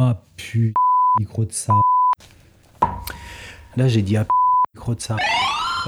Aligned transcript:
Oh 0.00 0.12
putain, 0.36 0.72
micro 1.18 1.44
de 1.44 1.52
ça. 1.52 1.72
Là, 3.76 3.88
j'ai 3.88 4.02
dit 4.02 4.16
ah, 4.16 4.26
micro 4.74 4.94
de 4.94 5.00
ça. 5.00 5.16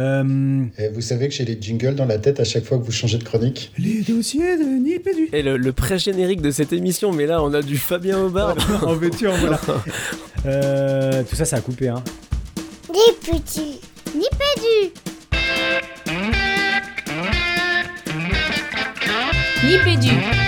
Euh, 0.01 0.65
Et 0.79 0.89
vous 0.89 1.01
savez 1.01 1.29
que 1.29 1.35
j'ai 1.35 1.45
les 1.45 1.61
jingles 1.61 1.95
dans 1.95 2.07
la 2.07 2.19
tête 2.19 2.41
à 2.41 2.45
chaque 2.45 2.65
fois 2.65 2.79
que 2.79 2.83
vous 2.85 2.91
changez 2.91 3.19
de 3.19 3.25
chronique 3.25 3.73
les 3.79 4.03
dossiers 4.03 4.57
de 4.57 4.65
Nipédu. 4.65 5.29
Et 5.33 5.43
le, 5.43 5.57
le 5.57 5.73
pré-générique 5.73 6.41
de 6.43 6.51
cette 6.51 6.73
émission, 6.73 7.13
mais 7.13 7.27
là 7.27 7.41
on 7.43 7.53
a 7.55 7.63
du 7.63 7.77
Fabien 7.77 8.19
Aubard. 8.19 8.57
en 8.83 8.95
veux-tu, 8.95 9.29
en 9.29 9.37
voilà. 9.37 9.61
Euh, 10.47 11.23
tout 11.23 11.37
ça, 11.37 11.45
ça 11.45 11.57
a 11.57 11.61
coupé, 11.61 11.89
hein. 11.89 12.03
Des 12.89 13.31
petits. 13.31 13.79
Nipédu. 14.15 14.93
Nipédu. 19.65 20.40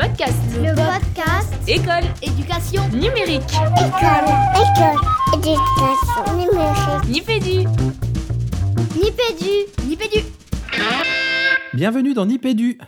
Podcast. 0.00 0.34
Le 0.56 0.74
podcast. 0.74 1.52
École. 1.68 2.08
Éducation. 2.22 2.82
Numérique. 2.88 3.42
École. 3.76 4.28
École. 4.56 4.96
Éducation 5.34 6.38
numérique. 6.38 7.08
Nipédu. 7.10 7.68
Nipédu. 8.96 9.86
Nipédu. 9.86 10.24
Bienvenue 11.74 12.14
dans 12.14 12.24
Nipédu. 12.24 12.78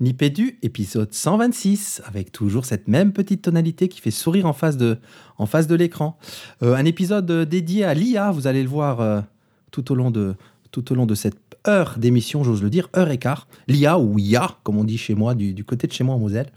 Nipédu, 0.00 0.58
épisode 0.60 1.14
126, 1.14 2.02
avec 2.04 2.30
toujours 2.30 2.66
cette 2.66 2.88
même 2.88 3.14
petite 3.14 3.40
tonalité 3.40 3.88
qui 3.88 4.02
fait 4.02 4.10
sourire 4.10 4.44
en 4.44 4.52
face 4.52 4.76
de, 4.76 4.98
en 5.38 5.46
face 5.46 5.66
de 5.66 5.74
l'écran. 5.74 6.18
Euh, 6.62 6.74
un 6.74 6.84
épisode 6.84 7.30
euh, 7.30 7.44
dédié 7.46 7.84
à 7.84 7.94
l'IA, 7.94 8.30
vous 8.32 8.46
allez 8.46 8.62
le 8.62 8.68
voir 8.68 9.00
euh, 9.00 9.22
tout, 9.70 9.90
au 9.92 9.94
long 9.94 10.10
de, 10.10 10.34
tout 10.72 10.92
au 10.92 10.94
long 10.94 11.06
de 11.06 11.14
cette 11.14 11.43
heure 11.68 11.94
d'émission, 11.98 12.44
j'ose 12.44 12.62
le 12.62 12.70
dire, 12.70 12.88
heure 12.96 13.10
et 13.10 13.18
quart. 13.18 13.46
L'IA 13.68 13.98
ou 13.98 14.18
IA, 14.18 14.48
comme 14.62 14.78
on 14.78 14.84
dit 14.84 14.98
chez 14.98 15.14
moi, 15.14 15.34
du, 15.34 15.64
côté 15.64 15.86
de 15.86 15.92
chez 15.92 16.04
moi 16.04 16.14
en 16.14 16.18
Moselle. 16.18 16.50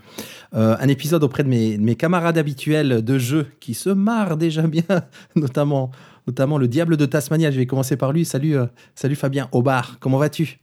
Euh, 0.53 0.75
un 0.79 0.87
épisode 0.87 1.23
auprès 1.23 1.43
de 1.43 1.49
mes, 1.49 1.77
de 1.77 1.83
mes 1.83 1.95
camarades 1.95 2.37
habituels 2.37 3.03
de 3.03 3.17
jeu 3.17 3.47
qui 3.59 3.73
se 3.73 3.89
marrent 3.89 4.37
déjà 4.37 4.63
bien, 4.63 4.83
notamment, 5.35 5.91
notamment 6.27 6.57
le 6.57 6.67
diable 6.67 6.97
de 6.97 7.05
Tasmania. 7.05 7.51
Je 7.51 7.57
vais 7.57 7.65
commencer 7.65 7.97
par 7.97 8.11
lui. 8.11 8.25
Salut, 8.25 8.57
euh, 8.57 8.65
salut 8.95 9.15
Fabien 9.15 9.49
Aubard, 9.51 9.97
comment 9.99 10.17
vas-tu? 10.17 10.59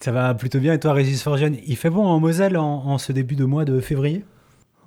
Ça 0.00 0.12
va 0.12 0.34
plutôt 0.34 0.58
bien. 0.58 0.74
Et 0.74 0.80
toi, 0.80 0.92
Régis 0.92 1.22
Forgione 1.22 1.56
Il 1.66 1.76
fait 1.76 1.90
bon 1.90 2.04
en 2.04 2.20
Moselle 2.20 2.56
en 2.56 2.98
ce 2.98 3.12
début 3.12 3.36
de 3.36 3.44
mois 3.44 3.64
de 3.64 3.80
février? 3.80 4.24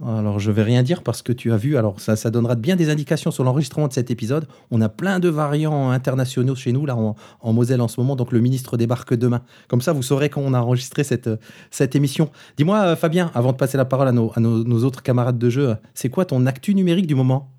Alors, 0.04 0.40
je 0.40 0.50
vais 0.50 0.64
rien 0.64 0.82
dire 0.82 1.04
parce 1.04 1.22
que 1.22 1.32
tu 1.32 1.52
as 1.52 1.58
vu, 1.58 1.78
alors 1.78 2.00
ça, 2.00 2.16
ça 2.16 2.32
donnera 2.32 2.56
bien 2.56 2.76
des 2.76 2.90
indications 2.90 3.30
sur 3.30 3.44
l'enregistrement 3.44 3.88
de 3.88 3.94
cet 3.94 4.10
épisode. 4.10 4.48
On 4.72 4.82
a 4.82 4.90
plein 4.90 5.20
de 5.20 5.30
variants 5.30 5.92
internationaux 5.92 6.56
chez 6.56 6.72
nous, 6.72 6.86
là, 6.88 6.96
en, 6.96 7.16
en 7.40 7.54
Moselle 7.54 7.82
en 7.82 7.88
ce 7.88 8.00
moment. 8.00 8.16
Donc, 8.16 8.32
le 8.32 8.40
ministre 8.40 8.78
débarque 8.78 9.14
demain. 9.14 9.42
Comme 9.68 9.82
ça, 9.82 9.94
vous 9.94 10.02
saurez 10.02 10.30
quand 10.30 10.42
on 10.42 10.54
a 10.54 10.60
enregistré 10.60 11.04
cette, 11.04 11.30
cette 11.70 11.96
émission. 11.96 12.32
Dis-moi, 12.58 12.80
euh, 12.80 12.96
Fabien, 12.96 13.30
avant 13.36 13.52
de 13.52 13.58
passer 13.58 13.78
la 13.78 13.86
parole 13.86 14.08
à 14.08 14.12
nos, 14.12 14.32
à 14.36 14.40
nos, 14.40 14.64
nos 14.64 14.84
autres 14.84 15.04
camarades 15.04 15.38
de 15.38 15.50
jeu, 15.50 15.76
c'est 15.94 16.10
quoi 16.10 16.26
ton 16.26 16.46
actu 16.48 16.74
numérique 16.74 17.06
du 17.08 17.16
moment? 17.16 17.50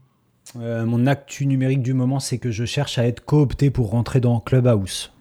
Euh, 0.56 0.84
Mon 0.84 1.06
actu 1.06 1.46
numérique 1.46 1.82
du 1.82 1.94
moment, 1.94 2.18
c'est 2.18 2.38
que 2.38 2.50
je 2.50 2.64
cherche 2.64 2.98
à 2.98 3.06
être 3.06 3.24
coopté 3.24 3.70
pour 3.70 3.90
rentrer 3.90 4.20
dans 4.20 4.40
Clubhouse. 4.40 5.12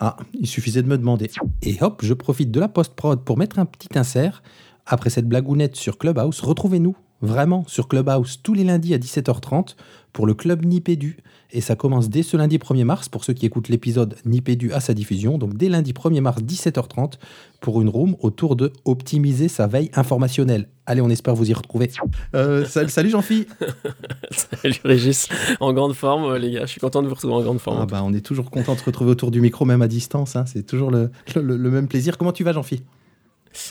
Ah, 0.00 0.16
il 0.40 0.46
suffisait 0.46 0.82
de 0.82 0.88
me 0.88 0.98
demander. 0.98 1.30
Et 1.62 1.76
hop, 1.80 2.00
je 2.02 2.14
profite 2.14 2.50
de 2.50 2.58
la 2.58 2.68
post-prod 2.68 3.22
pour 3.22 3.38
mettre 3.38 3.58
un 3.58 3.64
petit 3.64 3.96
insert. 3.96 4.42
Après 4.86 5.10
cette 5.10 5.26
blagounette 5.28 5.76
sur 5.76 5.98
Clubhouse, 5.98 6.40
retrouvez-nous 6.40 6.94
vraiment 7.22 7.64
sur 7.66 7.88
Clubhouse 7.88 8.40
tous 8.42 8.52
les 8.54 8.64
lundis 8.64 8.92
à 8.92 8.98
17h30 8.98 9.76
pour 10.12 10.26
le 10.26 10.34
Club 10.34 10.64
Nipédu. 10.64 11.16
Et 11.52 11.60
ça 11.60 11.74
commence 11.76 12.10
dès 12.10 12.22
ce 12.24 12.36
lundi 12.36 12.58
1er 12.58 12.84
mars 12.84 13.08
pour 13.08 13.24
ceux 13.24 13.32
qui 13.32 13.46
écoutent 13.46 13.68
l'épisode 13.68 14.16
Nipédu 14.26 14.72
à 14.72 14.80
sa 14.80 14.92
diffusion. 14.92 15.38
Donc 15.38 15.54
dès 15.56 15.68
lundi 15.68 15.92
1er 15.92 16.20
mars 16.20 16.42
17h30 16.42 17.12
pour 17.60 17.80
une 17.80 17.88
room 17.88 18.16
autour 18.20 18.56
de 18.56 18.72
optimiser 18.84 19.48
sa 19.48 19.66
veille 19.66 19.90
informationnelle. 19.94 20.68
Allez, 20.84 21.00
on 21.00 21.08
espère 21.08 21.34
vous 21.34 21.48
y 21.48 21.54
retrouver. 21.54 21.90
Euh, 22.34 22.66
sal- 22.66 22.90
salut 22.90 23.08
Jean-Phi 23.10 23.46
Salut 24.30 24.80
Régis, 24.84 25.28
en 25.60 25.72
grande 25.72 25.94
forme 25.94 26.24
euh, 26.24 26.38
les 26.38 26.50
gars, 26.50 26.66
je 26.66 26.72
suis 26.72 26.80
content 26.80 27.00
de 27.02 27.08
vous 27.08 27.14
retrouver 27.14 27.34
en 27.34 27.42
grande 27.42 27.60
forme. 27.60 27.78
ah 27.80 27.86
bah, 27.86 28.02
On 28.04 28.12
est 28.12 28.20
toujours 28.24 28.50
content 28.50 28.74
de 28.74 28.80
se 28.80 28.84
retrouver 28.84 29.12
autour 29.12 29.30
du 29.30 29.40
micro, 29.40 29.64
même 29.64 29.80
à 29.82 29.88
distance. 29.88 30.36
hein. 30.36 30.44
C'est 30.46 30.66
toujours 30.66 30.90
le, 30.90 31.10
le- 31.36 31.56
le 31.56 31.70
même 31.70 31.88
plaisir. 31.88 32.18
Comment 32.18 32.32
tu 32.32 32.44
vas 32.44 32.52
Jean-Phi? 32.52 32.82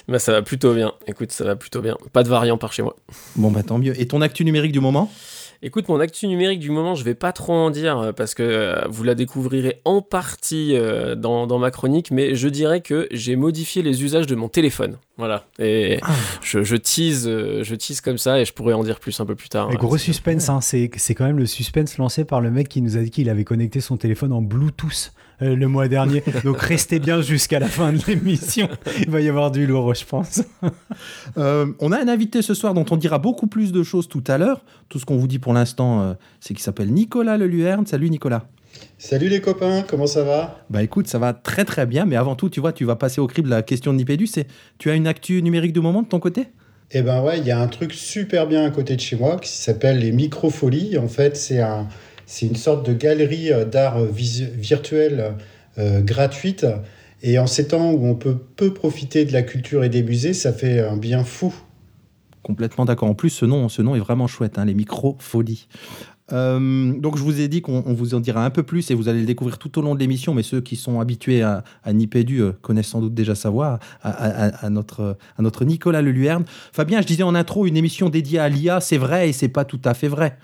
Bah 0.08 0.20
ça 0.20 0.32
va 0.32 0.42
plutôt 0.42 0.74
bien, 0.74 0.94
écoute 1.08 1.32
ça 1.32 1.44
va 1.44 1.56
plutôt 1.56 1.82
bien, 1.82 1.98
pas 2.12 2.24
de 2.24 2.30
variant 2.30 2.58
par 2.58 2.74
chez 2.74 2.84
moi. 2.84 2.96
Bon 3.36 3.52
bah 3.52 3.64
tant 3.64 3.78
mieux. 3.78 4.00
Et 4.00 4.08
ton 4.08 4.22
actu 4.22 4.46
numérique 4.46 4.72
du 4.72 4.80
moment? 4.80 5.12
Écoute, 5.66 5.88
mon 5.88 6.02
actu 6.02 6.28
numérique 6.28 6.60
du 6.60 6.72
moment, 6.72 6.94
je 6.94 7.06
vais 7.06 7.16
pas 7.16 7.32
trop 7.32 7.54
en 7.54 7.70
dire 7.70 7.98
euh, 7.98 8.12
parce 8.12 8.36
que 8.36 8.44
euh, 8.44 8.82
vous 8.90 9.06
la 9.06 9.16
découvrirez 9.16 9.80
en 9.86 10.02
partie 10.02 10.76
euh, 10.76 11.16
dans, 11.16 11.48
dans 11.48 11.58
ma 11.58 11.72
chronique, 11.72 12.12
mais 12.12 12.36
je 12.36 12.50
dirais 12.50 12.82
que 12.82 13.08
j'ai 13.12 13.38
modifié 13.38 13.82
les 13.82 14.04
usages 14.04 14.28
de 14.28 14.36
mon 14.36 14.50
téléphone. 14.50 14.98
Voilà. 15.18 15.46
Et 15.60 16.00
Ah. 16.02 16.12
je, 16.42 16.64
je 16.64 16.76
tease, 16.76 17.30
je 17.30 17.76
tease 17.76 18.02
comme 18.02 18.18
ça 18.18 18.42
et 18.42 18.46
je 18.46 18.52
pourrais 18.52 18.74
en 18.74 18.84
dire 18.84 19.00
plus 19.00 19.18
un 19.22 19.26
peu 19.26 19.36
plus 19.36 19.48
tard. 19.48 19.70
Et 19.72 19.76
hein. 19.76 19.78
gros 19.80 19.98
suspense, 19.98 20.50
hein, 20.50 20.60
c'est 20.60 20.92
c'est 20.98 21.16
quand 21.16 21.24
même 21.26 21.40
le 21.40 21.46
suspense 21.46 21.98
lancé 21.98 22.26
par 22.26 22.42
le 22.42 22.52
mec 22.52 22.68
qui 22.68 22.82
nous 22.82 22.98
a 22.98 23.00
dit 23.00 23.10
qu'il 23.10 23.30
avait 23.30 23.46
connecté 23.46 23.80
son 23.80 23.96
téléphone 23.96 24.34
en 24.34 24.42
Bluetooth 24.42 25.14
euh, 25.42 25.56
le 25.56 25.68
mois 25.68 25.88
dernier. 25.88 26.24
Donc 26.44 26.60
restez 26.60 27.00
bien 27.00 27.22
jusqu'à 27.22 27.60
la 27.60 27.68
fin 27.68 27.92
de 27.94 28.00
l'émission. 28.08 28.70
Il 29.00 29.10
va 29.10 29.22
y 29.22 29.30
avoir 29.30 29.52
du 29.52 29.66
lourd, 29.66 29.94
je 29.94 30.06
pense. 30.06 30.42
Euh, 31.38 31.66
on 31.80 31.92
a 31.92 32.00
un 32.00 32.08
invité 32.08 32.42
ce 32.42 32.54
soir 32.54 32.74
dont 32.74 32.86
on 32.92 32.98
dira 32.98 33.18
beaucoup 33.18 33.48
plus 33.48 33.72
de 33.72 33.82
choses 33.82 34.08
tout 34.08 34.24
à 34.28 34.38
l'heure. 34.38 34.64
Tout 34.90 35.00
ce 35.00 35.06
qu'on 35.06 35.18
vous 35.18 35.28
dit 35.28 35.40
pour 35.40 35.54
l'instant, 35.54 36.02
euh, 36.02 36.14
c'est 36.40 36.54
qu'il 36.54 36.62
s'appelle 36.62 36.94
Nicolas 36.94 37.38
Leluerne. 37.38 37.86
Salut 37.88 38.10
Nicolas. 38.10 38.46
Salut 38.98 39.30
les 39.30 39.42
copains, 39.42 39.84
comment 39.88 40.06
ça 40.06 40.24
va? 40.24 40.64
Bah 40.70 40.84
écoute, 40.84 41.08
ça 41.08 41.18
va 41.18 41.34
très 41.34 41.66
très 41.66 41.86
bien, 41.86 42.06
mais 42.06 42.16
avant 42.16 42.36
tout, 42.36 42.50
tu 42.50 42.60
vois, 42.60 42.74
tu 42.74 42.86
vas 42.86 42.96
passer 42.96 43.20
au 43.20 43.28
crible 43.28 43.50
la 43.50 43.64
question 43.64 43.94
de 43.94 43.98
Nipédu. 43.98 44.28
C'est, 44.28 44.48
tu 44.78 44.90
as 44.90 44.96
une 44.96 45.08
actu 45.08 45.42
numérique 45.42 45.74
du 45.74 45.82
moment 45.82 46.04
de 46.04 46.08
ton 46.08 46.20
côté? 46.20 46.48
Eh 46.92 47.02
ben 47.02 47.24
ouais, 47.24 47.40
il 47.40 47.46
y 47.46 47.52
a 47.52 47.60
un 47.60 47.68
truc 47.68 47.94
super 47.94 48.48
bien 48.48 48.66
à 48.66 48.70
côté 48.70 48.96
de 48.96 49.02
chez 49.02 49.16
moi 49.16 49.38
qui 49.38 49.50
s'appelle 49.50 50.00
les 50.00 50.12
Microfolies. 50.12 50.98
En 50.98 51.08
fait, 51.08 51.36
c'est 51.36 51.60
un, 51.60 51.88
c'est 52.34 52.48
une 52.48 52.56
sorte 52.56 52.84
de 52.84 52.94
galerie 52.94 53.52
euh, 53.54 53.64
d'art 53.64 53.98
euh, 53.98 54.10
virtuel 54.12 55.36
euh, 55.78 56.02
gratuite. 56.02 56.66
Et 57.22 57.38
en 57.38 57.46
ces 57.46 57.68
temps 57.68 57.92
où 57.92 58.08
on 58.08 58.16
peut 58.16 58.36
peu 58.56 58.74
profiter 58.74 59.24
de 59.24 59.32
la 59.32 59.44
culture 59.44 59.84
et 59.84 59.90
des 59.90 60.02
musées, 60.02 60.34
ça 60.34 60.52
fait 60.52 60.80
un 60.80 60.98
bien 60.98 61.24
fou. 61.24 61.54
Complètement 62.42 62.86
d'accord. 62.86 63.08
En 63.08 63.14
plus, 63.14 63.30
ce 63.30 63.46
nom, 63.46 63.70
ce 63.70 63.84
nom 63.84 63.96
est 63.96 64.00
vraiment 64.00 64.26
chouette, 64.26 64.58
hein, 64.58 64.66
les 64.66 64.74
micro-folies. 64.74 65.68
Euh, 66.32 66.92
donc, 67.00 67.18
je 67.18 67.22
vous 67.24 67.40
ai 67.40 67.48
dit 67.48 67.62
qu'on 67.62 67.84
on 67.86 67.94
vous 67.94 68.16
en 68.16 68.20
dira 68.20 68.44
un 68.44 68.50
peu 68.50 68.64
plus 68.64 68.90
et 68.90 68.96
vous 68.96 69.10
allez 69.10 69.20
le 69.20 69.26
découvrir 69.28 69.60
tout 69.60 69.78
au 69.78 69.82
long 69.84 69.94
de 69.94 70.00
l'émission. 70.00 70.34
Mais 70.34 70.42
ceux 70.44 70.60
qui 70.60 70.76
sont 70.76 71.00
habitués 71.00 71.44
à, 71.44 71.64
à 71.84 71.94
Nipédu 71.94 72.42
connaissent 72.64 72.88
sans 72.88 73.00
doute 73.00 73.14
déjà 73.14 73.36
savoir 73.36 73.78
à- 74.02 74.66
à 74.66 74.70
notre, 74.72 75.18
à 75.38 75.42
notre 75.44 75.66
Nicolas 75.66 76.02
Leluerne. 76.02 76.46
Fabien, 76.74 77.00
je 77.00 77.06
disais 77.08 77.24
en 77.24 77.36
intro, 77.36 77.68
une 77.68 77.78
émission 77.78 78.10
dédiée 78.10 78.40
à 78.40 78.50
l'IA, 78.50 78.80
c'est 78.82 78.98
vrai 78.98 79.30
et 79.30 79.34
c'est 79.34 79.50
pas 79.50 79.66
tout 79.66 79.82
à 79.86 79.94
fait 79.94 80.08
vrai. 80.08 80.38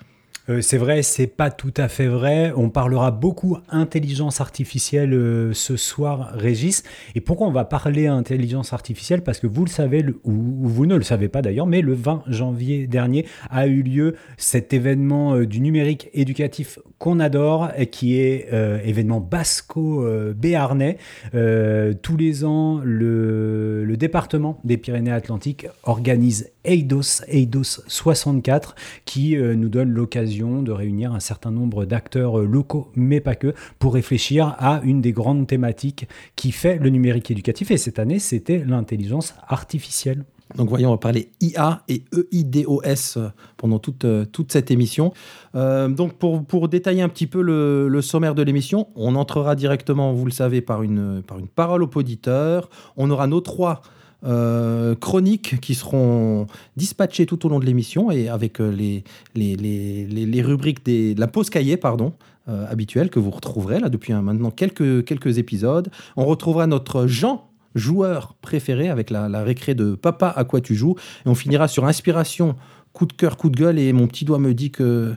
Euh, 0.50 0.60
c'est 0.60 0.78
vrai, 0.78 1.02
c'est 1.02 1.28
pas 1.28 1.50
tout 1.50 1.72
à 1.76 1.88
fait 1.88 2.08
vrai. 2.08 2.52
On 2.56 2.70
parlera 2.70 3.12
beaucoup 3.12 3.58
intelligence 3.68 4.40
artificielle 4.40 5.14
euh, 5.14 5.52
ce 5.52 5.76
soir, 5.76 6.32
Régis. 6.34 6.82
Et 7.14 7.20
pourquoi 7.20 7.46
on 7.46 7.52
va 7.52 7.64
parler 7.64 8.08
intelligence 8.08 8.72
artificielle? 8.72 9.22
Parce 9.22 9.38
que 9.38 9.46
vous 9.46 9.64
le 9.64 9.70
savez, 9.70 10.04
ou, 10.24 10.32
ou 10.32 10.68
vous 10.68 10.86
ne 10.86 10.96
le 10.96 11.02
savez 11.02 11.28
pas 11.28 11.40
d'ailleurs, 11.40 11.66
mais 11.66 11.82
le 11.82 11.94
20 11.94 12.24
janvier 12.26 12.88
dernier 12.88 13.26
a 13.48 13.68
eu 13.68 13.82
lieu 13.82 14.16
cet 14.38 14.72
événement 14.72 15.36
euh, 15.36 15.46
du 15.46 15.60
numérique 15.60 16.10
éducatif 16.14 16.80
qu'on 16.98 17.20
adore, 17.20 17.70
qui 17.90 18.18
est 18.18 18.48
événement 18.84 19.20
basco-béarnais. 19.20 20.98
Tous 21.32 22.16
les 22.18 22.44
ans, 22.44 22.80
le 22.84 23.94
département 23.96 24.60
des 24.64 24.76
Pyrénées-Atlantiques 24.76 25.66
organise 25.84 26.50
EIDOS, 26.64 27.22
EIDOS 27.28 27.82
64, 27.86 28.74
qui 29.04 29.36
euh, 29.36 29.54
nous 29.54 29.68
donne 29.68 29.90
l'occasion 29.90 30.62
de 30.62 30.72
réunir 30.72 31.12
un 31.12 31.20
certain 31.20 31.50
nombre 31.50 31.84
d'acteurs 31.84 32.40
euh, 32.40 32.44
locaux, 32.44 32.90
mais 32.94 33.20
pas 33.20 33.34
que, 33.34 33.54
pour 33.78 33.94
réfléchir 33.94 34.54
à 34.58 34.80
une 34.84 35.00
des 35.00 35.12
grandes 35.12 35.46
thématiques 35.46 36.06
qui 36.36 36.52
fait 36.52 36.78
le 36.78 36.90
numérique 36.90 37.30
éducatif. 37.30 37.70
Et 37.70 37.76
cette 37.76 37.98
année, 37.98 38.18
c'était 38.18 38.62
l'intelligence 38.66 39.34
artificielle. 39.48 40.24
Donc 40.56 40.68
voyons, 40.68 40.88
on 40.88 40.94
va 40.94 40.98
parler 40.98 41.30
IA 41.40 41.82
et 41.88 42.02
EIDOS 42.32 43.16
euh, 43.16 43.28
pendant 43.56 43.78
toute, 43.78 44.04
toute 44.32 44.52
cette 44.52 44.70
émission. 44.70 45.12
Donc 45.54 46.14
pour, 46.14 46.44
pour 46.44 46.68
détailler 46.68 47.02
un 47.02 47.08
petit 47.08 47.28
peu 47.28 47.40
le, 47.40 48.02
sommaire 48.02 48.34
de 48.34 48.42
l'émission, 48.42 48.88
on 48.96 49.14
entrera 49.14 49.54
directement, 49.54 50.12
vous 50.12 50.24
le 50.24 50.32
savez, 50.32 50.60
par 50.60 50.82
une, 50.82 51.22
par 51.22 51.38
une 51.38 51.46
parole 51.46 51.84
au 51.84 51.90
auditeur. 51.94 52.68
On 52.96 53.10
aura 53.10 53.28
nos 53.28 53.40
trois 53.40 53.82
euh, 54.24 54.94
chroniques 54.94 55.60
qui 55.60 55.74
seront 55.74 56.46
dispatchées 56.76 57.24
tout 57.24 57.46
au 57.46 57.48
long 57.48 57.58
de 57.58 57.64
l'émission 57.64 58.10
et 58.10 58.28
avec 58.28 58.60
euh, 58.60 58.70
les, 58.70 59.02
les, 59.34 59.56
les, 59.56 60.04
les, 60.04 60.42
rubriques 60.42 60.84
de 60.84 61.18
la 61.18 61.26
pause 61.26 61.48
cahier, 61.48 61.78
pardon, 61.78 62.12
euh, 62.48 62.66
habituelle 62.70 63.08
que 63.08 63.18
vous 63.18 63.30
retrouverez 63.30 63.80
là 63.80 63.88
depuis 63.88 64.12
maintenant 64.12 64.50
quelques, 64.50 65.04
quelques 65.04 65.38
épisodes. 65.38 65.90
On 66.16 66.26
retrouvera 66.26 66.66
notre 66.66 67.06
Jean 67.06 67.48
joueur 67.74 68.34
préféré 68.42 68.88
avec 68.88 69.10
la, 69.10 69.28
la 69.28 69.42
récré 69.42 69.74
de 69.74 69.94
Papa 69.94 70.32
à 70.36 70.44
quoi 70.44 70.60
tu 70.60 70.74
joues. 70.74 70.96
Et 71.24 71.28
on 71.28 71.34
finira 71.34 71.68
sur 71.68 71.86
inspiration, 71.86 72.56
coup 72.92 73.06
de 73.06 73.12
cœur, 73.12 73.36
coup 73.36 73.48
de 73.48 73.56
gueule. 73.56 73.78
Et 73.78 73.92
mon 73.92 74.06
petit 74.06 74.24
doigt 74.24 74.38
me 74.38 74.52
dit 74.52 74.70
que, 74.70 75.14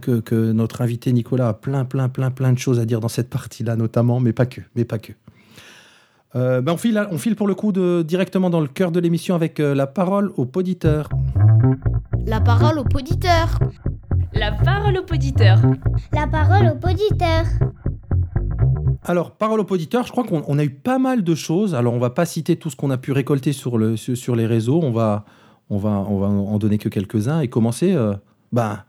que, 0.00 0.20
que 0.20 0.52
notre 0.52 0.80
invité 0.80 1.12
Nicolas 1.12 1.48
a 1.48 1.54
plein, 1.54 1.84
plein, 1.84 2.08
plein, 2.08 2.30
plein 2.30 2.52
de 2.52 2.58
choses 2.58 2.78
à 2.78 2.86
dire 2.86 3.00
dans 3.00 3.08
cette 3.08 3.28
partie-là, 3.28 3.76
notamment, 3.76 4.20
mais 4.20 4.32
pas 4.32 4.46
que. 4.46 4.60
Mais 4.76 4.84
pas 4.84 4.98
que. 4.98 5.12
Euh, 6.36 6.60
ben, 6.60 6.72
on, 6.72 6.76
file, 6.76 7.08
on 7.10 7.18
file 7.18 7.34
pour 7.34 7.46
le 7.46 7.54
coup 7.54 7.72
de, 7.72 8.02
directement 8.02 8.50
dans 8.50 8.60
le 8.60 8.68
cœur 8.68 8.92
de 8.92 9.00
l'émission 9.00 9.34
avec 9.34 9.58
euh, 9.58 9.74
la 9.74 9.86
parole 9.86 10.32
au 10.36 10.44
poditeur. 10.44 11.08
La 12.26 12.40
parole 12.40 12.78
au 12.78 12.84
poditeur. 12.84 13.58
La 14.34 14.52
parole 14.52 14.98
au 14.98 15.02
poditeur. 15.02 15.58
La 16.12 16.26
parole 16.26 16.66
au 16.68 16.74
poditeur. 16.74 17.44
Alors, 19.02 19.30
parole 19.30 19.60
au 19.60 19.64
poditeur, 19.64 20.04
je 20.04 20.12
crois 20.12 20.24
qu'on 20.24 20.42
on 20.46 20.58
a 20.58 20.64
eu 20.64 20.70
pas 20.70 20.98
mal 20.98 21.24
de 21.24 21.34
choses. 21.34 21.74
Alors, 21.74 21.94
on 21.94 21.98
va 21.98 22.10
pas 22.10 22.26
citer 22.26 22.56
tout 22.56 22.68
ce 22.68 22.76
qu'on 22.76 22.90
a 22.90 22.98
pu 22.98 23.12
récolter 23.12 23.52
sur, 23.52 23.78
le, 23.78 23.96
sur, 23.96 24.16
sur 24.16 24.36
les 24.36 24.46
réseaux. 24.46 24.80
On 24.82 24.90
va, 24.90 25.24
on, 25.70 25.78
va, 25.78 26.04
on 26.08 26.18
va 26.18 26.26
en 26.26 26.58
donner 26.58 26.76
que 26.76 26.88
quelques-uns 26.88 27.40
et 27.40 27.48
commencer 27.48 27.94
euh, 27.94 28.14
ben, 28.52 28.80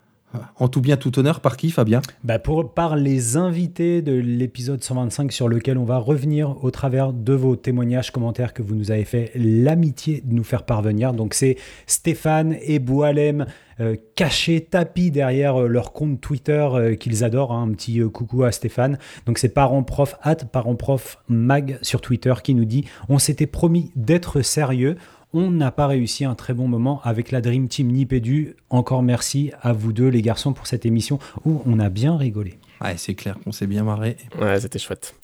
en 0.58 0.68
tout 0.68 0.82
bien, 0.82 0.98
tout 0.98 1.18
honneur, 1.20 1.40
par 1.40 1.58
qui, 1.58 1.72
Fabien? 1.72 2.02
Bah 2.24 2.40
par 2.76 2.96
les 2.96 3.38
invités 3.38 4.02
de 4.02 4.14
l'épisode 4.14 4.84
125 4.84 5.32
sur 5.32 5.48
lequel 5.48 5.78
on 5.78 5.86
va 5.86 5.98
revenir 5.98 6.64
au 6.64 6.72
travers 6.72 7.14
de 7.14 7.34
vos 7.34 7.56
témoignages, 7.56 8.12
commentaires 8.12 8.54
que 8.54 8.62
vous 8.62 8.76
nous 8.76 8.92
avez 8.92 9.06
fait 9.06 9.32
l'amitié 9.36 10.22
de 10.24 10.34
nous 10.34 10.44
faire 10.44 10.64
parvenir. 10.64 11.14
Donc 11.14 11.34
c'est 11.34 11.58
Stéphane 11.86 12.58
et 12.62 12.80
Boualem 12.80 13.46
euh, 13.80 13.96
cachés, 14.16 14.62
tapis 14.62 15.12
derrière 15.12 15.62
euh, 15.62 15.68
leur 15.68 15.94
compte 15.94 16.20
Twitter 16.20 16.68
euh, 16.74 16.96
qu'ils 16.96 17.24
adorent. 17.24 17.52
hein. 17.52 17.64
Un 17.68 17.74
petit 17.74 18.02
coucou 18.12 18.44
à 18.44 18.52
Stéphane. 18.52 18.98
Donc 19.26 19.38
c'est 19.38 19.50
parents 19.50 19.84
prof, 19.84 20.16
at 20.24 20.36
parents 20.36 20.76
prof 20.76 21.20
mag 21.28 21.78
sur 21.82 22.02
Twitter 22.02 22.34
qui 22.44 22.56
nous 22.56 22.66
dit 22.66 22.86
on 23.08 23.20
s'était 23.20 23.46
promis 23.46 23.92
d'être 23.96 24.42
sérieux. 24.42 24.98
On 25.34 25.52
n'a 25.52 25.72
pas 25.72 25.88
réussi 25.88 26.24
un 26.24 26.36
très 26.36 26.54
bon 26.54 26.68
moment 26.68 27.02
avec 27.04 27.32
la 27.32 27.42
Dream 27.42 27.68
Team 27.68 27.88
Nipédu. 27.88 28.56
Encore 28.70 29.04
merci 29.04 29.52
à 29.62 29.74
vous 29.74 29.92
deux, 29.92 30.08
les 30.08 30.22
garçons, 30.22 30.54
pour 30.54 30.68
cette 30.68 30.86
émission 30.86 31.20
où 31.46 31.62
on 31.66 31.80
a 31.80 31.90
bien 31.90 32.16
rigolé. 32.16 32.60
Ouais, 32.82 32.96
c'est 32.96 33.16
clair 33.16 33.38
qu'on 33.44 33.52
s'est 33.52 33.68
bien 33.68 33.84
marré. 33.84 34.18
Ouais, 34.40 34.60
c'était 34.60 34.80
chouette. 34.80 35.16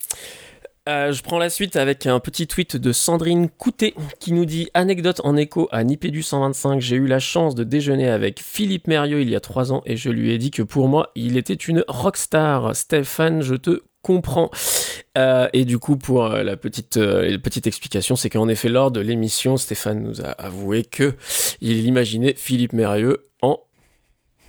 Euh, 0.90 1.14
je 1.14 1.24
prends 1.24 1.40
la 1.40 1.50
suite 1.50 1.78
avec 1.78 2.06
un 2.08 2.20
petit 2.20 2.46
tweet 2.46 2.76
de 2.76 2.92
Sandrine 2.92 3.48
Coutet 3.48 3.94
qui 4.20 4.34
nous 4.34 4.44
dit 4.44 4.70
Anecdote 4.74 5.22
en 5.24 5.38
écho 5.38 5.70
à 5.72 5.82
Nipédu 5.86 6.22
125. 6.22 6.82
J'ai 6.82 6.98
eu 6.98 7.08
la 7.08 7.20
chance 7.20 7.56
de 7.56 7.64
déjeuner 7.64 8.10
avec 8.10 8.42
Philippe 8.42 8.88
Mérieux 8.88 9.22
il 9.22 9.30
y 9.30 9.36
a 9.38 9.40
trois 9.40 9.72
ans 9.72 9.82
et 9.86 9.96
je 9.96 10.10
lui 10.10 10.32
ai 10.32 10.38
dit 10.38 10.52
que 10.52 10.62
pour 10.62 10.90
moi, 10.90 11.12
il 11.16 11.38
était 11.38 11.54
une 11.54 11.86
rockstar. 11.88 12.76
Stéphane, 12.76 13.42
je 13.42 13.56
te 13.56 13.84
comprends. 14.04 14.52
Euh, 15.18 15.48
et 15.54 15.66
du 15.66 15.80
coup, 15.80 15.98
pour 15.98 16.26
euh, 16.26 16.44
la 16.44 16.56
petite, 16.58 16.98
euh, 16.98 17.38
petite 17.40 17.66
explication, 17.66 18.16
c'est 18.16 18.30
qu'en 18.30 18.48
effet, 18.48 18.70
lors 18.70 18.92
de 18.92 19.00
l'émission, 19.00 19.58
Stéphane 19.58 20.04
nous 20.04 20.22
a 20.22 20.30
avoué 20.30 20.84
que 20.84 21.16
il 21.62 21.86
imaginait 21.88 22.36
Philippe 22.38 22.74
Mérieux 22.74 23.26
en. 23.42 23.58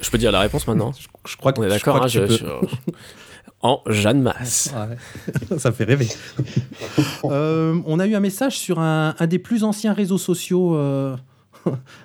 Je 0.01 0.11
peux 0.11 0.19
dire 0.19 0.33
la 0.33 0.41
réponse 0.41 0.67
maintenant 0.67 0.93
Je, 0.99 1.07
je 1.31 1.37
crois 1.39 1.53
que 1.55 1.61
On 1.61 1.65
est 1.65 1.69
d'accord 1.69 2.03
hein, 2.03 2.07
je- 2.09 2.21
En 3.63 3.81
Jeanne 3.87 4.21
Masse. 4.21 4.75
Ouais. 4.75 5.59
Ça 5.59 5.73
fait 5.73 5.85
rêver. 5.85 6.09
Euh, 7.25 7.81
on 7.87 7.99
a 7.99 8.07
eu 8.07 8.15
un 8.15 8.21
message 8.21 8.59
sur 8.59 8.79
un, 8.81 9.15
un 9.19 9.27
des 9.27 9.39
plus 9.39 9.65
anciens 9.65 9.95
réseaux 9.95 10.19
sociaux. 10.19 10.77
euh, 10.77 11.17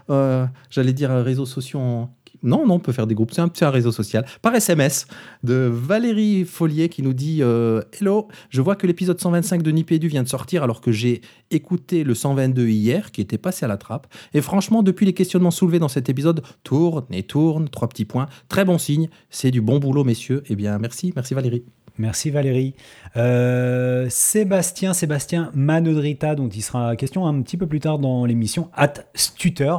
euh, 0.09 0.45
J'allais 0.69 0.93
dire 0.93 1.09
réseaux 1.11 1.45
sociaux 1.45 1.79
en... 1.79 2.15
Non, 2.43 2.65
non, 2.65 2.75
on 2.75 2.79
peut 2.79 2.91
faire 2.91 3.07
des 3.07 3.15
groupes. 3.15 3.31
C'est 3.33 3.41
un, 3.41 3.51
un 3.61 3.69
réseau 3.69 3.91
social. 3.91 4.25
Par 4.41 4.55
SMS, 4.55 5.07
de 5.43 5.69
Valérie 5.71 6.45
Follier 6.45 6.89
qui 6.89 7.03
nous 7.03 7.13
dit 7.13 7.39
euh, 7.41 7.81
Hello, 7.99 8.27
je 8.49 8.61
vois 8.61 8.75
que 8.75 8.87
l'épisode 8.87 9.19
125 9.19 9.61
de 9.61 9.71
Nipédu 9.71 10.07
vient 10.07 10.23
de 10.23 10.27
sortir 10.27 10.63
alors 10.63 10.81
que 10.81 10.91
j'ai 10.91 11.21
écouté 11.51 12.03
le 12.03 12.15
122 12.15 12.67
hier 12.67 13.11
qui 13.11 13.21
était 13.21 13.37
passé 13.37 13.65
à 13.65 13.67
la 13.67 13.77
trappe. 13.77 14.07
Et 14.33 14.41
franchement, 14.41 14.83
depuis 14.83 15.05
les 15.05 15.13
questionnements 15.13 15.51
soulevés 15.51 15.79
dans 15.79 15.87
cet 15.87 16.09
épisode, 16.09 16.41
tourne 16.63 17.05
et 17.11 17.23
tourne, 17.23 17.69
trois 17.69 17.89
petits 17.89 18.05
points. 18.05 18.27
Très 18.47 18.65
bon 18.65 18.77
signe. 18.77 19.09
C'est 19.29 19.51
du 19.51 19.61
bon 19.61 19.79
boulot, 19.79 20.03
messieurs. 20.03 20.43
Eh 20.49 20.55
bien, 20.55 20.77
merci. 20.79 21.13
Merci 21.15 21.33
Valérie. 21.33 21.63
Merci 21.99 22.31
Valérie. 22.31 22.75
Euh, 23.17 24.07
Sébastien, 24.09 24.93
Sébastien 24.93 25.51
Manodrita, 25.53 26.33
dont 26.33 26.47
il 26.47 26.61
sera 26.61 26.95
question 26.95 27.27
un 27.27 27.41
petit 27.41 27.57
peu 27.57 27.67
plus 27.67 27.81
tard 27.81 27.99
dans 27.99 28.23
l'émission, 28.23 28.69
at 28.73 28.93
Stutter, 29.15 29.75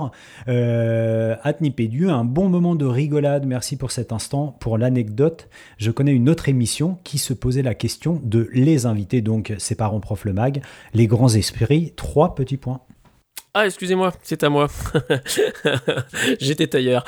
euh, 0.46 1.34
at 1.42 1.54
Nipédu, 1.62 2.10
un 2.10 2.24
bon 2.24 2.50
moment 2.50 2.74
de 2.74 2.84
rigolade, 2.84 3.46
merci 3.46 3.78
pour 3.78 3.90
cet 3.90 4.12
instant. 4.12 4.54
Pour 4.60 4.76
l'anecdote, 4.76 5.48
je 5.78 5.90
connais 5.90 6.12
une 6.12 6.28
autre 6.28 6.50
émission 6.50 6.98
qui 7.04 7.16
se 7.16 7.32
posait 7.32 7.62
la 7.62 7.74
question 7.74 8.20
de 8.22 8.50
les 8.52 8.84
invités, 8.84 9.22
donc 9.22 9.54
ses 9.56 9.74
parents 9.74 10.00
prof 10.00 10.26
le 10.26 10.34
mag, 10.34 10.60
les 10.92 11.06
grands 11.06 11.34
esprits, 11.34 11.94
trois 11.96 12.34
petits 12.34 12.58
points. 12.58 12.82
Ah, 13.52 13.66
excusez-moi, 13.66 14.12
c'est 14.22 14.44
à 14.44 14.48
moi. 14.48 14.68
J'étais 16.40 16.68
tailleur. 16.68 17.04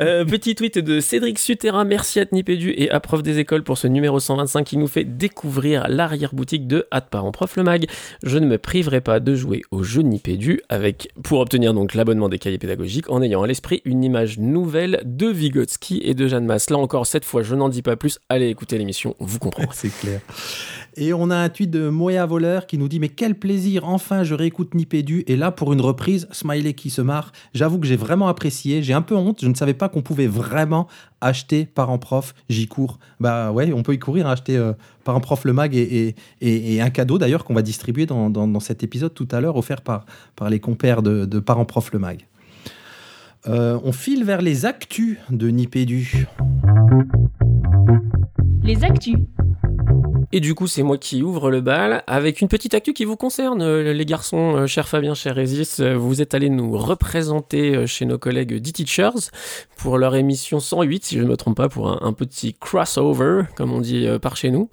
Euh, 0.00 0.24
petit 0.24 0.56
tweet 0.56 0.80
de 0.80 0.98
Cédric 0.98 1.38
Sutera, 1.38 1.84
merci 1.84 2.18
à 2.18 2.24
Nipédu 2.32 2.74
et 2.76 2.90
à 2.90 2.98
Prof 2.98 3.22
des 3.22 3.38
Écoles 3.38 3.62
pour 3.62 3.78
ce 3.78 3.86
numéro 3.86 4.18
125 4.18 4.64
qui 4.64 4.76
nous 4.76 4.88
fait 4.88 5.04
découvrir 5.04 5.86
l'arrière-boutique 5.86 6.66
de 6.66 6.88
At 6.90 7.02
Parents 7.02 7.30
Prof 7.30 7.54
le 7.56 7.62
Mag. 7.62 7.86
Je 8.24 8.38
ne 8.38 8.46
me 8.46 8.58
priverai 8.58 9.02
pas 9.02 9.20
de 9.20 9.36
jouer 9.36 9.62
au 9.70 9.84
jeu 9.84 10.02
Nipédu 10.02 10.60
avec, 10.68 11.12
pour 11.22 11.38
obtenir 11.38 11.72
donc 11.74 11.94
l'abonnement 11.94 12.28
des 12.28 12.40
cahiers 12.40 12.58
pédagogiques 12.58 13.08
en 13.08 13.22
ayant 13.22 13.44
à 13.44 13.46
l'esprit 13.46 13.80
une 13.84 14.02
image 14.02 14.40
nouvelle 14.40 15.00
de 15.04 15.28
Vygotsky 15.28 16.00
et 16.02 16.14
de 16.14 16.26
Jeanne 16.26 16.46
Masse. 16.46 16.70
Là 16.70 16.78
encore, 16.78 17.06
cette 17.06 17.24
fois, 17.24 17.44
je 17.44 17.54
n'en 17.54 17.68
dis 17.68 17.82
pas 17.82 17.94
plus. 17.94 18.18
Allez 18.28 18.48
écouter 18.48 18.78
l'émission, 18.78 19.14
vous 19.20 19.38
comprendrez. 19.38 19.70
C'est 19.76 19.96
clair. 19.96 20.20
Et 20.96 21.12
on 21.12 21.30
a 21.30 21.36
un 21.36 21.48
tweet 21.48 21.70
de 21.70 21.88
Moya 21.88 22.24
Voleur 22.24 22.66
qui 22.66 22.78
nous 22.78 22.88
dit 22.88 23.00
Mais 23.00 23.08
quel 23.08 23.34
plaisir, 23.34 23.88
enfin 23.88 24.22
je 24.22 24.34
réécoute 24.34 24.74
Nipédu. 24.74 25.24
Et 25.26 25.36
là, 25.36 25.50
pour 25.50 25.72
une 25.72 25.80
reprise, 25.80 26.28
Smiley 26.30 26.74
qui 26.74 26.90
se 26.90 27.02
marre. 27.02 27.32
J'avoue 27.52 27.78
que 27.78 27.86
j'ai 27.86 27.96
vraiment 27.96 28.28
apprécié. 28.28 28.82
J'ai 28.82 28.92
un 28.94 29.02
peu 29.02 29.16
honte. 29.16 29.40
Je 29.42 29.48
ne 29.48 29.54
savais 29.54 29.74
pas 29.74 29.88
qu'on 29.88 30.02
pouvait 30.02 30.28
vraiment 30.28 30.86
acheter 31.20 31.64
Parents 31.64 31.98
Prof. 31.98 32.34
J'y 32.48 32.68
cours. 32.68 32.98
Bah 33.18 33.50
ouais, 33.50 33.72
on 33.72 33.82
peut 33.82 33.94
y 33.94 33.98
courir, 33.98 34.26
hein, 34.28 34.32
acheter 34.32 34.56
euh, 34.56 34.72
Prof 35.02 35.44
le 35.44 35.52
mag 35.52 35.74
et, 35.74 36.14
et, 36.40 36.80
un 36.80 36.90
cadeau 36.90 37.18
d'ailleurs 37.18 37.44
qu'on 37.44 37.54
va 37.54 37.62
distribuer 37.62 38.06
dans, 38.06 38.30
dans- 38.30 38.60
cet 38.60 38.82
épisode 38.82 39.12
tout 39.14 39.28
à 39.32 39.40
l'heure, 39.40 39.56
offert 39.56 39.80
par, 39.82 40.06
par 40.36 40.48
les 40.48 40.60
compères 40.60 41.02
de, 41.02 41.24
de 41.24 41.38
Prof 41.40 41.92
le 41.92 41.98
mag. 41.98 42.26
Euh, 43.46 43.78
on 43.84 43.92
file 43.92 44.24
vers 44.24 44.40
les 44.40 44.64
actus 44.64 45.18
de 45.30 45.48
Nipédu. 45.48 46.26
Les 48.62 48.84
actus. 48.84 49.16
Et 50.36 50.40
du 50.40 50.56
coup, 50.56 50.66
c'est 50.66 50.82
moi 50.82 50.98
qui 50.98 51.22
ouvre 51.22 51.48
le 51.48 51.60
bal 51.60 52.02
avec 52.08 52.40
une 52.40 52.48
petite 52.48 52.74
actu 52.74 52.92
qui 52.92 53.04
vous 53.04 53.14
concerne, 53.14 53.62
euh, 53.62 53.92
les 53.92 54.04
garçons, 54.04 54.56
euh, 54.56 54.66
cher 54.66 54.88
Fabien, 54.88 55.14
cher 55.14 55.36
Régis. 55.36 55.78
Euh, 55.78 55.94
Vous 55.94 56.20
êtes 56.20 56.34
allés 56.34 56.50
nous 56.50 56.76
représenter 56.76 57.86
chez 57.86 58.04
nos 58.04 58.18
collègues 58.18 58.60
D-Teachers 58.60 59.30
pour 59.76 59.96
leur 59.96 60.16
émission 60.16 60.58
108, 60.58 61.04
si 61.04 61.18
je 61.18 61.22
ne 61.22 61.28
me 61.28 61.36
trompe 61.36 61.56
pas, 61.56 61.68
pour 61.68 62.02
un, 62.04 62.12
petit 62.12 62.52
crossover, 62.52 63.42
comme 63.54 63.72
on 63.72 63.80
dit 63.80 64.08
par 64.20 64.36
chez 64.36 64.50
nous. 64.50 64.68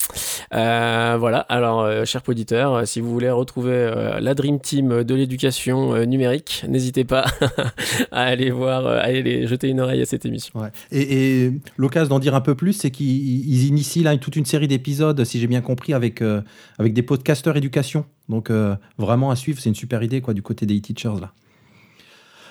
Voilà, 0.51 1.45
alors, 1.47 2.05
chers 2.05 2.23
auditeurs, 2.27 2.73
euh, 2.73 2.85
si 2.85 2.99
vous 2.99 3.11
voulez 3.11 3.29
retrouver 3.29 4.17
la 4.19 4.33
Dream 4.33 4.59
Team 4.59 5.03
de 5.03 5.13
l'éducation 5.13 6.05
numérique, 6.05 6.63
n'hésitez 6.67 7.03
pas 7.03 7.25
à 8.11 8.23
aller 8.23 8.49
voir, 8.49 8.87
à 8.87 9.01
aller 9.01 9.45
jeter 9.45 9.67
une 9.67 9.79
oreille 9.79 10.01
à 10.01 10.05
cette 10.05 10.25
émission. 10.25 10.59
Et, 10.91 11.51
l'occasion 11.77 12.09
d'en 12.09 12.19
dire 12.19 12.33
un 12.33 12.41
peu 12.41 12.55
plus, 12.55 12.73
c'est 12.73 12.89
qu'ils 12.89 13.47
ils 13.47 13.67
initient 13.67 14.03
là 14.03 14.17
toute 14.17 14.35
une 14.35 14.45
série 14.45 14.67
d'épisodes, 14.67 15.23
si 15.23 15.39
j'ai 15.39 15.50
bien 15.51 15.61
compris, 15.61 15.93
avec, 15.93 16.21
euh, 16.23 16.41
avec 16.79 16.93
des 16.93 17.03
podcasteurs 17.03 17.55
éducation. 17.57 18.05
Donc 18.29 18.49
euh, 18.49 18.75
vraiment 18.97 19.29
à 19.29 19.35
suivre, 19.35 19.59
c'est 19.61 19.69
une 19.69 19.75
super 19.75 20.01
idée 20.01 20.21
quoi 20.21 20.33
du 20.33 20.41
côté 20.41 20.65
des 20.65 20.77
e-teachers. 20.79 21.27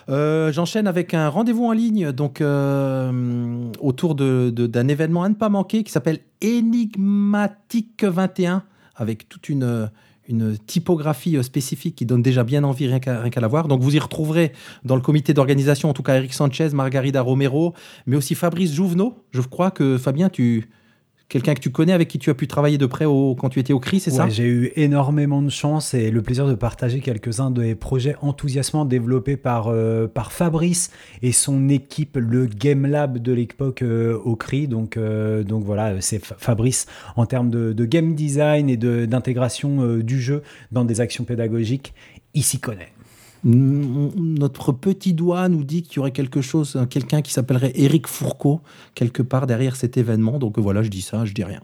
Euh, 0.08 0.52
J'enchaîne 0.52 0.86
avec 0.86 1.14
un 1.14 1.28
rendez-vous 1.28 1.66
en 1.66 1.72
ligne 1.72 2.12
donc 2.12 2.40
autour 3.80 4.14
de- 4.14 4.50
de- 4.50 4.66
d'un 4.66 4.88
événement 4.88 5.22
à 5.24 5.28
ne 5.28 5.34
pas 5.34 5.48
manquer 5.48 5.82
qui 5.84 5.92
s'appelle 5.92 6.20
Énigmatique 6.40 8.04
21 8.04 8.62
avec 8.96 9.28
toute 9.28 9.48
une, 9.48 9.90
une 10.28 10.58
typographie 10.58 11.42
spécifique 11.42 11.94
qui 11.96 12.06
donne 12.06 12.22
déjà 12.22 12.44
bien 12.44 12.64
envie 12.64 12.86
rien 12.86 12.98
qu'à 13.00 13.28
qu'à 13.30 13.40
la 13.40 13.48
voir. 13.48 13.68
Donc 13.68 13.80
vous 13.82 13.94
y 13.94 13.98
retrouverez 13.98 14.52
dans 14.84 14.96
le 14.96 15.00
comité 15.02 15.32
d'organisation, 15.32 15.88
en 15.88 15.92
tout 15.94 16.02
cas 16.02 16.16
Eric 16.16 16.32
Sanchez, 16.34 16.68
Margarida 16.74 17.22
Romero, 17.22 17.74
mais 18.06 18.16
aussi 18.16 18.34
Fabrice 18.34 18.72
Jouvenot. 18.74 19.14
Je 19.32 19.40
crois 19.42 19.70
que 19.70 19.96
Fabien, 19.98 20.28
tu 20.28 20.68
quelqu'un 21.30 21.54
que 21.54 21.60
tu 21.60 21.70
connais 21.70 21.92
avec 21.94 22.08
qui 22.08 22.18
tu 22.18 22.28
as 22.28 22.34
pu 22.34 22.46
travailler 22.46 22.76
de 22.76 22.84
près 22.84 23.06
au- 23.06 23.34
quand 23.34 23.48
tu 23.48 23.58
étais 23.60 23.72
au 23.72 23.80
CRI, 23.80 24.00
c'est 24.00 24.10
ça? 24.10 24.28
J'ai 24.28 24.44
eu 24.44 24.72
énormément 24.76 25.40
de 25.40 25.48
chance 25.48 25.94
et 25.94 26.10
le 26.10 26.20
plaisir 26.20 26.46
de 26.46 26.54
partager 26.54 27.00
quelques-uns 27.00 27.50
des 27.50 27.74
projets 27.74 28.16
enthousiasmants 28.20 28.84
développés 28.84 29.38
par, 29.38 29.68
euh, 29.68 30.06
par 30.06 30.32
Fabrice 30.32 30.90
et 31.22 31.32
son 31.32 31.68
équipe, 31.70 32.18
le 32.20 32.44
Game 32.46 32.84
Lab 32.84 33.16
de 33.18 33.32
l'époque 33.32 33.80
euh, 33.82 34.18
au 34.24 34.36
CRI. 34.36 34.66
Donc, 34.68 34.96
euh, 34.98 35.42
donc 35.44 35.64
voilà, 35.64 36.00
c'est 36.02 36.18
Fa- 36.22 36.36
Fabrice 36.36 36.86
en 37.16 37.24
termes 37.24 37.48
de, 37.48 37.72
game 37.86 38.14
design 38.14 38.68
et 38.68 38.76
d'intégration 38.76 39.96
du 39.98 40.20
jeu 40.20 40.42
dans 40.72 40.84
des 40.84 41.00
actions 41.00 41.24
pédagogiques. 41.24 41.94
Il 42.34 42.42
s'y 42.42 42.58
connaît. 42.58 42.88
Notre 43.42 44.72
petit 44.72 45.14
doigt 45.14 45.48
nous 45.48 45.64
dit 45.64 45.82
qu'il 45.82 45.96
y 45.96 45.98
aurait 46.00 46.10
quelque 46.10 46.40
chose, 46.42 46.78
quelqu'un 46.90 47.22
qui 47.22 47.32
s'appellerait 47.32 47.72
Éric 47.74 48.06
Fourcault 48.06 48.60
quelque 48.94 49.22
part 49.22 49.46
derrière 49.46 49.76
cet 49.76 49.96
événement. 49.96 50.38
Donc 50.38 50.58
voilà, 50.58 50.82
je 50.82 50.88
dis 50.88 51.02
ça, 51.02 51.24
je 51.24 51.32
dis 51.32 51.44
rien. 51.44 51.60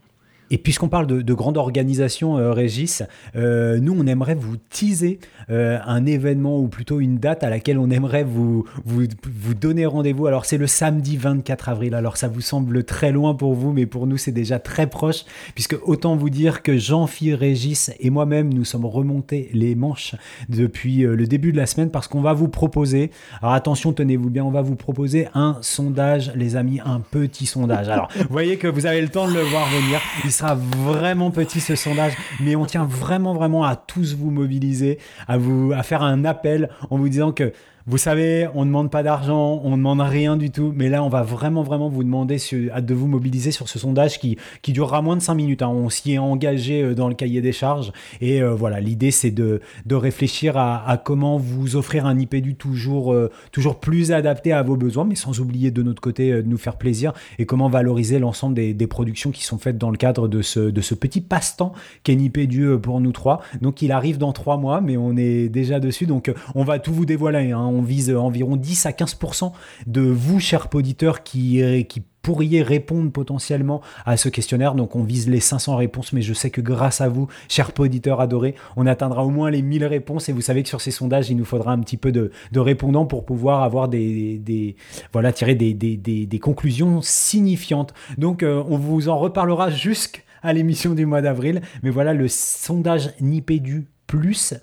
Et 0.50 0.58
puisqu'on 0.58 0.88
parle 0.88 1.06
de, 1.06 1.34
grande 1.34 1.56
organisation, 1.56 2.38
euh, 2.38 2.52
Régis, 2.52 3.02
euh, 3.34 3.78
nous, 3.80 3.96
on 3.98 4.06
aimerait 4.06 4.36
vous 4.36 4.56
teaser 4.56 5.18
euh, 5.50 5.78
un 5.84 6.06
événement 6.06 6.58
ou 6.58 6.68
plutôt 6.68 7.00
une 7.00 7.18
date 7.18 7.42
à 7.42 7.50
laquelle 7.50 7.78
on 7.78 7.90
aimerait 7.90 8.22
vous, 8.22 8.64
vous, 8.84 9.06
donner 9.54 9.86
rendez-vous. 9.86 10.26
Alors, 10.26 10.44
c'est 10.44 10.56
le 10.56 10.68
samedi 10.68 11.16
24 11.16 11.68
avril. 11.68 11.94
Alors, 11.94 12.16
ça 12.16 12.28
vous 12.28 12.40
semble 12.40 12.84
très 12.84 13.10
loin 13.10 13.34
pour 13.34 13.54
vous, 13.54 13.72
mais 13.72 13.86
pour 13.86 14.06
nous, 14.06 14.16
c'est 14.16 14.32
déjà 14.32 14.58
très 14.58 14.86
proche, 14.86 15.24
puisque 15.54 15.76
autant 15.84 16.16
vous 16.16 16.30
dire 16.30 16.62
que 16.62 16.76
Jean-Philippe 16.76 17.40
Régis 17.40 17.90
et 17.98 18.10
moi-même, 18.10 18.52
nous 18.52 18.64
sommes 18.64 18.86
remontés 18.86 19.50
les 19.52 19.74
manches 19.74 20.14
depuis 20.48 20.98
le 20.98 21.26
début 21.26 21.52
de 21.52 21.56
la 21.56 21.66
semaine 21.66 21.90
parce 21.90 22.08
qu'on 22.08 22.20
va 22.20 22.32
vous 22.32 22.48
proposer, 22.48 23.10
alors 23.40 23.54
attention, 23.54 23.92
tenez-vous 23.92 24.30
bien, 24.30 24.44
on 24.44 24.50
va 24.50 24.62
vous 24.62 24.76
proposer 24.76 25.28
un 25.34 25.58
sondage, 25.60 26.32
les 26.34 26.56
amis, 26.56 26.80
un 26.84 27.00
petit 27.00 27.46
sondage. 27.46 27.88
Alors, 27.88 28.08
vous 28.16 28.26
voyez 28.30 28.58
que 28.58 28.68
vous 28.68 28.86
avez 28.86 29.00
le 29.00 29.08
temps 29.08 29.28
de 29.28 29.34
le 29.34 29.42
voir 29.42 29.66
venir 29.68 30.00
sera 30.36 30.54
vraiment 30.54 31.30
petit 31.30 31.60
ce 31.60 31.74
sondage, 31.74 32.12
mais 32.40 32.56
on 32.56 32.66
tient 32.66 32.84
vraiment, 32.84 33.34
vraiment 33.34 33.64
à 33.64 33.76
tous 33.76 34.14
vous 34.14 34.30
mobiliser, 34.30 34.98
à 35.26 35.38
vous, 35.38 35.72
à 35.74 35.82
faire 35.82 36.02
un 36.02 36.24
appel 36.24 36.68
en 36.90 36.98
vous 36.98 37.08
disant 37.08 37.32
que 37.32 37.52
vous 37.88 37.98
savez, 37.98 38.48
on 38.54 38.62
ne 38.62 38.66
demande 38.66 38.90
pas 38.90 39.04
d'argent, 39.04 39.60
on 39.62 39.70
ne 39.70 39.76
demande 39.76 40.00
rien 40.00 40.36
du 40.36 40.50
tout, 40.50 40.72
mais 40.74 40.88
là, 40.88 41.04
on 41.04 41.08
va 41.08 41.22
vraiment, 41.22 41.62
vraiment 41.62 41.88
vous 41.88 42.02
demander 42.02 42.36
de 42.36 42.94
vous 42.94 43.06
mobiliser 43.06 43.52
sur 43.52 43.68
ce 43.68 43.78
sondage 43.78 44.18
qui, 44.18 44.36
qui 44.60 44.72
durera 44.72 45.02
moins 45.02 45.14
de 45.14 45.22
5 45.22 45.34
minutes. 45.34 45.62
Hein. 45.62 45.68
On 45.68 45.88
s'y 45.88 46.14
est 46.14 46.18
engagé 46.18 46.82
euh, 46.82 46.94
dans 46.96 47.08
le 47.08 47.14
cahier 47.14 47.40
des 47.40 47.52
charges. 47.52 47.92
Et 48.20 48.42
euh, 48.42 48.56
voilà, 48.56 48.80
l'idée, 48.80 49.12
c'est 49.12 49.30
de, 49.30 49.60
de, 49.84 49.94
réfléchir 49.94 50.56
à, 50.56 51.00
comment 51.04 51.38
vous 51.38 51.76
offrir 51.76 52.06
un 52.06 52.18
IPDU 52.18 52.56
toujours, 52.56 53.12
euh, 53.12 53.30
toujours 53.52 53.78
plus 53.78 54.10
adapté 54.10 54.52
à 54.52 54.64
vos 54.64 54.76
besoins, 54.76 55.04
mais 55.04 55.14
sans 55.14 55.38
oublier 55.38 55.70
de 55.70 55.84
notre 55.84 56.00
côté 56.00 56.32
de 56.32 56.42
nous 56.42 56.58
faire 56.58 56.78
plaisir 56.78 57.12
et 57.38 57.46
comment 57.46 57.68
valoriser 57.68 58.18
l'ensemble 58.18 58.54
des, 58.56 58.86
productions 58.88 59.30
qui 59.30 59.44
sont 59.44 59.58
faites 59.58 59.78
dans 59.78 59.90
le 59.90 59.96
cadre 59.96 60.26
de 60.26 60.42
ce, 60.42 60.58
de 60.58 60.80
ce 60.80 60.94
petit 60.94 61.20
passe-temps 61.20 61.72
qu'est 62.02 62.14
IPDU 62.14 62.78
pour 62.78 63.00
nous 63.00 63.12
trois. 63.12 63.42
Donc, 63.60 63.80
il 63.80 63.92
arrive 63.92 64.18
dans 64.18 64.32
trois 64.32 64.56
mois, 64.56 64.80
mais 64.80 64.96
on 64.96 65.16
est 65.16 65.48
déjà 65.48 65.78
dessus. 65.78 66.06
Donc, 66.06 66.32
on 66.56 66.64
va 66.64 66.80
tout 66.80 66.92
vous 66.92 67.06
dévoiler. 67.06 67.52
Hein 67.52 67.75
on 67.76 67.82
vise 67.82 68.14
environ 68.14 68.56
10 68.56 68.86
à 68.86 68.90
15% 68.90 69.52
de 69.86 70.00
vous, 70.00 70.40
chers 70.40 70.68
auditeurs, 70.74 71.22
qui, 71.22 71.86
qui 71.88 72.02
pourriez 72.26 72.60
répondre 72.60 73.12
potentiellement 73.12 73.82
à 74.04 74.16
ce 74.16 74.28
questionnaire. 74.28 74.74
Donc 74.74 74.96
on 74.96 75.04
vise 75.04 75.28
les 75.28 75.38
500 75.38 75.76
réponses, 75.76 76.12
mais 76.12 76.22
je 76.22 76.34
sais 76.34 76.50
que 76.50 76.60
grâce 76.60 77.00
à 77.00 77.08
vous, 77.08 77.28
chers 77.48 77.70
auditeurs 77.78 78.20
adorés, 78.20 78.56
on 78.76 78.84
atteindra 78.88 79.24
au 79.24 79.30
moins 79.30 79.48
les 79.48 79.62
1000 79.62 79.84
réponses. 79.84 80.28
Et 80.28 80.32
vous 80.32 80.40
savez 80.40 80.64
que 80.64 80.68
sur 80.68 80.80
ces 80.80 80.90
sondages, 80.90 81.30
il 81.30 81.36
nous 81.36 81.44
faudra 81.44 81.70
un 81.70 81.78
petit 81.78 81.96
peu 81.96 82.10
de, 82.10 82.32
répondants 82.56 83.06
pour 83.06 83.24
pouvoir 83.24 83.62
avoir 83.62 83.88
des, 83.88 84.74
voilà, 85.12 85.32
tirer 85.32 85.54
des, 85.54 86.40
conclusions 86.42 87.00
signifiantes. 87.00 87.94
Donc 88.18 88.42
euh, 88.42 88.60
on 88.68 88.76
vous 88.76 89.08
en 89.08 89.18
reparlera 89.18 89.70
jusqu'à 89.70 90.52
l'émission 90.52 90.94
du 90.94 91.06
mois 91.06 91.22
d'avril. 91.22 91.60
Mais 91.84 91.90
voilà, 91.90 92.12
le 92.12 92.26
sondage 92.26 93.12
Nipédu 93.20 93.86
Plus 94.08 94.54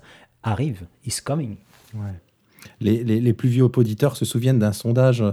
arrive, 0.42 0.82
is 1.06 1.16
coming. 1.24 1.56
Les, 2.80 3.32
plus 3.32 3.48
vieux 3.48 3.64
auditeurs 3.64 4.16
se 4.16 4.24
souviennent 4.24 4.58
d'un 4.58 4.72
sondage 4.72 5.24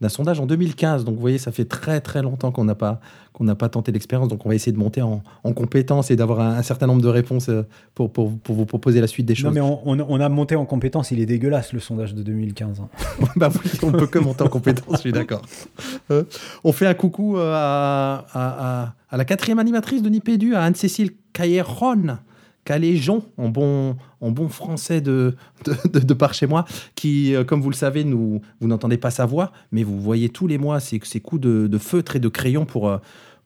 d'un 0.00 0.08
sondage 0.08 0.40
en 0.40 0.46
2015. 0.46 1.04
Donc, 1.04 1.14
vous 1.14 1.20
voyez, 1.20 1.38
ça 1.38 1.52
fait 1.52 1.64
très 1.64 2.00
très 2.00 2.22
longtemps 2.22 2.52
qu'on 2.52 2.64
n'a 2.64 2.74
pas 2.74 3.00
qu'on 3.32 3.44
n'a 3.44 3.56
pas 3.56 3.68
tenté 3.68 3.90
l'expérience. 3.90 4.28
Donc, 4.28 4.46
on 4.46 4.48
va 4.48 4.54
essayer 4.54 4.70
de 4.70 4.78
monter 4.78 5.02
en, 5.02 5.20
en 5.42 5.52
compétence 5.52 6.12
et 6.12 6.16
d'avoir 6.16 6.38
un, 6.40 6.62
certain 6.62 6.86
nombre 6.86 7.02
de 7.02 7.08
réponses 7.08 7.48
euh, 7.48 7.66
pour, 7.94 8.12
pour, 8.12 8.30
vous 8.30 8.64
proposer 8.64 9.00
la 9.00 9.08
suite 9.08 9.26
des 9.26 9.34
choses. 9.34 9.52
Non, 9.52 9.80
mais 9.84 10.04
on, 10.08 10.20
a 10.20 10.28
monté 10.28 10.54
en 10.54 10.64
compétence. 10.66 11.10
Il 11.10 11.18
est 11.18 11.26
dégueulasse 11.26 11.72
le 11.72 11.80
sondage 11.80 12.14
de 12.14 12.22
2015. 12.22 12.80
Hein. 12.80 12.88
bah 13.36 13.48
oui, 13.52 13.70
on 13.82 13.90
peut 13.90 14.06
que 14.06 14.20
monter 14.20 14.44
en 14.44 14.48
compétence. 14.48 14.86
Je 14.92 14.98
suis 14.98 15.12
d'accord. 15.12 15.42
Euh, 16.12 16.22
on 16.62 16.72
fait 16.72 16.86
un 16.86 16.94
coucou 16.94 17.36
euh, 17.36 17.52
à, 17.52 18.24
à, 18.32 18.94
à, 19.10 19.16
la 19.16 19.24
quatrième 19.24 19.58
animatrice 19.58 20.02
de 20.02 20.08
Nipédu, 20.08 20.54
à 20.54 20.62
Anne-Cécile 20.62 21.10
Cailleron 21.32 22.18
Caléjon, 22.64 23.24
en 23.36 23.48
bon, 23.48 23.96
bon 24.20 24.48
français 24.48 25.00
de, 25.00 25.36
de, 25.92 26.14
par 26.14 26.34
chez 26.34 26.46
moi, 26.46 26.64
qui, 26.94 27.34
euh, 27.34 27.44
comme 27.44 27.60
vous 27.60 27.70
le 27.70 27.76
savez, 27.76 28.04
vous 28.04 28.40
n'entendez 28.62 28.96
pas 28.96 29.10
sa 29.10 29.26
voix, 29.26 29.52
mais 29.70 29.82
vous 29.82 30.00
voyez 30.00 30.28
tous 30.28 30.46
les 30.46 30.58
mois 30.58 30.80
ces, 30.80 31.00
ces 31.04 31.20
coups 31.20 31.42
de, 31.42 31.66
de 31.66 31.78
feutre 31.78 32.16
et 32.16 32.20
de 32.20 32.28
crayon 32.28 32.64
pour, 32.64 32.88
euh, 32.88 32.98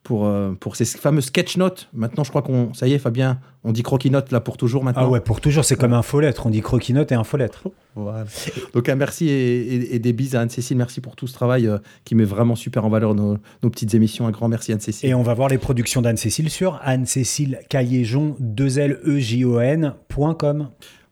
pour, 0.09 0.25
euh, 0.25 0.53
pour 0.59 0.75
ces 0.75 0.85
fameux 0.85 1.21
sketch 1.21 1.55
notes. 1.57 1.87
Maintenant, 1.93 2.23
je 2.23 2.31
crois 2.31 2.41
qu'on, 2.41 2.73
ça 2.73 2.87
y 2.87 2.93
est, 2.93 2.97
Fabien, 2.97 3.39
on 3.63 3.71
dit 3.71 3.83
croquis 3.83 4.09
note 4.09 4.31
là 4.31 4.39
pour 4.39 4.57
toujours 4.57 4.83
maintenant. 4.83 5.03
Ah 5.05 5.07
ouais, 5.07 5.19
pour 5.19 5.39
toujours, 5.39 5.63
c'est 5.63 5.75
comme 5.75 5.93
un 5.93 6.01
faux 6.01 6.19
lettre. 6.19 6.47
On 6.47 6.49
dit 6.49 6.61
croquis 6.61 6.93
note 6.93 7.11
et 7.11 7.15
un 7.15 7.23
faux 7.23 7.37
lettre. 7.37 7.67
Voilà. 7.93 8.25
Donc 8.73 8.89
un 8.89 8.95
merci 8.95 9.29
et, 9.29 9.99
des 9.99 10.13
bises 10.13 10.35
à 10.35 10.41
Anne-Cécile. 10.41 10.77
Merci 10.77 10.99
pour 10.99 11.15
tout 11.15 11.27
ce 11.27 11.33
travail 11.35 11.67
euh, 11.67 11.77
qui 12.05 12.15
met 12.15 12.23
vraiment 12.23 12.55
super 12.55 12.85
en 12.85 12.89
valeur 12.89 13.13
nos, 13.13 13.37
petites 13.61 13.93
émissions. 13.93 14.25
Un 14.25 14.31
grand 14.31 14.47
merci 14.47 14.71
Anne-Cécile. 14.71 15.11
Et 15.11 15.13
on 15.13 15.21
va 15.21 15.35
voir 15.35 15.47
les 15.47 15.59
productions 15.59 16.01
d'Anne-Cécile 16.01 16.49
sur 16.49 16.79
anne-cécile 16.81 17.59
cailléjon 17.69 18.35
2 18.39 18.79
l 18.79 18.99
e 19.05 19.19
j 19.19 19.45
o 19.45 19.59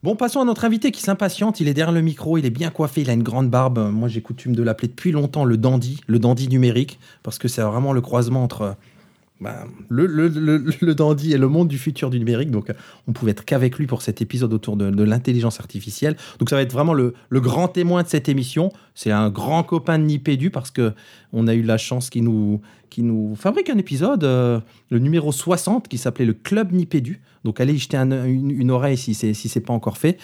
Bon, 0.04 0.16
passons 0.16 0.42
à 0.42 0.46
notre 0.46 0.64
invité 0.64 0.92
qui 0.92 1.02
s'impatiente. 1.02 1.60
Il 1.60 1.68
est 1.68 1.74
derrière 1.74 1.92
le 1.92 2.02
micro, 2.02 2.38
il 2.38 2.46
est 2.46 2.52
bien 2.52 2.70
coiffé, 2.70 3.02
il 3.02 3.10
a 3.10 3.14
une 3.14 3.24
grande 3.24 3.50
barbe. 3.50 3.80
Moi, 3.92 4.08
j'ai 4.08 4.22
coutume 4.22 4.56
de 4.56 4.62
l'appeler 4.62 4.90
depuis 4.90 5.12
longtemps 5.12 5.44
le 5.44 5.58
dandy, 5.58 6.02
le 6.06 6.20
dandy 6.20 6.48
numérique, 6.50 7.00
parce 7.24 7.40
que 7.40 7.48
c'est 7.48 7.64
vraiment 7.64 7.94
le 7.94 8.02
croisement 8.02 8.44
entre 8.44 8.76
bah, 9.40 9.66
le, 9.90 10.08
le, 10.08 10.28
le, 10.28 10.96
dandy 10.96 11.34
et 11.34 11.38
le 11.38 11.48
monde 11.48 11.68
du 11.68 11.78
futur 11.78 12.10
du 12.10 12.18
numérique. 12.18 12.50
Donc, 12.50 12.72
on 13.08 13.14
pouvait 13.14 13.32
être 13.32 13.46
qu'avec 13.46 13.78
lui 13.78 13.86
pour 13.86 14.02
cet 14.02 14.22
épisode 14.22 14.52
autour 14.52 14.78
de, 14.78 15.04
l'intelligence 15.04 15.60
artificielle. 15.60 16.16
Donc, 16.40 16.50
ça 16.50 16.56
va 16.56 16.64
être 16.64 16.74
vraiment 16.74 16.94
le, 16.94 17.14
grand 17.32 17.68
témoin 17.68 18.02
de 18.02 18.08
cette 18.08 18.30
émission. 18.30 18.72
C'est 18.96 19.12
un 19.12 19.30
grand 19.30 19.64
copain 19.64 20.00
de 20.00 20.06
Nipédu 20.06 20.50
parce 20.50 20.72
que 20.72 20.94
on 21.34 21.48
a 21.48 21.54
eu 21.54 21.62
la 21.62 21.78
chance 21.78 22.10
qu'il 22.10 22.24
nous, 22.24 22.62
qui 22.90 23.04
nous 23.04 23.36
fabrique 23.36 23.70
un 23.70 23.78
épisode, 23.78 24.24
euh, 24.24 24.60
le 24.90 24.98
numéro 24.98 25.32
60, 25.32 25.88
qui 25.88 26.00
s'appelait 26.00 26.26
le 26.26 26.34
Club 26.34 26.72
Nipédu. 26.72 27.22
Donc, 27.44 27.60
allez 27.60 27.74
y 27.74 27.78
jeter 27.78 27.98
une, 27.98 28.72
oreille 28.72 28.98
si 28.98 29.14
c'est 29.14 29.34
si 29.34 29.60
pas 29.60 29.74
encore 29.74 29.98
fait. 29.98 30.18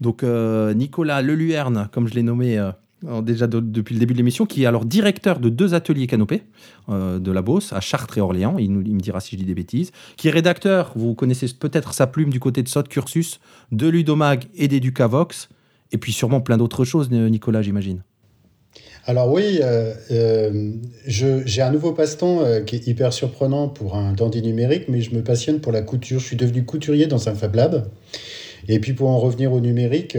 Donc, 0.00 0.24
euh, 0.24 0.74
Nicolas 0.74 1.22
Leluerne, 1.22 1.88
comme 1.92 2.08
je 2.08 2.14
l'ai 2.14 2.24
nommé. 2.24 2.58
Euh, 2.58 2.72
déjà 3.02 3.46
depuis 3.46 3.94
le 3.94 4.00
début 4.00 4.14
de 4.14 4.18
l'émission, 4.18 4.46
qui 4.46 4.64
est 4.64 4.66
alors 4.66 4.84
directeur 4.84 5.38
de 5.38 5.48
deux 5.48 5.74
ateliers 5.74 6.06
canopés 6.06 6.42
euh, 6.88 7.18
de 7.18 7.30
la 7.30 7.42
Beauce, 7.42 7.72
à 7.72 7.80
Chartres 7.80 8.18
et 8.18 8.20
Orléans, 8.20 8.56
il, 8.58 8.72
nous, 8.72 8.80
me 8.80 9.00
dira 9.00 9.20
si 9.20 9.32
je 9.32 9.36
dis 9.36 9.46
des 9.46 9.54
bêtises, 9.54 9.92
qui 10.16 10.28
est 10.28 10.30
rédacteur, 10.30 10.92
vous 10.96 11.14
connaissez 11.14 11.46
peut-être 11.58 11.94
sa 11.94 12.06
plume 12.06 12.30
du 12.30 12.40
côté 12.40 12.62
de 12.62 12.68
Sot 12.68 12.84
Cursus, 12.84 13.40
de 13.70 13.88
Ludomag 13.88 14.46
et 14.56 14.68
d'Educavox, 14.68 15.48
et 15.92 15.98
puis 15.98 16.12
sûrement 16.12 16.40
plein 16.40 16.56
d'autres 16.56 16.84
choses, 16.84 17.10
Nicolas, 17.10 17.62
j'imagine. 17.62 18.02
Alors 19.06 19.32
oui, 19.32 19.60
euh, 19.62 19.94
euh, 20.10 20.72
j'ai 21.06 21.62
un 21.62 21.70
nouveau 21.70 21.92
passe-temps 21.92 22.42
qui 22.66 22.76
est 22.76 22.86
hyper 22.86 23.12
surprenant 23.12 23.68
pour 23.68 23.96
un 23.96 24.12
dandy 24.12 24.42
numérique, 24.42 24.84
mais 24.88 25.00
je 25.00 25.14
me 25.14 25.22
passionne 25.22 25.60
pour 25.60 25.72
la 25.72 25.80
couture. 25.80 26.20
Je 26.20 26.26
suis 26.26 26.36
devenu 26.36 26.64
couturier 26.64 27.06
dans 27.06 27.28
un 27.28 27.34
Fab 27.34 27.54
Lab. 27.54 27.88
Et 28.66 28.80
puis 28.80 28.92
pour 28.92 29.08
en 29.08 29.18
revenir 29.18 29.52
au 29.52 29.60
numérique, 29.60 30.18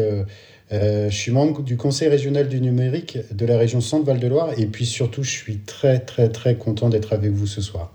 euh, 0.72 1.10
je 1.10 1.16
suis 1.16 1.32
membre 1.32 1.64
du 1.64 1.78
conseil 1.78 2.10
régional 2.10 2.48
du 2.48 2.62
numérique 2.62 3.18
de 3.32 3.46
la 3.46 3.58
région 3.58 3.82
Centre-Val 3.82 4.20
de 4.20 4.28
Loire 4.28 4.52
et 4.58 4.68
puis 4.68 4.86
surtout, 4.86 5.24
je 5.24 5.32
suis 5.32 5.58
très 5.60 6.00
très 6.00 6.30
très 6.30 6.56
content 6.58 6.90
d'être 6.90 7.14
avec 7.14 7.32
vous 7.32 7.48
ce 7.48 7.62
soir. 7.62 7.94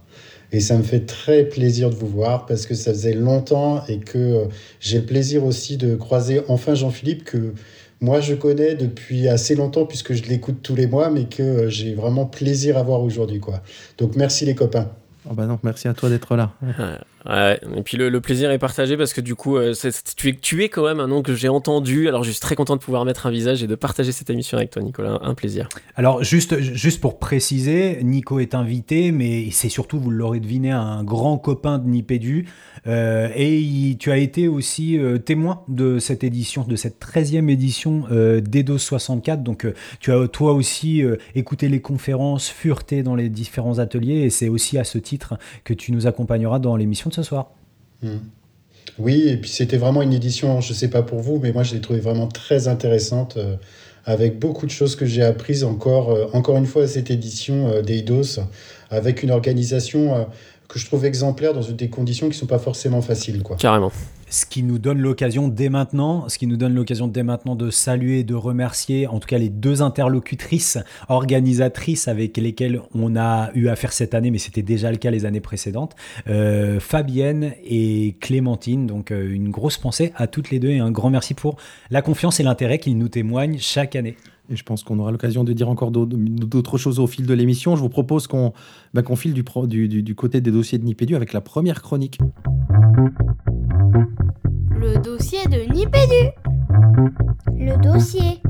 Et 0.52 0.61
ça 0.61 0.76
me 0.76 0.83
fait 0.83 1.07
très 1.07 1.45
plaisir 1.45 1.90
de 1.90 1.95
vous 1.95 2.07
voir 2.07 2.47
parce 2.47 2.66
que 2.66 2.75
ça 2.75 2.93
faisait 2.93 3.14
longtemps 3.14 3.85
et 3.88 3.99
que 3.99 4.19
euh, 4.19 4.45
j'ai 4.81 4.99
le 4.99 5.07
plaisir 5.07 5.45
aussi 5.45 5.76
de 5.76 5.95
croiser 5.95 6.40
enfin 6.49 6.75
Jean-Philippe 6.75 7.25
que 7.25 7.54
moi 8.00 8.21
je 8.21 8.35
connais 8.35 8.75
depuis 8.75 9.28
assez 9.28 9.54
longtemps 9.54 9.87
puisque 9.87 10.12
je 10.12 10.25
l'écoute 10.25 10.59
tous 10.62 10.75
les 10.75 10.87
mois 10.87 11.11
mais 11.11 11.25
que 11.25 11.43
euh, 11.43 11.69
j'ai 11.71 11.95
vraiment 11.95 12.26
plaisir 12.26 12.76
à 12.76 12.83
voir 12.83 13.02
aujourd'hui 13.02 13.40
quoi. 13.40 13.62
Donc 13.99 14.16
merci 14.16 14.45
les 14.45 14.54
copains. 14.54 14.90
Oh 15.28 15.35
bah 15.35 15.47
non, 15.47 15.59
merci 15.62 15.88
à 15.88 15.95
toi 15.95 16.09
d'être 16.11 16.37
là. 16.37 16.52
Ouais, 17.26 17.59
et 17.75 17.83
puis 17.83 17.97
le, 17.97 18.21
plaisir 18.21 18.50
est 18.50 18.59
partagé 18.59 18.99
parce 18.99 19.14
que 19.14 19.23
du 19.23 19.35
coup, 19.35 19.57
euh, 19.57 19.73
tu, 20.16 20.28
es, 20.28 20.35
tu 20.35 20.62
es 20.62 20.69
quand 20.69 20.85
même 20.85 21.00
un 21.00 21.09
nom 21.09 21.23
que 21.23 21.35
j'ai 21.35 21.49
entendu. 21.49 22.07
Alors 22.07 22.23
je 22.23 22.31
suis 22.31 22.40
très 22.40 22.54
content 22.54 22.76
de 22.76 22.83
pouvoir 22.83 23.07
mettre 23.07 23.26
un 23.26 23.31
visage 23.31 23.62
et 23.62 23.66
de 23.66 23.75
partager 23.75 24.12
cette 24.12 24.28
émission 24.28 24.59
avec 24.59 24.71
toi, 24.71 24.83
Nicolas. 24.83 25.19
Un 25.23 25.35
plaisir. 25.35 25.69
Alors 25.97 26.23
juste, 26.23 26.61
juste 26.61 27.00
pour 27.00 27.19
préciser, 27.19 27.99
Nico 28.02 28.40
est 28.40 28.54
invité, 28.54 29.11
mais 29.11 29.50
c'est 29.52 29.71
surtout, 29.71 29.99
vous 29.99 30.11
l'aurez 30.11 30.40
deviné, 30.40 30.71
un 30.71 31.02
grand 31.02 31.38
copain 31.38 31.78
de 31.78 31.88
Nipédu. 31.88 32.47
Euh, 32.87 33.31
et 33.35 33.97
tu 33.99 34.11
as 34.11 34.19
été 34.19 34.47
aussi 34.47 34.99
euh, 34.99 35.16
témoin 35.16 35.62
de 35.69 35.99
cette 35.99 36.25
édition, 36.25 36.64
de 36.64 36.76
cette 36.76 37.00
13e 37.02 37.49
édition 37.49 38.04
d'EDOS 38.11 38.78
64. 38.78 39.43
Donc 39.43 39.66
tu 39.99 40.12
as 40.12 40.28
toi 40.28 40.52
aussi 40.52 41.02
écouté 41.35 41.69
les 41.69 41.81
conférences, 41.81 42.50
fureté 42.50 43.02
dans 43.02 43.14
les 43.14 43.31
différents 43.31 43.78
ateliers. 43.78 44.25
Et 44.25 44.31
c'est 44.31 44.49
aussi 44.49 44.76
à 44.76 44.85
ce 44.85 44.99
titre 44.99 45.13
que 45.64 45.75
tu 45.75 45.92
nous 45.92 46.06
accompagneras 46.06 46.59
dans 46.59 46.76
l'émission 46.76 47.11
ce 47.11 47.23
soir. 47.23 47.50
Hmm. 48.02 48.18
Oui, 48.99 49.28
et 49.28 49.37
puis 49.37 49.50
c'était 49.50 49.76
vraiment 49.76 50.02
une 50.02 50.12
édition, 50.12 50.61
je 50.61 50.71
ne 50.71 50.75
sais 50.75 50.88
pas 50.88 51.02
pour 51.02 51.21
vous, 51.21 51.38
mais 51.42 51.52
moi 51.52 51.62
je 51.62 51.75
l'ai 51.75 51.80
trouvée 51.80 52.00
vraiment 52.00 52.28
très 52.28 52.68
intéressante, 52.68 53.37
euh, 53.37 53.56
avec 54.04 54.38
beaucoup 54.38 54.66
de 54.66 54.71
choses 54.71 54.94
que 54.94 55.06
j'ai 55.06 55.23
apprises 55.23 55.64
encore, 55.64 56.11
euh, 56.11 56.26
encore 56.33 56.56
une 56.56 56.66
fois 56.66 56.85
à 56.85 56.87
cette 56.87 57.11
édition 57.11 57.68
euh, 57.68 57.83
d'Eidos, 57.83 58.40
avec 58.90 59.23
une 59.23 59.30
organisation 59.30 60.26
que 60.68 60.78
je 60.78 60.87
trouve 60.87 61.04
exemplaire 61.04 61.54
dans 61.54 61.62
des 61.62 61.88
conditions 61.88 62.26
qui 62.26 62.35
ne 62.35 62.40
sont 62.40 62.47
pas 62.47 62.59
forcément 62.59 63.02
faciles. 63.02 63.42
Quoi. 63.42 63.56
Carrément. 63.56 63.90
Ce 64.35 64.47
qui 64.47 64.64
nous 64.64 64.81
donne 64.81 64.99
l'occasion 64.99 65.47
dès 65.47 65.69
maintenant, 65.69 66.29
ce 66.29 66.38
qui 66.38 66.49
nous 66.49 66.57
donne 66.57 66.75
l'occasion 66.75 67.07
dès 67.07 67.23
maintenant 67.23 67.55
de 67.55 67.71
saluer 67.71 68.19
et 68.19 68.25
de 68.25 68.35
remercier, 68.35 69.07
en 69.07 69.21
tout 69.21 69.29
cas 69.29 69.38
les 69.38 69.49
deux 69.49 69.81
interlocutrices 69.81 70.76
organisatrices 71.09 72.09
avec 72.09 72.37
lesquelles 72.37 72.81
on 72.97 73.14
a 73.14 73.53
eu 73.55 73.69
affaire 73.69 73.93
cette 73.93 74.12
année, 74.12 74.33
mais 74.33 74.38
c'était 74.38 74.62
déjà 74.62 74.91
le 74.91 74.97
cas 74.97 75.12
les 75.12 75.25
années 75.25 75.38
précédentes, 75.38 75.95
euh, 76.26 76.81
Fabienne 76.81 77.53
et 77.64 78.17
Clémentine. 78.21 78.88
Donc 78.88 79.12
euh, 79.12 79.31
une 79.31 79.50
grosse 79.50 79.79
pensée 79.79 80.12
à 80.17 80.26
toutes 80.26 80.50
les 80.50 80.59
deux 80.59 80.71
et 80.71 80.81
un 80.81 80.91
grand 80.91 81.11
merci 81.11 81.35
pour 81.35 81.55
la 81.91 82.03
confiance 82.03 82.41
et 82.41 82.43
l'intérêt 82.43 82.81
qu'ils 82.81 82.99
nous 82.99 83.09
témoignent 83.09 83.59
chaque 83.61 83.95
année. 83.95 84.17
Et 84.51 84.57
je 84.57 84.63
pense 84.63 84.83
qu'on 84.83 84.99
aura 84.99 85.11
l'occasion 85.11 85.43
de 85.43 85.53
dire 85.53 85.71
encore 85.71 85.91
d'autres 85.91 86.77
choses 86.77 86.99
au 86.99 87.07
fil 87.07 87.27
de 87.27 87.33
l'émission. 87.33 87.77
Je 87.77 87.81
vous 87.81 87.89
propose 87.89 88.27
qu'on 88.27 88.53
bah, 88.93 89.03
file 89.17 89.33
du, 89.33 89.89
du, 89.89 90.03
du, 90.03 90.15
côté 90.15 90.41
des 90.41 90.51
dossiers 90.51 90.79
de 90.79 90.85
Nipédu 90.85 91.17
avec 91.17 91.33
la 91.33 91.41
première 91.41 91.81
chronique. 91.81 92.19
Le 94.71 95.01
dossier 95.03 95.47
de 95.47 95.73
Nipédu. 95.73 96.31
Le 97.59 97.81
dossier. 97.83 98.43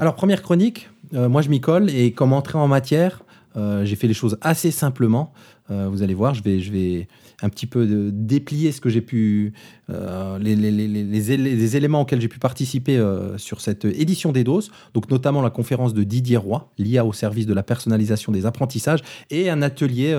Alors, 0.00 0.16
première 0.16 0.42
chronique, 0.42 0.90
euh, 1.14 1.28
moi 1.28 1.42
je 1.42 1.48
m'y 1.48 1.60
colle 1.60 1.88
et 1.90 2.10
comme 2.12 2.32
entrée 2.32 2.58
en 2.58 2.66
matière, 2.66 3.22
euh, 3.56 3.84
j'ai 3.84 3.94
fait 3.94 4.08
les 4.08 4.14
choses 4.14 4.36
assez 4.40 4.72
simplement. 4.72 5.32
Euh, 5.70 5.88
vous 5.88 6.02
allez 6.02 6.14
voir, 6.14 6.34
je 6.34 6.42
vais, 6.42 6.58
je 6.58 6.72
vais 6.72 7.08
un 7.42 7.48
petit 7.48 7.66
peu 7.66 8.10
déplier 8.12 8.72
ce 8.72 8.80
que 8.80 8.88
j'ai 8.88 9.00
pu, 9.00 9.52
euh, 9.90 10.38
les, 10.38 11.76
éléments 11.76 12.02
auxquels 12.02 12.20
j'ai 12.20 12.28
pu 12.28 12.38
participer 12.38 12.96
euh, 12.96 13.36
sur 13.38 13.60
cette 13.60 13.84
édition 13.84 14.32
des 14.32 14.44
doses, 14.44 14.70
donc 14.94 15.10
notamment 15.10 15.42
la 15.42 15.50
conférence 15.50 15.94
de 15.94 16.02
Didier 16.04 16.36
Roy, 16.36 16.70
l'IA 16.78 17.04
au 17.04 17.12
service 17.12 17.46
de 17.46 17.54
la 17.54 17.62
personnalisation 17.62 18.32
des 18.32 18.46
apprentissages, 18.46 19.00
et 19.30 19.50
un 19.50 19.62
atelier 19.62 20.14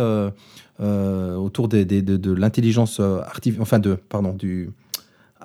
autour 0.80 1.68
de, 1.68 1.84
de 1.84 2.32
l'intelligence 2.34 3.00
artificielle, 3.00 3.62
enfin 3.62 3.80
de, 3.80 3.96
pardon, 3.96 4.34
du, 4.34 4.70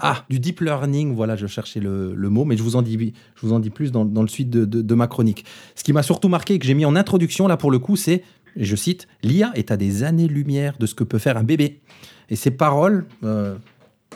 ah, 0.00 0.24
du 0.30 0.38
deep 0.38 0.60
learning, 0.60 1.14
voilà, 1.14 1.34
je 1.34 1.46
cherchais 1.46 1.80
le, 1.80 2.14
mot, 2.28 2.44
mais 2.44 2.56
je 2.56 2.62
vous 2.62 2.76
en 2.76 2.82
dis, 2.82 3.12
je 3.34 3.46
vous 3.46 3.52
en 3.52 3.58
dis 3.58 3.70
plus 3.70 3.90
dans, 3.90 4.04
le 4.04 4.28
suite 4.28 4.48
de, 4.48 4.64
de, 4.64 4.94
ma 4.94 5.08
chronique. 5.08 5.44
Ce 5.74 5.82
qui 5.82 5.92
m'a 5.92 6.02
surtout 6.02 6.28
marqué 6.28 6.58
que 6.58 6.66
j'ai 6.66 6.74
mis 6.74 6.84
en 6.84 6.94
introduction, 6.94 7.48
là, 7.48 7.56
pour 7.56 7.70
le 7.70 7.78
coup, 7.78 7.96
c'est 7.96 8.22
je 8.64 8.76
cite, 8.76 9.08
L'IA 9.22 9.52
est 9.54 9.70
à 9.70 9.76
des 9.76 10.02
années-lumière 10.02 10.76
de 10.78 10.86
ce 10.86 10.94
que 10.94 11.04
peut 11.04 11.18
faire 11.18 11.36
un 11.36 11.44
bébé. 11.44 11.80
Et 12.30 12.36
ces 12.36 12.50
paroles, 12.50 13.06
euh, 13.24 13.56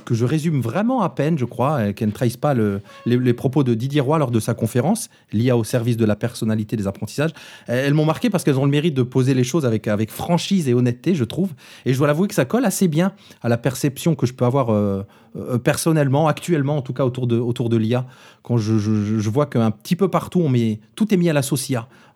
que 0.04 0.14
je 0.14 0.24
résume 0.24 0.60
vraiment 0.60 1.02
à 1.02 1.10
peine, 1.10 1.38
je 1.38 1.44
crois, 1.44 1.92
qu'elles 1.92 2.08
ne 2.08 2.12
trahissent 2.12 2.36
pas 2.36 2.54
les, 2.54 3.32
propos 3.34 3.62
de 3.62 3.74
Didier 3.74 4.00
Roy 4.00 4.18
lors 4.18 4.30
de 4.30 4.40
sa 4.40 4.54
conférence, 4.54 5.10
l'IA 5.32 5.56
au 5.56 5.64
service 5.64 5.96
de 5.96 6.04
la 6.04 6.16
personnalité 6.16 6.76
des 6.76 6.86
apprentissages. 6.86 7.30
Elles 7.66 7.94
m'ont 7.94 8.04
marqué 8.04 8.30
parce 8.30 8.44
qu'elles 8.44 8.58
ont 8.58 8.64
le 8.64 8.70
mérite 8.70 8.94
de 8.94 9.02
poser 9.02 9.34
les 9.34 9.44
choses 9.44 9.64
avec, 9.66 10.10
franchise 10.10 10.68
et 10.68 10.74
honnêteté, 10.74 11.14
je 11.14 11.24
trouve. 11.24 11.52
Et 11.86 11.92
je 11.92 11.98
dois 11.98 12.06
l'avouer 12.06 12.28
que 12.28 12.34
ça 12.34 12.44
colle 12.44 12.64
assez 12.64 12.88
bien 12.88 13.12
à 13.42 13.48
la 13.48 13.58
perception 13.58 14.14
que 14.14 14.26
je 14.26 14.32
peux 14.32 14.44
avoir 14.44 14.70
euh, 14.70 15.02
euh, 15.36 15.58
personnellement, 15.58 16.28
actuellement 16.28 16.76
en 16.76 16.82
tout 16.82 16.92
cas, 16.92 17.04
autour 17.04 17.26
de, 17.26 17.76
l'IA. 17.76 18.06
Quand 18.42 18.56
je, 18.56 19.28
vois 19.28 19.46
qu'un 19.46 19.70
petit 19.70 19.96
peu 19.96 20.08
partout, 20.08 20.48
tout 20.94 21.14
est 21.14 21.16
mis 21.16 21.30
à 21.30 21.32
la. 21.32 21.42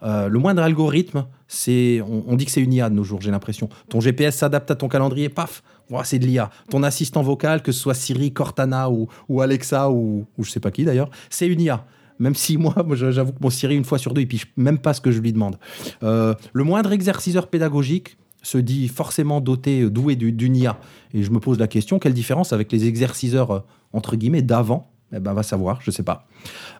Euh, 0.03 0.29
le 0.29 0.39
moindre 0.39 0.63
algorithme, 0.63 1.27
c'est, 1.49 2.03
on, 2.07 2.25
on 2.27 2.37
dit 2.37 2.45
que 2.45 2.51
c'est 2.51 2.61
une 2.61 2.73
IA 2.73 2.91
de 2.91 2.95
nos 2.95 3.05
jours, 3.05 3.21
j'ai 3.21 3.31
l'impression. 3.31 3.69
Ton 3.89 4.01
GPS 4.01 4.37
s'adapte 4.37 4.71
à 4.71 4.75
ton 4.75 4.89
calendrier, 4.89 5.29
paf, 5.29 5.63
c'est 6.05 6.19
de 6.19 6.27
l'IA. 6.27 6.51
Ton 6.71 6.83
assistant 6.83 7.23
vocal, 7.23 7.63
que 7.63 7.73
ce 7.73 7.81
soit 7.81 7.95
Siri, 7.95 8.33
Cortana 8.33 8.91
ou, 8.91 9.41
Alexa 9.41 9.91
ou, 9.91 10.27
ou 10.37 10.45
je 10.45 10.51
sais 10.51 10.61
pas 10.61 10.71
qui 10.71 10.85
d'ailleurs, 10.85 11.11
c'est 11.31 11.47
une 11.47 11.61
IA. 11.61 11.85
Même 12.19 12.35
si 12.35 12.57
moi, 12.57 12.75
j'avoue 12.95 13.33
que 13.33 13.43
mon 13.43 13.51
Siri, 13.51 13.77
une 13.77 13.85
fois 13.85 13.99
sur 13.99 14.15
deux, 14.15 14.23
il 14.23 14.29
piche 14.29 14.47
même 14.57 14.79
pas 14.79 14.95
ce 14.95 15.01
que 15.01 15.11
je 15.11 15.21
lui 15.21 15.33
demande. 15.33 15.57
Euh, 16.03 16.35
le 16.53 16.65
moindre 16.65 16.93
exerciceur 16.93 17.49
pédagogique 17.49 18.17
se 18.43 18.59
dit 18.59 18.89
forcément 18.89 19.41
doté, 19.41 19.89
doué 19.91 20.17
d'une 20.17 20.57
IA. 20.57 20.79
Et 21.13 21.23
je 21.23 21.31
me 21.31 21.41
pose 21.41 21.59
la 21.59 21.67
question, 21.67 21.99
quelle 21.99 22.15
différence 22.15 22.53
avec 22.53 22.71
les 22.73 22.87
exerciceurs, 22.87 23.51
euh, 23.51 23.61
entre 23.93 24.17
guillemets, 24.17 24.43
d'avant? 24.43 24.91
Eh 25.13 25.21
ben, 25.21 25.35
va 25.35 25.45
savoir, 25.45 25.81
je 25.83 25.93
sais 25.93 26.03
pas. 26.03 26.27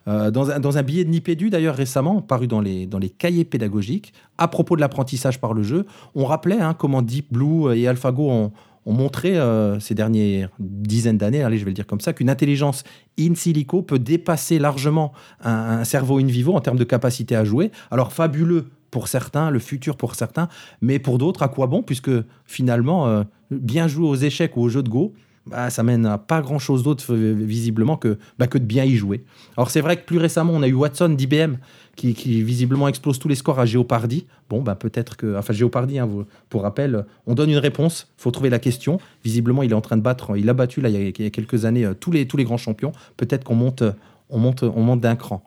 Euh, 0.09 0.31
dans, 0.31 0.51
un, 0.51 0.59
dans, 0.59 0.77
un, 0.77 0.83
billet 0.83 1.05
de 1.05 1.09
Nipédu, 1.09 1.49
d'ailleurs, 1.49 1.75
récemment, 1.75 2.21
paru 2.21 2.47
dans 2.47 2.59
les, 2.59 2.85
dans 2.85 2.99
les 2.99 3.09
cahiers 3.09 3.45
pédagogiques, 3.45 4.13
à 4.37 4.49
propos 4.49 4.75
de 4.75 4.81
l'apprentissage 4.81 5.39
par 5.39 5.53
le 5.53 5.63
jeu, 5.63 5.85
on 6.13 6.25
rappelait 6.25 6.59
hein, 6.59 6.73
comment 6.73 7.01
Deep 7.01 7.31
Blue 7.31 7.73
et 7.73 7.87
AlphaGo 7.87 8.29
ont, 8.29 8.51
ont 8.87 8.93
montré 8.93 9.37
euh, 9.37 9.79
ces 9.81 9.93
dernières 9.93 10.49
dizaines 10.59 11.17
d'années, 11.17 11.43
allez, 11.43 11.57
je 11.57 11.65
vais 11.65 11.71
le 11.71 11.75
dire 11.75 11.85
comme 11.85 11.99
ça, 11.99 12.13
qu'une 12.13 12.29
intelligence 12.29 12.85
in 13.19 13.35
silico 13.35 13.81
peut 13.81 13.99
dépasser 13.99 14.59
largement 14.59 15.11
un, 15.43 15.83
cerveau 15.83 16.19
in 16.19 16.25
vivo 16.25 16.53
en 16.53 16.61
termes 16.61 16.77
de 16.77 16.85
capacité 16.85 17.35
à 17.35 17.43
jouer. 17.43 17.71
Alors 17.91 18.13
fabuleux 18.13 18.69
pour 18.89 19.09
certains, 19.09 19.51
le 19.51 19.59
futur 19.59 19.97
pour 19.97 20.15
certains, 20.15 20.47
mais 20.81 20.99
pour 20.99 21.17
d'autres, 21.17 21.43
à 21.43 21.49
quoi 21.49 21.67
bon 21.67 21.83
Puisque 21.83 22.11
finalement, 22.45 23.07
euh, 23.07 23.23
bien 23.51 23.89
jouer 23.89 24.07
aux 24.07 24.15
échecs 24.15 24.55
ou 24.55 24.61
aux 24.61 24.69
jeux 24.69 24.83
de 24.83 24.89
Go, 24.89 25.13
bah, 25.49 25.69
ça 25.69 25.83
mène 25.83 26.05
à 26.05 26.17
pas 26.17 26.41
grand 26.41 26.59
chose 26.59 26.83
d'autre 26.83 27.13
visiblement 27.13 27.97
que, 27.97 28.17
bah, 28.37 28.47
de 28.47 28.59
bien 28.59 28.83
y 28.83 28.95
jouer. 28.95 29.23
Alors 29.55 29.69
c'est 29.69 29.81
vrai 29.81 29.97
que 29.97 30.05
plus 30.05 30.17
récemment, 30.17 30.53
on 30.53 30.61
a 30.61 30.67
eu 30.67 30.73
Watson 30.73 31.09
d'IBM 31.09 31.55
qui, 31.95 32.43
visiblement 32.43 32.87
explose 32.87 33.19
tous 33.19 33.27
les 33.27 33.35
scores 33.35 33.59
à 33.59 33.65
Géopardy. 33.65 34.27
Bon, 34.49 34.61
bah, 34.61 34.75
peut-être 34.75 35.17
que. 35.17 35.37
Enfin, 35.37 35.53
Géopardy, 35.53 35.99
hein, 35.99 36.07
pour 36.49 36.61
rappel, 36.61 37.05
on 37.25 37.33
donne 37.33 37.49
une 37.49 37.57
réponse, 37.57 38.07
faut 38.17 38.31
trouver 38.31 38.49
la 38.49 38.59
question. 38.59 38.99
Visiblement, 39.23 39.63
il 39.63 39.71
est 39.71 39.75
en 39.75 39.81
train 39.81 39.97
de 39.97 40.01
battre, 40.01 40.37
il 40.37 40.47
a 40.49 40.53
battu 40.53 40.79
là, 40.81 40.89
il, 40.89 41.01
y 41.01 41.25
a, 41.25 41.29
quelques 41.29 41.65
années 41.65 41.85
euh, 41.85 41.93
tous, 41.93 42.11
les, 42.11 42.27
tous 42.27 42.37
les 42.37 42.43
grands 42.43 42.57
champions. 42.57 42.91
Peut-être 43.17 43.43
qu'on 43.43 43.55
monte, 43.55 43.83
on 44.29 44.37
monte, 44.37 44.63
on 44.63 44.81
monte 44.81 45.01
d'un 45.01 45.15
cran. 45.15 45.43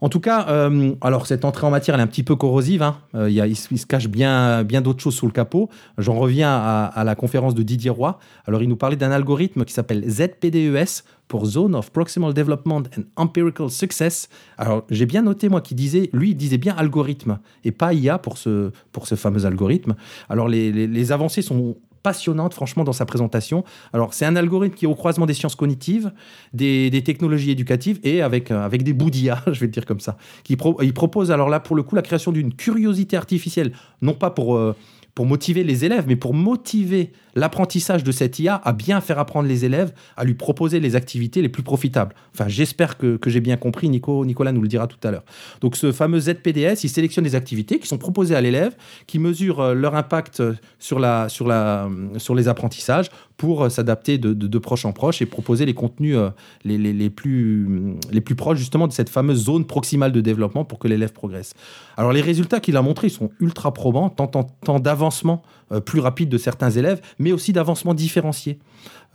En 0.00 0.08
tout 0.08 0.20
cas, 0.20 0.46
euh, 0.48 0.94
alors 1.00 1.26
cette 1.26 1.44
entrée 1.44 1.66
en 1.66 1.70
matière, 1.70 1.98
est 1.98 2.02
un 2.02 2.06
petit 2.06 2.22
peu 2.22 2.36
corrosive. 2.36 2.82
Hein. 2.82 2.98
Euh, 3.14 3.28
il, 3.30 3.56
se 3.56 3.86
cache 3.86 4.08
bien, 4.08 4.64
d'autres 4.64 5.02
choses 5.02 5.14
sous 5.14 5.26
le 5.26 5.32
capot. 5.32 5.68
J'en 5.98 6.14
reviens 6.14 6.50
à, 6.50 7.04
la 7.04 7.14
conférence 7.14 7.54
de 7.54 7.62
Didier 7.62 7.90
Roy. 7.90 8.18
Alors, 8.46 8.62
il 8.62 8.68
nous 8.68 8.76
parlait 8.76 8.96
d'un 8.96 9.10
algorithme 9.10 9.64
qui 9.64 9.72
s'appelle 9.72 10.08
ZPDES 10.08 11.04
pour 11.28 11.46
Zone 11.46 11.74
of 11.74 11.92
Proximal 11.92 12.34
Development 12.34 12.82
and 12.96 13.02
Empirical 13.16 13.70
Success. 13.70 14.28
Alors, 14.58 14.84
j'ai 14.90 15.06
bien 15.06 15.22
noté, 15.22 15.48
moi, 15.48 15.60
qui 15.60 15.74
disait, 15.74 16.10
lui, 16.12 16.30
il 16.30 16.36
disait 16.36 16.58
bien 16.58 16.74
algorithme 16.76 17.38
et 17.64 17.72
pas 17.72 17.92
IA 17.92 18.18
pour 18.18 18.38
ce, 18.38 18.72
pour 18.92 19.06
ce 19.06 19.14
fameux 19.14 19.44
algorithme. 19.44 19.94
Alors, 20.28 20.48
les 20.48 21.12
avancées 21.12 21.42
sont 21.42 21.76
passionnante, 22.02 22.54
franchement, 22.54 22.84
dans 22.84 22.92
sa 22.92 23.06
présentation. 23.06 23.64
Alors, 23.92 24.14
c'est 24.14 24.24
un 24.24 24.36
algorithme 24.36 24.74
qui 24.74 24.84
est 24.84 24.88
au 24.88 24.94
croisement 24.94 25.26
des 25.26 25.34
sciences 25.34 25.54
cognitives, 25.54 26.12
des, 26.52 27.02
technologies 27.04 27.50
éducatives 27.50 27.98
et 28.02 28.22
avec, 28.22 28.50
euh, 28.50 28.64
avec 28.64 28.82
des 28.82 28.92
bouts 28.92 29.10
d'IA, 29.10 29.42
je 29.46 29.60
vais 29.60 29.66
le 29.66 29.72
dire 29.72 29.86
comme 29.86 30.00
ça. 30.00 30.16
Qui 30.44 30.56
il 30.82 30.94
propose, 30.94 31.30
alors 31.30 31.48
là, 31.48 31.60
pour 31.60 31.76
le 31.76 31.82
coup, 31.82 31.96
la 31.96 32.02
création 32.02 32.32
d'une 32.32 32.54
curiosité 32.54 33.16
artificielle, 33.16 33.72
non 34.02 34.14
pas 34.14 34.30
pour. 34.30 34.56
Euh, 34.56 34.74
pour 35.14 35.26
motiver 35.26 35.64
les 35.64 35.84
élèves, 35.84 36.04
mais 36.06 36.16
pour 36.16 36.34
motiver 36.34 37.12
l'apprentissage 37.34 38.04
de 38.04 38.12
cette 38.12 38.38
IA 38.38 38.60
à 38.64 38.72
bien 38.72 39.00
faire 39.00 39.18
apprendre 39.18 39.48
les 39.48 39.64
élèves, 39.64 39.92
à 40.16 40.24
lui 40.24 40.34
proposer 40.34 40.80
les 40.80 40.96
activités 40.96 41.42
les 41.42 41.48
plus 41.48 41.62
profitables. 41.62 42.14
Enfin, 42.34 42.48
j'espère 42.48 42.98
que, 42.98 43.18
j'ai 43.26 43.40
bien 43.40 43.56
compris, 43.56 43.88
Nico, 43.88 44.24
Nicolas 44.24 44.52
nous 44.52 44.62
le 44.62 44.68
dira 44.68 44.86
tout 44.86 44.98
à 45.06 45.10
l'heure. 45.10 45.24
Donc 45.60 45.76
ce 45.76 45.92
fameux 45.92 46.20
ZPDS, 46.20 46.82
il 46.84 46.88
sélectionne 46.88 47.24
des 47.24 47.34
activités 47.34 47.78
qui 47.78 47.86
sont 47.86 47.98
proposées 47.98 48.34
à 48.34 48.40
l'élève, 48.40 48.74
qui 49.06 49.18
mesurent 49.18 49.60
euh, 49.60 49.74
leur 49.74 49.94
impact 49.94 50.42
sur, 50.78 50.98
la, 50.98 51.28
sur, 51.28 51.46
la, 51.46 51.88
sur 52.18 52.34
les 52.34 52.48
apprentissages 52.48 53.10
pour 53.36 53.64
euh, 53.64 53.68
s'adapter 53.68 54.18
de, 54.18 54.32
de, 54.32 54.58
proche 54.58 54.84
en 54.84 54.92
proche 54.92 55.22
et 55.22 55.26
proposer 55.26 55.66
les 55.66 55.74
contenus 55.74 56.16
euh, 56.16 56.30
les, 56.64 56.78
les, 56.78 56.92
les, 56.92 57.10
plus, 57.10 57.96
les 58.10 58.20
plus 58.20 58.34
proches 58.34 58.58
justement 58.58 58.86
de 58.86 58.92
cette 58.92 59.08
fameuse 59.08 59.44
zone 59.44 59.64
proximale 59.64 60.12
de 60.12 60.20
développement 60.20 60.64
pour 60.64 60.78
que 60.78 60.88
l'élève 60.88 61.12
progresse. 61.12 61.54
Alors 61.96 62.12
les 62.12 62.20
résultats 62.20 62.60
qu'il 62.60 62.76
a 62.76 62.82
montrés 62.82 63.08
sont 63.08 63.30
ultra 63.40 63.72
probants, 63.72 64.08
tant 64.08 64.30
en 64.34 64.44
temps 64.44 64.80
d'avancement 64.80 65.42
plus 65.84 66.00
rapide 66.00 66.28
de 66.28 66.38
certains 66.38 66.70
élèves, 66.70 67.00
mais 67.20 67.32
aussi 67.32 67.52
d'avancement 67.52 67.94
différencié. 67.94 68.58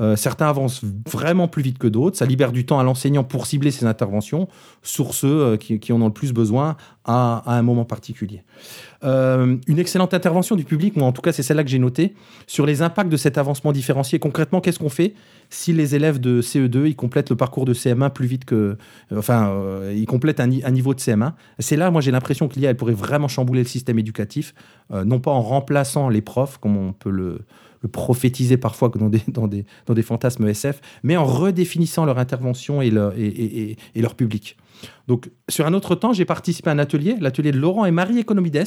Euh, 0.02 0.16
certains 0.18 0.48
avancent 0.48 0.82
vraiment 1.10 1.48
plus 1.48 1.64
vite 1.64 1.78
que 1.78 1.88
d'autres. 1.88 2.18
Ça 2.18 2.26
libère 2.26 2.52
du 2.52 2.66
temps 2.66 2.80
à 2.80 2.84
l'enseignant 2.84 3.24
pour 3.24 3.46
cibler 3.46 3.72
ses 3.72 3.86
interventions 3.86 4.48
sur 4.84 5.14
ceux 5.14 5.42
euh, 5.42 5.58
qui, 5.58 5.94
en 5.94 6.02
ont 6.02 6.08
le 6.08 6.14
plus 6.14 6.34
besoin 6.34 6.76
à, 7.06 7.44
un 7.46 7.62
moment 7.62 7.86
particulier. 7.86 8.44
Euh, 9.04 9.56
une 9.68 9.80
excellente 9.80 10.14
intervention 10.14 10.56
du 10.56 10.66
public, 10.66 10.98
moi 10.98 11.08
en 11.08 11.12
tout 11.12 11.22
cas 11.22 11.32
c'est 11.32 11.44
celle-là 11.44 11.64
que 11.64 11.70
j'ai 11.70 11.80
notée, 11.80 12.14
sur 12.48 12.66
les 12.66 12.82
impacts 12.82 13.10
de 13.10 13.18
cet 13.18 13.38
avancement 13.38 13.72
différencié. 13.72 14.20
Concrètement, 14.20 14.60
qu'est-ce 14.60 14.80
qu'on 14.80 14.90
fait 14.90 15.14
si 15.50 15.72
les 15.72 15.96
élèves 15.96 16.20
de 16.20 16.42
CE2 16.42 16.88
ils 16.88 16.96
complètent 16.96 17.30
le 17.30 17.36
parcours 17.36 17.66
de 17.66 17.74
CM1 17.74 18.10
plus 18.10 18.28
vite 18.28 18.46
que, 18.46 18.78
enfin, 19.16 19.54
ils 19.94 20.08
complètent 20.08 20.40
un, 20.40 20.48
niveau 20.48 20.96
de 20.96 21.00
CM1 21.00 21.34
C'est 21.60 21.78
là, 21.78 21.92
moi 21.92 22.02
j'ai 22.02 22.10
l'impression 22.10 22.48
que 22.48 22.56
l'IA 22.56 22.72
elle 22.72 22.78
pourrait 22.78 22.94
vraiment 22.94 23.28
chambouler 23.28 23.62
le 23.62 23.68
système 23.68 24.00
éducatif, 24.00 24.56
non 24.92 25.20
pas 25.20 25.32
en 25.32 25.42
remplaçant 25.42 26.10
les 26.10 26.22
profs 26.22 26.58
comme 26.58 26.76
on 26.76 26.94
peut 26.94 27.12
le 27.12 27.42
prophétiser 27.88 28.58
parfois 28.58 28.90
dans 28.90 29.10
des, 29.10 29.22
dans, 29.28 29.48
des, 29.48 30.02
fantasmes 30.02 30.48
SF, 30.48 30.82
mais 31.04 31.18
en 31.18 31.26
redéfinissant 31.26 32.06
leur 32.06 32.18
intervention 32.18 32.82
et 32.82 32.90
leur, 32.90 33.14
et, 33.18 33.78
et, 33.96 34.02
leur 34.02 34.16
public. 34.16 34.58
Donc, 35.08 35.30
sur 35.50 35.66
un 35.66 35.74
autre 35.74 35.96
temps, 35.96 36.14
j'ai 36.14 36.26
participé 36.26 36.70
à 36.70 36.74
un 36.74 36.80
atelier, 36.80 37.16
l'atelier 37.20 37.52
de 37.52 37.58
Laurent 37.58 37.86
et 37.86 37.92
Marie 37.92 38.20
Economides, 38.20 38.66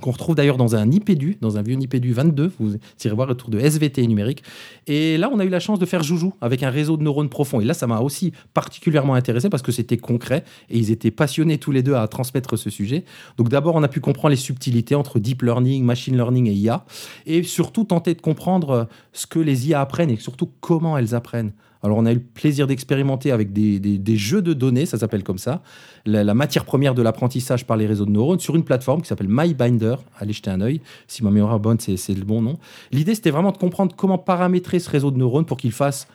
qu'on 0.00 0.10
retrouve 0.12 0.34
d'ailleurs 0.34 0.56
dans 0.56 0.76
un 0.76 0.90
IPDU, 0.90 1.38
dans 1.40 1.58
un 1.58 1.62
vieux 1.62 1.76
IPDU 1.78 2.12
22, 2.12 2.52
vous 2.58 2.76
irez 3.04 3.14
voir 3.14 3.28
autour 3.28 3.50
de 3.50 3.58
SVT 3.58 4.06
numérique. 4.06 4.42
Et 4.86 5.16
là, 5.18 5.30
on 5.32 5.38
a 5.38 5.44
eu 5.44 5.48
la 5.48 5.60
chance 5.60 5.78
de 5.78 5.86
faire 5.86 6.02
joujou 6.02 6.32
avec 6.40 6.62
un 6.62 6.70
réseau 6.70 6.96
de 6.96 7.02
neurones 7.02 7.28
profonds. 7.28 7.60
Et 7.60 7.64
là, 7.64 7.74
ça 7.74 7.86
m'a 7.86 8.00
aussi 8.00 8.32
particulièrement 8.54 9.14
intéressé 9.14 9.50
parce 9.50 9.62
que 9.62 9.72
c'était 9.72 9.96
concret 9.96 10.44
et 10.68 10.78
ils 10.78 10.90
étaient 10.90 11.10
passionnés 11.10 11.58
tous 11.58 11.72
les 11.72 11.82
deux 11.82 11.94
à 11.94 12.06
transmettre 12.08 12.56
ce 12.56 12.70
sujet. 12.70 13.04
Donc 13.36 13.48
d'abord, 13.48 13.74
on 13.74 13.82
a 13.82 13.88
pu 13.88 14.00
comprendre 14.00 14.30
les 14.30 14.36
subtilités 14.36 14.94
entre 14.94 15.18
deep 15.18 15.42
learning, 15.42 15.84
machine 15.84 16.16
learning 16.16 16.46
et 16.46 16.52
IA, 16.52 16.84
et 17.26 17.42
surtout 17.42 17.84
tenter 17.84 18.14
de 18.14 18.20
comprendre 18.20 18.88
ce 19.12 19.26
que 19.26 19.38
les 19.38 19.68
IA 19.68 19.80
apprennent 19.80 20.10
et 20.10 20.16
surtout 20.16 20.50
comment 20.60 20.96
elles 20.96 21.14
apprennent. 21.14 21.52
Alors, 21.82 21.96
on 21.98 22.06
a 22.06 22.12
eu 22.12 22.16
le 22.16 22.20
plaisir 22.20 22.66
d'expérimenter 22.66 23.32
avec 23.32 23.52
des, 23.52 24.16
jeux 24.16 24.42
de 24.42 24.52
données, 24.52 24.86
ça 24.86 24.98
s'appelle 24.98 25.22
comme 25.22 25.38
ça, 25.38 25.62
la, 26.04 26.34
matière 26.34 26.64
première 26.64 26.94
de 26.94 27.02
l'apprentissage 27.02 27.66
par 27.66 27.76
les 27.76 27.86
réseaux 27.86 28.04
de 28.04 28.10
neurones 28.10 28.40
sur 28.40 28.54
une 28.56 28.64
plateforme 28.64 29.00
qui 29.00 29.08
s'appelle 29.08 29.28
MyBinder. 29.30 29.96
Allez 30.18 30.32
jeter 30.32 30.50
un 30.50 30.60
œil, 30.60 30.80
si 31.06 31.24
ma 31.24 31.30
mémoire 31.30 31.56
est 31.56 31.60
bonne, 31.60 31.80
c'est 31.80 32.14
le 32.14 32.24
bon 32.24 32.42
nom. 32.42 32.58
L'idée, 32.92 33.14
c'était 33.14 33.30
vraiment 33.30 33.52
de 33.52 33.58
comprendre 33.58 33.94
comment 33.96 34.18
paramétrer 34.18 34.78
ce 34.78 34.90
réseau 34.90 35.10
de 35.10 35.18
neurones 35.18 35.46
pour 35.46 35.56
qu'il 35.56 35.72
fasse 35.72 36.06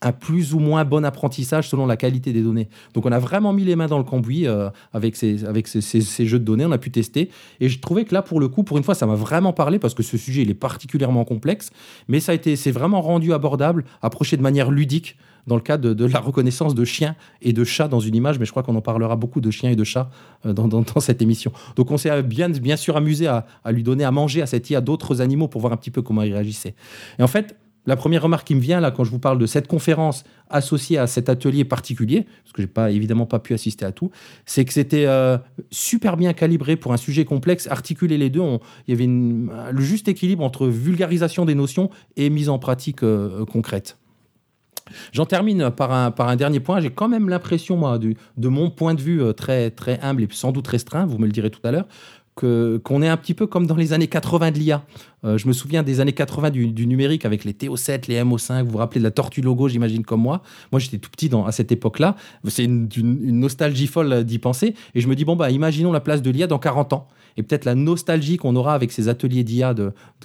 un 0.00 0.12
plus 0.12 0.54
ou 0.54 0.60
moins 0.60 0.84
bon 0.84 1.04
apprentissage 1.04 1.68
selon 1.68 1.86
la 1.86 1.96
qualité 1.96 2.32
des 2.32 2.42
données. 2.42 2.68
Donc 2.94 3.06
on 3.06 3.12
a 3.12 3.18
vraiment 3.18 3.52
mis 3.52 3.64
les 3.64 3.76
mains 3.76 3.86
dans 3.86 3.98
le 3.98 4.04
cambouis 4.04 4.46
euh, 4.46 4.70
avec, 4.92 5.16
ces, 5.16 5.44
avec 5.44 5.66
ces, 5.66 6.26
jeux 6.26 6.38
de 6.38 6.44
données, 6.44 6.64
on 6.64 6.72
a 6.72 6.78
pu 6.78 6.90
tester. 6.90 7.30
Et 7.60 7.68
je 7.68 7.80
trouvais 7.80 8.04
que 8.04 8.14
là, 8.14 8.22
pour 8.22 8.40
le 8.40 8.48
coup, 8.48 8.62
pour 8.62 8.78
une 8.78 8.84
fois, 8.84 8.94
ça 8.94 9.06
m'a 9.06 9.16
vraiment 9.16 9.52
parlé 9.52 9.78
parce 9.78 9.94
que 9.94 10.02
ce 10.02 10.16
sujet, 10.16 10.42
il 10.42 10.50
est 10.50 10.54
particulièrement 10.54 11.24
complexe, 11.24 11.70
mais 12.06 12.20
ça 12.20 12.32
a 12.32 12.34
été, 12.34 12.54
c'est 12.56 12.70
vraiment 12.70 13.00
rendu 13.00 13.32
abordable, 13.32 13.84
approché 14.02 14.36
de 14.36 14.42
manière 14.42 14.70
ludique 14.70 15.16
dans 15.46 15.56
le 15.56 15.62
cadre 15.62 15.94
de, 15.94 16.04
la 16.04 16.20
reconnaissance 16.20 16.74
de 16.74 16.84
chiens 16.84 17.16
et 17.40 17.52
de 17.54 17.64
chats 17.64 17.88
dans 17.88 18.00
une 18.00 18.14
image, 18.14 18.38
mais 18.38 18.44
je 18.44 18.50
crois 18.50 18.62
qu'on 18.62 18.76
en 18.76 18.82
parlera 18.82 19.16
beaucoup 19.16 19.40
de 19.40 19.50
chiens 19.50 19.70
et 19.70 19.76
de 19.76 19.84
chats 19.84 20.10
euh, 20.46 20.52
dans, 20.52 20.68
dans, 20.68 21.00
cette 21.00 21.22
émission. 21.22 21.52
Donc 21.74 21.90
on 21.90 21.96
s'est 21.96 22.22
bien, 22.22 22.50
bien 22.50 22.76
sûr 22.76 22.96
amusé 22.96 23.26
à, 23.26 23.46
à, 23.64 23.72
lui 23.72 23.82
donner 23.82 24.04
à 24.04 24.10
manger 24.10 24.42
à 24.42 24.46
cette 24.46 24.68
IA 24.68 24.80
d'autres 24.80 25.22
animaux 25.22 25.48
pour 25.48 25.60
voir 25.60 25.72
un 25.72 25.76
petit 25.76 25.90
peu 25.90 26.02
comment 26.02 26.22
il 26.22 26.34
réagissait. 26.34 26.74
Et 27.18 27.22
en 27.22 27.28
fait, 27.28 27.56
la 27.88 27.96
première 27.96 28.22
remarque 28.22 28.46
qui 28.46 28.54
me 28.54 28.60
vient 28.60 28.80
là 28.80 28.90
quand 28.90 29.02
je 29.02 29.10
vous 29.10 29.18
parle 29.18 29.38
de 29.38 29.46
cette 29.46 29.66
conférence 29.66 30.22
associée 30.50 30.98
à 30.98 31.06
cet 31.06 31.30
atelier 31.30 31.64
particulier, 31.64 32.26
parce 32.44 32.52
que 32.52 32.60
j'ai 32.60 32.68
pas 32.68 32.90
évidemment 32.90 33.24
pas 33.24 33.38
pu 33.38 33.54
assister 33.54 33.86
à 33.86 33.92
tout, 33.92 34.10
c'est 34.44 34.66
que 34.66 34.74
c'était 34.74 35.06
euh, 35.06 35.38
super 35.70 36.18
bien 36.18 36.34
calibré 36.34 36.76
pour 36.76 36.92
un 36.92 36.98
sujet 36.98 37.24
complexe, 37.24 37.66
articuler 37.66 38.18
les 38.18 38.28
deux. 38.28 38.42
il 38.86 38.90
y 38.90 38.92
avait 38.92 39.06
le 39.72 39.80
juste 39.80 40.06
équilibre 40.06 40.44
entre 40.44 40.66
vulgarisation 40.66 41.46
des 41.46 41.54
notions 41.54 41.88
et 42.16 42.28
mise 42.28 42.50
en 42.50 42.58
pratique 42.58 43.02
euh, 43.02 43.46
concrète. 43.46 43.96
J'en 45.12 45.24
termine 45.24 45.70
par 45.70 45.92
un, 45.92 46.36
dernier 46.36 46.60
point. 46.60 46.80
J'ai 46.80 46.90
quand 46.90 47.08
même 47.08 47.30
l'impression, 47.30 47.76
moi, 47.78 47.98
de 47.98 48.48
mon 48.48 48.70
point 48.70 48.94
de 48.94 49.00
vue 49.00 49.22
euh, 49.22 49.32
très, 49.32 49.70
très 49.70 49.98
humble 50.00 50.22
et 50.24 50.28
sans 50.30 50.52
doute 50.52 50.68
restreint, 50.68 51.06
vous 51.06 51.16
me 51.16 51.24
le 51.24 51.32
direz 51.32 51.50
tout 51.50 51.60
à 51.64 51.70
l'heure, 51.70 51.86
qu'on 52.34 53.02
est 53.02 53.08
un 53.08 53.16
petit 53.16 53.34
peu 53.34 53.46
comme 53.46 53.66
dans 53.66 53.76
les 53.76 53.92
années 53.92 54.06
80 54.08 54.52
de 54.52 54.58
l'IA. 54.58 54.84
Euh, 55.24 55.36
je 55.38 55.48
me 55.48 55.52
souviens 55.52 55.82
des 55.82 56.00
années 56.00 56.12
80 56.12 56.50
du, 56.50 56.86
numérique 56.86 57.24
avec 57.24 57.44
les 57.44 57.52
TO7, 57.52 58.08
les 58.08 58.22
MO5. 58.22 58.62
Vous 58.62 58.70
vous 58.70 58.78
rappelez 58.78 59.00
de 59.00 59.04
la 59.04 59.10
Tortue 59.10 59.40
Logo, 59.40 59.68
j'imagine, 59.68 60.04
comme 60.04 60.22
moi. 60.22 60.42
Moi, 60.72 60.78
j'étais 60.78 60.98
tout 60.98 61.10
petit 61.10 61.28
dans, 61.28 61.44
à 61.46 61.52
cette 61.52 61.72
époque-là. 61.72 62.16
C'est 62.46 62.64
une, 62.64 62.88
nostalgie 63.00 63.86
folle 63.86 64.24
d'y 64.24 64.38
penser. 64.38 64.74
Et 64.94 65.00
je 65.00 65.08
me 65.08 65.14
dis, 65.14 65.24
bon, 65.24 65.36
bah, 65.36 65.50
imaginons 65.50 65.92
la 65.92 66.00
place 66.00 66.22
de 66.22 66.30
l'IA 66.30 66.46
dans 66.46 66.58
40 66.58 66.92
ans 66.92 67.08
et 67.38 67.42
peut-être 67.44 67.64
la 67.64 67.76
nostalgie 67.76 68.36
qu'on 68.36 68.56
aura 68.56 68.74
avec 68.74 68.90
ces 68.90 69.08
ateliers 69.08 69.44
d'IA 69.44 69.72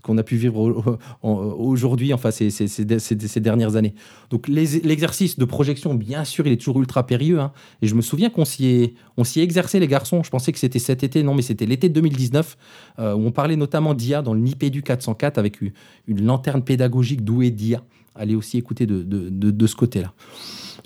qu'on 0.01 0.17
a 0.17 0.23
pu 0.23 0.36
vivre 0.36 0.97
aujourd'hui, 1.21 2.12
enfin 2.12 2.32
ces, 2.32 2.49
ces, 2.49 3.39
dernières 3.39 3.75
années. 3.75 3.93
Donc 4.32 4.47
l'exercice 4.47 5.38
de 5.38 5.45
projection, 5.45 5.93
bien 5.93 6.25
sûr, 6.25 6.47
il 6.47 6.53
est 6.53 6.58
toujours 6.58 6.79
ultra 6.79 7.06
périlleux. 7.06 7.39
Hein. 7.39 7.51
et 7.82 7.88
je 7.88 7.93
me 7.93 8.01
souviens 8.01 8.32
qu'on 8.32 8.45
s'y 8.45 8.65
est, 8.65 9.38
exercé 9.38 9.79
les 9.79 9.88
garçons. 9.88 10.23
Je 10.23 10.29
pensais 10.32 10.51
que 10.51 10.58
c'était 10.58 10.79
cet 10.79 11.03
été, 11.03 11.21
non, 11.21 11.36
mais 11.36 11.43
c'était 11.43 11.67
l'été 11.67 11.88
2019 11.88 12.58
euh, 12.97 13.13
où 13.13 13.27
on 13.27 13.32
parlait 13.32 13.56
notamment 13.56 13.93
d'IA 13.93 14.23
dans 14.23 14.34
le 14.34 14.39
NIPEDU 14.39 14.82
404 14.83 15.37
avec 15.37 15.61
une, 15.61 15.71
lanterne 16.07 16.63
pédagogique 16.63 17.23
douée 17.23 17.51
d'IA. 17.51 17.81
Allez 18.15 18.35
aussi 18.35 18.57
écouter 18.59 18.85
de, 18.85 19.01
de, 19.01 19.29
de 19.29 19.67
ce 19.67 19.75
côté-là 19.75 20.13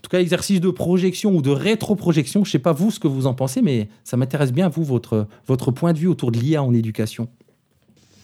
tout 0.07 0.15
cas, 0.15 0.21
exercice 0.21 0.61
de 0.61 0.69
projection 0.69 1.35
ou 1.35 1.41
de 1.41 1.49
rétroprojection. 1.49 2.45
Je 2.45 2.49
ne 2.49 2.51
sais 2.53 2.59
pas 2.59 2.71
vous 2.71 2.91
ce 2.91 2.99
que 2.99 3.09
vous 3.09 3.27
en 3.27 3.33
pensez, 3.33 3.61
mais 3.61 3.89
ça 4.05 4.15
m'intéresse 4.15 4.53
bien, 4.53 4.69
vous, 4.69 4.85
votre, 4.85 5.27
votre 5.45 5.69
point 5.71 5.91
de 5.91 5.97
vue 5.97 6.07
autour 6.07 6.31
de 6.31 6.39
l'IA 6.39 6.63
en 6.63 6.73
éducation. 6.73 7.27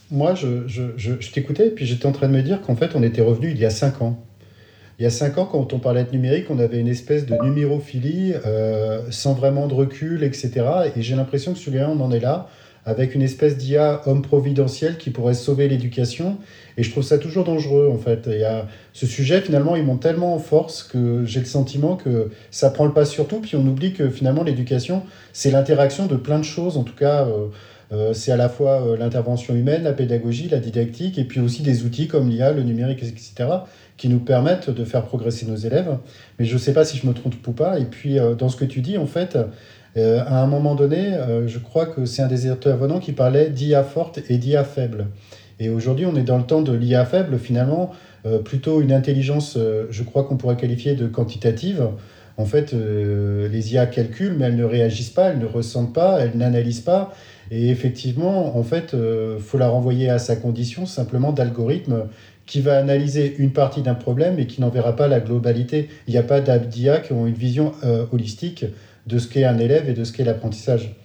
Moi, 0.10 0.34
je, 0.34 0.66
je, 0.66 1.32
t'écoutais 1.32 1.68
et 1.68 1.72
puis 1.72 1.86
j'étais 1.86 2.06
en 2.06 2.14
train 2.14 2.30
de 2.30 2.34
me 2.34 2.42
dire 2.42 2.62
qu'en 2.62 2.78
fait, 2.78 2.92
on 2.96 3.04
était 3.04 3.22
revenu 3.22 3.52
il 3.52 3.58
y 3.58 3.66
a 3.66 3.70
cinq 3.70 4.02
ans. 4.02 4.24
Il 4.98 5.04
y 5.04 5.06
a 5.06 5.10
cinq 5.10 5.38
ans, 5.38 5.46
quand 5.46 5.74
on 5.74 5.80
parlait 5.80 6.06
de 6.06 6.12
numérique, 6.12 6.46
on 6.50 6.60
avait 6.60 6.80
une 6.80 6.88
espèce 6.88 7.26
de 7.26 7.36
numérophilie 7.44 8.34
euh, 8.46 9.02
sans 9.12 9.34
vraiment 9.34 9.68
de 9.68 9.74
recul, 9.74 10.24
etc. 10.24 10.52
Et 10.96 11.02
j'ai 11.02 11.18
l'impression 11.18 11.52
que 11.52 11.60
celui-là, 11.60 11.90
on 11.90 12.00
en 12.00 12.12
est 12.12 12.22
là 12.22 12.48
avec 12.86 13.16
une 13.16 13.22
espèce 13.22 13.58
d'IA 13.58 14.02
homme 14.06 14.22
providentiel 14.22 14.98
qui 14.98 15.10
pourrait 15.10 15.34
sauver 15.34 15.68
l'éducation. 15.68 16.38
Et 16.78 16.84
je 16.84 16.92
trouve 16.92 17.04
ça 17.04 17.18
toujours 17.18 17.44
dangereux, 17.44 17.90
en 17.92 17.98
fait. 17.98 18.28
Il 18.28 18.40
y 18.40 18.44
a 18.44 18.68
ce 18.94 19.06
sujet, 19.06 19.42
finalement, 19.42 19.76
il 19.76 19.84
monte 19.84 20.02
tellement 20.02 20.34
en 20.34 20.40
force 20.40 20.84
que 20.84 21.24
j'ai 21.26 21.40
le 21.40 21.46
sentiment 21.46 21.96
que 21.96 22.30
ça 22.52 22.70
prend 22.70 22.86
le 22.86 22.94
pas 22.94 23.06
sur 23.06 23.28
tout, 23.28 23.40
puis 23.40 23.56
on 23.56 23.66
oublie 23.66 23.94
que 23.94 24.10
finalement, 24.10 24.44
l'éducation, 24.44 25.04
c'est 25.32 25.52
l'interaction 25.52 26.08
de 26.08 26.16
plein 26.16 26.40
de 26.40 26.44
choses, 26.44 26.78
en 26.78 26.84
tout 26.84 26.96
cas. 26.96 27.26
Euh, 27.26 27.48
euh, 27.92 28.14
c'est 28.14 28.32
à 28.32 28.38
la 28.38 28.50
fois 28.50 28.82
euh, 28.82 28.98
l'intervention 28.98 29.54
humaine, 29.54 29.84
la 29.84 29.94
pédagogie, 29.94 30.50
la 30.50 30.60
didactique, 30.60 31.20
et 31.20 31.26
puis 31.26 31.40
aussi 31.40 31.62
des 31.62 31.84
outils 31.84 32.08
comme 32.08 32.28
l'IA, 32.28 32.52
le 32.52 32.64
numérique, 32.64 33.04
etc., 33.04 33.50
qui 33.98 34.10
nous 34.10 34.20
permettent 34.20 34.72
de 34.72 34.84
faire 34.84 35.06
progresser 35.06 35.46
nos 35.46 35.56
élèves. 35.56 35.98
Mais 36.40 36.46
je 36.46 36.54
ne 36.56 36.60
sais 36.60 36.74
pas 36.74 36.86
si 36.86 36.98
je 36.98 37.06
me 37.06 37.14
trompe 37.14 37.36
ou 37.46 37.52
pas. 37.52 37.78
Et 37.78 37.86
puis, 37.86 38.18
dans 38.40 38.50
ce 38.50 38.58
que 38.58 38.66
tu 38.66 38.82
dis, 38.82 38.98
en 38.98 39.06
fait, 39.06 39.38
euh, 39.96 40.24
à 40.26 40.42
un 40.42 40.48
moment 40.48 40.76
donné, 40.76 41.14
euh, 41.14 41.48
je 41.48 41.60
crois 41.60 41.86
que 41.86 42.06
c'est 42.06 42.22
un 42.22 42.28
des 42.28 42.48
intervenants 42.48 43.00
qui 43.00 43.12
parlait 43.12 43.50
d'IA 43.50 43.84
forte 43.84 44.20
et 44.30 44.38
d'IA 44.38 44.64
faible. 44.64 45.08
Et 45.60 45.70
aujourd'hui, 45.70 46.06
on 46.06 46.16
est 46.16 46.24
dans 46.24 46.38
le 46.38 46.44
temps 46.44 46.62
de 46.62 46.74
l'IA 46.74 47.06
faible, 47.06 47.38
finalement, 47.38 47.92
euh, 48.26 48.40
plutôt 48.40 48.82
une 48.82 48.92
intelligence, 48.92 49.58
je 49.90 50.04
crois 50.04 50.24
qu'on 50.24 50.36
pourrait 50.36 50.58
qualifier 50.58 50.96
de 50.96 51.08
quantitative. 51.08 51.90
En 52.38 52.46
fait, 52.46 52.74
les 52.74 53.74
IA 53.74 53.86
calculent, 53.86 54.34
mais 54.36 54.46
elles 54.46 54.56
ne 54.56 54.64
réagissent 54.64 55.12
pas, 55.12 55.30
elles 55.30 55.38
ne 55.38 55.46
ressentent 55.46 55.94
pas, 55.94 56.18
elles 56.20 56.36
n'analysent 56.36 56.82
pas. 56.82 57.14
Et 57.52 57.70
effectivement, 57.70 58.58
en 58.58 58.64
fait, 58.64 58.96
il 58.96 59.40
faut 59.40 59.60
la 59.60 59.68
renvoyer 59.68 60.10
à 60.10 60.18
sa 60.18 60.36
condition 60.36 60.88
simplement 60.88 61.32
d'algorithme 61.32 62.08
qui 62.48 62.60
va 62.60 62.80
analyser 62.80 63.36
une 63.38 63.52
partie 63.52 63.84
d'un 63.84 63.94
problème 63.94 64.40
et 64.40 64.48
qui 64.48 64.62
n'en 64.62 64.70
verra 64.70 64.96
pas 64.96 65.08
la 65.08 65.20
globalité. 65.20 65.90
Il 66.08 66.12
n'y 66.14 66.18
a 66.18 66.24
pas 66.24 66.42
d'IA 66.42 66.98
qui 67.02 67.14
ont 67.14 67.28
une 67.28 67.36
vision 67.36 67.74
holistique 68.12 68.66
de 69.08 69.18
ce 69.18 69.28
qu'est 69.28 69.44
un 69.44 69.58
élève 69.58 69.90
et 69.90 69.94
de 69.94 70.04
ce 70.04 70.12
qu'est 70.12 70.24
l'apprentissage. 70.24 70.96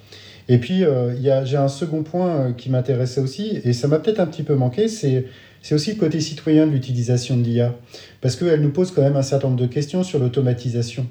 Et 0.49 0.59
puis, 0.59 0.85
euh, 0.85 1.45
j'ai 1.45 1.57
un 1.57 1.69
second 1.69 2.03
point 2.03 2.29
euh, 2.29 2.53
qui 2.53 2.71
m'intéressait 2.71 3.21
aussi, 3.21 3.61
et 3.65 3.73
ça 3.75 3.87
m'a 3.87 3.99
peut-être 3.99 4.21
un 4.21 4.27
petit 4.27 4.43
peu 4.43 4.55
manqué, 4.55 4.89
c'est 4.89 5.27
aussi 5.73 5.93
le 5.93 5.99
côté 5.99 6.21
citoyen 6.21 6.67
de 6.67 6.73
l'utilisation 6.73 7.37
de 7.37 7.43
l'IA. 7.43 7.75
Parce 8.23 8.35
qu'elle 8.35 8.63
nous 8.63 8.71
pose 8.71 8.91
quand 8.91 9.03
même 9.03 9.17
un 9.17 9.23
certain 9.23 9.49
nombre 9.49 9.61
de 9.61 9.67
questions 9.67 10.03
sur 10.03 10.19
l'automatisation. 10.19 11.07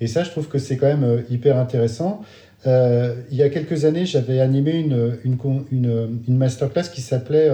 Et 0.00 0.06
ça, 0.06 0.22
je 0.22 0.30
trouve 0.30 0.46
que 0.48 0.58
c'est 0.58 0.76
quand 0.76 0.86
même 0.86 1.04
euh, 1.04 1.22
hyper 1.30 1.58
intéressant. 1.58 2.22
il 2.64 3.36
y 3.36 3.42
a 3.42 3.48
quelques 3.48 3.84
années, 3.84 4.06
j'avais 4.06 4.40
animé 4.40 4.72
une, 4.72 5.18
une, 5.24 5.38
une, 5.70 6.20
une, 6.26 6.36
masterclass 6.36 6.88
qui 6.92 7.00
s'appelait 7.00 7.48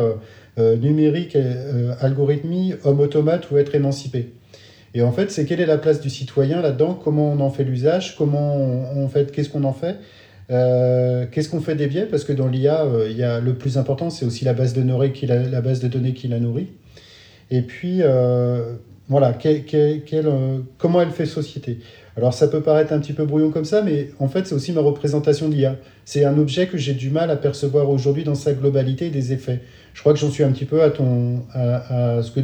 Numérique, 0.56 1.36
algorithmie, 2.00 2.74
homme 2.84 3.00
automate 3.00 3.50
ou 3.50 3.58
être 3.58 3.74
émancipé. 3.74 4.32
Et 4.94 5.02
en 5.02 5.12
fait, 5.12 5.30
c'est 5.30 5.46
quelle 5.46 5.60
est 5.60 5.66
la 5.66 5.78
place 5.78 6.00
du 6.00 6.10
citoyen 6.10 6.60
là-dedans, 6.60 6.94
comment 6.94 7.32
on 7.32 7.40
en 7.40 7.50
fait 7.50 7.64
l'usage, 7.64 8.16
comment 8.16 8.56
on, 8.56 9.08
fait, 9.08 9.32
qu'est-ce 9.32 9.48
qu'on 9.48 9.64
en 9.64 9.72
fait, 9.72 9.96
euh, 10.50 11.24
qu'est-ce 11.30 11.48
qu'on 11.48 11.60
fait 11.60 11.74
des 11.74 11.86
biais, 11.86 12.04
parce 12.04 12.24
que 12.24 12.32
dans 12.32 12.48
l'IA, 12.48 12.82
euh, 12.82 13.08
il 13.10 13.16
y 13.16 13.22
a 13.22 13.40
le 13.40 13.54
plus 13.54 13.78
important, 13.78 14.10
c'est 14.10 14.26
aussi 14.26 14.44
la 14.44 14.52
base 14.52 14.74
de 14.74 14.82
données 14.82 15.12
qui 15.12 15.26
la, 15.26 15.42
la, 15.42 15.60
base 15.62 15.80
de 15.80 15.88
données 15.88 16.12
qui 16.12 16.28
la 16.28 16.40
nourrit. 16.40 16.68
Et 17.50 17.62
puis, 17.62 17.98
euh, 18.02 18.74
voilà, 19.08 19.36
comment 20.78 21.00
elle 21.00 21.10
fait 21.10 21.26
société? 21.26 21.78
Alors 22.16 22.34
ça 22.34 22.48
peut 22.48 22.60
paraître 22.60 22.92
un 22.92 22.98
petit 22.98 23.12
peu 23.12 23.24
brouillon 23.24 23.50
comme 23.50 23.64
ça, 23.64 23.82
mais 23.82 24.10
en 24.18 24.28
fait 24.28 24.46
c'est 24.46 24.54
aussi 24.54 24.72
ma 24.72 24.80
représentation 24.80 25.48
de 25.48 25.54
l'IA. 25.54 25.76
C'est 26.04 26.24
un 26.24 26.36
objet 26.38 26.66
que 26.66 26.76
j'ai 26.76 26.92
du 26.92 27.10
mal 27.10 27.30
à 27.30 27.36
percevoir 27.36 27.88
aujourd'hui 27.88 28.24
dans 28.24 28.34
sa 28.34 28.52
globalité 28.52 29.06
et 29.06 29.10
des 29.10 29.32
effets. 29.32 29.60
Je 29.94 30.00
crois 30.00 30.12
que 30.12 30.18
j'en 30.18 30.30
suis 30.30 30.44
un 30.44 30.52
petit 30.52 30.64
peu 30.64 30.82
à 30.82 30.90
ton, 30.90 31.42
à, 31.54 32.22
ce 32.22 32.30
que 32.30 32.40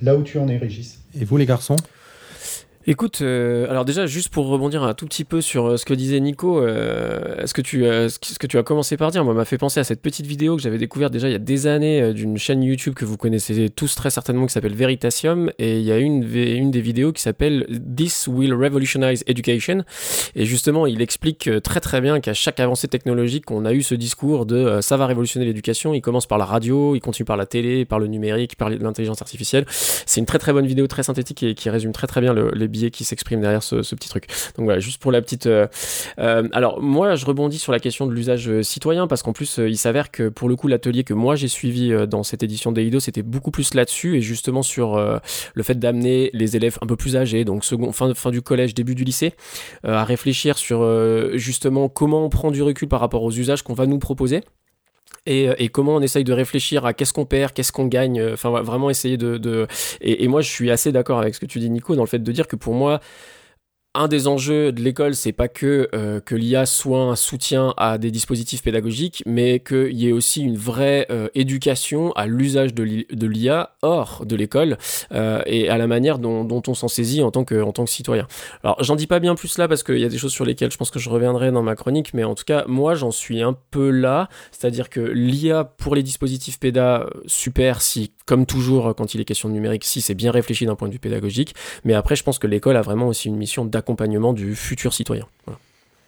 là 0.00 0.16
où 0.16 0.22
tu 0.22 0.38
en 0.38 0.48
es, 0.48 0.56
Régis. 0.56 0.98
Et 1.20 1.24
vous 1.24 1.36
les 1.36 1.46
garçons? 1.46 1.76
Écoute, 2.84 3.20
euh, 3.22 3.70
alors 3.70 3.84
déjà 3.84 4.06
juste 4.06 4.30
pour 4.30 4.48
rebondir 4.48 4.82
un 4.82 4.92
tout 4.92 5.06
petit 5.06 5.22
peu 5.22 5.40
sur 5.40 5.66
euh, 5.66 5.76
ce 5.76 5.84
que 5.84 5.94
disait 5.94 6.18
Nico, 6.18 6.60
euh, 6.60 7.46
ce 7.46 7.54
que 7.54 7.60
tu 7.60 7.84
ce 7.84 8.38
que 8.38 8.46
tu 8.48 8.58
as 8.58 8.64
commencé 8.64 8.96
par 8.96 9.12
dire, 9.12 9.24
moi 9.24 9.34
m'a 9.34 9.44
fait 9.44 9.56
penser 9.56 9.78
à 9.78 9.84
cette 9.84 10.02
petite 10.02 10.26
vidéo 10.26 10.56
que 10.56 10.62
j'avais 10.62 10.78
découverte 10.78 11.12
déjà 11.12 11.28
il 11.28 11.32
y 11.32 11.36
a 11.36 11.38
des 11.38 11.68
années 11.68 12.12
d'une 12.12 12.38
chaîne 12.38 12.60
YouTube 12.60 12.94
que 12.94 13.04
vous 13.04 13.16
connaissez 13.16 13.70
tous 13.70 13.94
très 13.94 14.10
certainement 14.10 14.46
qui 14.46 14.52
s'appelle 14.52 14.74
Veritasium 14.74 15.52
et 15.60 15.78
il 15.78 15.84
y 15.84 15.92
a 15.92 15.98
une 15.98 16.70
des 16.72 16.80
vidéos 16.80 17.12
qui 17.12 17.22
s'appelle 17.22 17.66
This 17.96 18.26
will 18.26 18.52
revolutionize 18.52 19.22
education 19.28 19.84
et 20.34 20.44
justement 20.44 20.84
il 20.86 21.00
explique 21.02 21.48
très 21.62 21.78
très 21.78 22.00
bien 22.00 22.18
qu'à 22.18 22.34
chaque 22.34 22.58
avancée 22.58 22.88
technologique 22.88 23.48
on 23.52 23.64
a 23.64 23.72
eu 23.72 23.82
ce 23.82 23.94
discours 23.94 24.44
de 24.44 24.80
ça 24.80 24.96
va 24.96 25.06
révolutionner 25.06 25.46
l'éducation. 25.46 25.94
Il 25.94 26.00
commence 26.00 26.26
par 26.26 26.38
la 26.38 26.46
radio, 26.46 26.96
il 26.96 27.00
continue 27.00 27.26
par 27.26 27.36
la 27.36 27.46
télé, 27.46 27.84
par 27.84 28.00
le 28.00 28.08
numérique, 28.08 28.56
par 28.56 28.70
l'intelligence 28.70 29.22
artificielle. 29.22 29.66
C'est 29.68 30.18
une 30.20 30.26
très 30.26 30.38
très 30.38 30.52
bonne 30.52 30.66
vidéo 30.66 30.88
très 30.88 31.04
synthétique 31.04 31.44
et 31.44 31.54
qui 31.54 31.70
résume 31.70 31.92
très 31.92 32.08
très 32.08 32.20
bien 32.20 32.32
le, 32.32 32.50
les 32.54 32.71
biais 32.72 32.90
qui 32.90 33.04
s'exprime 33.04 33.40
derrière 33.40 33.62
ce, 33.62 33.76
petit 33.94 34.08
truc. 34.08 34.26
Donc 34.56 34.64
voilà, 34.64 34.80
juste 34.80 35.00
pour 35.00 35.12
la 35.12 35.22
petite. 35.22 35.48
alors 36.18 36.80
moi, 36.82 37.14
je 37.14 37.24
rebondis 37.26 37.58
sur 37.58 37.72
la 37.72 37.78
question 37.78 38.06
de 38.06 38.12
l'usage 38.12 38.62
citoyen 38.62 39.06
parce 39.06 39.22
qu'en 39.22 39.32
plus, 39.32 39.58
il 39.58 39.78
s'avère 39.78 40.10
que 40.10 40.28
pour 40.28 40.48
le 40.48 40.56
coup, 40.56 40.68
l'atelier 40.68 41.04
que 41.04 41.14
moi 41.14 41.36
j'ai 41.36 41.48
suivi 41.48 41.92
dans 42.08 42.22
cette 42.22 42.42
édition 42.42 42.72
d'Eido, 42.72 43.00
c'était 43.00 43.22
beaucoup 43.22 43.50
plus 43.50 43.74
là-dessus 43.74 44.16
et 44.16 44.20
justement 44.20 44.62
sur 44.62 44.96
le 44.96 45.62
fait 45.62 45.78
d'amener 45.78 46.30
les 46.32 46.56
élèves 46.56 46.78
un 46.80 46.86
peu 46.86 46.96
plus 46.96 47.16
âgés, 47.16 47.44
donc 47.44 47.64
second, 47.64 47.92
fin 47.92 48.30
du 48.30 48.42
collège, 48.42 48.74
début 48.74 48.94
du 48.94 49.04
lycée, 49.04 49.34
à 49.84 50.04
réfléchir 50.04 50.58
sur 50.58 50.82
justement 51.34 51.88
comment 51.88 52.24
on 52.24 52.28
prend 52.30 52.50
du 52.50 52.62
recul 52.62 52.88
par 52.88 53.00
rapport 53.00 53.22
aux 53.22 53.32
usages 53.32 53.62
qu'on 53.62 53.74
va 53.74 53.86
nous 53.86 53.98
proposer. 53.98 54.40
Euh, 55.28 55.54
et, 55.58 55.68
comment 55.68 55.94
on 55.96 56.00
essaye 56.00 56.24
de 56.24 56.32
réfléchir 56.32 56.84
à 56.84 56.94
qu'est-ce 56.94 57.12
qu'on 57.12 57.26
perd, 57.26 57.52
qu'est-ce 57.52 57.70
qu'on 57.72 57.86
gagne, 57.86 58.20
euh, 58.20 58.34
enfin 58.34 58.50
vraiment 58.62 58.90
essayer 58.90 59.16
de... 59.16 59.68
Et, 60.00 60.24
et, 60.24 60.28
moi 60.28 60.40
je 60.40 60.50
suis 60.50 60.70
assez 60.70 60.90
d'accord 60.90 61.20
avec 61.20 61.34
ce 61.34 61.40
que 61.40 61.46
tu 61.46 61.60
dis 61.60 61.70
Nico 61.70 61.94
dans 61.94 62.02
le 62.02 62.08
fait 62.08 62.18
de 62.18 62.32
dire 62.32 62.48
que 62.48 62.56
pour 62.56 62.74
moi 62.74 63.00
un 63.94 64.08
des 64.08 64.26
enjeux 64.26 64.72
de 64.72 64.80
l'école, 64.80 65.14
c'est 65.14 65.32
pas 65.32 65.48
que, 65.48 65.88
euh, 65.94 66.20
que 66.20 66.34
l'IA 66.34 66.64
soit 66.64 67.02
un 67.02 67.16
soutien 67.16 67.74
à 67.76 67.98
des 67.98 68.10
dispositifs 68.10 68.62
pédagogiques, 68.62 69.22
mais 69.26 69.60
qu'il 69.60 69.92
y 69.92 70.08
ait 70.08 70.12
aussi 70.12 70.40
une 70.40 70.56
vraie 70.56 71.06
euh, 71.10 71.28
éducation 71.34 72.12
à 72.12 72.26
l'usage 72.26 72.72
de 72.72 73.26
l'IA 73.26 73.74
hors 73.82 74.24
de 74.24 74.34
l'école 74.34 74.78
euh, 75.12 75.42
et 75.44 75.68
à 75.68 75.76
la 75.76 75.86
manière 75.86 76.18
dont, 76.18 76.62
on 76.66 76.74
s'en 76.74 76.88
saisit 76.88 77.22
en 77.22 77.30
tant, 77.30 77.44
que, 77.44 77.60
en 77.60 77.72
tant 77.72 77.84
que 77.84 77.90
citoyen. 77.90 78.26
Alors, 78.64 78.82
j'en 78.82 78.96
dis 78.96 79.06
pas 79.06 79.20
bien 79.20 79.34
plus 79.34 79.58
là 79.58 79.68
parce 79.68 79.82
qu'il 79.82 79.98
y 79.98 80.04
a 80.04 80.08
des 80.08 80.18
choses 80.18 80.32
sur 80.32 80.46
lesquelles 80.46 80.70
je 80.70 80.78
pense 80.78 80.90
que 80.90 80.98
je 80.98 81.10
reviendrai 81.10 81.52
dans 81.52 81.62
ma 81.62 81.76
chronique, 81.76 82.14
mais 82.14 82.24
en 82.24 82.34
tout 82.34 82.44
cas, 82.44 82.64
moi, 82.66 82.94
j'en 82.94 83.10
suis 83.10 83.42
un 83.42 83.56
peu 83.70 83.90
là. 83.90 84.28
C'est-à-dire 84.52 84.88
que 84.88 85.00
l'IA 85.00 85.64
pour 85.64 85.94
les 85.94 86.02
dispositifs 86.02 86.58
péda, 86.58 87.06
super 87.26 87.82
si, 87.82 88.12
comme 88.24 88.46
toujours, 88.46 88.94
quand 88.94 89.14
il 89.14 89.20
est 89.20 89.24
question 89.24 89.50
de 89.50 89.54
numérique, 89.54 89.84
si 89.84 90.00
c'est 90.00 90.14
bien 90.14 90.30
réfléchi 90.30 90.64
d'un 90.64 90.76
point 90.76 90.88
de 90.88 90.94
vue 90.94 90.98
pédagogique, 90.98 91.54
mais 91.84 91.92
après, 91.92 92.16
je 92.16 92.22
pense 92.22 92.38
que 92.38 92.46
l'école 92.46 92.76
a 92.76 92.82
vraiment 92.82 93.08
aussi 93.08 93.28
une 93.28 93.36
mission 93.36 93.66
d'accompagnement 93.66 93.81
accompagnement 93.82 94.32
du 94.32 94.54
futur 94.54 94.94
citoyen. 94.94 95.26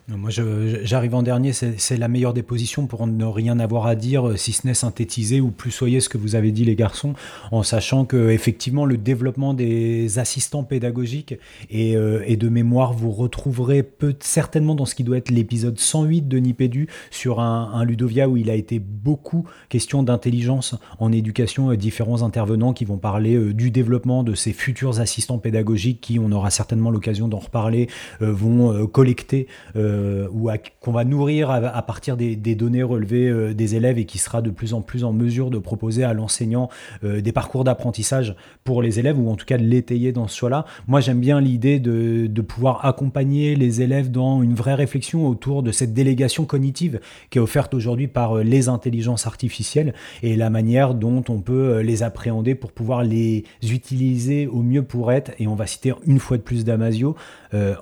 Moi, 0.07 0.29
j'arrive 0.29 1.15
en 1.15 1.23
dernier, 1.23 1.55
c'est 1.55 1.97
la 1.97 2.09
meilleure 2.09 2.35
des 2.35 2.43
positions 2.43 2.87
pour 2.87 3.07
ne 3.07 3.25
rien 3.25 3.59
avoir 3.59 3.87
à 3.87 3.95
dire, 3.95 4.29
euh, 4.29 4.37
si 4.37 4.53
ce 4.53 4.67
n'est 4.67 4.75
synthétiser 4.75 5.41
ou 5.41 5.51
plus 5.51 5.71
soyez 5.71 6.01
ce 6.01 6.11
que 6.11 6.19
vous 6.19 6.35
avez 6.35 6.53
dit, 6.53 6.67
les 6.67 6.77
garçons, 6.77 7.15
en 7.51 7.63
sachant 7.63 8.05
que 8.05 8.29
effectivement 8.29 8.85
le 8.85 8.99
développement 8.99 9.55
des 9.55 10.19
assistants 10.19 10.63
pédagogiques 10.63 11.37
et, 11.71 11.97
euh, 11.97 12.23
et 12.27 12.37
de 12.37 12.51
mémoire, 12.51 12.93
vous 12.93 13.13
retrouverez 13.13 13.83
peut 13.83 14.15
certainement 14.21 14.75
dans 14.75 14.85
ce 14.85 14.95
qui 14.95 15.05
doit 15.05 15.17
être 15.17 15.31
l'épisode 15.31 15.79
108 15.79 16.29
de 16.29 16.37
Nipédu 16.37 16.87
sur 17.11 17.41
un, 17.41 17.83
Ludovia 17.87 18.29
où 18.29 18.37
il 18.37 18.51
a 18.51 18.55
été 18.55 18.81
beaucoup 18.81 19.47
question 19.71 20.03
d'intelligence 20.03 20.75
en 20.99 21.13
éducation, 21.13 21.71
euh, 21.71 21.77
différents 21.79 22.23
intervenants 22.23 22.75
qui 22.75 22.85
vont 22.85 22.99
parler 22.99 23.55
du 23.55 23.71
développement 23.71 24.23
de 24.23 24.35
ces 24.35 24.53
futurs 24.53 25.01
assistants 25.01 25.39
pédagogiques 25.39 26.03
qui, 26.03 26.19
on 26.19 26.31
aura 26.31 26.51
certainement 26.51 26.91
l'occasion 26.91 27.27
d'en 27.27 27.39
reparler, 27.39 27.89
vont 28.21 28.87
collecter. 28.87 29.47
Euh, 29.95 30.29
ou 30.33 30.51
qu'on 30.81 30.93
va 30.93 31.05
nourrir 31.05 31.51
à, 31.51 31.83
partir 31.83 32.17
des, 32.17 32.37
données 32.37 32.83
relevées 32.83 33.29
euh, 33.29 33.55
des 33.55 33.77
élèves 33.77 33.99
et 33.99 34.05
qui 34.05 34.19
sera 34.19 34.43
de 34.43 34.51
plus 34.51 34.75
en 34.75 34.83
plus 34.83 35.05
en 35.05 35.13
mesure 35.13 35.51
de 35.51 35.59
proposer 35.59 36.05
à 36.05 36.13
l'enseignant 36.13 36.69
euh, 37.05 37.21
des 37.21 37.33
parcours 37.33 37.65
d'apprentissage 37.65 38.35
pour 38.65 38.83
les 38.83 38.99
élèves 38.99 39.19
ou 39.19 39.31
en 39.31 39.37
tout 39.37 39.47
cas 39.47 39.57
de 39.57 39.65
l'étayer 39.65 40.13
dans 40.13 40.29
ce 40.29 40.37
choix-là. 40.37 40.65
Moi, 40.87 41.01
j'aime 41.01 41.21
bien 41.21 41.41
l'idée 41.41 41.79
de, 41.79 42.27
de, 42.27 42.43
pouvoir 42.43 42.85
accompagner 42.85 43.55
les 43.57 43.81
élèves 43.81 44.11
dans 44.11 44.43
une 44.43 44.55
vraie 44.55 44.75
réflexion 44.75 45.27
autour 45.27 45.63
de 45.63 45.73
cette 45.73 45.95
délégation 45.95 46.45
cognitive 46.45 47.01
qui 47.31 47.39
est 47.39 47.41
offerte 47.41 47.75
aujourd'hui 47.75 48.07
par 48.07 48.37
les 48.37 48.69
intelligences 48.69 49.27
artificielles 49.27 49.95
et 50.23 50.37
la 50.37 50.51
manière 50.51 50.95
dont 50.95 51.25
on 51.29 51.41
peut 51.41 51.81
les 51.81 52.03
appréhender 52.03 52.55
pour 52.55 52.73
pouvoir 52.73 53.03
les 53.03 53.45
utiliser 53.63 54.47
au 54.47 54.63
mieux 54.63 54.83
pour 54.83 55.13
être, 55.13 55.33
et 55.39 55.47
on 55.47 55.55
va 55.55 55.67
citer 55.67 55.93
une 56.07 56.19
fois 56.19 56.37
de 56.37 56.43
plus 56.43 56.65
Damasio, 56.65 57.17
euh, 57.55 57.75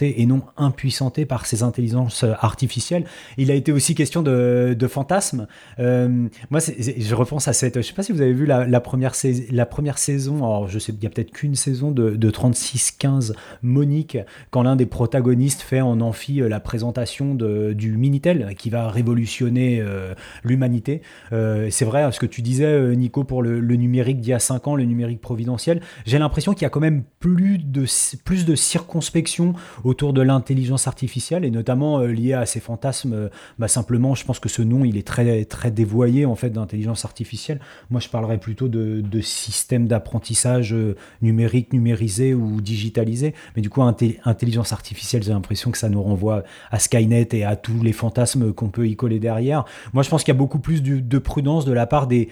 et 0.00 0.26
non 0.26 0.42
impuissanté 0.56 1.26
par 1.26 1.46
ces 1.46 1.62
intelligences 1.62 2.24
artificielles. 2.40 3.04
Il 3.36 3.50
a 3.50 3.54
été 3.54 3.72
aussi 3.72 3.94
question 3.94 4.22
de, 4.22 4.76
fantasmes. 4.88 5.46
Euh, 5.78 6.28
moi, 6.50 6.60
je 6.60 7.14
repense 7.14 7.48
à 7.48 7.52
cette. 7.52 7.74
Je 7.74 7.78
ne 7.78 7.82
sais 7.82 7.92
pas 7.92 8.02
si 8.02 8.12
vous 8.12 8.20
avez 8.20 8.32
vu 8.32 8.46
la, 8.46 8.80
première, 8.80 9.12
la 9.50 9.66
première 9.66 9.98
saison. 9.98 10.38
Alors, 10.38 10.68
je 10.68 10.78
sais, 10.78 10.92
il 10.92 11.02
y 11.02 11.06
a 11.06 11.10
peut-être 11.10 11.30
qu'une 11.30 11.54
saison 11.54 11.90
de, 11.90 12.10
de 12.10 12.30
36-15 12.30 13.32
Monique, 13.62 14.18
quand 14.50 14.62
l'un 14.62 14.76
des 14.76 14.86
protagonistes 14.86 15.62
fait 15.62 15.80
en 15.80 16.00
amphi 16.00 16.40
euh, 16.40 16.48
la 16.48 16.60
présentation 16.60 17.34
du 17.34 17.96
Minitel 17.96 18.54
qui 18.56 18.70
va 18.70 18.90
révolutionner 18.90 19.80
euh, 19.80 20.14
l'humanité. 20.42 21.02
c'est 21.30 21.84
vrai, 21.84 22.10
ce 22.12 22.18
que 22.18 22.26
tu 22.26 22.42
disais, 22.42 22.96
Nico, 22.96 23.24
pour 23.24 23.42
le, 23.42 23.60
numérique 23.60 24.20
d'il 24.20 24.30
y 24.30 24.34
a 24.34 24.38
5 24.38 24.66
ans, 24.68 24.76
le 24.76 24.84
numérique 24.84 25.20
providentiel. 25.20 25.80
J'ai 26.06 26.18
l'impression 26.18 26.52
qu'il 26.52 26.62
y 26.62 26.66
a 26.66 26.70
quand 26.70 26.80
même 26.80 27.04
plus 27.20 27.58
de, 27.58 27.84
plus 28.24 28.44
de 28.44 28.54
circonspection 28.88 29.52
autour 29.84 30.14
de 30.14 30.22
l'intelligence 30.22 30.86
artificielle 30.86 31.44
et 31.44 31.50
notamment 31.50 32.00
euh, 32.00 32.06
lié 32.06 32.32
à 32.32 32.46
ces 32.46 32.58
fantasmes. 32.58 33.12
Euh, 33.12 33.28
bah, 33.58 33.68
simplement, 33.68 34.14
je 34.14 34.24
pense 34.24 34.40
que 34.40 34.48
ce 34.48 34.62
nom, 34.62 34.84
il 34.84 34.96
est 34.96 35.06
très, 35.06 35.70
dévoyé 35.70 36.24
en 36.24 36.34
fait 36.34 36.48
d'intelligence 36.48 37.04
artificielle. 37.04 37.60
Moi, 37.90 38.00
je 38.00 38.08
parlerais 38.08 38.38
plutôt 38.38 38.68
de, 38.68 39.02
de 39.02 39.20
système 39.20 39.86
d'apprentissage 39.86 40.72
euh, 40.72 40.96
numérique, 41.20 41.74
numérisé 41.74 42.32
ou 42.32 42.62
digitalisé. 42.62 43.34
Mais 43.54 43.62
du 43.62 43.68
coup, 43.68 43.82
intelligence 43.82 44.72
artificielle, 44.72 45.22
j'ai 45.22 45.32
l'impression 45.32 45.70
que 45.70 45.78
ça 45.78 45.90
nous 45.90 46.02
renvoie 46.02 46.44
à 46.70 46.78
Skynet 46.78 47.28
et 47.32 47.44
à 47.44 47.56
tous 47.56 47.82
les 47.82 47.92
fantasmes 47.92 48.54
qu'on 48.54 48.70
peut 48.70 48.88
y 48.88 48.96
coller 48.96 49.18
derrière. 49.18 49.66
Moi, 49.92 50.02
je 50.02 50.08
pense 50.08 50.24
qu'il 50.24 50.32
y 50.32 50.36
a 50.36 50.38
beaucoup 50.38 50.60
plus 50.60 50.82
de 50.82 51.18
prudence 51.18 51.66
de 51.66 51.72
la 51.72 51.86
part 51.86 52.06
des 52.06 52.30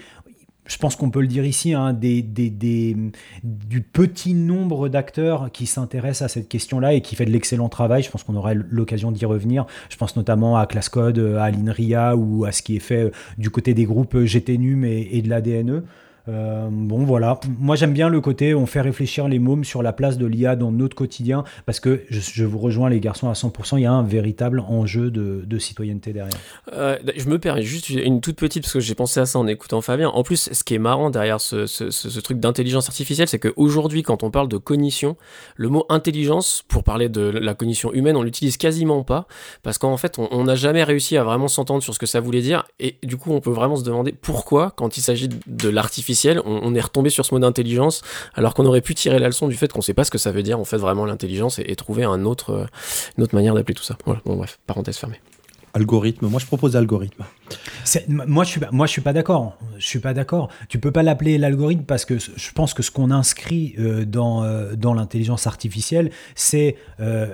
je 0.67 0.77
pense 0.77 0.95
qu'on 0.95 1.09
peut 1.09 1.21
le 1.21 1.27
dire 1.27 1.45
ici, 1.45 1.73
hein, 1.73 1.93
des, 1.93 2.21
du 3.43 3.81
petit 3.81 4.33
nombre 4.33 4.89
d'acteurs 4.89 5.49
qui 5.51 5.65
s'intéressent 5.65 6.23
à 6.23 6.27
cette 6.27 6.49
question-là 6.49 6.93
et 6.93 7.01
qui 7.01 7.15
fait 7.15 7.25
de 7.25 7.31
l'excellent 7.31 7.69
travail. 7.69 8.03
Je 8.03 8.11
pense 8.11 8.23
qu'on 8.23 8.35
aura 8.35 8.53
l'occasion 8.53 9.11
d'y 9.11 9.25
revenir. 9.25 9.65
Je 9.89 9.97
pense 9.97 10.15
notamment 10.15 10.57
à 10.57 10.65
ClassCode, 10.65 11.19
à 11.39 11.49
l'INRIA 11.49 12.15
ou 12.15 12.45
à 12.45 12.51
ce 12.51 12.61
qui 12.61 12.75
est 12.75 12.79
fait 12.79 13.05
euh, 13.05 13.11
du 13.37 13.49
côté 13.49 13.73
des 13.73 13.85
groupes 13.85 14.17
GTNUM 14.17 14.85
et, 14.85 15.09
et 15.11 15.21
de 15.21 15.29
l'ADNE. 15.29 15.83
Euh, 16.29 16.67
bon, 16.69 17.03
voilà. 17.03 17.39
Moi, 17.59 17.75
j'aime 17.75 17.93
bien 17.93 18.09
le 18.09 18.21
côté 18.21 18.53
on 18.53 18.65
fait 18.65 18.81
réfléchir 18.81 19.27
les 19.27 19.39
mômes 19.39 19.63
sur 19.63 19.83
la 19.83 19.93
place 19.93 20.17
de 20.17 20.25
l'IA 20.25 20.55
dans 20.55 20.71
notre 20.71 20.95
quotidien 20.95 21.43
parce 21.65 21.79
que 21.79 22.03
je, 22.09 22.43
vous 22.43 22.59
rejoins, 22.59 22.89
les 22.89 22.99
garçons, 22.99 23.29
à 23.29 23.33
100%. 23.33 23.77
Il 23.77 23.81
y 23.81 23.85
a 23.85 23.91
un 23.91 24.03
véritable 24.03 24.59
enjeu 24.59 25.11
de, 25.11 25.57
citoyenneté 25.59 26.13
derrière. 26.13 26.37
Euh, 26.73 26.97
je 27.15 27.27
me 27.29 27.39
permets 27.39 27.63
juste 27.63 27.89
une 27.89 28.21
toute 28.21 28.37
petite 28.37 28.63
parce 28.63 28.73
que 28.73 28.79
j'ai 28.79 28.93
pensé 28.93 29.19
à 29.19 29.25
ça 29.25 29.39
en 29.39 29.47
écoutant 29.47 29.81
Fabien. 29.81 30.09
En 30.09 30.23
plus, 30.23 30.49
ce 30.51 30.63
qui 30.63 30.75
est 30.75 30.79
marrant 30.79 31.09
derrière 31.09 31.41
ce, 31.41 32.19
truc 32.19 32.39
d'intelligence 32.39 32.87
artificielle, 32.87 33.27
c'est 33.27 33.39
qu'aujourd'hui, 33.39 34.03
quand 34.03 34.23
on 34.23 34.29
parle 34.29 34.47
de 34.47 34.57
cognition, 34.57 35.17
le 35.55 35.69
mot 35.69 35.85
intelligence, 35.89 36.63
pour 36.67 36.83
parler 36.83 37.09
de 37.09 37.21
la 37.21 37.53
cognition 37.53 37.91
humaine, 37.93 38.15
on 38.15 38.23
l'utilise 38.23 38.57
quasiment 38.57 39.03
pas 39.03 39.27
parce 39.63 39.77
qu'en 39.77 39.97
fait, 39.97 40.19
on 40.19 40.43
n'a 40.43 40.55
jamais 40.55 40.83
réussi 40.83 41.17
à 41.17 41.23
vraiment 41.23 41.47
s'entendre 41.47 41.81
sur 41.81 41.93
ce 41.93 41.99
que 41.99 42.05
ça 42.05 42.19
voulait 42.19 42.41
dire. 42.41 42.65
Et 42.79 42.97
du 43.03 43.17
coup, 43.17 43.31
on 43.31 43.41
peut 43.41 43.51
vraiment 43.51 43.75
se 43.75 43.83
demander 43.83 44.11
pourquoi, 44.11 44.71
quand 44.75 44.97
il 44.97 45.01
s'agit 45.01 45.29
de 45.29 45.69
l'artificiel, 45.69 46.16
on, 46.45 46.73
est 46.75 46.81
retombé 46.81 47.09
sur 47.09 47.25
ce 47.25 47.33
mot 47.33 47.39
d'intelligence, 47.39 48.01
alors 48.33 48.53
qu'on 48.53 48.65
aurait 48.65 48.81
pu 48.81 48.95
tirer 48.95 49.19
la 49.19 49.27
leçon 49.27 49.47
du 49.47 49.55
fait 49.55 49.71
qu'on 49.71 49.79
ne 49.79 49.83
sait 49.83 49.93
pas 49.93 50.03
ce 50.03 50.11
que 50.11 50.17
ça 50.17 50.31
veut 50.31 50.43
dire 50.43 50.59
en 50.59 50.65
fait 50.65 50.77
vraiment 50.77 51.05
l'intelligence 51.05 51.59
et, 51.59 51.75
trouver 51.75 52.03
un 52.03 52.25
autre, 52.25 52.51
euh, 52.51 52.65
une 53.17 53.23
autre 53.23 53.35
manière 53.35 53.53
d'appeler 53.53 53.75
tout 53.75 53.83
ça. 53.83 53.97
Voilà, 54.05 54.21
bon 54.25 54.35
bref, 54.35 54.59
parenthèse 54.65 54.97
fermée. 54.97 55.19
Algorithme, 55.73 56.27
moi 56.27 56.39
je 56.39 56.45
propose 56.47 56.75
algorithme. 56.75 57.23
Moi 58.07 58.43
je 58.43 58.49
suis 58.49 58.61
moi 58.71 58.87
je 58.87 58.91
suis 58.91 59.01
pas 59.01 59.13
d'accord. 59.13 59.57
Je 59.77 59.85
suis 59.85 59.99
pas 59.99 60.13
d'accord. 60.13 60.49
Tu 60.69 60.79
peux 60.79 60.91
pas 60.91 61.03
l'appeler 61.03 61.37
l'algorithme 61.37 61.83
parce 61.83 62.03
que 62.03 62.17
je 62.17 62.51
pense 62.55 62.73
que 62.73 62.81
ce 62.81 62.89
qu'on 62.89 63.11
inscrit 63.11 63.75
euh, 63.77 64.03
dans 64.03 64.43
euh, 64.43 64.75
dans 64.75 64.95
l'intelligence 64.95 65.45
artificielle, 65.45 66.09
c'est 66.33 66.77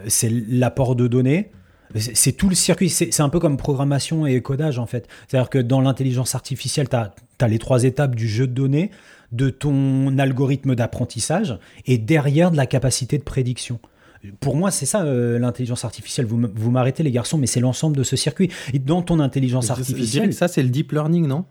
c'est 0.08 0.30
l'apport 0.30 0.96
de 0.96 1.08
données 1.08 1.52
c'est 1.96 2.32
tout 2.34 2.50
le 2.50 2.56
circuit. 2.56 2.90
C'est 2.90 3.22
un 3.22 3.30
peu 3.30 3.40
comme 3.40 3.58
programmation 3.58 4.26
et 4.26 4.42
codage, 4.42 4.80
en 4.80 4.86
fait. 4.86 5.08
C'est-à-dire 5.28 5.50
que 5.50 5.60
dans 5.60 5.82
l'intelligence 5.82 6.36
artificielle, 6.36 6.90
tu 6.90 6.96
as, 6.96 7.48
les 7.48 7.60
trois 7.60 7.84
étapes 7.84 8.16
du 8.16 8.28
jeu 8.28 8.48
de 8.48 8.54
données, 8.54 8.92
de 9.32 9.50
ton 9.50 10.18
algorithme 10.18 10.76
d'apprentissage, 10.76 11.58
et 11.86 11.98
derrière 11.98 12.52
de 12.52 12.58
la 12.58 12.66
capacité 12.66 13.18
de 13.18 13.24
prédiction. 13.24 13.80
Pour 14.40 14.56
moi, 14.56 14.72
c'est 14.72 14.86
ça 14.86 15.04
euh, 15.04 15.38
l'intelligence 15.38 15.84
artificielle. 15.84 16.26
Vous, 16.26 16.42
vous 16.56 16.72
m'arrêtez, 16.72 17.04
les 17.04 17.12
garçons, 17.12 17.38
mais 17.38 17.48
c'est 17.48 17.60
l'ensemble 17.60 17.98
de 17.98 18.04
ce 18.04 18.16
circuit. 18.16 18.50
Et 18.74 18.80
dans 18.80 19.02
ton 19.02 19.20
intelligence 19.20 19.70
artificielle. 19.70 20.34
ça, 20.34 20.48
c'est 20.48 20.64
le 20.64 20.70
deep 20.70 20.94
learning, 20.94 21.28
non? 21.28 21.46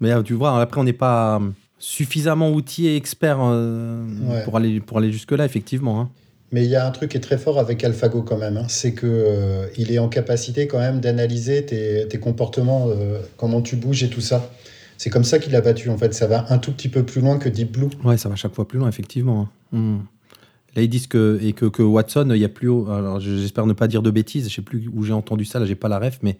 Mais 0.00 0.10
euh, 0.10 0.22
tu 0.22 0.34
vois, 0.34 0.60
après, 0.60 0.80
on 0.80 0.84
n'est 0.84 0.92
pas 0.92 1.36
euh, 1.36 1.50
suffisamment 1.78 2.50
outillé, 2.50 2.96
expert 2.96 3.36
pour 4.44 4.56
aller, 4.56 4.80
pour 4.80 4.98
aller 4.98 5.12
jusque-là, 5.12 5.44
effectivement. 5.44 6.00
Hein. 6.00 6.10
Mais 6.54 6.62
il 6.62 6.70
y 6.70 6.76
a 6.76 6.86
un 6.86 6.92
truc 6.92 7.10
qui 7.10 7.16
est 7.16 7.20
très 7.20 7.36
fort 7.36 7.58
avec 7.58 7.82
AlphaGo 7.82 8.22
quand 8.22 8.38
même, 8.38 8.56
hein. 8.56 8.66
c'est 8.68 8.92
que 8.92 9.08
euh, 9.08 9.66
il 9.76 9.90
est 9.90 9.98
en 9.98 10.08
capacité 10.08 10.68
quand 10.68 10.78
même 10.78 11.00
d'analyser 11.00 11.66
tes, 11.66 12.06
tes, 12.06 12.20
comportements, 12.20 12.86
euh, 12.90 13.18
comment 13.36 13.60
tu 13.60 13.74
bouges 13.74 14.04
et 14.04 14.08
tout 14.08 14.20
ça. 14.20 14.52
C'est 14.96 15.10
comme 15.10 15.24
ça 15.24 15.40
qu'il 15.40 15.56
a 15.56 15.60
battu 15.60 15.90
en 15.90 15.98
fait. 15.98 16.14
Ça 16.14 16.28
va 16.28 16.46
un 16.50 16.58
tout 16.58 16.70
petit 16.70 16.88
peu 16.88 17.02
plus 17.02 17.20
loin 17.20 17.38
que 17.38 17.48
Deep 17.48 17.72
Blue. 17.72 17.88
Ouais, 18.04 18.16
ça 18.18 18.28
va 18.28 18.36
chaque 18.36 18.54
fois 18.54 18.68
plus 18.68 18.78
loin 18.78 18.88
effectivement. 18.88 19.48
Hein. 19.72 19.76
Hmm. 19.76 19.98
Là 20.76 20.82
ils 20.82 20.88
disent 20.88 21.08
que 21.08 21.40
et 21.42 21.54
que, 21.54 21.66
que 21.66 21.82
Watson, 21.82 22.30
il 22.30 22.40
y 22.40 22.44
a 22.44 22.48
plus. 22.48 22.70
Alors 22.70 23.18
j'espère 23.18 23.66
ne 23.66 23.72
pas 23.72 23.88
dire 23.88 24.02
de 24.02 24.12
bêtises. 24.12 24.48
Je 24.48 24.54
sais 24.54 24.62
plus 24.62 24.88
où 24.94 25.02
j'ai 25.02 25.12
entendu 25.12 25.44
ça. 25.44 25.58
Là 25.58 25.66
j'ai 25.66 25.74
pas 25.74 25.88
la 25.88 25.98
ref, 25.98 26.20
mais 26.22 26.38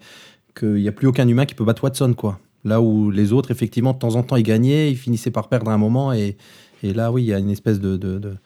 qu'il 0.57 0.75
n'y 0.75 0.87
a 0.87 0.93
plus 0.93 1.07
aucun 1.07 1.27
humain 1.27 1.45
qui 1.45 1.55
peut 1.55 1.65
battre 1.65 1.83
Watson 1.83 2.13
quoi. 2.13 2.39
Là 2.63 2.79
où 2.79 3.11
les 3.11 3.33
autres 3.33 3.51
effectivement 3.51 3.91
de 3.91 3.99
temps 3.99 4.15
en 4.15 4.23
temps 4.23 4.37
ils 4.37 4.43
gagnaient, 4.43 4.89
ils 4.89 4.97
finissaient 4.97 5.29
par 5.29 5.49
perdre 5.49 5.71
un 5.71 5.77
moment 5.77 6.13
et, 6.13 6.37
et 6.83 6.93
là 6.93 7.11
oui 7.11 7.23
il 7.23 7.27
y 7.27 7.33
a 7.33 7.37
une 7.37 7.51
espèce 7.51 7.81
de 7.81 7.97
de, 7.97 8.37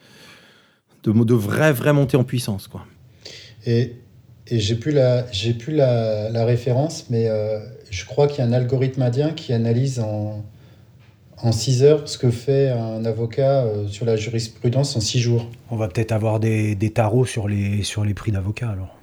de 1.04 1.34
vraie, 1.34 1.72
vraie 1.72 1.92
montée 1.92 2.16
en 2.16 2.24
puissance. 2.24 2.68
Quoi. 2.68 2.84
Et, 3.66 3.96
et 4.46 4.58
j'ai 4.58 4.74
plus, 4.74 4.92
la, 4.92 5.30
j'ai 5.32 5.54
plus 5.54 5.74
la, 5.74 6.30
la 6.30 6.44
référence, 6.44 7.06
mais 7.10 7.28
euh, 7.28 7.58
je 7.90 8.04
crois 8.04 8.26
qu'il 8.26 8.38
y 8.38 8.46
a 8.46 8.50
un 8.50 8.52
algorithme 8.52 9.02
indien 9.02 9.30
qui 9.30 9.52
analyse 9.52 10.00
en, 10.00 10.44
en 11.42 11.52
6 11.52 11.82
heures 11.82 12.08
ce 12.08 12.18
que 12.18 12.30
fait 12.30 12.70
un 12.70 13.04
avocat 13.04 13.64
euh, 13.64 13.88
sur 13.88 14.06
la 14.06 14.16
jurisprudence 14.16 14.96
en 14.96 15.00
6 15.00 15.20
jours. 15.20 15.50
On 15.70 15.76
va 15.76 15.88
peut-être 15.88 16.12
avoir 16.12 16.40
des, 16.40 16.74
des 16.74 16.90
tarots 16.90 17.26
sur 17.26 17.48
les, 17.48 17.82
sur 17.82 18.04
les 18.04 18.14
prix 18.14 18.32
d'avocat 18.32 18.70
alors. 18.70 18.99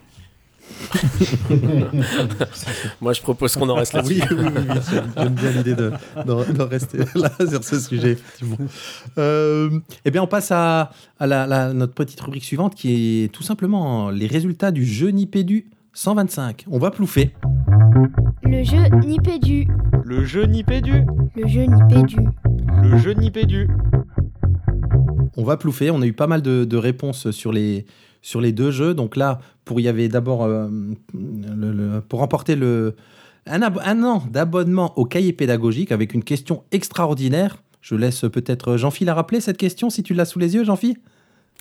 Moi, 3.01 3.13
je 3.13 3.21
propose 3.21 3.55
qu'on 3.55 3.69
en 3.69 3.75
reste 3.75 3.93
là. 3.93 4.01
Oui, 4.05 4.21
oui, 4.31 4.37
oui, 4.39 4.45
oui, 4.55 4.79
j'aime- 5.15 5.33
bien 5.33 5.51
l'idée 5.51 5.75
de, 5.75 5.91
de- 6.25 6.53
de 6.53 6.61
rester 6.61 6.99
là 7.15 7.31
sur 7.49 7.63
ce 7.63 7.79
sujet, 7.79 8.11
effectivement. 8.11 8.57
Euh, 9.17 9.69
eh 10.05 10.11
bien, 10.11 10.21
on 10.23 10.27
passe 10.27 10.51
à, 10.51 10.91
à 11.19 11.27
la- 11.27 11.47
la- 11.47 11.73
notre 11.73 11.93
petite 11.93 12.19
rubrique 12.21 12.43
suivante 12.43 12.75
qui 12.75 13.23
est 13.23 13.31
tout 13.31 13.43
simplement 13.43 14.09
les 14.09 14.27
résultats 14.27 14.71
du 14.71 14.85
jeu 14.85 15.09
Nipédu 15.09 15.65
125. 15.93 16.65
On 16.69 16.79
va 16.79 16.91
plouffer. 16.91 17.33
Le 18.43 18.63
jeu 18.63 18.87
Nipédu. 19.05 19.67
Le 20.03 20.23
jeu 20.25 20.43
Nipédu. 20.45 21.03
Le 21.35 21.47
jeu 21.47 21.63
Nipédu. 21.63 22.17
Le 22.83 22.97
jeu 22.97 23.13
Nipédu. 23.13 23.67
On 25.35 25.43
va 25.43 25.57
plouffer. 25.57 25.91
On 25.91 26.01
a 26.01 26.05
eu 26.05 26.13
pas 26.13 26.27
mal 26.27 26.41
de, 26.41 26.65
de 26.65 26.77
réponses 26.77 27.31
sur 27.31 27.51
les, 27.51 27.85
sur 28.27 28.41
les 28.41 28.51
deux 28.51 28.71
jeux. 28.71 28.93
Donc 28.93 29.15
là, 29.15 29.39
pour 29.63 29.79
il 29.79 29.83
y 29.83 29.87
avait 29.87 30.09
d'abord 30.09 30.43
euh, 30.43 30.67
le- 31.13 31.71
le- 31.71 32.01
pour 32.01 32.19
remporter 32.19 32.55
le 32.57 32.95
un, 33.45 33.61
ab- 33.61 33.79
un 33.85 34.03
an 34.03 34.23
d'abonnement 34.29 34.91
au 34.99 35.05
cahier 35.05 35.31
pédagogique 35.31 35.93
avec 35.93 36.13
une 36.13 36.23
question 36.23 36.63
extraordinaire. 36.73 37.63
Je 37.79 37.95
laisse 37.95 38.21
peut-être 38.21 38.75
Jean-Phil 38.75 39.07
la 39.07 39.13
rappeler 39.13 39.39
cette 39.39 39.55
question 39.55 39.89
si 39.89 40.03
tu 40.03 40.13
l'as 40.13 40.25
sous 40.25 40.39
les 40.39 40.55
yeux, 40.55 40.65
Jean-Phil. 40.65 40.97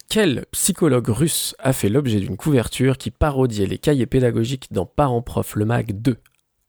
Quel 0.09 0.47
psychologue 0.51 1.09
russe 1.09 1.55
a 1.61 1.73
fait 1.73 1.89
l'objet 1.89 2.19
d'une 2.19 2.37
couverture 2.37 2.99
qui 2.99 3.13
parodiait 3.13 3.67
les 3.67 3.79
cahiers 3.79 4.07
pédagogiques 4.07 4.67
dans 4.73 4.87
Parents 4.87 5.23
Prof 5.23 5.55
le 5.55 5.65
Mag 5.65 5.93
2 6.01 6.17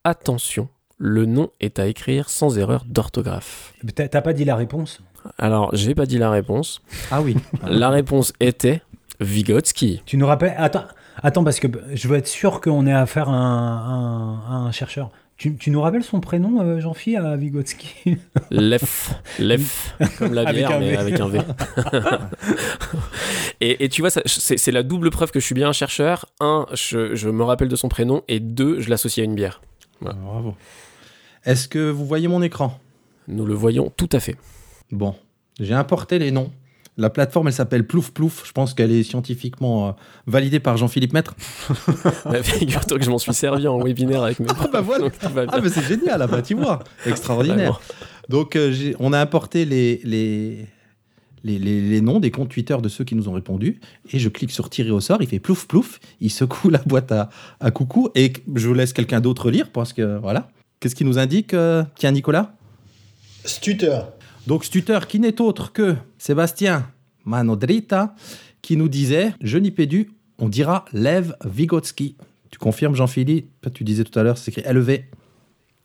Attention, 0.03 0.69
le 0.99 1.25
nom 1.25 1.49
est 1.59 1.79
à 1.79 1.87
écrire 1.87 2.29
sans 2.29 2.57
erreur 2.59 2.85
d'orthographe. 2.87 3.73
T'as 3.95 4.21
pas 4.21 4.33
dit 4.33 4.45
la 4.45 4.55
réponse? 4.55 5.01
Alors, 5.37 5.69
j'ai 5.75 5.93
pas 5.95 6.05
dit 6.05 6.17
la 6.17 6.29
réponse. 6.29 6.81
Ah 7.11 7.21
oui. 7.21 7.35
La 7.67 7.89
réponse 7.89 8.31
était 8.39 8.81
Vygotsky. 9.19 10.01
Tu 10.05 10.17
nous 10.17 10.27
rappelles 10.27 10.55
Attends, 10.57 10.85
attends 11.23 11.43
parce 11.43 11.59
que 11.59 11.67
je 11.93 12.07
veux 12.07 12.17
être 12.17 12.27
sûr 12.27 12.61
qu'on 12.61 12.85
ait 12.87 12.93
affaire 12.93 13.29
à 13.29 13.33
un, 13.33 13.77
à 13.77 13.89
un- 13.89 14.39
à 14.39 14.53
un 14.67 14.71
chercheur. 14.71 15.09
Tu, 15.37 15.55
tu 15.55 15.69
nous 15.69 15.81
rappelles 15.81 16.03
son 16.03 16.19
prénom, 16.19 16.61
euh, 16.61 16.79
Jean-Phil, 16.79 17.17
à 17.17 17.35
Vygotsky? 17.35 18.17
Lef, 18.51 19.13
Lef, 19.37 19.95
comme 20.17 20.33
la 20.33 20.41
Avec 20.41 20.55
bière, 20.55 20.71
un 20.71 20.79
mais 20.79 20.91
V. 20.91 20.97
avec 20.97 21.19
un 21.19 21.27
V. 21.27 21.39
et, 23.61 23.83
et 23.85 23.89
tu 23.89 24.01
vois, 24.01 24.09
c'est 24.09 24.57
c'est 24.57 24.71
la 24.71 24.83
double 24.83 25.09
preuve 25.11 25.31
que 25.31 25.39
je 25.39 25.45
suis 25.45 25.55
bien 25.55 25.69
un 25.69 25.73
chercheur. 25.73 26.25
Un, 26.39 26.65
je, 26.73 27.15
je 27.15 27.29
me 27.29 27.43
rappelle 27.43 27.67
de 27.67 27.75
son 27.75 27.87
prénom, 27.89 28.23
et 28.27 28.39
deux, 28.39 28.79
je 28.79 28.89
l'associe 28.89 29.23
à 29.23 29.25
une 29.29 29.35
bière. 29.35 29.61
Bravo. 30.01 30.55
Est-ce 31.45 31.67
que 31.67 31.89
vous 31.89 32.05
voyez 32.05 32.27
mon 32.27 32.41
écran? 32.41 32.79
Nous 33.27 33.45
le 33.45 33.53
voyons 33.53 33.91
tout 33.95 34.09
à 34.13 34.19
fait. 34.19 34.35
Bon, 34.91 35.15
j'ai 35.59 35.73
importé 35.73 36.17
les 36.19 36.31
noms. 36.31 36.51
La 36.99 37.09
plateforme, 37.11 37.47
elle 37.47 37.53
s'appelle 37.53 37.85
Plouf 37.85 38.11
Plouf. 38.11 38.43
Je 38.47 38.51
pense 38.51 38.73
qu'elle 38.73 38.91
est 38.91 39.03
scientifiquement 39.03 39.89
euh, 39.89 39.91
validée 40.25 40.59
par 40.59 40.77
Jean-Philippe 40.77 41.13
Maître. 41.13 41.35
Bah, 42.25 42.41
Figure-toi 42.43 42.97
que 42.97 43.05
je 43.05 43.11
m'en 43.11 43.19
suis 43.19 43.33
servi 43.35 43.67
en 43.67 43.79
webinaire 43.79 44.23
avec 44.23 44.39
mes 44.39 44.47
bah 44.73 44.81
voilà. 44.81 45.07
Ah, 45.49 45.59
mais 45.61 45.69
c'est 45.69 45.83
génial, 45.83 46.21
ah 46.21 46.27
bah, 46.27 46.41
tu 46.41 46.55
vois. 46.55 46.79
Extraordinaire. 47.05 47.79
Donc, 48.29 48.55
euh, 48.55 48.71
j'ai- 48.71 48.95
on 48.99 49.13
a 49.13 49.19
importé 49.19 49.63
les, 49.65 50.01
les, 50.03 50.65
les, 51.43 51.59
les- 51.59 51.81
les 51.81 52.01
noms 52.01 52.19
des 52.19 52.31
comptes 52.31 52.49
Twitter 52.49 52.75
de 52.81 52.89
ceux 52.89 53.03
qui 53.03 53.13
nous 53.13 53.29
ont 53.29 53.33
répondu. 53.33 53.79
Et 54.11 54.17
je 54.17 54.27
clique 54.29 54.49
sur 54.51 54.67
tirer 54.69 54.89
au 54.89 54.99
sort. 54.99 55.21
Il 55.21 55.27
fait 55.27 55.39
plouf 55.39 55.67
plouf. 55.67 55.99
Il 56.19 56.31
secoue 56.31 56.69
la 56.69 56.79
boîte 56.79 57.11
à, 57.11 57.29
à 57.59 57.69
coucou. 57.69 58.09
Et 58.15 58.33
je 58.55 58.71
laisse 58.71 58.91
quelqu'un 58.93 59.19
d'autre 59.21 59.51
lire 59.51 59.69
parce 59.71 59.93
que 59.93 60.17
voilà. 60.17 60.49
Qu'est-ce 60.79 60.95
qui 60.95 61.05
nous 61.05 61.19
indique 61.19 61.53
euh, 61.53 61.83
Tiens, 61.95 62.11
Nicolas? 62.11 62.53
Stutter. 63.45 63.99
Donc, 64.47 64.63
ce 64.65 64.71
tuteur 64.71 65.07
qui 65.07 65.19
n'est 65.19 65.41
autre 65.41 65.71
que 65.73 65.95
Sébastien 66.17 66.87
Manodrita 67.25 68.15
qui 68.61 68.77
nous 68.77 68.87
disait 68.89 69.33
Je 69.41 69.57
n'y 69.57 69.71
pédu, 69.71 70.09
on 70.39 70.47
dira 70.49 70.85
Lev 70.93 71.35
Vygotsky. 71.45 72.15
Tu 72.49 72.57
confirmes, 72.57 72.95
Jean-Philippe? 72.95 73.67
Tu 73.73 73.83
disais 73.83 74.03
tout 74.05 74.17
à 74.17 74.23
l'heure, 74.23 74.37
c'est 74.37 74.57
écrit 74.57 74.63
LV. 74.73 75.01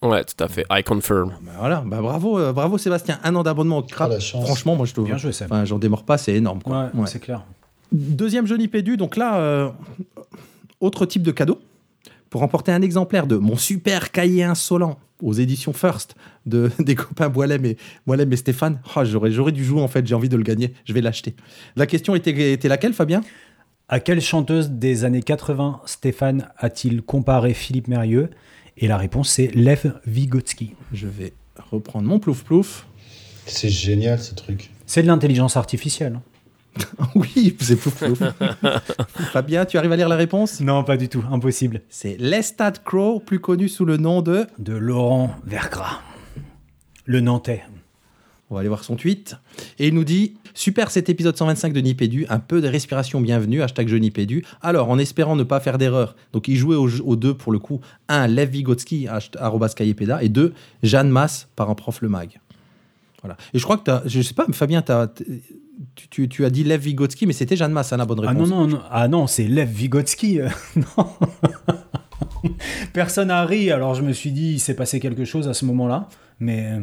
Ouais, 0.03 0.25
tout 0.25 0.43
à 0.43 0.49
fait. 0.49 0.65
I 0.71 0.83
confirm. 0.83 1.33
Bah 1.43 1.53
voilà, 1.59 1.83
bah 1.87 2.01
bravo, 2.01 2.39
euh, 2.39 2.53
bravo 2.53 2.79
Sébastien. 2.79 3.19
Un 3.25 3.35
an 3.37 3.43
d'abonnement 3.43 3.79
au 3.79 3.85
Ah, 3.85 3.91
crap. 3.91 4.21
chance. 4.21 4.45
Franchement, 4.47 4.75
moi 4.77 4.87
je 4.87 4.93
trouve. 4.93 5.07
Bien 5.07 5.17
joué, 5.17 5.33
Seb. 5.33 5.47
Enfin, 5.53 5.65
j'en 5.65 5.79
démords 5.79 6.05
pas, 6.05 6.19
c'est 6.19 6.35
énorme. 6.35 6.63
Quoi. 6.63 6.91
Ouais, 6.95 7.01
Ouais. 7.03 7.07
c'est 7.07 7.21
clair. 7.21 7.45
Deuxième 7.93 8.47
jeu 8.47 8.57
Nipédu, 8.57 8.97
donc 8.97 9.17
là, 9.17 9.37
euh, 9.39 9.69
autre 10.81 11.05
type 11.07 11.23
de 11.23 11.31
cadeau. 11.31 11.61
Pour 12.31 12.41
remporter 12.41 12.73
un 12.73 12.81
exemplaire 12.83 13.27
de 13.27 13.37
mon 13.37 13.57
super 13.57 14.11
cahier 14.11 14.43
insolent 14.45 14.99
aux 15.23 15.33
éditions 15.33 15.73
First 15.73 16.15
de, 16.45 16.71
des 16.79 16.95
copains 16.95 17.29
Boilem 17.29 17.65
et, 17.65 17.77
Boilem 18.07 18.33
et 18.33 18.37
Stéphane. 18.37 18.81
Ah, 18.95 19.05
j'aurais, 19.05 19.31
j'aurais 19.31 19.53
dû 19.53 19.65
jouer 19.65 19.81
en 19.81 19.89
fait, 19.89 20.07
j'ai 20.07 20.15
envie 20.15 20.29
de 20.29 20.37
le 20.37 20.43
gagner, 20.43 20.75
je 20.85 20.93
vais 20.93 21.01
l'acheter. 21.01 21.35
La 21.77 21.87
question 21.87 22.15
était, 22.15 22.53
était 22.53 22.69
laquelle, 22.69 22.93
Fabien? 22.93 23.23
À 23.89 24.01
quelle 24.01 24.21
chanteuse 24.21 24.71
des 24.71 25.05
années 25.05 25.23
80 25.23 25.81
Stéphane 25.87 26.49
a-t-il 26.57 27.03
comparé 27.03 27.55
Philippe 27.55 27.89
Mérieux? 27.89 28.31
Et 28.79 28.89
la 28.89 28.97
réponse 28.97 29.31
c'est 29.31 29.55
Lev 29.55 29.93
Vygotsky. 30.07 30.75
Je 30.93 31.07
vais 31.07 31.33
reprendre 31.71 32.09
mon 32.09 32.19
plouf 32.19 32.43
plouf. 32.43 32.87
C'est 33.47 33.69
génial 33.69 34.19
ce 34.19 34.35
truc. 34.35 34.71
C'est 34.87 35.03
de 35.03 35.09
l'intelligence 35.09 35.57
artificielle. 35.57 36.21
oui, 37.15 37.57
c'est 37.61 37.77
plouf. 37.77 38.23
Fabien, 39.33 39.65
tu 39.65 39.79
arrives 39.79 39.93
à 39.93 39.97
lire 39.97 40.09
la 40.09 40.17
réponse? 40.17 40.61
Non, 40.61 40.85
pas 40.85 40.97
du 40.97 41.09
tout, 41.09 41.23
impossible. 41.31 41.83
C'est 41.89 42.17
Lestat 42.19 42.73
Crow, 42.85 43.21
plus 43.21 43.41
connu 43.41 43.69
sous 43.69 43.85
le 43.85 43.97
nom 43.97 44.23
de 44.23 44.47
De 44.59 44.75
Laurent 44.75 45.35
Vergras, 45.45 46.01
le 47.05 47.21
Nantais. 47.21 47.63
On 48.51 48.55
va 48.55 48.61
aller 48.61 48.69
voir 48.69 48.85
son 48.85 48.97
tweet. 48.97 49.37
Et 49.79 49.89
il 49.89 49.95
nous 49.95 50.05
dit 50.05 50.35
Super 50.55 50.91
cet 50.91 51.09
épisode 51.09 51.37
125 51.37 51.73
de 51.73 51.81
Nipédu, 51.81 52.27
un 52.29 52.39
peu 52.39 52.61
de 52.61 52.69
respiration 52.69 53.23
bienvenue, 53.23 53.63
hashtag 53.63 53.89
je 53.89 53.97
Nipédu. 53.97 54.45
Alors, 54.61 54.91
en 54.91 54.99
espérant 54.99 55.37
ne 55.37 55.43
pas 55.43 55.61
faire 55.61 55.79
d'erreur, 55.79 56.17
donc 56.35 56.49
il 56.49 56.57
jouait 56.57 56.77
aux, 56.77 57.17
deux 57.17 57.33
pour 57.33 57.53
le 57.53 57.59
coup 57.59 57.81
un, 58.09 58.27
Lev 58.27 58.51
Vygotsky, 58.51 59.09
arrobas 59.39 59.75
et 60.21 60.29
deux, 60.29 60.53
Jeanne 60.83 61.09
Masse 61.09 61.49
par 61.57 61.71
un 61.71 61.75
prof 61.75 62.03
le 62.03 62.11
mag. 62.11 62.41
Voilà. 63.23 63.37
Et 63.55 63.59
je 63.59 63.65
crois 63.65 63.77
que 63.79 63.85
tu 63.85 63.91
as, 63.91 64.03
je 64.07 64.21
sais 64.21 64.35
pas, 64.35 64.47
Fabien, 64.53 64.83
t'as- 64.83 65.07
t- 65.09 65.25
tu, 65.95 66.09
tu- 66.09 66.29
tu 66.29 66.45
as 66.45 66.51
dit 66.51 66.65
Lev 66.65 66.81
Vygotsky, 66.81 67.27
mais 67.27 67.33
c'était 67.33 67.57
Jeanne 67.57 67.73
Masse, 67.73 67.93
la 67.93 68.05
bonne 68.05 68.21
Ah 68.25 68.31
réponse. 68.31 68.49
non, 68.49 68.61
non, 68.63 68.67
non, 68.69 68.81
ah 68.91 69.09
non 69.09 69.27
c'est 69.27 69.45
Lev 69.45 69.69
Vygotsky. 69.71 70.41
euh, 70.41 70.49
non. 70.77 71.07
Personne 72.93 73.29
n'a 73.29 73.45
ri, 73.45 73.71
alors 73.71 73.95
je 73.95 74.03
me 74.03 74.13
suis 74.13 74.33
dit, 74.33 74.53
il 74.55 74.61
s'est 74.61 74.75
passé 74.75 75.01
quelque 75.01 75.25
chose 75.25 75.49
à 75.49 75.55
ce 75.55 75.65
moment-là. 75.67 76.09
Mais 76.41 76.67
euh, 76.73 76.81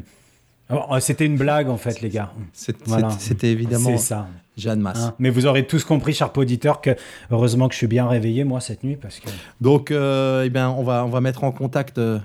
alors, 0.69 0.93
euh, 0.93 0.99
c'était 0.99 1.25
une 1.25 1.38
blague 1.38 1.69
en 1.69 1.78
fait, 1.78 2.02
les 2.02 2.10
gars. 2.10 2.32
C'est- 2.54 2.78
Voilà. 2.88 3.10
C'était 3.19 3.52
évidemment 3.52 3.89
C'est 3.91 3.97
ça. 3.97 4.28
Jeanne 4.58 4.80
Masse. 4.82 4.99
hein. 4.99 5.15
Mais 5.19 5.30
vous 5.30 5.45
aurez 5.45 5.65
tous 5.67 5.84
compris, 5.84 6.13
chers 6.13 6.36
auditeurs, 6.38 6.82
que 6.82 6.91
heureusement 7.32 7.67
que 7.67 7.73
je 7.73 7.78
suis 7.80 7.88
bien 7.88 8.08
réveillé, 8.08 8.43
moi, 8.43 8.60
cette 8.62 8.84
nuit, 8.84 8.97
parce 8.97 9.19
que. 9.19 9.30
Donc, 9.62 9.91
euh, 9.91 10.43
eh 10.45 10.49
bien, 10.49 10.69
on 10.69 10.84
va, 10.84 11.06
on 11.06 11.10
va 11.10 11.21
mettre 11.21 11.43
en 11.43 11.52
contact. 11.52 11.97
euh, 11.97 12.19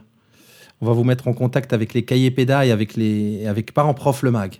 on 0.84 0.88
va 0.88 0.92
vous 0.92 1.04
mettre 1.04 1.28
en 1.28 1.32
contact 1.32 1.72
avec 1.72 1.94
les 1.94 2.04
cahiers 2.04 2.30
pédas 2.30 2.66
et 2.66 2.70
avec 2.70 2.94
les, 2.94 3.46
avec 3.46 3.72
parents 3.72 3.94
prof 3.94 4.22
le 4.22 4.30
mag. 4.30 4.56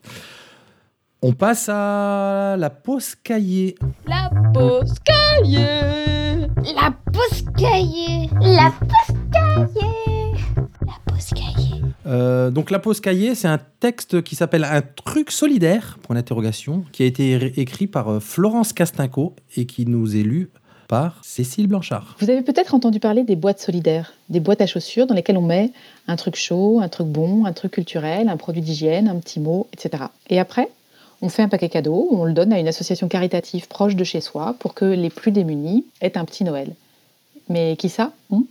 On 1.20 1.32
passe 1.32 1.68
à 1.68 2.56
la 2.58 2.70
pause 2.70 3.14
cahier. 3.14 3.74
La 4.06 4.30
pause 4.54 4.94
cahier. 5.04 6.46
La 6.74 6.94
pause 7.12 7.44
cahier. 7.58 8.30
La 8.40 8.72
pause 8.80 9.16
cahier. 9.32 10.32
La 10.87 11.12
pause 11.12 11.28
cahier. 11.34 11.82
Euh, 12.06 12.50
donc 12.50 12.70
la 12.70 12.78
pause 12.78 13.00
cahier, 13.00 13.34
c'est 13.34 13.48
un 13.48 13.60
texte 13.80 14.22
qui 14.22 14.34
s'appelle 14.34 14.64
Un 14.64 14.80
truc 14.80 15.30
solidaire, 15.30 15.98
point 16.02 16.16
d'interrogation, 16.16 16.84
qui 16.92 17.02
a 17.02 17.06
été 17.06 17.60
écrit 17.60 17.87
par 17.87 18.08
euh, 18.08 18.20
Florence 18.20 18.72
Castinco 18.72 19.37
et 19.56 19.66
qui 19.66 19.84
nous 19.84 20.16
est 20.16 20.22
lu 20.22 20.50
Cécile 21.22 21.66
Blanchard. 21.66 22.16
Vous 22.20 22.30
avez 22.30 22.42
peut-être 22.42 22.74
entendu 22.74 23.00
parler 23.00 23.24
des 23.24 23.37
boîtes 23.37 23.61
solidaires, 23.61 24.12
des 24.28 24.40
boîtes 24.40 24.61
à 24.61 24.66
chaussures 24.66 25.07
dans 25.07 25.14
lesquelles 25.14 25.38
on 25.38 25.42
met 25.42 25.70
un 26.09 26.16
truc 26.16 26.37
chaud, 26.37 26.80
un 26.80 26.88
truc 26.88 27.07
bon, 27.07 27.44
un 27.44 27.52
truc 27.52 27.72
culturel, 27.72 28.28
un 28.28 28.37
produit 28.37 28.62
d'hygiène, 28.62 29.09
un 29.09 29.16
petit 29.16 29.40
mot, 29.40 29.66
etc. 29.72 30.04
Et 30.30 30.38
après, 30.38 30.68
on 31.22 31.28
fait 31.28 31.42
un 31.42 31.48
paquet 31.48 31.68
cadeau, 31.68 32.09
on 32.11 32.24
le 32.24 32.33
donne 32.33 32.52
à 32.52 32.59
une 32.59 32.68
association 32.68 33.09
caritative 33.09 33.68
proche 33.68 33.96
de 33.96 34.04
chez 34.04 34.20
soi 34.20 34.54
pour 34.59 34.74
que 34.74 34.85
les 34.85 35.11
plus 35.11 35.33
démunis 35.33 35.85
aient 36.00 36.18
un 36.18 36.24
petit 36.24 36.44
Noël. 36.44 36.74
Mais 37.48 37.76
qui 37.76 37.88
ça 37.88 38.12
hein? 38.33 38.44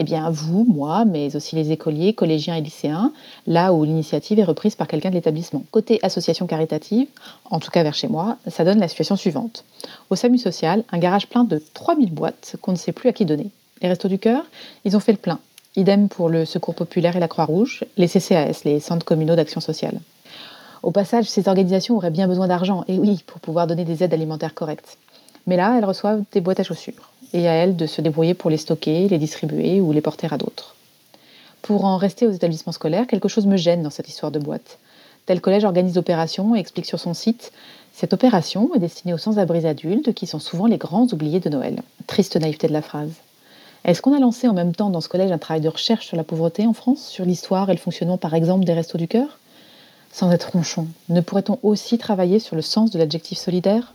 Eh 0.00 0.04
bien, 0.04 0.30
vous, 0.30 0.64
moi, 0.64 1.04
mais 1.04 1.34
aussi 1.34 1.56
les 1.56 1.72
écoliers, 1.72 2.12
collégiens 2.12 2.54
et 2.54 2.60
lycéens, 2.60 3.12
là 3.48 3.72
où 3.72 3.82
l'initiative 3.82 4.38
est 4.38 4.44
reprise 4.44 4.76
par 4.76 4.86
quelqu'un 4.86 5.10
de 5.10 5.14
l'établissement. 5.14 5.64
Côté 5.72 5.98
association 6.02 6.46
caritative, 6.46 7.08
en 7.50 7.58
tout 7.58 7.72
cas 7.72 7.82
vers 7.82 7.94
chez 7.94 8.06
moi, 8.06 8.36
ça 8.46 8.64
donne 8.64 8.78
la 8.78 8.86
situation 8.86 9.16
suivante. 9.16 9.64
Au 10.10 10.14
SAMU 10.14 10.38
social, 10.38 10.84
un 10.92 10.98
garage 10.98 11.26
plein 11.26 11.42
de 11.42 11.60
3000 11.74 12.12
boîtes 12.12 12.54
qu'on 12.62 12.70
ne 12.72 12.76
sait 12.76 12.92
plus 12.92 13.08
à 13.08 13.12
qui 13.12 13.24
donner. 13.24 13.50
Les 13.82 13.88
Restos 13.88 14.08
du 14.08 14.20
Cœur, 14.20 14.44
ils 14.84 14.96
ont 14.96 15.00
fait 15.00 15.12
le 15.12 15.18
plein. 15.18 15.40
Idem 15.74 16.08
pour 16.08 16.28
le 16.28 16.44
Secours 16.44 16.76
Populaire 16.76 17.16
et 17.16 17.20
la 17.20 17.28
Croix-Rouge, 17.28 17.84
les 17.96 18.06
CCAS, 18.06 18.62
les 18.64 18.78
Centres 18.78 19.04
Communaux 19.04 19.34
d'Action 19.34 19.60
Sociale. 19.60 20.00
Au 20.84 20.92
passage, 20.92 21.26
ces 21.26 21.48
organisations 21.48 21.96
auraient 21.96 22.10
bien 22.10 22.28
besoin 22.28 22.46
d'argent, 22.46 22.84
et 22.86 22.98
oui, 22.98 23.24
pour 23.26 23.40
pouvoir 23.40 23.66
donner 23.66 23.84
des 23.84 24.04
aides 24.04 24.14
alimentaires 24.14 24.54
correctes. 24.54 24.96
Mais 25.48 25.56
là, 25.56 25.76
elles 25.76 25.84
reçoivent 25.84 26.22
des 26.32 26.40
boîtes 26.40 26.60
à 26.60 26.62
chaussures, 26.62 27.10
et 27.32 27.48
à 27.48 27.52
elles 27.52 27.76
de 27.76 27.86
se 27.86 28.00
débrouiller 28.00 28.34
pour 28.34 28.50
les 28.50 28.56
stocker, 28.56 29.08
les 29.08 29.18
distribuer 29.18 29.80
ou 29.80 29.92
les 29.92 30.00
porter 30.00 30.28
à 30.30 30.38
d'autres. 30.38 30.74
Pour 31.62 31.84
en 31.84 31.96
rester 31.96 32.26
aux 32.26 32.32
établissements 32.32 32.72
scolaires, 32.72 33.06
quelque 33.06 33.28
chose 33.28 33.46
me 33.46 33.56
gêne 33.56 33.82
dans 33.82 33.90
cette 33.90 34.08
histoire 34.08 34.32
de 34.32 34.38
boîte. 34.38 34.78
Tel 35.26 35.40
collège 35.40 35.64
organise 35.64 35.96
l'opération 35.96 36.56
et 36.56 36.58
explique 36.58 36.86
sur 36.86 36.98
son 36.98 37.12
site 37.12 37.52
Cette 37.92 38.14
opération 38.14 38.70
est 38.74 38.78
destinée 38.78 39.12
aux 39.12 39.18
sans-abri 39.18 39.66
adultes 39.66 40.14
qui 40.14 40.26
sont 40.26 40.38
souvent 40.38 40.66
les 40.66 40.78
grands 40.78 41.06
oubliés 41.12 41.40
de 41.40 41.50
Noël. 41.50 41.82
Triste 42.06 42.36
naïveté 42.36 42.68
de 42.68 42.72
la 42.72 42.80
phrase. 42.80 43.12
Est-ce 43.84 44.00
qu'on 44.00 44.16
a 44.16 44.20
lancé 44.20 44.48
en 44.48 44.54
même 44.54 44.74
temps 44.74 44.90
dans 44.90 45.00
ce 45.00 45.08
collège 45.08 45.30
un 45.30 45.38
travail 45.38 45.60
de 45.60 45.68
recherche 45.68 46.06
sur 46.06 46.16
la 46.16 46.24
pauvreté 46.24 46.66
en 46.66 46.72
France, 46.72 47.06
sur 47.06 47.24
l'histoire 47.24 47.68
et 47.70 47.74
le 47.74 47.78
fonctionnement 47.78 48.18
par 48.18 48.34
exemple 48.34 48.64
des 48.64 48.72
restos 48.72 48.98
du 48.98 49.08
cœur? 49.08 49.38
Sans 50.10 50.32
être 50.32 50.52
ronchon, 50.52 50.86
ne 51.10 51.20
pourrait-on 51.20 51.58
aussi 51.62 51.98
travailler 51.98 52.38
sur 52.38 52.56
le 52.56 52.62
sens 52.62 52.90
de 52.90 52.98
l'adjectif 52.98 53.38
solidaire? 53.38 53.94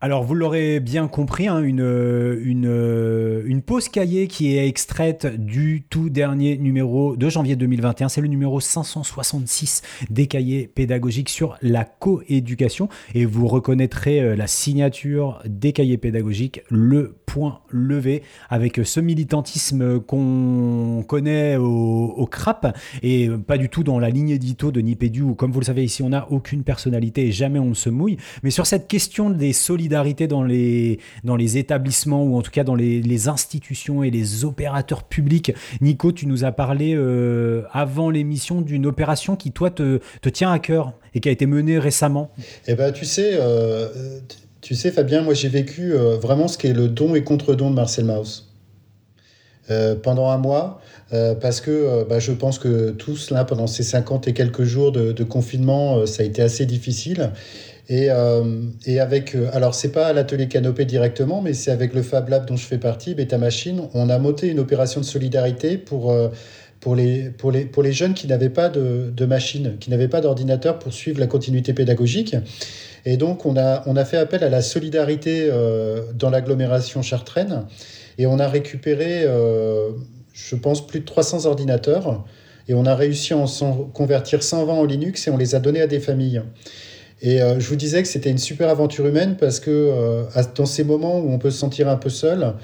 Alors, 0.00 0.22
vous 0.22 0.36
l'aurez 0.36 0.78
bien 0.78 1.08
compris, 1.08 1.48
hein, 1.48 1.60
une, 1.60 1.80
une, 1.80 3.62
pause 3.62 3.88
cahier 3.88 4.28
qui 4.28 4.56
est 4.56 4.68
extraite 4.68 5.26
du 5.26 5.82
tout 5.90 6.08
dernier 6.08 6.56
numéro 6.56 7.16
de 7.16 7.28
janvier 7.28 7.56
2021. 7.56 8.08
C'est 8.08 8.20
le 8.20 8.28
numéro 8.28 8.60
566 8.60 9.82
des 10.08 10.28
cahiers 10.28 10.68
pédagogiques 10.72 11.30
sur 11.30 11.56
la 11.62 11.84
coéducation. 11.84 12.88
Et 13.16 13.24
vous 13.24 13.48
reconnaîtrez 13.48 14.20
euh, 14.20 14.36
la 14.36 14.46
signature 14.46 15.42
des 15.44 15.72
cahiers 15.72 15.98
pédagogiques, 15.98 16.62
le 16.70 17.16
point 17.26 17.58
levé, 17.68 18.22
avec 18.50 18.80
ce 18.84 19.00
militantisme 19.00 19.98
qu'on 19.98 21.04
connaît 21.08 21.56
au, 21.56 22.28
CRAP 22.30 22.76
et 23.02 23.28
pas 23.46 23.58
du 23.58 23.68
tout 23.68 23.82
dans 23.82 23.98
la 23.98 24.10
ligne 24.10 24.30
édito 24.30 24.70
de 24.70 24.80
Nipédu, 24.80 25.22
où, 25.22 25.34
comme 25.34 25.50
vous 25.50 25.60
le 25.60 25.64
savez, 25.64 25.82
ici, 25.82 26.04
on 26.04 26.10
n'a 26.10 26.30
aucune 26.30 26.62
personnalité 26.62 27.26
et 27.26 27.32
jamais 27.32 27.58
on 27.58 27.70
ne 27.70 27.74
se 27.74 27.90
mouille. 27.90 28.16
Mais 28.44 28.50
sur 28.50 28.64
cette 28.64 28.86
question 28.86 29.30
des 29.30 29.52
solidarités, 29.52 29.87
dans 29.88 30.42
les, 30.42 30.98
dans 31.24 31.36
les 31.36 31.58
établissements 31.58 32.24
ou 32.24 32.36
en 32.36 32.42
tout 32.42 32.50
cas 32.50 32.64
dans 32.64 32.74
les, 32.74 33.28
institutions 33.28 34.04
et 34.04 34.10
les 34.10 34.44
opérateurs 34.44 35.02
publics. 35.02 35.52
Nico, 35.80 36.12
tu 36.12 36.26
nous 36.26 36.44
as 36.44 36.52
parlé 36.52 36.94
euh, 36.94 37.62
avant 37.72 38.10
l'émission 38.10 38.60
d'une 38.60 38.86
opération 38.86 39.34
qui, 39.34 39.50
toi, 39.50 39.70
te, 39.70 40.00
tient 40.32 40.52
à 40.52 40.58
cœur 40.58 40.92
et 41.14 41.20
qui 41.20 41.28
a 41.28 41.32
été 41.32 41.46
menée 41.46 41.78
récemment. 41.78 42.30
Eh 42.68 42.74
ben, 42.74 42.92
tu 42.92 43.04
sais, 43.04 43.32
euh, 43.34 43.88
tu 44.60 44.74
sais, 44.74 44.90
Fabien, 44.90 45.22
moi 45.22 45.34
j'ai 45.34 45.48
vécu 45.48 45.92
euh, 45.92 46.16
vraiment 46.16 46.48
ce 46.48 46.58
qu'est 46.58 46.72
le 46.72 46.88
don 46.88 47.14
et 47.14 47.24
contre-don 47.24 47.70
de 47.70 47.74
Marcel 47.74 48.04
Mauss. 48.04 48.52
pendant 50.02 50.30
un 50.30 50.38
mois, 50.38 50.80
parce 51.40 51.60
que 51.60 52.06
bah, 52.08 52.18
je 52.20 52.32
pense 52.32 52.58
que 52.58 52.90
tous 52.90 53.30
là, 53.30 53.44
pendant 53.44 53.66
ces 53.66 53.82
50 53.82 54.28
et 54.28 54.32
quelques 54.32 54.64
jours 54.64 54.92
de 54.92 55.24
confinement, 55.24 56.06
ça 56.06 56.22
a 56.22 56.26
été 56.26 56.40
assez 56.40 56.64
difficile. 56.64 57.32
Et, 57.88 58.10
euh, 58.10 58.64
et 58.84 59.00
avec, 59.00 59.34
euh, 59.34 59.48
alors 59.52 59.74
c'est 59.74 59.92
pas 59.92 60.08
à 60.08 60.12
l'atelier 60.12 60.46
Canopé 60.46 60.84
directement, 60.84 61.40
mais 61.40 61.54
c'est 61.54 61.70
avec 61.70 61.94
le 61.94 62.02
Fab 62.02 62.28
Lab 62.28 62.44
dont 62.44 62.56
je 62.56 62.66
fais 62.66 62.76
partie, 62.76 63.14
Beta 63.14 63.38
Machine, 63.38 63.88
on 63.94 64.10
a 64.10 64.18
monté 64.18 64.48
une 64.48 64.58
opération 64.58 65.00
de 65.00 65.06
solidarité 65.06 65.78
pour, 65.78 66.10
euh, 66.10 66.28
pour, 66.80 66.94
les, 66.94 67.30
pour, 67.30 67.50
les, 67.50 67.64
pour 67.64 67.82
les 67.82 67.92
jeunes 67.92 68.12
qui 68.12 68.26
n'avaient 68.26 68.50
pas 68.50 68.68
de, 68.68 69.10
de 69.10 69.24
machine, 69.24 69.76
qui 69.80 69.88
n'avaient 69.88 70.08
pas 70.08 70.20
d'ordinateur 70.20 70.78
pour 70.78 70.92
suivre 70.92 71.18
la 71.18 71.26
continuité 71.26 71.72
pédagogique. 71.72 72.36
Et 73.06 73.16
donc 73.16 73.46
on 73.46 73.56
a, 73.56 73.82
on 73.86 73.96
a 73.96 74.04
fait 74.04 74.18
appel 74.18 74.44
à 74.44 74.50
la 74.50 74.60
solidarité 74.60 75.50
dans 76.14 76.28
l'agglomération 76.28 77.00
chartraine 77.00 77.64
et 78.18 78.26
on 78.26 78.38
a 78.38 78.48
récupéré, 78.48 79.24
je 80.34 80.56
pense, 80.56 80.86
plus 80.86 81.00
de 81.00 81.04
300 81.06 81.46
ordinateurs 81.46 82.24
et 82.66 82.74
on 82.74 82.84
a 82.84 82.94
réussi 82.94 83.32
à 83.32 83.38
en 83.38 83.46
convertir 83.94 84.42
120 84.42 84.72
en 84.74 84.84
Linux 84.84 85.26
et 85.26 85.30
on 85.30 85.38
les 85.38 85.54
a 85.54 85.60
donnés 85.60 85.80
à 85.80 85.86
des 85.86 86.00
familles. 86.00 86.42
Et 87.20 87.42
euh, 87.42 87.58
je 87.58 87.68
vous 87.68 87.76
disais 87.76 88.02
que 88.02 88.08
c'était 88.08 88.30
une 88.30 88.38
super 88.38 88.68
aventure 88.68 89.06
humaine 89.06 89.36
parce 89.38 89.58
que 89.58 89.70
euh, 89.70 90.22
dans 90.54 90.66
ces 90.66 90.84
moments 90.84 91.18
où 91.18 91.32
on 91.32 91.38
peut 91.38 91.50
se 91.50 91.58
sentir 91.58 91.88
un 91.88 91.96
peu 91.96 92.10
seul, 92.10 92.54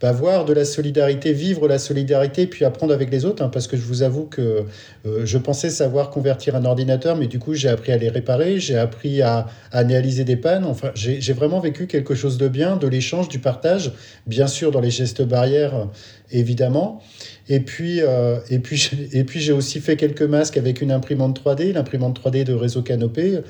bah, 0.00 0.12
voir 0.12 0.44
de 0.44 0.52
la 0.52 0.64
solidarité, 0.64 1.32
vivre 1.32 1.66
la 1.66 1.78
solidarité, 1.78 2.46
puis 2.46 2.64
apprendre 2.64 2.94
avec 2.94 3.10
les 3.10 3.24
autres. 3.24 3.42
Hein, 3.42 3.48
parce 3.48 3.66
que 3.66 3.76
je 3.76 3.82
vous 3.82 4.02
avoue 4.02 4.26
que 4.26 4.64
euh, 5.06 5.24
je 5.24 5.38
pensais 5.38 5.68
savoir 5.68 6.10
convertir 6.10 6.54
un 6.54 6.64
ordinateur, 6.64 7.16
mais 7.16 7.26
du 7.26 7.40
coup 7.40 7.54
j'ai 7.54 7.68
appris 7.68 7.90
à 7.90 7.96
les 7.96 8.08
réparer, 8.08 8.60
j'ai 8.60 8.78
appris 8.78 9.20
à, 9.20 9.46
à, 9.72 9.78
analyser 9.78 10.22
des 10.24 10.36
pannes. 10.36 10.64
Enfin, 10.64 10.90
j'ai 10.94 11.32
vraiment 11.32 11.58
vécu 11.58 11.88
quelque 11.88 12.14
chose 12.14 12.38
de 12.38 12.46
bien, 12.46 12.76
de 12.76 12.86
l'échange, 12.86 13.28
du 13.28 13.40
partage, 13.40 13.92
bien 14.26 14.46
sûr 14.46 14.70
dans 14.70 14.80
les 14.80 14.90
gestes 14.90 15.22
barrières, 15.22 15.88
évidemment. 16.30 17.02
Et 17.48 17.60
puis, 17.60 18.00
euh, 18.00 18.38
et 18.48 18.58
puis, 18.58 18.90
et 19.12 19.24
puis 19.24 19.40
j'ai 19.40 19.52
aussi 19.52 19.80
fait 19.80 19.96
quelques 19.96 20.22
masques 20.22 20.56
avec 20.56 20.80
une 20.80 20.90
imprimante 20.90 21.40
3D, 21.42 21.72
l'imprimante 21.72 22.20
3D 22.20 22.44
de 22.44 22.54
Réseau 22.54 22.82
Canopé. 22.82 23.40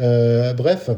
Euh, 0.00 0.52
bref, 0.52 0.90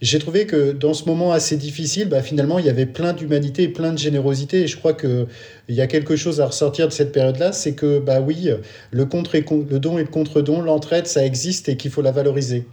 j'ai 0.00 0.18
trouvé 0.18 0.46
que 0.46 0.72
dans 0.72 0.94
ce 0.94 1.04
moment 1.06 1.32
assez 1.32 1.56
difficile, 1.56 2.08
bah, 2.08 2.22
finalement, 2.22 2.58
il 2.58 2.66
y 2.66 2.70
avait 2.70 2.86
plein 2.86 3.12
d'humanité 3.12 3.64
et 3.64 3.68
plein 3.68 3.92
de 3.92 3.98
générosité. 3.98 4.62
Et 4.62 4.66
je 4.66 4.76
crois 4.76 4.94
qu'il 4.94 5.26
y 5.68 5.80
a 5.80 5.86
quelque 5.86 6.16
chose 6.16 6.40
à 6.40 6.46
ressortir 6.46 6.86
de 6.86 6.92
cette 6.92 7.12
période-là, 7.12 7.52
c'est 7.52 7.74
que, 7.74 7.98
bah 7.98 8.20
oui, 8.20 8.48
le, 8.92 9.04
contre 9.04 9.36
le 9.36 9.78
don 9.78 9.98
et 9.98 10.02
le 10.02 10.08
contre-don, 10.08 10.62
l'entraide, 10.62 11.06
ça 11.06 11.24
existe 11.24 11.68
et 11.68 11.76
qu'il 11.76 11.90
faut 11.90 12.02
la 12.02 12.12
valoriser. 12.12 12.66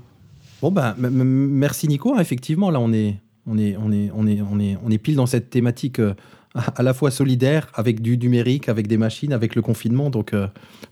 Bon, 0.62 0.72
bah, 0.72 0.96
merci 0.98 1.88
Nico. 1.88 2.18
Effectivement, 2.20 2.70
là, 2.72 2.80
on 2.80 2.94
est, 2.94 3.16
on 3.48 3.58
est, 3.58 3.76
on 3.76 3.92
est, 3.92 4.12
on 4.16 4.28
est, 4.28 4.42
on 4.42 4.60
est, 4.60 4.78
on 4.86 4.92
est 4.92 4.98
pile 4.98 5.16
dans 5.16 5.26
cette 5.26 5.50
thématique. 5.50 6.00
Euh, 6.00 6.14
à 6.56 6.84
la 6.84 6.94
fois 6.94 7.12
solidaire 7.12 7.68
avec 7.74 8.02
du 8.02 8.18
numérique, 8.18 8.70
avec 8.70 8.88
des 8.88 8.98
machines, 8.98 9.34
avec 9.34 9.56
le 9.56 9.62
confinement. 9.62 10.10
Donc, 10.10 10.34
euh, 10.34 10.48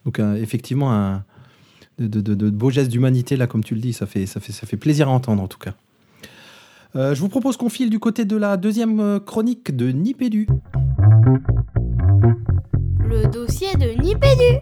donc 0.05 0.19
euh, 0.19 0.35
effectivement, 0.35 0.93
un, 0.93 1.23
de, 1.99 2.07
de, 2.07 2.33
de, 2.33 2.49
beaux 2.49 2.71
gestes 2.71 2.89
d'humanité, 2.89 3.37
là, 3.37 3.47
comme 3.47 3.63
tu 3.63 3.75
le 3.75 3.81
dis, 3.81 3.93
ça 3.93 4.05
fait, 4.05 4.25
ça, 4.25 4.39
fait, 4.39 4.51
ça 4.51 4.65
fait 4.65 4.77
plaisir 4.77 5.07
à 5.07 5.11
entendre 5.11 5.41
en 5.41 5.47
tout 5.47 5.59
cas. 5.59 5.73
Euh, 6.95 7.15
je 7.15 7.21
vous 7.21 7.29
propose 7.29 7.57
qu'on 7.57 7.69
file 7.69 7.89
du 7.89 7.99
côté 7.99 8.25
de 8.25 8.35
la 8.35 8.57
deuxième 8.57 9.19
chronique 9.21 9.75
de 9.75 9.91
Nipédu. 9.91 10.47
Le 13.05 13.27
dossier 13.27 13.75
de 13.75 14.01
Nipédu. 14.01 14.59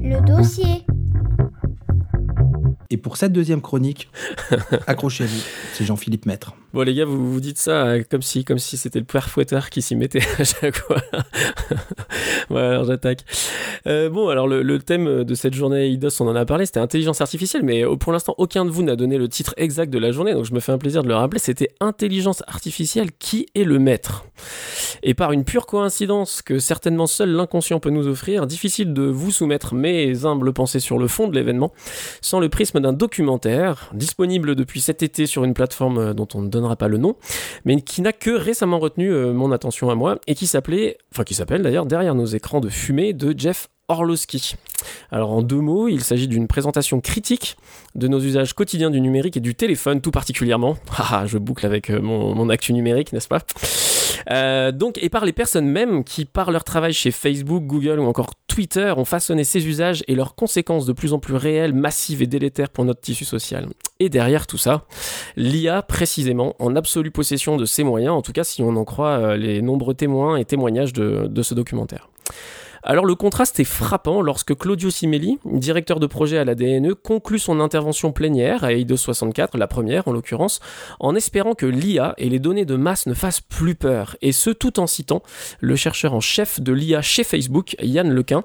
Le 0.00 0.24
dossier. 0.24 0.84
Et 2.90 2.96
pour 2.96 3.16
cette 3.16 3.32
deuxième 3.32 3.60
chronique, 3.60 4.10
accrochez-vous, 4.86 5.42
c'est 5.74 5.84
Jean-Philippe 5.84 6.26
Maître. 6.26 6.54
Bon 6.74 6.82
les 6.82 6.94
gars, 6.94 7.04
vous 7.04 7.32
vous 7.32 7.40
dites 7.40 7.58
ça 7.58 7.86
euh, 7.86 8.02
comme 8.10 8.22
si 8.22 8.44
comme 8.44 8.58
si 8.58 8.76
c'était 8.76 8.98
le 8.98 9.04
père 9.04 9.30
fouetteur 9.30 9.70
qui 9.70 9.82
s'y 9.82 9.94
mettait 9.94 10.20
à 10.38 10.44
chaque 10.44 10.76
fois. 10.76 11.00
voilà, 12.50 12.70
alors 12.70 12.84
j'attaque. 12.84 13.24
Euh, 13.86 14.10
bon, 14.10 14.28
alors 14.28 14.48
le, 14.48 14.62
le, 14.62 14.78
thème 14.80 15.22
de 15.22 15.34
cette 15.34 15.54
journée 15.54 15.88
IDOS, 15.88 16.20
on 16.20 16.28
en 16.28 16.34
a 16.34 16.44
parlé, 16.44 16.66
c'était 16.66 16.80
intelligence 16.80 17.20
artificielle, 17.20 17.62
mais 17.62 17.84
euh, 17.84 17.94
pour 17.96 18.12
l'instant, 18.12 18.34
aucun 18.36 18.64
de 18.64 18.70
vous 18.70 18.82
n'a 18.82 18.96
donné 18.96 19.16
le 19.16 19.28
titre 19.28 19.54
exact 19.56 19.92
de 19.92 19.98
la 19.98 20.10
journée, 20.10 20.34
donc 20.34 20.44
je 20.44 20.52
me 20.52 20.60
fais 20.60 20.72
un 20.72 20.78
plaisir 20.78 21.02
de 21.04 21.08
le 21.08 21.14
rappeler, 21.14 21.38
c'était 21.38 21.68
intelligence 21.80 22.42
artificielle, 22.48 23.10
qui 23.18 23.46
est 23.54 23.64
le 23.64 23.78
maître 23.78 24.24
Et 25.04 25.14
par 25.14 25.32
une 25.32 25.44
pure 25.44 25.66
coïncidence 25.66 26.42
que 26.42 26.58
certainement 26.58 27.06
seul 27.06 27.30
l'inconscient 27.30 27.78
peut 27.78 27.90
nous 27.90 28.08
offrir, 28.08 28.46
difficile 28.46 28.92
de 28.92 29.04
vous 29.04 29.30
soumettre 29.30 29.74
mes 29.74 30.24
humbles 30.24 30.52
pensées 30.52 30.80
sur 30.80 30.98
le 30.98 31.06
fond 31.06 31.28
de 31.28 31.34
l'événement, 31.34 31.72
sans 32.20 32.40
le 32.40 32.48
prisme 32.48 32.80
d'un 32.80 32.92
documentaire, 32.92 33.90
disponible 33.94 34.56
depuis 34.56 34.80
cet 34.80 35.02
été 35.04 35.26
sur 35.26 35.44
une 35.44 35.54
plateforme 35.54 35.98
euh, 35.98 36.14
dont 36.14 36.28
on 36.34 36.42
ne 36.42 36.48
donnera 36.56 36.76
pas 36.76 36.88
le 36.88 36.98
nom, 36.98 37.16
mais 37.64 37.80
qui 37.80 38.02
n'a 38.02 38.12
que 38.12 38.30
récemment 38.30 38.78
retenu 38.78 39.10
euh, 39.10 39.32
mon 39.32 39.52
attention 39.52 39.90
à 39.90 39.94
moi, 39.94 40.18
et 40.26 40.34
qui 40.34 40.46
s'appelait, 40.46 40.98
enfin 41.12 41.24
qui 41.24 41.34
s'appelle 41.34 41.62
d'ailleurs 41.62 41.86
Derrière 41.86 42.14
nos 42.14 42.26
écrans 42.26 42.60
de 42.60 42.68
fumée 42.68 43.12
de 43.12 43.34
Jeff 43.38 43.68
Orlowski. 43.88 44.56
Alors 45.12 45.30
en 45.30 45.42
deux 45.42 45.60
mots, 45.60 45.88
il 45.88 46.02
s'agit 46.02 46.28
d'une 46.28 46.48
présentation 46.48 47.00
critique 47.00 47.56
de 47.94 48.08
nos 48.08 48.20
usages 48.20 48.52
quotidiens 48.52 48.90
du 48.90 49.00
numérique 49.00 49.36
et 49.36 49.40
du 49.40 49.54
téléphone 49.54 50.00
tout 50.00 50.10
particulièrement. 50.10 50.76
Ah, 51.08 51.24
je 51.26 51.38
boucle 51.38 51.64
avec 51.64 51.90
euh, 51.90 52.00
mon, 52.00 52.34
mon 52.34 52.48
actu 52.48 52.72
numérique, 52.72 53.12
n'est-ce 53.12 53.28
pas? 53.28 53.38
Euh, 54.30 54.72
donc, 54.72 54.98
et 55.00 55.08
par 55.08 55.24
les 55.24 55.32
personnes 55.32 55.66
mêmes 55.66 56.04
qui, 56.04 56.24
par 56.24 56.50
leur 56.50 56.64
travail 56.64 56.92
chez 56.92 57.10
Facebook, 57.10 57.64
Google 57.64 58.00
ou 58.00 58.06
encore 58.06 58.30
Twitter, 58.56 58.94
ont 58.96 59.04
façonné 59.04 59.44
ces 59.44 59.66
usages 59.66 60.02
et 60.08 60.14
leurs 60.14 60.34
conséquences 60.34 60.86
de 60.86 60.94
plus 60.94 61.12
en 61.12 61.18
plus 61.18 61.34
réelles, 61.34 61.74
massives 61.74 62.22
et 62.22 62.26
délétères 62.26 62.70
pour 62.70 62.86
notre 62.86 63.02
tissu 63.02 63.26
social. 63.26 63.68
Et 64.00 64.08
derrière 64.08 64.46
tout 64.46 64.56
ça, 64.56 64.86
l'IA 65.36 65.82
précisément 65.82 66.56
en 66.58 66.74
absolue 66.74 67.10
possession 67.10 67.58
de 67.58 67.66
ces 67.66 67.84
moyens, 67.84 68.14
en 68.14 68.22
tout 68.22 68.32
cas 68.32 68.44
si 68.44 68.62
on 68.62 68.74
en 68.76 68.84
croit 68.86 69.18
euh, 69.18 69.36
les 69.36 69.60
nombreux 69.60 69.92
témoins 69.92 70.38
et 70.38 70.46
témoignages 70.46 70.94
de, 70.94 71.26
de 71.26 71.42
ce 71.42 71.52
documentaire. 71.52 72.08
Alors 72.88 73.04
le 73.04 73.16
contraste 73.16 73.58
est 73.58 73.64
frappant 73.64 74.22
lorsque 74.22 74.56
Claudio 74.56 74.90
Simelli, 74.90 75.40
directeur 75.44 75.98
de 75.98 76.06
projet 76.06 76.38
à 76.38 76.44
la 76.44 76.54
DNE, 76.54 76.94
conclut 76.94 77.40
son 77.40 77.58
intervention 77.58 78.12
plénière 78.12 78.62
à 78.62 78.74
EIDOS 78.74 78.96
64, 78.98 79.58
la 79.58 79.66
première 79.66 80.06
en 80.06 80.12
l'occurrence, 80.12 80.60
en 81.00 81.16
espérant 81.16 81.54
que 81.54 81.66
l'IA 81.66 82.14
et 82.16 82.28
les 82.28 82.38
données 82.38 82.64
de 82.64 82.76
masse 82.76 83.06
ne 83.06 83.14
fassent 83.14 83.40
plus 83.40 83.74
peur, 83.74 84.16
et 84.22 84.30
ce 84.30 84.50
tout 84.50 84.78
en 84.78 84.86
citant 84.86 85.22
le 85.58 85.74
chercheur 85.74 86.14
en 86.14 86.20
chef 86.20 86.60
de 86.60 86.72
l'IA 86.72 87.02
chez 87.02 87.24
Facebook, 87.24 87.74
Yann 87.82 88.08
Lequin, 88.08 88.44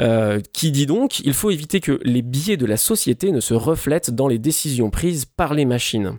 euh, 0.00 0.40
qui 0.52 0.72
dit 0.72 0.86
donc 0.86 1.20
il 1.20 1.32
faut 1.32 1.52
éviter 1.52 1.78
que 1.78 2.00
les 2.02 2.22
biais 2.22 2.56
de 2.56 2.66
la 2.66 2.76
société 2.76 3.30
ne 3.30 3.38
se 3.38 3.54
reflètent 3.54 4.10
dans 4.10 4.26
les 4.26 4.40
décisions 4.40 4.90
prises 4.90 5.24
par 5.24 5.54
les 5.54 5.66
machines. 5.66 6.18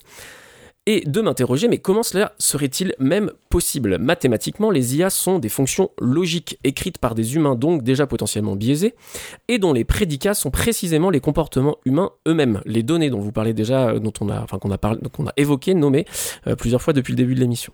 Et 0.90 1.02
de 1.06 1.22
m'interroger, 1.22 1.68
mais 1.68 1.78
comment 1.78 2.02
cela 2.02 2.34
serait-il 2.40 2.96
même 2.98 3.32
possible? 3.50 4.00
Mathématiquement, 4.00 4.72
les 4.72 4.98
IA 4.98 5.12
sont 5.12 5.38
des 5.38 5.48
fonctions 5.48 5.92
logiques 6.02 6.58
écrites 6.64 6.98
par 6.98 7.14
des 7.14 7.36
humains, 7.36 7.54
donc 7.54 7.84
déjà 7.84 8.08
potentiellement 8.08 8.56
biaisés, 8.56 8.96
et 9.48 9.60
dont 9.60 9.72
les 9.72 9.84
prédicats 9.84 10.34
sont 10.34 10.50
précisément 10.50 11.12
les 11.12 11.20
comportements 11.20 11.78
humains 11.86 12.10
eux-mêmes, 12.28 12.62
les 12.66 12.82
données 12.82 13.12
dont 13.12 13.20
vous 13.20 13.32
parlez 13.32 13.54
déjà, 13.54 13.90
euh, 13.90 14.00
dont 14.00 14.14
on 14.20 14.30
a, 14.30 14.42
enfin 14.42 14.58
qu'on 14.58 14.72
a 14.72 14.80
parlé, 14.80 15.00
a 15.04 15.34
évoqué, 15.38 15.76
nommé 15.76 16.06
euh, 16.48 16.56
plusieurs 16.56 16.82
fois 16.82 16.94
depuis 16.94 17.12
le 17.12 17.18
début 17.18 17.36
de 17.36 17.40
l'émission. 17.40 17.72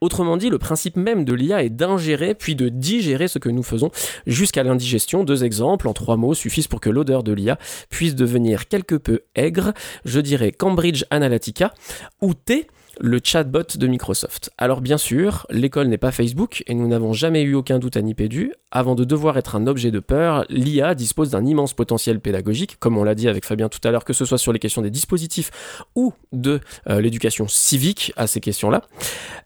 Autrement 0.00 0.36
dit, 0.36 0.50
le 0.50 0.58
principe 0.58 0.96
même 0.96 1.24
de 1.24 1.34
l'IA 1.34 1.62
est 1.62 1.70
d'ingérer 1.70 2.34
puis 2.34 2.56
de 2.56 2.68
digérer 2.68 3.28
ce 3.28 3.38
que 3.38 3.48
nous 3.48 3.62
faisons 3.62 3.92
jusqu'à 4.26 4.64
l'indigestion. 4.64 5.22
Deux 5.22 5.44
exemples 5.44 5.86
en 5.86 5.92
trois 5.92 6.16
mots 6.16 6.34
suffisent 6.34 6.66
pour 6.66 6.80
que 6.80 6.90
l'odeur 6.90 7.22
de 7.22 7.30
l'IA 7.30 7.60
puisse 7.90 8.16
devenir 8.16 8.66
quelque 8.66 8.96
peu 8.96 9.20
aigre. 9.36 9.72
Je 10.04 10.18
dirais 10.18 10.50
Cambridge 10.50 11.04
Analytica 11.10 11.72
ou 12.20 12.34
T 12.34 12.55
demander 12.56 12.85
le 13.00 13.20
chatbot 13.22 13.76
de 13.76 13.86
Microsoft. 13.86 14.50
Alors 14.58 14.80
bien 14.80 14.98
sûr, 14.98 15.46
l'école 15.50 15.88
n'est 15.88 15.98
pas 15.98 16.12
Facebook 16.12 16.62
et 16.66 16.74
nous 16.74 16.88
n'avons 16.88 17.12
jamais 17.12 17.42
eu 17.42 17.54
aucun 17.54 17.78
doute 17.78 17.96
à 17.96 18.02
Nipédu. 18.02 18.52
Avant 18.70 18.94
de 18.94 19.04
devoir 19.04 19.38
être 19.38 19.56
un 19.56 19.66
objet 19.66 19.90
de 19.90 20.00
peur, 20.00 20.44
l'IA 20.48 20.94
dispose 20.94 21.30
d'un 21.30 21.44
immense 21.44 21.72
potentiel 21.72 22.20
pédagogique, 22.20 22.78
comme 22.78 22.98
on 22.98 23.04
l'a 23.04 23.14
dit 23.14 23.28
avec 23.28 23.44
Fabien 23.44 23.68
tout 23.68 23.80
à 23.84 23.90
l'heure, 23.90 24.04
que 24.04 24.12
ce 24.12 24.24
soit 24.24 24.38
sur 24.38 24.52
les 24.52 24.58
questions 24.58 24.82
des 24.82 24.90
dispositifs 24.90 25.50
ou 25.94 26.12
de 26.32 26.60
euh, 26.88 27.00
l'éducation 27.00 27.48
civique 27.48 28.12
à 28.16 28.26
ces 28.26 28.40
questions-là. 28.40 28.82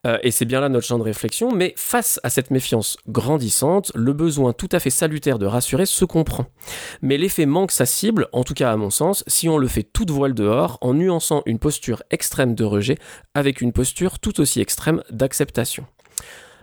Euh, 0.07 0.18
et 0.22 0.30
c'est 0.30 0.44
bien 0.44 0.61
là 0.61 0.68
notre 0.68 0.86
champ 0.86 0.98
de 0.98 1.05
réflexion, 1.05 1.53
mais 1.53 1.74
face 1.76 2.20
à 2.22 2.30
cette 2.30 2.51
méfiance 2.51 2.96
grandissante, 3.09 3.92
le 3.94 4.12
besoin 4.12 4.53
tout 4.53 4.68
à 4.72 4.80
fait 4.80 4.90
salutaire 4.90 5.38
de 5.38 5.46
rassurer 5.46 5.86
se 5.86 6.05
comprend. 6.05 6.46
Mais 7.03 7.18
l'effet 7.18 7.46
manque 7.46 7.72
sa 7.72 7.86
cible, 7.86 8.28
en 8.32 8.44
tout 8.44 8.55
cas 8.55 8.72
à 8.72 8.76
mon 8.76 8.90
sens, 8.90 9.24
si 9.26 9.48
on 9.48 9.59
le 9.59 9.68
fait 9.68 9.82
toute 9.82 10.11
voile 10.11 10.34
dehors, 10.34 10.78
en 10.80 10.94
nuançant 10.94 11.42
une 11.46 11.59
posture 11.59 12.03
extrême 12.11 12.55
de 12.55 12.64
rejet 12.64 12.96
avec 13.41 13.61
une 13.61 13.72
posture 13.72 14.20
tout 14.20 14.41
aussi 14.41 14.61
extrême 14.61 15.03
d'acceptation. 15.11 15.84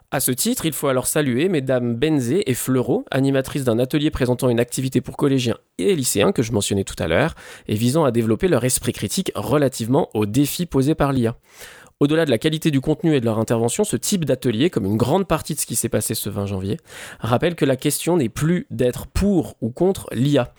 À 0.09 0.21
ce 0.21 0.32
titre, 0.32 0.65
il 0.65 0.71
faut 0.71 0.88
alors 0.88 1.05
saluer 1.05 1.49
mesdames 1.49 1.93
Benzé 1.93 2.49
et 2.49 2.53
Fleureau, 2.53 3.03
animatrices 3.11 3.65
d'un 3.65 3.78
atelier 3.78 4.09
présentant 4.09 4.47
une 4.47 4.61
activité 4.61 5.01
pour 5.01 5.17
collégiens 5.17 5.57
et 5.80 5.95
lycéens 5.95 6.32
que 6.32 6.41
je 6.41 6.53
mentionnais 6.53 6.86
tout 6.86 6.95
à 6.97 7.07
l'heure, 7.07 7.36
et 7.67 7.75
visant 7.75 8.05
à 8.05 8.11
développer 8.11 8.47
leur 8.47 8.63
esprit 8.63 8.93
critique 8.93 9.34
relativement 9.36 10.09
aux 10.13 10.25
défis 10.25 10.65
posés 10.65 10.95
par 10.95 11.11
l'IA. 11.11 11.36
Au-delà 11.99 12.25
de 12.25 12.30
la 12.30 12.38
qualité 12.38 12.71
du 12.71 12.80
contenu 12.80 13.15
et 13.15 13.19
de 13.19 13.25
leur 13.25 13.39
intervention, 13.39 13.84
ce 13.84 13.97
type 13.97 14.23
d'atelier, 14.23 14.69
comme 14.69 14.86
une 14.86 14.97
grande 14.97 15.28
partie 15.28 15.55
de 15.55 15.59
ce 15.59 15.65
qui 15.65 15.75
s'est 15.75 15.89
passé 15.89 16.13
ce 16.13 16.30
20 16.30 16.45
janvier, 16.45 16.78
rappelle 17.19 17.55
que 17.55 17.65
la 17.65 17.75
question 17.75 18.17
n'est 18.17 18.30
plus 18.30 18.67
d'être 18.69 19.07
pour 19.07 19.55
ou 19.61 19.71
contre 19.71 20.07
l'IA. 20.13 20.53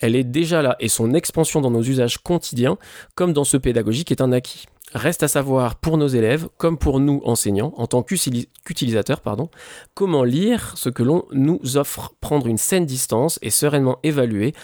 Elle 0.00 0.14
est 0.14 0.24
déjà 0.24 0.62
là 0.62 0.76
et 0.78 0.88
son 0.88 1.12
expansion 1.12 1.60
dans 1.60 1.72
nos 1.72 1.82
usages 1.82 2.18
quotidiens, 2.22 2.78
comme 3.16 3.32
dans 3.32 3.44
ce 3.44 3.56
pédagogique, 3.56 4.12
est 4.12 4.20
un 4.22 4.30
acquis. 4.30 4.66
Reste 4.94 5.24
à 5.24 5.28
savoir 5.28 5.74
pour 5.74 5.98
nos 5.98 6.06
élèves, 6.06 6.48
comme 6.56 6.78
pour 6.78 7.00
nous 7.00 7.20
enseignants, 7.24 7.74
en 7.76 7.88
tant 7.88 8.04
qu'utilisateurs, 8.04 9.20
pardon, 9.20 9.50
comment 9.94 10.22
lire 10.22 10.72
ce 10.76 10.88
que 10.88 11.02
l'on 11.02 11.24
nous 11.32 11.76
offre, 11.76 12.14
prendre 12.20 12.46
une 12.46 12.58
saine 12.58 12.86
distance 12.86 13.40
et 13.42 13.50
sereinement 13.50 13.98
évaluer 14.04 14.54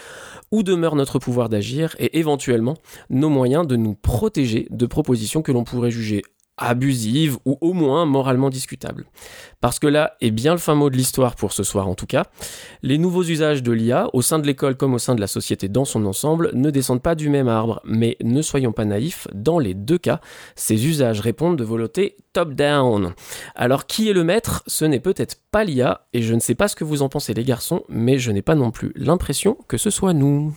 où 0.51 0.63
demeure 0.63 0.95
notre 0.95 1.19
pouvoir 1.19 1.49
d'agir 1.49 1.97
et 1.99 2.17
éventuellement 2.17 2.77
nos 3.09 3.29
moyens 3.29 3.67
de 3.67 3.75
nous 3.75 3.93
protéger 3.93 4.67
de 4.69 4.85
propositions 4.85 5.41
que 5.41 5.51
l'on 5.51 5.65
pourrait 5.65 5.91
juger 5.91 6.23
abusive 6.61 7.37
ou 7.45 7.57
au 7.61 7.73
moins 7.73 8.05
moralement 8.05 8.49
discutable. 8.49 9.05
Parce 9.59 9.79
que 9.79 9.87
là 9.87 10.15
est 10.21 10.31
bien 10.31 10.53
le 10.53 10.57
fin 10.57 10.75
mot 10.75 10.89
de 10.89 10.95
l'histoire 10.95 11.35
pour 11.35 11.53
ce 11.53 11.63
soir 11.63 11.87
en 11.87 11.95
tout 11.95 12.05
cas. 12.05 12.25
Les 12.81 12.97
nouveaux 12.97 13.23
usages 13.23 13.63
de 13.63 13.71
l'IA, 13.71 14.09
au 14.13 14.21
sein 14.21 14.39
de 14.39 14.47
l'école 14.47 14.75
comme 14.77 14.93
au 14.93 14.99
sein 14.99 15.15
de 15.15 15.21
la 15.21 15.27
société 15.27 15.67
dans 15.67 15.85
son 15.85 16.05
ensemble, 16.05 16.51
ne 16.53 16.69
descendent 16.69 17.01
pas 17.01 17.15
du 17.15 17.29
même 17.29 17.47
arbre, 17.47 17.81
mais 17.83 18.17
ne 18.23 18.41
soyons 18.41 18.71
pas 18.71 18.85
naïfs, 18.85 19.27
dans 19.33 19.59
les 19.59 19.73
deux 19.73 19.97
cas, 19.97 20.21
ces 20.55 20.87
usages 20.87 21.19
répondent 21.19 21.57
de 21.57 21.63
volonté 21.63 22.15
top-down. 22.33 23.13
Alors 23.55 23.85
qui 23.85 24.09
est 24.09 24.13
le 24.13 24.23
maître? 24.23 24.63
Ce 24.67 24.85
n'est 24.85 24.99
peut-être 24.99 25.37
pas 25.51 25.63
l'IA, 25.63 26.07
et 26.13 26.21
je 26.21 26.33
ne 26.33 26.39
sais 26.39 26.55
pas 26.55 26.67
ce 26.67 26.75
que 26.75 26.83
vous 26.83 27.01
en 27.01 27.09
pensez 27.09 27.33
les 27.33 27.43
garçons, 27.43 27.83
mais 27.89 28.17
je 28.17 28.31
n'ai 28.31 28.41
pas 28.41 28.55
non 28.55 28.71
plus 28.71 28.93
l'impression 28.95 29.57
que 29.67 29.77
ce 29.77 29.89
soit 29.89 30.13
nous. 30.13 30.55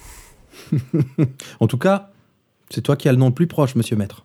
en 1.60 1.66
tout 1.66 1.78
cas, 1.78 2.10
c'est 2.70 2.82
toi 2.82 2.96
qui 2.96 3.08
as 3.08 3.12
le 3.12 3.18
nom 3.18 3.28
le 3.28 3.34
plus 3.34 3.46
proche, 3.46 3.74
monsieur 3.74 3.96
maître. 3.96 4.24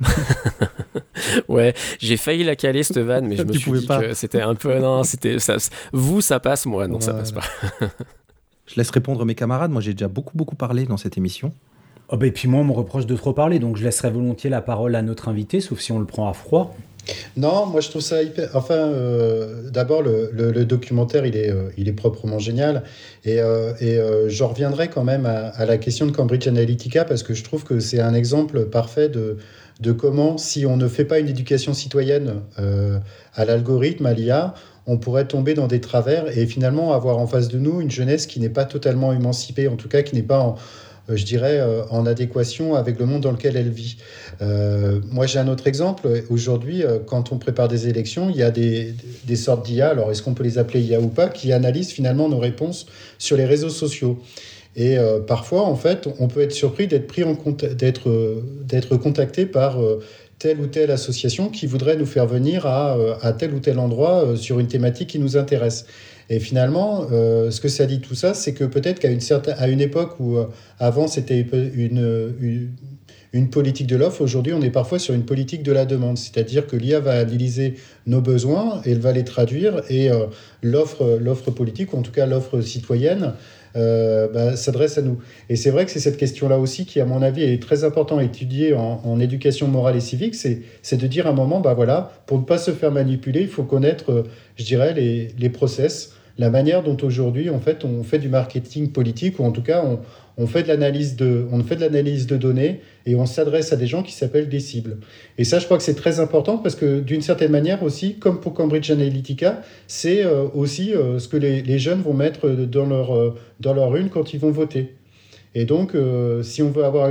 ouais, 1.48 1.74
j'ai 1.98 2.16
failli 2.16 2.44
la 2.44 2.56
caler 2.56 2.82
cette 2.82 2.98
vanne, 2.98 3.26
mais 3.26 3.36
je 3.36 3.42
me 3.42 3.52
suis 3.52 3.72
dit 3.72 3.86
que 3.86 4.14
c'était 4.14 4.42
un 4.42 4.54
peu 4.54 4.78
non, 4.78 5.02
c'était 5.02 5.38
ça. 5.38 5.56
Vous, 5.92 6.20
ça 6.20 6.40
passe, 6.40 6.66
moi, 6.66 6.86
non, 6.86 7.00
ça 7.00 7.14
passe 7.14 7.32
pas. 7.32 7.44
je 8.66 8.74
laisse 8.76 8.90
répondre 8.90 9.24
mes 9.24 9.34
camarades. 9.34 9.70
Moi, 9.70 9.80
j'ai 9.80 9.92
déjà 9.92 10.08
beaucoup 10.08 10.36
beaucoup 10.36 10.56
parlé 10.56 10.84
dans 10.84 10.96
cette 10.96 11.16
émission. 11.16 11.52
Oh 12.08 12.16
bah, 12.16 12.26
et 12.26 12.32
puis 12.32 12.48
moi, 12.48 12.60
on 12.60 12.64
me 12.64 12.72
reproche 12.72 13.06
de 13.06 13.16
trop 13.16 13.32
parler, 13.32 13.58
donc 13.58 13.76
je 13.76 13.84
laisserai 13.84 14.10
volontiers 14.10 14.50
la 14.50 14.60
parole 14.60 14.94
à 14.94 15.02
notre 15.02 15.28
invité, 15.28 15.60
sauf 15.60 15.80
si 15.80 15.92
on 15.92 15.98
le 15.98 16.06
prend 16.06 16.28
à 16.28 16.34
froid. 16.34 16.76
Non, 17.36 17.66
moi 17.66 17.80
je 17.80 17.88
trouve 17.88 18.02
ça 18.02 18.22
hyper. 18.22 18.50
Enfin, 18.54 18.74
euh, 18.74 19.70
d'abord, 19.70 20.02
le, 20.02 20.30
le, 20.32 20.64
documentaire, 20.64 21.26
il 21.26 21.36
est, 21.36 21.50
euh, 21.50 21.70
il 21.76 21.88
est 21.88 21.92
proprement 21.92 22.38
génial. 22.38 22.82
Et, 23.24 23.40
euh, 23.40 23.72
et 23.80 23.98
je 24.28 24.44
reviendrai 24.44 24.88
quand 24.88 25.04
même 25.04 25.26
à, 25.26 25.48
à, 25.48 25.66
la 25.66 25.78
question 25.78 26.06
de 26.06 26.12
Cambridge 26.12 26.46
Analytica, 26.48 27.04
parce 27.04 27.22
que 27.22 27.34
je 27.34 27.44
trouve 27.44 27.64
que 27.64 27.80
c'est 27.80 28.00
un 28.00 28.14
exemple 28.14 28.66
parfait 28.66 29.08
de, 29.08 29.38
de 29.80 29.92
comment, 29.92 30.38
si 30.38 30.64
on 30.66 30.76
ne 30.76 30.88
fait 30.88 31.04
pas 31.04 31.18
une 31.18 31.28
éducation 31.28 31.74
citoyenne 31.74 32.40
euh, 32.58 32.98
à 33.34 33.44
l'algorithme, 33.44 34.06
à 34.06 34.14
l'IA, 34.14 34.54
on 34.86 34.98
pourrait 34.98 35.26
tomber 35.26 35.54
dans 35.54 35.66
des 35.66 35.80
travers 35.80 36.36
et 36.36 36.46
finalement 36.46 36.92
avoir 36.92 37.18
en 37.18 37.26
face 37.26 37.48
de 37.48 37.58
nous 37.58 37.80
une 37.80 37.90
jeunesse 37.90 38.26
qui 38.26 38.40
n'est 38.40 38.48
pas 38.48 38.64
totalement 38.64 39.12
émancipée, 39.12 39.68
en 39.68 39.76
tout 39.76 39.88
cas 39.88 40.02
qui 40.02 40.14
n'est 40.14 40.22
pas, 40.22 40.38
en, 40.38 40.54
euh, 41.10 41.16
je 41.16 41.24
dirais, 41.24 41.58
euh, 41.58 41.84
en 41.90 42.06
adéquation 42.06 42.74
avec 42.74 42.98
le 42.98 43.04
monde 43.04 43.22
dans 43.22 43.32
lequel 43.32 43.56
elle 43.56 43.70
vit. 43.70 43.98
moi, 45.10 45.26
j'ai 45.26 45.38
un 45.38 45.48
autre 45.48 45.66
exemple. 45.66 46.08
Aujourd'hui, 46.30 46.84
quand 47.06 47.32
on 47.32 47.38
prépare 47.38 47.68
des 47.68 47.88
élections, 47.88 48.30
il 48.30 48.36
y 48.36 48.42
a 48.42 48.50
des, 48.50 48.94
des 49.24 49.36
sortes 49.36 49.66
d'IA, 49.66 49.90
alors 49.90 50.10
est-ce 50.10 50.22
qu'on 50.22 50.34
peut 50.34 50.44
les 50.44 50.58
appeler 50.58 50.80
IA 50.80 51.00
ou 51.00 51.08
pas, 51.08 51.28
qui 51.28 51.52
analysent 51.52 51.92
finalement 51.92 52.28
nos 52.28 52.38
réponses 52.38 52.86
sur 53.18 53.36
les 53.36 53.44
réseaux 53.44 53.70
sociaux? 53.70 54.22
Et 54.76 54.98
euh, 54.98 55.20
parfois, 55.20 55.62
en 55.62 55.74
fait, 55.74 56.06
on 56.20 56.28
peut 56.28 56.42
être 56.42 56.52
surpris 56.52 56.86
d'être 56.86 57.06
pris 57.06 57.24
en 57.24 57.32
d'être, 57.32 58.10
euh, 58.10 58.42
d'être 58.62 58.98
contacté 58.98 59.46
par 59.46 59.82
euh, 59.82 60.00
telle 60.38 60.60
ou 60.60 60.66
telle 60.66 60.90
association 60.90 61.48
qui 61.48 61.66
voudrait 61.66 61.96
nous 61.96 62.04
faire 62.04 62.26
venir 62.26 62.66
à, 62.66 63.32
tel 63.38 63.54
ou 63.54 63.58
tel 63.58 63.78
endroit 63.78 64.36
sur 64.36 64.60
une 64.60 64.68
thématique 64.68 65.08
qui 65.08 65.18
nous 65.18 65.38
intéresse. 65.38 65.86
Et 66.28 66.40
finalement, 66.40 67.08
ce 67.08 67.58
que 67.58 67.68
ça 67.68 67.86
dit 67.86 68.00
tout 68.00 68.14
ça, 68.14 68.34
c'est 68.34 68.52
que 68.52 68.64
peut-être 68.64 68.98
qu'à 68.98 69.08
une, 69.08 69.22
certaine, 69.22 69.54
à 69.56 69.68
une 69.68 69.80
époque 69.80 70.20
où 70.20 70.36
avant 70.78 71.08
c'était 71.08 71.40
une, 71.40 72.70
une, 73.32 73.48
politique 73.48 73.86
de 73.86 73.96
l'offre, 73.96 74.20
aujourd'hui 74.20 74.52
on 74.52 74.60
est 74.60 74.70
parfois 74.70 74.98
sur 74.98 75.14
une 75.14 75.24
politique 75.24 75.62
de 75.62 75.72
la 75.72 75.86
demande. 75.86 76.18
C'est-à-dire 76.18 76.66
que 76.66 76.76
l'IA 76.76 77.00
va 77.00 77.12
analyser 77.12 77.76
nos 78.06 78.20
besoins 78.20 78.82
elle 78.84 78.98
va 78.98 79.12
les 79.12 79.24
traduire 79.24 79.80
et 79.88 80.10
l'offre, 80.60 81.18
l'offre 81.18 81.50
politique, 81.50 81.94
ou 81.94 81.96
en 81.96 82.02
tout 82.02 82.12
cas 82.12 82.26
l'offre 82.26 82.60
citoyenne, 82.60 83.32
euh, 83.76 84.28
bah, 84.32 84.56
s'adresse 84.56 84.98
à 84.98 85.02
nous. 85.02 85.18
Et 85.48 85.56
c'est 85.56 85.70
vrai 85.70 85.84
que 85.84 85.90
c'est 85.90 86.00
cette 86.00 86.16
question-là 86.16 86.58
aussi 86.58 86.86
qui, 86.86 87.00
à 87.00 87.04
mon 87.04 87.22
avis, 87.22 87.42
est 87.42 87.62
très 87.62 87.84
important 87.84 88.18
à 88.18 88.24
étudier 88.24 88.74
en, 88.74 89.20
éducation 89.20 89.68
morale 89.68 89.96
et 89.96 90.00
civique, 90.00 90.34
c'est 90.34 90.96
de 90.96 91.06
dire 91.06 91.26
à 91.26 91.30
un 91.30 91.32
moment, 91.32 91.60
bah 91.60 91.74
voilà, 91.74 92.12
pour 92.26 92.38
ne 92.38 92.44
pas 92.44 92.58
se 92.58 92.70
faire 92.70 92.92
manipuler, 92.92 93.40
il 93.40 93.48
faut 93.48 93.62
connaître, 93.62 94.12
euh, 94.12 94.22
je 94.56 94.64
dirais, 94.64 94.92
les, 94.92 95.28
les 95.38 95.48
process, 95.48 96.14
la 96.38 96.50
manière 96.50 96.82
dont 96.82 96.96
aujourd'hui, 97.02 97.48
en 97.48 97.60
fait, 97.60 97.84
on 97.84 98.02
fait 98.02 98.18
du 98.18 98.28
marketing 98.28 98.92
politique, 98.92 99.38
ou 99.40 99.44
en 99.44 99.52
tout 99.52 99.62
cas, 99.62 99.82
on, 99.84 100.00
on 100.38 100.46
fait 100.46 100.62
de 100.62 100.68
l'analyse 100.68 101.16
de, 101.16 101.46
on 101.50 101.62
fait 101.62 101.76
de 101.76 101.80
l'analyse 101.80 102.26
de 102.26 102.36
données 102.36 102.80
et 103.06 103.14
on 103.14 103.24
s'adresse 103.24 103.72
à 103.72 103.76
des 103.76 103.86
gens 103.86 104.02
qui 104.02 104.12
s'appellent 104.12 104.48
des 104.48 104.60
cibles. 104.60 104.98
Et 105.38 105.44
ça, 105.44 105.58
je 105.58 105.64
crois 105.64 105.78
que 105.78 105.82
c'est 105.82 105.94
très 105.94 106.20
important 106.20 106.58
parce 106.58 106.74
que 106.74 107.00
d'une 107.00 107.22
certaine 107.22 107.50
manière 107.50 107.82
aussi, 107.82 108.16
comme 108.16 108.40
pour 108.40 108.52
Cambridge 108.52 108.90
Analytica, 108.90 109.62
c'est 109.86 110.24
euh, 110.24 110.46
aussi 110.54 110.94
euh, 110.94 111.18
ce 111.18 111.28
que 111.28 111.36
les, 111.36 111.78
jeunes 111.78 112.02
vont 112.02 112.12
mettre 112.12 112.48
dans 112.48 112.86
leur, 112.86 113.16
euh, 113.16 113.34
dans 113.60 113.72
leur 113.72 113.92
quand 114.10 114.34
ils 114.34 114.40
vont 114.40 114.50
voter. 114.50 114.94
Et 115.54 115.64
donc, 115.64 115.96
si 116.42 116.60
on 116.60 116.68
veut 116.68 116.84
avoir 116.84 117.10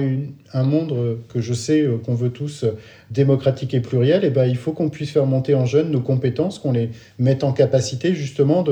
un 0.53 0.63
monde 0.63 1.17
que 1.29 1.41
je 1.41 1.51
sais 1.51 1.83
qu'on 2.05 2.13
veut 2.13 2.29
tous 2.29 2.63
démocratique 3.09 3.73
et 3.73 3.79
pluriel, 3.79 4.21
eh 4.23 4.29
ben, 4.29 4.45
il 4.45 4.55
faut 4.55 4.71
qu'on 4.71 4.91
puisse 4.91 5.09
faire 5.09 5.25
monter 5.25 5.55
en 5.55 5.65
jeunes 5.65 5.89
nos 5.89 6.01
compétences, 6.01 6.59
qu'on 6.59 6.73
les 6.73 6.91
mette 7.17 7.43
en 7.43 7.53
capacité 7.53 8.13
justement 8.13 8.63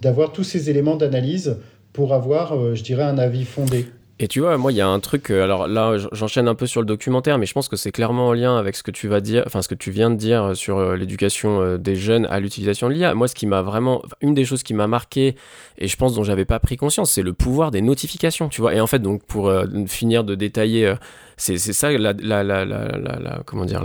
d'avoir 0.00 0.32
tous 0.32 0.44
ces 0.44 0.70
éléments 0.70 0.96
d'analyse 0.96 1.58
pour 1.92 2.14
avoir, 2.14 2.74
je 2.74 2.82
dirais, 2.82 3.02
un 3.02 3.18
avis 3.18 3.44
fondé. 3.44 3.84
Et 4.20 4.26
tu 4.26 4.40
vois, 4.40 4.56
moi, 4.56 4.72
il 4.72 4.74
y 4.74 4.80
a 4.80 4.88
un 4.88 4.98
truc. 4.98 5.30
Euh, 5.30 5.44
alors 5.44 5.68
là, 5.68 5.96
j'enchaîne 6.12 6.48
un 6.48 6.56
peu 6.56 6.66
sur 6.66 6.80
le 6.80 6.86
documentaire, 6.86 7.38
mais 7.38 7.46
je 7.46 7.52
pense 7.52 7.68
que 7.68 7.76
c'est 7.76 7.92
clairement 7.92 8.28
en 8.28 8.32
lien 8.32 8.58
avec 8.58 8.74
ce 8.74 8.82
que 8.82 8.90
tu 8.90 9.06
vas 9.06 9.20
dire, 9.20 9.44
enfin 9.46 9.62
ce 9.62 9.68
que 9.68 9.76
tu 9.76 9.92
viens 9.92 10.10
de 10.10 10.16
dire 10.16 10.56
sur 10.56 10.78
euh, 10.78 10.96
l'éducation 10.96 11.60
euh, 11.60 11.78
des 11.78 11.94
jeunes 11.94 12.26
à 12.26 12.40
l'utilisation 12.40 12.88
de 12.88 12.94
l'IA. 12.94 13.14
Moi, 13.14 13.28
ce 13.28 13.36
qui 13.36 13.46
m'a 13.46 13.62
vraiment, 13.62 14.02
une 14.20 14.34
des 14.34 14.44
choses 14.44 14.64
qui 14.64 14.74
m'a 14.74 14.88
marqué 14.88 15.36
et 15.78 15.86
je 15.86 15.96
pense 15.96 16.14
dont 16.14 16.24
j'avais 16.24 16.44
pas 16.44 16.58
pris 16.58 16.76
conscience, 16.76 17.12
c'est 17.12 17.22
le 17.22 17.32
pouvoir 17.32 17.70
des 17.70 17.80
notifications. 17.80 18.48
Tu 18.48 18.60
vois. 18.60 18.74
Et 18.74 18.80
en 18.80 18.88
fait, 18.88 18.98
donc 18.98 19.22
pour 19.24 19.52
finir 19.86 20.24
de 20.24 20.34
détailler 20.34 20.94
c'est 21.38 21.58
ça 21.58 21.90
la, 21.92 22.12
la, 22.12 22.42
la, 22.42 22.64
la, 22.64 23.42
comment 23.46 23.64
dire 23.64 23.82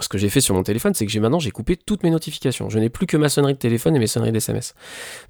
ce 0.00 0.08
que 0.08 0.18
j'ai 0.18 0.28
fait 0.28 0.40
sur 0.40 0.54
mon 0.54 0.62
téléphone 0.62 0.94
c'est 0.94 1.04
que 1.04 1.12
j'ai 1.12 1.20
maintenant 1.20 1.40
j'ai 1.40 1.50
coupé 1.50 1.76
toutes 1.76 2.02
mes 2.02 2.10
notifications. 2.10 2.70
Je 2.70 2.78
n'ai 2.78 2.88
plus 2.88 3.06
que 3.06 3.16
ma 3.16 3.28
sonnerie 3.28 3.54
de 3.54 3.58
téléphone 3.58 3.96
et 3.96 3.98
mes 3.98 4.06
sonneries 4.06 4.32
d'SMS 4.32 4.74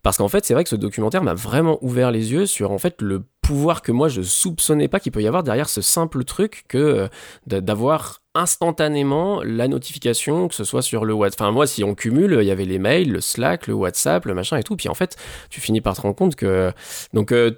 parce 0.02 0.18
qu'en 0.18 0.28
fait 0.28 0.44
c'est 0.44 0.54
vrai 0.54 0.64
que 0.64 0.70
ce 0.70 0.76
documentaire 0.76 1.22
m'a 1.22 1.34
vraiment 1.34 1.78
ouvert 1.82 2.10
les 2.10 2.32
yeux 2.32 2.46
sur 2.46 2.70
en 2.70 2.78
fait 2.78 3.00
le 3.00 3.24
pouvoir 3.40 3.82
que 3.82 3.92
moi 3.92 4.08
je 4.08 4.22
soupçonnais 4.22 4.88
pas 4.88 5.00
qu'il 5.00 5.12
peut 5.12 5.22
y 5.22 5.26
avoir 5.26 5.42
derrière 5.42 5.68
ce 5.68 5.80
simple 5.80 6.24
truc 6.24 6.64
que 6.68 6.78
euh, 6.78 7.08
d'avoir 7.46 8.22
instantanément 8.36 9.42
la 9.42 9.66
notification, 9.66 10.48
que 10.48 10.54
ce 10.54 10.64
soit 10.64 10.82
sur 10.82 11.04
le 11.04 11.14
WhatsApp. 11.14 11.40
Enfin, 11.40 11.50
moi, 11.50 11.66
si 11.66 11.82
on 11.82 11.94
cumule, 11.94 12.38
il 12.40 12.46
y 12.46 12.50
avait 12.50 12.64
les 12.64 12.78
mails, 12.78 13.10
le 13.10 13.20
Slack, 13.20 13.66
le 13.66 13.74
WhatsApp, 13.74 14.24
le 14.26 14.34
machin 14.34 14.58
et 14.58 14.62
tout. 14.62 14.76
Puis 14.76 14.88
en 14.88 14.94
fait, 14.94 15.16
tu 15.50 15.60
finis 15.60 15.80
par 15.80 15.96
te 15.96 16.02
rendre 16.02 16.14
compte 16.14 16.36
que. 16.36 16.72
Donc, 17.12 17.32
euh, 17.32 17.52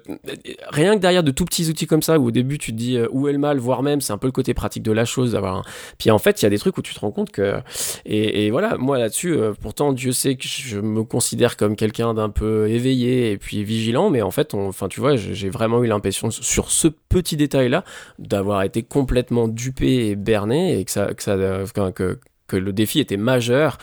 rien 0.69 0.95
que 0.95 0.99
derrière 1.01 1.23
de 1.23 1.31
tout 1.31 1.45
petits 1.45 1.69
outils 1.69 1.87
comme 1.87 2.01
ça, 2.01 2.17
où 2.17 2.27
au 2.27 2.31
début 2.31 2.57
tu 2.57 2.71
te 2.71 2.77
dis 2.77 2.97
euh, 2.97 3.07
où 3.11 3.27
est 3.27 3.33
le 3.33 3.37
mal, 3.37 3.59
voire 3.59 3.83
même, 3.83 4.01
c'est 4.01 4.13
un 4.13 4.17
peu 4.17 4.27
le 4.27 4.31
côté 4.31 4.53
pratique 4.53 4.83
de 4.83 4.91
la 4.91 5.05
chose 5.05 5.33
d'avoir 5.33 5.57
un. 5.57 5.61
Puis 5.97 6.11
en 6.11 6.17
fait, 6.17 6.41
il 6.41 6.45
y 6.45 6.47
a 6.47 6.49
des 6.49 6.57
trucs 6.57 6.77
où 6.77 6.81
tu 6.81 6.93
te 6.93 6.99
rends 6.99 7.11
compte 7.11 7.31
que. 7.31 7.59
Et, 8.05 8.49
voilà, 8.51 8.77
moi 8.77 8.97
là-dessus, 8.97 9.33
euh, 9.33 9.53
pourtant, 9.59 9.93
Dieu 9.93 10.11
sait 10.11 10.35
que 10.35 10.47
je 10.47 10.79
me 10.79 11.03
considère 11.03 11.57
comme 11.57 11.75
quelqu'un 11.75 12.13
d'un 12.13 12.29
peu 12.29 12.69
éveillé 12.69 13.31
et 13.31 13.37
puis 13.37 13.63
vigilant, 13.63 14.09
mais 14.09 14.21
en 14.21 14.31
fait, 14.31 14.53
enfin, 14.53 14.87
tu 14.87 14.99
vois, 14.99 15.15
j'ai 15.15 15.49
vraiment 15.49 15.83
eu 15.83 15.87
l'impression 15.87 16.31
sur 16.31 16.71
ce 16.71 16.87
petit 16.87 17.37
détail-là 17.37 17.83
d'avoir 18.17 18.63
été 18.63 18.83
complètement 18.83 19.47
dupé 19.47 20.07
et 20.07 20.15
berné 20.15 20.68
et 20.71 20.85
que 22.49 22.57
le 22.57 22.73
défi 22.73 22.99
était 22.99 23.15
majeur 23.15 23.77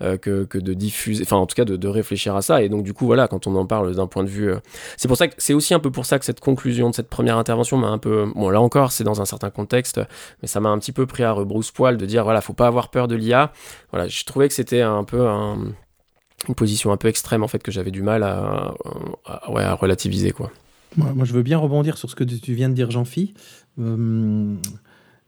euh, 0.00 0.16
que, 0.16 0.46
de 0.58 0.72
diffuser, 0.72 1.22
enfin 1.24 1.36
en 1.36 1.46
tout 1.46 1.54
cas 1.54 1.66
de, 1.66 1.88
réfléchir 1.88 2.34
à 2.34 2.40
ça. 2.40 2.62
Et 2.62 2.70
donc 2.70 2.84
du 2.84 2.94
coup 2.94 3.04
voilà, 3.04 3.28
quand 3.28 3.46
on 3.46 3.54
en 3.56 3.66
parle 3.66 3.94
d'un 3.94 4.06
point 4.06 4.24
de 4.24 4.28
vue, 4.28 4.50
euh, 4.50 4.60
c'est 4.96 5.08
pour 5.08 5.18
ça 5.18 5.28
que 5.28 5.34
c'est 5.36 5.52
aussi 5.52 5.74
un 5.74 5.80
peu 5.80 5.90
pour 5.90 6.06
ça 6.06 6.18
que 6.18 6.24
cette 6.24 6.40
conclusion 6.40 6.88
de 6.88 6.94
cette 6.94 7.08
première 7.08 7.36
intervention 7.36 7.76
m'a 7.76 7.88
un 7.88 7.98
peu, 7.98 8.26
bon 8.34 8.48
là 8.48 8.60
encore 8.60 8.92
c'est 8.92 9.04
dans 9.04 9.20
un 9.20 9.26
certain 9.26 9.50
contexte, 9.50 10.00
mais 10.40 10.48
ça 10.48 10.60
m'a 10.60 10.70
un 10.70 10.78
petit 10.78 10.92
peu 10.92 11.04
pris 11.04 11.24
à 11.24 11.32
rebrousse-poil 11.32 11.98
de 11.98 12.06
dire 12.06 12.24
voilà 12.24 12.40
faut 12.40 12.54
pas 12.54 12.68
avoir 12.68 12.90
peur 12.90 13.08
de 13.08 13.16
l'IA. 13.16 13.52
Voilà, 13.90 14.08
je 14.08 14.24
trouvais 14.24 14.48
que 14.48 14.54
c'était 14.54 14.80
un 14.80 15.04
peu 15.04 15.26
un, 15.26 15.58
une 16.48 16.54
position 16.54 16.92
un 16.92 16.96
peu 16.96 17.08
extrême 17.08 17.42
en 17.42 17.48
fait 17.48 17.62
que 17.62 17.72
j'avais 17.72 17.90
du 17.90 18.02
mal 18.02 18.22
à, 18.22 18.74
relativiser 19.74 20.30
quoi. 20.30 20.50
Moi, 20.98 21.10
moi, 21.14 21.24
je 21.24 21.32
veux 21.32 21.42
bien 21.42 21.56
rebondir 21.56 21.96
sur 21.96 22.10
ce 22.10 22.14
que 22.14 22.22
tu 22.22 22.52
viens 22.52 22.68
de 22.68 22.74
dire 22.74 22.90
Jean-Phi. 22.90 23.32
Euh, 23.80 24.56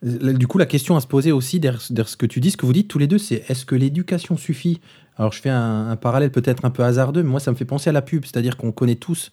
du 0.04 0.46
coup, 0.46 0.58
la 0.58 0.66
question 0.66 0.96
à 0.96 1.00
se 1.00 1.06
poser 1.06 1.32
aussi 1.32 1.60
derrière, 1.60 1.80
ce 1.80 2.16
que 2.16 2.26
tu 2.26 2.40
dis, 2.40 2.50
ce 2.50 2.58
que 2.58 2.66
vous 2.66 2.74
dites 2.74 2.88
tous 2.88 2.98
les 2.98 3.06
deux, 3.06 3.18
c'est 3.18 3.42
est-ce 3.48 3.64
que 3.64 3.74
l'éducation 3.74 4.36
suffit? 4.36 4.80
Alors, 5.16 5.32
je 5.32 5.40
fais 5.40 5.50
un, 5.50 5.96
parallèle 5.96 6.30
peut-être 6.30 6.64
un 6.64 6.70
peu 6.70 6.82
hasardeux, 6.82 7.22
mais 7.22 7.30
moi, 7.30 7.40
ça 7.40 7.50
me 7.50 7.56
fait 7.56 7.64
penser 7.64 7.88
à 7.88 7.92
la 7.92 8.02
pub, 8.02 8.24
c'est-à-dire 8.24 8.56
qu'on 8.58 8.70
connaît 8.70 8.96
tous 8.96 9.30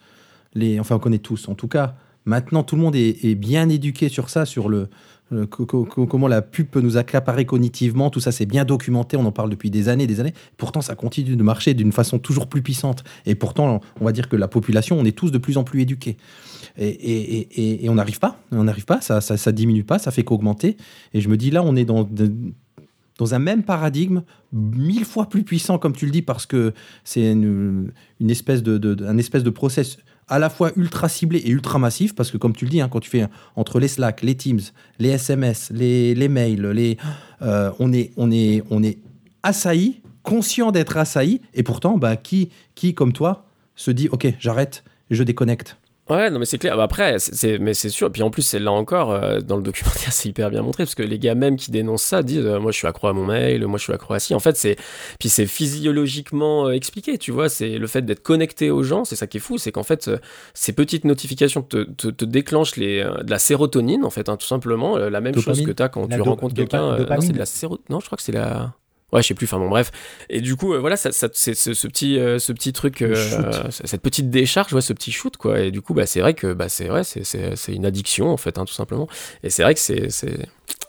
les, 0.53 0.79
enfin, 0.79 0.95
on 0.95 0.99
connaît 0.99 1.19
tous. 1.19 1.49
En 1.49 1.55
tout 1.55 1.67
cas, 1.67 1.95
maintenant, 2.23 2.63
tout 2.63 2.75
le 2.75 2.81
monde 2.81 2.95
est 2.95 3.35
bien 3.35 3.67
éduqué 3.67 4.07
sur 4.07 4.29
ça, 4.29 4.45
sur 4.45 4.69
le, 4.69 4.87
le 5.31 5.45
comment 5.45 6.27
la 6.27 6.41
pub 6.41 6.67
peut 6.67 6.81
nous 6.81 6.97
accaparer 6.97 7.45
cognitivement. 7.45 8.09
Tout 8.09 8.19
ça, 8.19 8.31
c'est 8.31 8.45
bien 8.45 8.65
documenté. 8.65 9.15
On 9.15 9.25
en 9.25 9.31
parle 9.31 9.49
depuis 9.49 9.69
des 9.69 9.87
années, 9.87 10.05
des 10.05 10.19
années. 10.19 10.33
Pourtant, 10.57 10.81
ça 10.81 10.95
continue 10.95 11.35
de 11.35 11.43
marcher 11.43 11.73
d'une 11.73 11.93
façon 11.93 12.19
toujours 12.19 12.47
plus 12.47 12.61
puissante. 12.61 13.03
Et 13.25 13.35
pourtant, 13.35 13.79
on 13.99 14.05
va 14.05 14.11
dire 14.11 14.27
que 14.27 14.35
la 14.35 14.49
population, 14.49 14.99
on 14.99 15.05
est 15.05 15.17
tous 15.17 15.31
de 15.31 15.37
plus 15.37 15.57
en 15.57 15.63
plus 15.63 15.81
éduqués. 15.81 16.17
Et, 16.77 17.85
on 17.89 17.95
n'arrive 17.95 18.19
pas, 18.19 18.39
on 18.51 18.65
n'arrive 18.65 18.85
pas, 18.85 19.01
ça, 19.01 19.21
ça, 19.21 19.37
ça, 19.37 19.51
diminue 19.51 19.83
pas, 19.83 19.99
ça 19.99 20.11
fait 20.11 20.23
qu'augmenter. 20.23 20.77
Et 21.13 21.21
je 21.21 21.29
me 21.29 21.37
dis 21.37 21.51
là, 21.51 21.63
on 21.63 21.75
est 21.75 21.85
dans, 21.85 22.07
un 23.31 23.39
même 23.39 23.63
paradigme, 23.63 24.23
mille 24.51 25.05
fois 25.05 25.27
plus 25.27 25.43
puissant, 25.43 25.77
comme 25.77 25.93
tu 25.93 26.05
le 26.05 26.11
dis, 26.11 26.21
parce 26.21 26.45
que 26.45 26.73
c'est 27.03 27.31
une, 27.31 27.91
une, 28.19 28.29
espèce 28.29 28.63
de, 28.63 28.77
de, 28.77 29.05
un 29.05 29.17
espèce 29.17 29.43
de 29.43 29.49
process 29.49 29.97
à 30.31 30.39
la 30.39 30.49
fois 30.49 30.71
ultra 30.77 31.09
ciblé 31.09 31.39
et 31.39 31.49
ultra 31.49 31.77
massif, 31.77 32.15
parce 32.15 32.31
que 32.31 32.37
comme 32.37 32.55
tu 32.55 32.63
le 32.63 32.71
dis, 32.71 32.79
hein, 32.79 32.87
quand 32.89 33.01
tu 33.01 33.09
fais 33.09 33.27
entre 33.57 33.79
les 33.79 33.89
Slack, 33.89 34.21
les 34.21 34.35
Teams, 34.35 34.61
les 34.97 35.09
SMS, 35.09 35.71
les, 35.73 36.15
les 36.15 36.29
mails, 36.29 36.67
les, 36.67 36.97
euh, 37.41 37.69
on, 37.79 37.91
est, 37.91 38.11
on, 38.17 38.81
assailli, 39.43 40.01
conscient 40.23 40.71
d'être 40.71 40.95
assailli, 40.95 41.41
et 41.53 41.63
pourtant, 41.63 41.97
bah, 41.97 42.15
qui, 42.15 42.49
qui, 42.75 42.93
comme 42.93 43.11
toi, 43.11 43.45
se 43.75 43.91
dit, 43.91 44.07
OK, 44.09 44.25
j'arrête, 44.39 44.85
je 45.09 45.21
déconnecte 45.23 45.75
Ouais, 46.11 46.29
non, 46.29 46.39
mais 46.39 46.45
c'est 46.45 46.57
clair. 46.57 46.75
Bah, 46.75 46.83
après, 46.83 47.19
c'est, 47.19 47.57
mais 47.57 47.73
c'est 47.73 47.87
sûr. 47.87 48.11
Puis 48.11 48.21
en 48.21 48.29
plus, 48.29 48.41
c'est 48.41 48.59
là 48.59 48.73
encore, 48.73 49.11
euh, 49.11 49.39
dans 49.39 49.55
le 49.55 49.63
documentaire, 49.63 50.11
c'est 50.11 50.27
hyper 50.27 50.49
bien 50.49 50.61
montré 50.61 50.83
parce 50.83 50.93
que 50.95 51.03
les 51.03 51.17
gars 51.19 51.35
même 51.35 51.55
qui 51.55 51.71
dénoncent 51.71 52.03
ça 52.03 52.21
disent 52.21 52.45
euh, 52.45 52.59
Moi, 52.59 52.73
je 52.73 52.77
suis 52.77 52.87
accro 52.87 53.07
à 53.07 53.13
mon 53.13 53.25
mail, 53.25 53.65
moi, 53.65 53.77
je 53.77 53.83
suis 53.83 53.93
accro 53.93 54.13
à 54.13 54.19
ci. 54.19 54.35
En 54.35 54.39
fait, 54.41 54.57
c'est. 54.57 54.75
Puis 55.19 55.29
c'est 55.29 55.45
physiologiquement 55.45 56.67
euh, 56.67 56.71
expliqué, 56.71 57.17
tu 57.17 57.31
vois. 57.31 57.47
C'est 57.47 57.77
le 57.77 57.87
fait 57.87 58.01
d'être 58.01 58.23
connecté 58.23 58.71
aux 58.71 58.83
gens, 58.83 59.05
c'est 59.05 59.15
ça 59.15 59.25
qui 59.25 59.37
est 59.37 59.41
fou. 59.41 59.57
C'est 59.57 59.71
qu'en 59.71 59.83
fait, 59.83 60.11
ces 60.53 60.73
petites 60.73 61.05
notifications 61.05 61.61
te, 61.61 61.83
te, 61.83 62.09
te 62.09 62.25
déclenchent 62.25 62.75
les, 62.75 63.03
de 63.03 63.31
la 63.31 63.39
sérotonine, 63.39 64.03
en 64.03 64.09
fait, 64.09 64.27
hein, 64.27 64.35
tout 64.35 64.47
simplement. 64.47 64.97
la 64.97 65.21
même 65.21 65.33
Dopamine. 65.33 65.55
chose 65.59 65.65
que 65.65 65.71
tu 65.71 65.81
as 65.81 65.87
quand 65.87 66.09
La 66.09 66.17
tu 66.17 66.21
rencontres 66.23 66.55
quelqu'un. 66.55 66.97
non, 66.97 67.21
c'est 67.21 67.31
de 67.31 67.37
la 67.39 67.45
séro... 67.45 67.79
Non, 67.89 68.01
je 68.01 68.05
crois 68.07 68.17
que 68.17 68.23
c'est 68.23 68.33
la. 68.33 68.73
Ouais, 69.13 69.21
je 69.21 69.27
sais 69.27 69.33
plus, 69.33 69.45
enfin 69.45 69.59
bon, 69.59 69.67
bref. 69.69 69.91
Et 70.29 70.39
du 70.39 70.55
coup, 70.55 70.73
euh, 70.73 70.79
voilà, 70.79 70.95
ça, 70.95 71.11
ça, 71.11 71.27
c'est 71.33 71.53
ce, 71.53 71.73
ce 71.73 71.87
petit, 71.87 72.17
euh, 72.17 72.39
ce 72.39 72.53
petit 72.53 72.71
truc, 72.71 73.01
euh, 73.01 73.13
cette 73.69 74.01
petite 74.01 74.29
décharge, 74.29 74.71
ouais, 74.73 74.79
ce 74.81 74.93
petit 74.93 75.11
shoot, 75.11 75.35
quoi. 75.37 75.59
Et 75.59 75.71
du 75.71 75.81
coup, 75.81 75.93
bah, 75.93 76.05
c'est 76.05 76.21
vrai 76.21 76.33
que 76.33 76.53
bah, 76.53 76.69
c'est 76.69 76.85
vrai, 76.85 77.03
c'est- 77.03 77.23
c'est 77.25 77.55
c'est 77.57 77.73
une 77.73 77.85
addiction, 77.85 78.29
en 78.29 78.37
fait, 78.37 78.57
hein, 78.57 78.65
tout 78.65 78.73
simplement. 78.73 79.07
Et 79.43 79.49
c'est 79.49 79.63
vrai 79.63 79.73
que 79.73 79.79
c'est- 79.81 80.09
c'est 80.09 80.37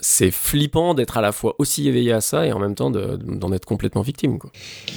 c'est 0.01 0.31
flippant 0.33 0.95
d'être 0.95 1.17
à 1.17 1.21
la 1.21 1.31
fois 1.33 1.55
aussi 1.59 1.89
éveillé 1.89 2.13
à 2.13 2.21
ça 2.21 2.47
et 2.47 2.53
en 2.53 2.59
même 2.59 2.75
temps 2.75 2.91
de- 2.91 3.17
d'en 3.17 3.53
être 3.53 3.65
complètement 3.65 4.03
victime, 4.03 4.39
quoi. 4.39 4.51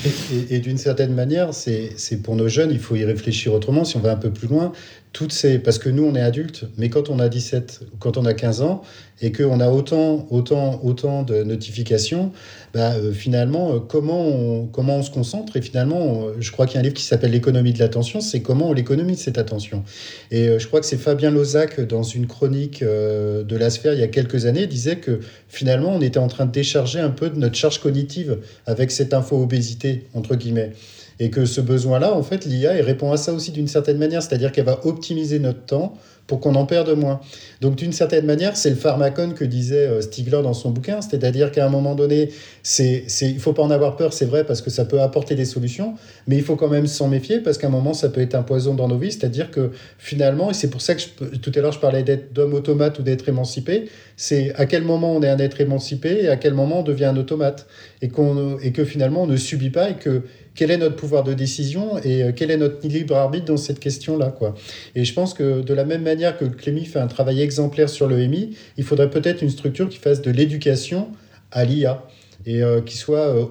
Et, 0.05 0.35
et- 0.35 0.55
et 0.55 0.59
d'une 0.59 0.77
certaine 0.77 1.13
manière, 1.13 1.53
c'est 1.53 1.91
c'est 1.97 2.21
pour 2.21 2.35
nos 2.35 2.47
jeunes, 2.47 2.71
il 2.71 2.79
faut 2.79 2.95
y 2.95 3.05
réfléchir 3.05 3.53
autrement. 3.53 3.83
Si 3.85 3.97
on 3.97 4.01
va 4.01 4.11
un 4.11 4.15
peu 4.17 4.31
plus 4.31 4.47
loin, 4.47 4.71
toutes 5.15 5.31
ces, 5.31 5.59
parce 5.59 5.79
que 5.79 5.87
nous, 5.87 6.03
on 6.03 6.13
est 6.13 6.21
adultes, 6.21 6.65
mais 6.77 6.89
quand 6.89 7.09
on 7.09 7.19
a 7.19 7.29
17 7.29 7.83
ou 7.93 7.97
quand 7.99 8.17
on 8.17 8.25
a 8.25 8.33
15 8.33 8.61
ans 8.61 8.81
et 9.21 9.31
qu'on 9.31 9.61
a 9.61 9.69
autant, 9.69 10.27
autant, 10.29 10.81
autant 10.83 11.23
de 11.23 11.41
notifications, 11.41 12.33
bah, 12.73 12.95
euh, 12.95 13.13
finalement, 13.13 13.75
euh, 13.75 13.79
comment 13.79 14.27
on, 14.27 14.65
comment 14.65 14.97
on 14.97 15.03
se 15.03 15.11
concentre? 15.11 15.55
Et 15.55 15.61
finalement, 15.61 16.25
je 16.37 16.51
crois 16.51 16.65
qu'il 16.65 16.75
y 16.75 16.77
a 16.79 16.81
un 16.81 16.83
livre 16.83 16.95
qui 16.95 17.03
s'appelle 17.05 17.31
L'économie 17.31 17.71
de 17.71 17.79
l'attention, 17.79 18.19
c'est 18.19 18.41
comment 18.41 18.67
on 18.67 18.73
l'économise 18.73 19.19
cette 19.19 19.37
attention. 19.37 19.85
Et 20.31 20.49
euh, 20.49 20.59
je 20.59 20.67
crois 20.67 20.81
que 20.81 20.85
c'est 20.85 20.97
Fabien 20.97 21.31
Lozac, 21.31 21.79
dans 21.79 22.03
une 22.03 22.27
chronique 22.27 22.83
de 22.83 23.55
la 23.55 23.69
sphère 23.69 23.93
il 23.93 24.01
y 24.01 24.03
a 24.03 24.09
quelques 24.09 24.45
années, 24.45 24.67
disait 24.67 24.97
que 24.97 25.21
finalement, 25.47 25.95
on 25.95 26.01
était 26.01 26.19
en 26.19 26.27
train 26.27 26.45
de 26.45 26.51
décharger 26.51 26.99
un 26.99 27.09
peu 27.09 27.29
de 27.29 27.39
notre 27.39 27.55
charge 27.55 27.79
cognitive 27.79 28.39
avec 28.65 28.91
cette 28.91 29.13
info-obésité, 29.13 30.07
entre 30.13 30.35
guillemets. 30.35 30.73
Et 31.19 31.29
que 31.29 31.45
ce 31.45 31.61
besoin-là, 31.61 32.13
en 32.13 32.23
fait, 32.23 32.45
l'IA, 32.45 32.71
répond 32.83 33.11
à 33.11 33.17
ça 33.17 33.33
aussi 33.33 33.51
d'une 33.51 33.67
certaine 33.67 33.97
manière, 33.97 34.21
c'est-à-dire 34.21 34.51
qu'elle 34.51 34.65
va 34.65 34.85
optimiser 34.85 35.39
notre 35.39 35.65
temps 35.65 35.93
pour 36.27 36.39
qu'on 36.39 36.55
en 36.55 36.65
perde 36.65 36.89
moins. 36.97 37.19
Donc, 37.61 37.75
d'une 37.75 37.93
certaine 37.93 38.25
manière, 38.25 38.57
c'est 38.57 38.71
le 38.71 38.75
pharmacone 38.75 39.33
que 39.33 39.45
disait 39.45 39.87
euh, 39.87 40.01
Stigler 40.01 40.41
dans 40.41 40.53
son 40.53 40.71
bouquin, 40.71 41.01
c'est-à-dire 41.01 41.51
qu'à 41.51 41.65
un 41.65 41.69
moment 41.69 41.93
donné, 41.93 42.29
c'est, 42.63 43.05
il 43.21 43.39
faut 43.39 43.53
pas 43.53 43.61
en 43.61 43.69
avoir 43.69 43.95
peur, 43.95 44.11
c'est 44.11 44.25
vrai, 44.25 44.43
parce 44.43 44.61
que 44.61 44.69
ça 44.69 44.85
peut 44.85 45.01
apporter 45.01 45.35
des 45.35 45.45
solutions, 45.45 45.93
mais 46.27 46.37
il 46.37 46.43
faut 46.43 46.55
quand 46.55 46.67
même 46.67 46.87
s'en 46.87 47.07
méfier, 47.07 47.39
parce 47.39 47.57
qu'à 47.57 47.67
un 47.67 47.71
moment, 47.71 47.93
ça 47.93 48.09
peut 48.09 48.21
être 48.21 48.35
un 48.35 48.41
poison 48.41 48.73
dans 48.73 48.87
nos 48.87 48.97
vies, 48.97 49.11
c'est-à-dire 49.11 49.51
que 49.51 49.71
finalement, 49.99 50.49
et 50.49 50.53
c'est 50.53 50.69
pour 50.69 50.81
ça 50.81 50.95
que 50.95 51.01
tout 51.37 51.51
à 51.53 51.59
l'heure, 51.59 51.71
je 51.71 51.79
parlais 51.79 52.03
d'être 52.03 52.33
d'homme 52.33 52.53
automate 52.53 52.97
ou 52.99 53.03
d'être 53.03 53.29
émancipé, 53.29 53.85
c'est 54.17 54.53
à 54.55 54.65
quel 54.65 54.83
moment 54.83 55.13
on 55.15 55.21
est 55.21 55.29
un 55.29 55.39
être 55.39 55.61
émancipé 55.61 56.23
et 56.23 56.29
à 56.29 56.37
quel 56.37 56.53
moment 56.53 56.79
on 56.79 56.83
devient 56.83 57.05
un 57.05 57.17
automate, 57.17 57.67
et, 58.01 58.09
qu'on, 58.09 58.57
et 58.59 58.71
que 58.71 58.83
finalement, 58.83 59.23
on 59.23 59.27
ne 59.27 59.37
subit 59.37 59.69
pas, 59.69 59.91
et 59.91 59.95
que 59.95 60.23
quel 60.55 60.71
est 60.71 60.77
notre 60.77 60.95
pouvoir 60.95 61.23
de 61.23 61.33
décision 61.33 61.97
et 62.03 62.23
euh, 62.23 62.31
quel 62.35 62.49
est 62.49 62.57
notre 62.57 62.87
libre 62.87 63.15
arbitre 63.15 63.45
dans 63.45 63.57
cette 63.57 63.79
question-là, 63.79 64.29
quoi. 64.29 64.55
Et 64.95 65.05
je 65.05 65.13
pense 65.13 65.33
que 65.33 65.61
de 65.61 65.73
la 65.73 65.85
même 65.85 66.03
manière 66.03 66.37
que 66.37 66.45
Clémy 66.45 66.85
fait 66.85 66.99
un 66.99 67.07
travail 67.07 67.41
exemplaire 67.41 67.89
sur 67.89 68.07
le 68.07 68.25
MI, 68.27 68.55
il 68.77 68.83
faudrait 68.83 69.09
peut-être 69.09 69.41
une 69.41 69.49
structure 69.49 69.89
qui 69.89 69.97
fasse 69.97 70.21
de 70.21 70.31
l'éducation 70.31 71.09
à 71.51 71.65
l'IA 71.65 72.03
et 72.45 72.61
euh, 72.61 72.81
qui 72.81 72.97
soit 72.97 73.27
euh, 73.27 73.45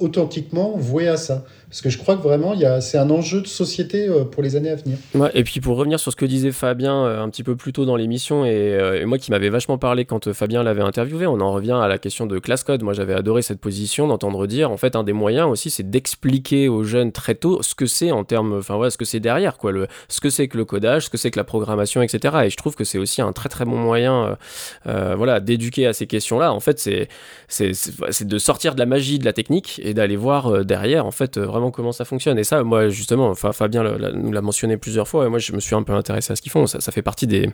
authentiquement 0.00 0.76
vouée 0.76 1.08
à 1.08 1.16
ça. 1.16 1.44
Parce 1.68 1.82
que 1.82 1.90
je 1.90 1.98
crois 1.98 2.16
que 2.16 2.22
vraiment, 2.22 2.54
c'est 2.80 2.96
un 2.96 3.10
enjeu 3.10 3.42
de 3.42 3.46
société 3.46 4.08
euh, 4.08 4.24
pour 4.24 4.42
les 4.42 4.56
années 4.56 4.70
à 4.70 4.76
venir. 4.76 4.96
Et 5.34 5.44
puis 5.44 5.60
pour 5.60 5.76
revenir 5.76 6.00
sur 6.00 6.10
ce 6.10 6.16
que 6.16 6.24
disait 6.24 6.50
Fabien 6.50 7.04
euh, 7.04 7.22
un 7.22 7.28
petit 7.28 7.42
peu 7.42 7.56
plus 7.56 7.72
tôt 7.72 7.84
dans 7.84 7.96
l'émission, 7.96 8.44
et, 8.46 8.50
euh, 8.50 9.06
moi 9.06 9.18
qui 9.18 9.30
m'avais 9.30 9.50
vachement 9.50 9.76
parlé 9.76 10.04
quand 10.04 10.32
Fabien 10.32 10.62
l'avait 10.62 10.82
interviewé, 10.82 11.26
on 11.26 11.40
en 11.40 11.52
revient 11.52 11.78
à 11.80 11.86
la 11.86 11.98
question 11.98 12.26
de 12.26 12.38
class 12.38 12.64
code. 12.64 12.82
Moi 12.82 12.94
j'avais 12.94 13.12
adoré 13.12 13.42
cette 13.42 13.60
position 13.60 14.08
d'entendre 14.08 14.46
dire, 14.46 14.70
en 14.70 14.76
fait, 14.76 14.96
un 14.96 15.04
des 15.04 15.12
moyens 15.12 15.50
aussi, 15.50 15.68
c'est 15.70 15.88
d'expliquer 15.88 16.68
aux 16.68 16.84
jeunes 16.84 17.12
très 17.12 17.34
tôt 17.34 17.62
ce 17.62 17.74
que 17.74 17.86
c'est 17.86 18.12
en 18.12 18.24
termes, 18.24 18.54
enfin 18.58 18.76
voilà, 18.76 18.90
ce 18.90 18.98
que 18.98 19.04
c'est 19.04 19.20
derrière, 19.20 19.58
quoi, 19.58 19.72
le, 19.72 19.88
ce 20.08 20.20
que 20.20 20.30
c'est 20.30 20.48
que 20.48 20.56
le 20.56 20.64
codage, 20.64 21.04
ce 21.04 21.10
que 21.10 21.18
c'est 21.18 21.30
que 21.30 21.38
la 21.38 21.44
programmation, 21.44 22.00
etc. 22.00 22.36
Et 22.44 22.50
je 22.50 22.56
trouve 22.56 22.76
que 22.76 22.84
c'est 22.84 22.98
aussi 22.98 23.20
un 23.20 23.32
très 23.32 23.50
très 23.50 23.66
bon 23.66 23.76
moyen, 23.76 24.38
voilà, 24.84 25.40
d'éduquer 25.40 25.86
à 25.86 25.92
ces 25.92 26.06
questions-là. 26.06 26.52
En 26.52 26.60
fait, 26.60 26.78
c'est 26.78 28.24
de 28.24 28.38
sortir 28.38 28.74
de 28.74 28.80
la 28.80 28.86
magie 28.86 29.18
de 29.18 29.24
la 29.26 29.34
technique 29.34 29.80
et 29.84 29.92
d'aller 29.92 30.16
voir 30.16 30.64
derrière, 30.64 31.04
en 31.04 31.10
fait, 31.10 31.36
euh, 31.36 31.46
vraiment 31.58 31.70
comment 31.70 31.92
ça 31.92 32.04
fonctionne. 32.04 32.38
Et 32.38 32.44
ça, 32.44 32.62
moi, 32.64 32.88
justement, 32.88 33.34
Fabien 33.34 33.82
le- 33.82 33.98
la- 33.98 34.12
nous 34.12 34.32
l'a 34.32 34.40
mentionné 34.42 34.76
plusieurs 34.76 35.06
fois, 35.08 35.26
et 35.26 35.28
moi, 35.28 35.38
je 35.38 35.52
me 35.52 35.60
suis 35.60 35.74
un 35.74 35.82
peu 35.82 35.92
intéressé 35.92 36.32
à 36.32 36.36
ce 36.36 36.42
qu'ils 36.42 36.52
font. 36.52 36.66
Ça, 36.66 36.80
ça 36.80 36.92
fait 36.92 37.02
partie 37.02 37.26
des, 37.26 37.50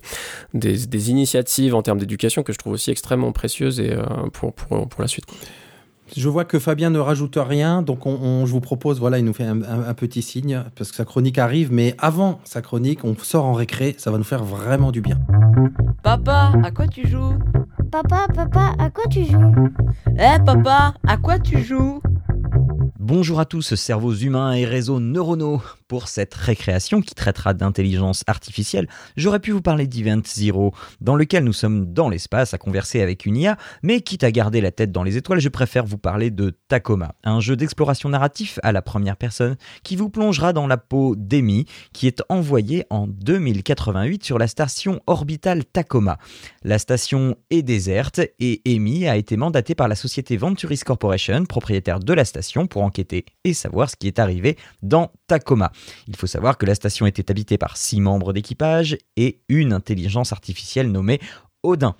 des, 0.54 0.86
des 0.86 1.10
initiatives 1.10 1.74
en 1.74 1.82
termes 1.82 1.98
d'éducation 1.98 2.42
que 2.42 2.52
je 2.52 2.58
trouve 2.58 2.74
aussi 2.74 2.90
extrêmement 2.90 3.32
précieuses 3.32 3.80
et, 3.80 3.92
euh, 3.92 4.02
pour, 4.32 4.52
pour, 4.52 4.88
pour 4.88 5.02
la 5.02 5.08
suite. 5.08 5.24
Je 6.14 6.28
vois 6.28 6.44
que 6.44 6.58
Fabien 6.58 6.90
ne 6.90 6.98
rajoute 6.98 7.38
rien, 7.40 7.80
donc 7.80 8.04
on, 8.04 8.10
on- 8.20 8.44
je 8.46 8.52
vous 8.52 8.60
propose, 8.60 9.00
voilà, 9.00 9.18
il 9.18 9.24
nous 9.24 9.32
fait 9.32 9.44
un, 9.44 9.62
un- 9.62 9.88
un 9.88 9.94
petit 9.94 10.20
signe, 10.20 10.62
parce 10.76 10.90
que 10.90 10.96
sa 10.96 11.06
chronique 11.06 11.38
arrive, 11.38 11.72
mais 11.72 11.94
avant 11.98 12.40
sa 12.44 12.60
chronique, 12.60 13.00
on 13.04 13.16
sort 13.16 13.46
en 13.46 13.54
récré, 13.54 13.94
ça 13.96 14.10
va 14.10 14.18
nous 14.18 14.24
faire 14.24 14.44
vraiment 14.44 14.92
du 14.92 15.00
bien. 15.00 15.18
Papa, 16.02 16.52
à 16.62 16.70
quoi 16.70 16.86
tu 16.88 17.08
joues? 17.08 17.38
Papa, 17.90 18.26
papa, 18.34 18.72
à 18.78 18.90
quoi 18.90 19.04
tu 19.10 19.24
joues? 19.24 19.54
Eh 20.18 20.42
papa, 20.44 20.94
à 21.06 21.16
quoi 21.16 21.38
tu 21.38 21.62
joues? 21.62 22.00
Bonjour 23.06 23.38
à 23.38 23.44
tous, 23.44 23.74
cerveaux 23.74 24.14
humains 24.14 24.54
et 24.54 24.64
réseaux 24.64 24.98
neuronaux. 24.98 25.60
Pour 25.88 26.08
cette 26.08 26.34
récréation 26.34 27.02
qui 27.02 27.14
traitera 27.14 27.52
d'intelligence 27.52 28.24
artificielle, 28.26 28.88
j'aurais 29.16 29.40
pu 29.40 29.50
vous 29.50 29.60
parler 29.60 29.86
d'Event 29.86 30.22
Zero, 30.26 30.72
dans 31.02 31.14
lequel 31.14 31.44
nous 31.44 31.52
sommes 31.52 31.92
dans 31.92 32.08
l'espace 32.08 32.54
à 32.54 32.58
converser 32.58 33.02
avec 33.02 33.26
une 33.26 33.36
IA, 33.36 33.58
mais 33.82 34.00
quitte 34.00 34.24
à 34.24 34.32
garder 34.32 34.62
la 34.62 34.70
tête 34.70 34.90
dans 34.90 35.02
les 35.02 35.18
étoiles, 35.18 35.40
je 35.40 35.50
préfère 35.50 35.84
vous 35.84 35.98
parler 35.98 36.30
de 36.30 36.56
Tacoma, 36.68 37.14
un 37.24 37.40
jeu 37.40 37.56
d'exploration 37.56 38.08
narratif 38.08 38.58
à 38.62 38.72
la 38.72 38.80
première 38.80 39.18
personne 39.18 39.56
qui 39.82 39.96
vous 39.96 40.08
plongera 40.08 40.54
dans 40.54 40.66
la 40.66 40.78
peau 40.78 41.14
d'Amy, 41.14 41.66
qui 41.92 42.06
est 42.06 42.22
envoyée 42.30 42.84
en 42.88 43.06
2088 43.06 44.24
sur 44.24 44.38
la 44.38 44.46
station 44.46 45.00
orbitale 45.06 45.66
Tacoma. 45.66 46.18
La 46.62 46.78
station 46.78 47.36
est 47.50 47.62
déserte 47.62 48.20
et 48.40 48.62
Amy 48.66 49.06
a 49.06 49.16
été 49.16 49.36
mandatée 49.36 49.74
par 49.74 49.88
la 49.88 49.94
société 49.94 50.38
Venturis 50.38 50.80
Corporation, 50.84 51.44
propriétaire 51.44 52.00
de 52.00 52.12
la 52.14 52.24
station, 52.24 52.43
pour 52.68 52.82
enquêter 52.82 53.24
et 53.44 53.54
savoir 53.54 53.90
ce 53.90 53.96
qui 53.96 54.06
est 54.06 54.18
arrivé 54.18 54.56
dans 54.82 55.10
Tacoma. 55.26 55.72
Il 56.08 56.16
faut 56.16 56.26
savoir 56.26 56.58
que 56.58 56.66
la 56.66 56.74
station 56.74 57.06
était 57.06 57.30
habitée 57.30 57.58
par 57.58 57.76
six 57.76 58.00
membres 58.00 58.32
d'équipage 58.32 58.96
et 59.16 59.40
une 59.48 59.72
intelligence 59.72 60.32
artificielle 60.32 60.90
nommée 60.90 61.20
Odin. 61.62 61.96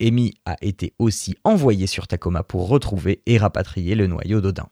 Amy 0.00 0.34
a 0.46 0.56
été 0.62 0.94
aussi 0.98 1.34
envoyée 1.44 1.86
sur 1.86 2.06
Tacoma 2.06 2.42
pour 2.42 2.68
retrouver 2.68 3.22
et 3.26 3.38
rapatrier 3.38 3.94
le 3.94 4.06
noyau 4.06 4.40
d'Odin. 4.40 4.68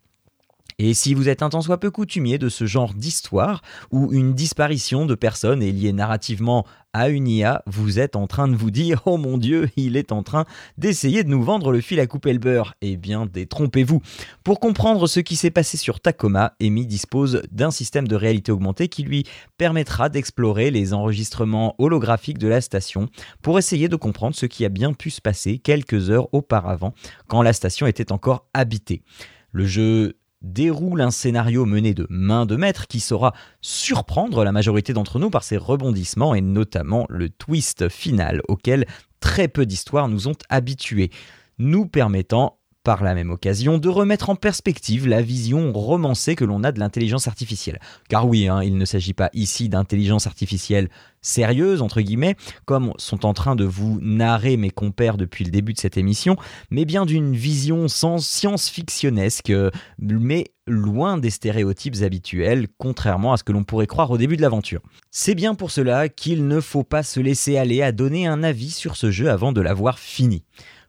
Et 0.80 0.94
si 0.94 1.12
vous 1.12 1.28
êtes 1.28 1.42
un 1.42 1.48
tant 1.48 1.60
soit 1.60 1.80
peu 1.80 1.90
coutumier 1.90 2.38
de 2.38 2.48
ce 2.48 2.64
genre 2.64 2.94
d'histoire, 2.94 3.62
où 3.90 4.12
une 4.12 4.32
disparition 4.32 5.06
de 5.06 5.16
personne 5.16 5.60
est 5.60 5.72
liée 5.72 5.92
narrativement 5.92 6.64
à 6.92 7.08
une 7.08 7.26
IA, 7.26 7.64
vous 7.66 7.98
êtes 7.98 8.14
en 8.14 8.28
train 8.28 8.46
de 8.46 8.54
vous 8.54 8.70
dire 8.70 9.02
Oh 9.04 9.16
mon 9.16 9.38
Dieu, 9.38 9.70
il 9.76 9.96
est 9.96 10.12
en 10.12 10.22
train 10.22 10.44
d'essayer 10.76 11.24
de 11.24 11.30
nous 11.30 11.42
vendre 11.42 11.72
le 11.72 11.80
fil 11.80 11.98
à 11.98 12.06
couper 12.06 12.32
le 12.32 12.38
beurre. 12.38 12.74
Eh 12.80 12.96
bien, 12.96 13.26
détrompez-vous. 13.26 14.00
Pour 14.44 14.60
comprendre 14.60 15.08
ce 15.08 15.18
qui 15.18 15.34
s'est 15.34 15.50
passé 15.50 15.76
sur 15.76 15.98
Tacoma, 15.98 16.54
Amy 16.62 16.86
dispose 16.86 17.42
d'un 17.50 17.72
système 17.72 18.06
de 18.06 18.14
réalité 18.14 18.52
augmentée 18.52 18.86
qui 18.86 19.02
lui 19.02 19.24
permettra 19.56 20.08
d'explorer 20.08 20.70
les 20.70 20.94
enregistrements 20.94 21.74
holographiques 21.78 22.38
de 22.38 22.46
la 22.46 22.60
station 22.60 23.08
pour 23.42 23.58
essayer 23.58 23.88
de 23.88 23.96
comprendre 23.96 24.36
ce 24.36 24.46
qui 24.46 24.64
a 24.64 24.68
bien 24.68 24.92
pu 24.92 25.10
se 25.10 25.20
passer 25.20 25.58
quelques 25.58 26.10
heures 26.10 26.32
auparavant, 26.32 26.94
quand 27.26 27.42
la 27.42 27.52
station 27.52 27.88
était 27.88 28.12
encore 28.12 28.46
habitée. 28.54 29.02
Le 29.50 29.66
jeu 29.66 30.17
déroule 30.42 31.00
un 31.00 31.10
scénario 31.10 31.64
mené 31.64 31.94
de 31.94 32.06
main 32.10 32.46
de 32.46 32.56
maître 32.56 32.86
qui 32.86 33.00
saura 33.00 33.34
surprendre 33.60 34.44
la 34.44 34.52
majorité 34.52 34.92
d'entre 34.92 35.18
nous 35.18 35.30
par 35.30 35.42
ses 35.42 35.56
rebondissements 35.56 36.34
et 36.34 36.40
notamment 36.40 37.06
le 37.08 37.28
twist 37.28 37.88
final 37.88 38.42
auquel 38.48 38.86
très 39.20 39.48
peu 39.48 39.66
d'histoires 39.66 40.08
nous 40.08 40.28
ont 40.28 40.36
habitués, 40.48 41.10
nous 41.58 41.86
permettant 41.86 42.58
par 42.84 43.02
la 43.02 43.14
même 43.14 43.30
occasion 43.30 43.78
de 43.78 43.88
remettre 43.88 44.30
en 44.30 44.36
perspective 44.36 45.06
la 45.06 45.20
vision 45.20 45.72
romancée 45.72 46.36
que 46.36 46.44
l'on 46.44 46.64
a 46.64 46.72
de 46.72 46.78
l'intelligence 46.78 47.28
artificielle. 47.28 47.80
Car 48.08 48.26
oui, 48.26 48.48
hein, 48.48 48.62
il 48.62 48.78
ne 48.78 48.84
s'agit 48.84 49.14
pas 49.14 49.30
ici 49.34 49.68
d'intelligence 49.68 50.26
artificielle 50.26 50.88
sérieuse, 51.20 51.82
entre 51.82 52.00
guillemets, 52.00 52.36
comme 52.64 52.92
sont 52.96 53.26
en 53.26 53.34
train 53.34 53.56
de 53.56 53.64
vous 53.64 53.98
narrer 54.00 54.56
mes 54.56 54.70
compères 54.70 55.16
depuis 55.16 55.44
le 55.44 55.50
début 55.50 55.72
de 55.72 55.78
cette 55.78 55.96
émission, 55.96 56.36
mais 56.70 56.84
bien 56.84 57.04
d'une 57.04 57.34
vision 57.34 57.88
sans 57.88 58.18
science-fictionnesque, 58.18 59.52
mais 59.98 60.46
loin 60.66 61.18
des 61.18 61.30
stéréotypes 61.30 62.02
habituels, 62.02 62.68
contrairement 62.78 63.32
à 63.32 63.36
ce 63.36 63.44
que 63.44 63.52
l'on 63.52 63.64
pourrait 63.64 63.86
croire 63.86 64.10
au 64.10 64.18
début 64.18 64.36
de 64.36 64.42
l'aventure. 64.42 64.80
C'est 65.10 65.34
bien 65.34 65.54
pour 65.54 65.70
cela 65.70 66.08
qu'il 66.08 66.46
ne 66.46 66.60
faut 66.60 66.84
pas 66.84 67.02
se 67.02 67.20
laisser 67.20 67.56
aller 67.56 67.82
à 67.82 67.92
donner 67.92 68.26
un 68.26 68.42
avis 68.42 68.70
sur 68.70 68.96
ce 68.96 69.10
jeu 69.10 69.30
avant 69.30 69.52
de 69.52 69.60
l'avoir 69.60 69.98
fini. 69.98 70.44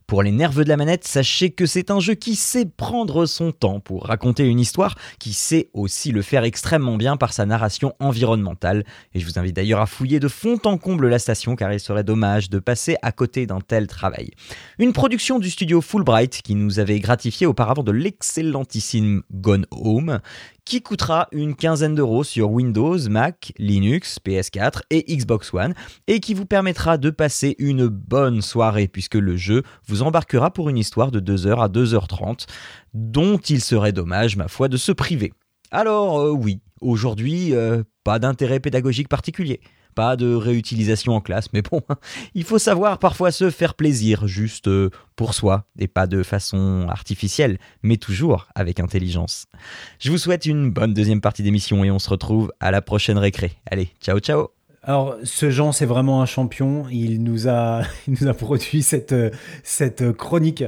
Pour 0.10 0.24
les 0.24 0.32
nerveux 0.32 0.64
de 0.64 0.70
la 0.70 0.76
manette, 0.76 1.08
sachez 1.08 1.52
que 1.52 1.68
c'est 1.68 1.92
un 1.92 2.00
jeu 2.00 2.16
qui 2.16 2.36
sait 2.36 2.66
prendre 2.66 3.28
son 3.28 3.52
temps 3.52 3.80
pour 3.80 4.06
raconter 4.06 4.44
une 4.44 4.60
histoire, 4.60 4.96
qui 5.20 5.34
sait 5.34 5.70
aussi 5.74 6.12
le 6.12 6.24
faire 6.24 6.46
extrêmement 6.46 6.98
bien 6.98 7.16
par 7.16 7.32
sa 7.32 7.46
narration 7.46 7.94
environnementale. 8.00 8.86
Et 9.14 9.20
je 9.20 9.26
vous 9.28 9.38
invite 9.38 9.56
d'ailleurs 9.56 9.82
à 9.82 9.86
fouiller 9.86 10.20
de 10.20 10.28
fond 10.28 10.58
en 10.66 10.80
comble 10.80 11.10
la 11.10 11.20
station 11.20 11.56
car 11.56 11.72
il 11.72 11.80
serait 11.80 12.04
dommage 12.04 12.50
de 12.50 12.58
passer 12.58 12.96
à 13.04 13.12
côté 13.12 13.46
d'un 13.46 13.62
tel 13.62 13.86
travail. 13.86 14.32
Une 14.80 14.94
production 14.94 15.38
du 15.38 15.52
studio 15.52 15.80
Fulbright 15.80 16.42
qui 16.42 16.56
nous 16.56 16.80
avait 16.80 17.00
gratifié 17.00 17.46
auparavant 17.46 17.84
de 17.84 17.92
l'excellentissime 17.92 19.22
Gone 19.32 19.68
Home, 19.70 20.22
qui 20.66 20.82
coûtera 20.82 21.28
une 21.32 21.56
quinzaine 21.56 21.96
d'euros 21.96 22.24
sur 22.24 22.52
Windows, 22.52 22.98
Mac, 23.10 23.54
Linux, 23.58 24.20
PS4 24.26 24.82
et 24.90 25.16
Xbox 25.16 25.54
One, 25.54 25.74
et 26.08 26.20
qui 26.20 26.34
vous 26.34 26.46
permettra 26.46 26.98
de 26.98 27.10
passer 27.10 27.56
une 27.60 27.88
bonne 27.88 28.42
soirée, 28.42 28.88
puisque 28.88 29.16
le 29.16 29.38
jeu 29.38 29.64
vous 29.88 30.02
embarquera 30.02 30.52
pour 30.52 30.70
une 30.70 30.78
histoire 30.78 31.12
de 31.12 31.20
2h 31.20 31.64
à 31.64 31.68
2h30, 31.68 32.46
dont 32.94 33.38
il 33.38 33.62
serait 33.62 33.94
dommage, 33.94 34.36
ma 34.38 34.48
foi, 34.48 34.68
de 34.68 34.78
se 34.78 34.92
priver. 34.92 35.34
Alors 35.72 36.20
euh, 36.20 36.32
oui, 36.32 36.62
aujourd'hui, 36.82 37.54
euh, 37.54 37.84
pas 38.04 38.20
d'intérêt 38.20 38.60
pédagogique 38.60 39.08
particulier 39.08 39.62
pas 39.96 40.16
de 40.16 40.34
réutilisation 40.34 41.14
en 41.14 41.22
classe, 41.22 41.52
mais 41.54 41.62
bon, 41.62 41.82
il 42.36 42.44
faut 42.44 42.60
savoir 42.60 43.00
parfois 43.00 43.32
se 43.32 43.50
faire 43.50 43.74
plaisir, 43.74 44.28
juste 44.28 44.68
euh, 44.68 44.90
pour 45.16 45.34
soi, 45.34 45.66
et 45.78 45.88
pas 45.88 46.08
de 46.08 46.24
façon 46.24 46.86
artificielle, 46.90 47.58
mais 47.84 47.98
toujours 47.98 48.48
avec 48.56 48.80
intelligence. 48.80 49.46
Je 50.00 50.12
vous 50.12 50.18
souhaite 50.18 50.46
une 50.46 50.72
bonne 50.72 50.94
deuxième 50.94 51.22
partie 51.22 51.44
d'émission 51.44 51.84
et 51.84 51.92
on 51.92 52.00
se 52.00 52.10
retrouve 52.10 52.52
à 52.60 52.72
la 52.72 52.82
prochaine 52.82 53.18
récré. 53.18 53.52
Allez, 53.70 53.90
ciao 54.02 54.20
ciao 54.20 54.50
alors, 54.82 55.18
ce 55.24 55.50
Jean, 55.50 55.74
c'est 55.74 55.86
vraiment 55.86 56.22
un 56.22 56.26
champion. 56.26 56.86
Il 56.90 57.22
nous 57.22 57.50
a, 57.50 57.84
produit 58.38 58.82
cette, 58.82 59.14
cette 59.62 60.14
chronique 60.14 60.64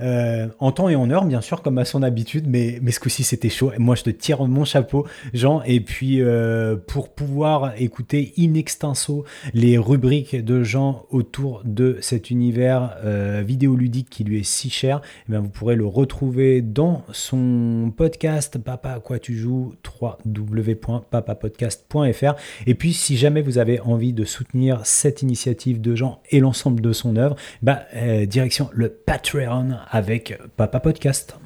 euh, 0.00 0.48
en 0.58 0.72
temps 0.72 0.88
et 0.88 0.96
en 0.96 1.10
heure, 1.10 1.24
bien 1.24 1.40
sûr, 1.40 1.62
comme 1.62 1.78
à 1.78 1.84
son 1.84 2.02
habitude, 2.02 2.46
mais, 2.48 2.78
mais 2.82 2.90
ce 2.90 2.98
coup-ci, 3.00 3.24
c'était 3.24 3.48
chaud. 3.48 3.72
Moi, 3.78 3.94
je 3.94 4.02
te 4.02 4.10
tire 4.10 4.44
mon 4.44 4.64
chapeau, 4.64 5.06
Jean. 5.32 5.62
Et 5.62 5.80
puis, 5.80 6.20
euh, 6.20 6.76
pour 6.76 7.08
pouvoir 7.08 7.72
écouter 7.78 8.34
in 8.38 8.54
extenso 8.54 9.24
les 9.54 9.78
rubriques 9.78 10.36
de 10.36 10.62
Jean 10.62 11.06
autour 11.10 11.62
de 11.64 11.96
cet 12.00 12.30
univers 12.30 12.96
euh, 13.04 13.42
vidéoludique 13.46 14.10
qui 14.10 14.24
lui 14.24 14.40
est 14.40 14.44
si 14.44 14.70
cher, 14.70 15.00
eh 15.28 15.32
bien, 15.32 15.40
vous 15.40 15.48
pourrez 15.48 15.76
le 15.76 15.86
retrouver 15.86 16.62
dans 16.62 17.04
son 17.12 17.92
podcast 17.96 18.58
Papa 18.58 18.92
à 18.92 19.00
quoi 19.00 19.18
tu 19.18 19.36
joues? 19.36 19.74
www.papapodcast.fr. 20.00 22.34
Et 22.66 22.74
puis, 22.74 22.92
si 22.92 23.16
jamais 23.16 23.42
vous 23.42 23.58
avez 23.58 23.80
envie 23.80 24.12
de 24.12 24.24
soutenir 24.24 24.80
cette 24.84 25.22
initiative 25.22 25.80
de 25.80 25.94
Jean 25.94 26.20
et 26.30 26.40
l'ensemble 26.40 26.80
de 26.80 26.92
son 26.92 27.14
œuvre, 27.16 27.36
bah, 27.62 27.82
direction 28.26 28.68
le 28.72 28.88
Patreon 28.88 29.76
avec 29.86 30.38
Papa 30.56 30.80
Podcast. 30.80 31.38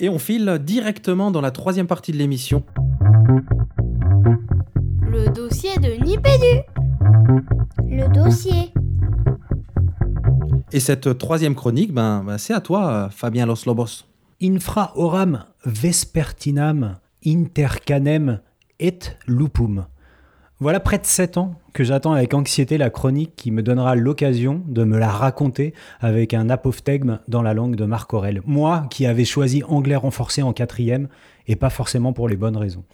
Et 0.00 0.08
on 0.08 0.18
file 0.18 0.58
directement 0.62 1.30
dans 1.30 1.40
la 1.40 1.50
troisième 1.50 1.86
partie 1.86 2.12
de 2.12 2.18
l'émission. 2.18 2.64
Le 5.02 5.32
dossier 5.32 5.76
de 5.78 6.04
Nipédu. 6.04 6.62
Le 7.88 8.12
dossier. 8.12 8.72
Et 10.72 10.80
cette 10.80 11.18
troisième 11.18 11.54
chronique, 11.54 11.92
ben, 11.92 12.24
ben, 12.24 12.38
c'est 12.38 12.52
à 12.52 12.60
toi, 12.60 13.08
Fabien 13.10 13.46
Los 13.46 13.64
Lobos. 13.66 14.04
Infra 14.42 14.92
oram 14.96 15.44
vespertinam 15.64 16.96
intercanem 17.24 18.40
et 18.80 18.98
lupum. 19.26 19.86
Voilà 20.60 20.78
près 20.78 20.98
de 20.98 21.04
7 21.04 21.36
ans 21.36 21.60
que 21.72 21.82
j'attends 21.82 22.12
avec 22.12 22.32
anxiété 22.32 22.78
la 22.78 22.88
chronique 22.88 23.34
qui 23.34 23.50
me 23.50 23.60
donnera 23.60 23.96
l'occasion 23.96 24.62
de 24.68 24.84
me 24.84 24.98
la 24.98 25.08
raconter 25.08 25.74
avec 25.98 26.32
un 26.32 26.48
apophthegme 26.48 27.18
dans 27.26 27.42
la 27.42 27.54
langue 27.54 27.74
de 27.74 27.84
Marc 27.84 28.14
Aurel. 28.14 28.40
Moi 28.46 28.86
qui 28.88 29.04
avais 29.04 29.24
choisi 29.24 29.64
anglais 29.64 29.96
renforcé 29.96 30.42
en 30.42 30.52
quatrième 30.52 31.08
et 31.48 31.56
pas 31.56 31.70
forcément 31.70 32.12
pour 32.12 32.28
les 32.28 32.36
bonnes 32.36 32.56
raisons. 32.56 32.84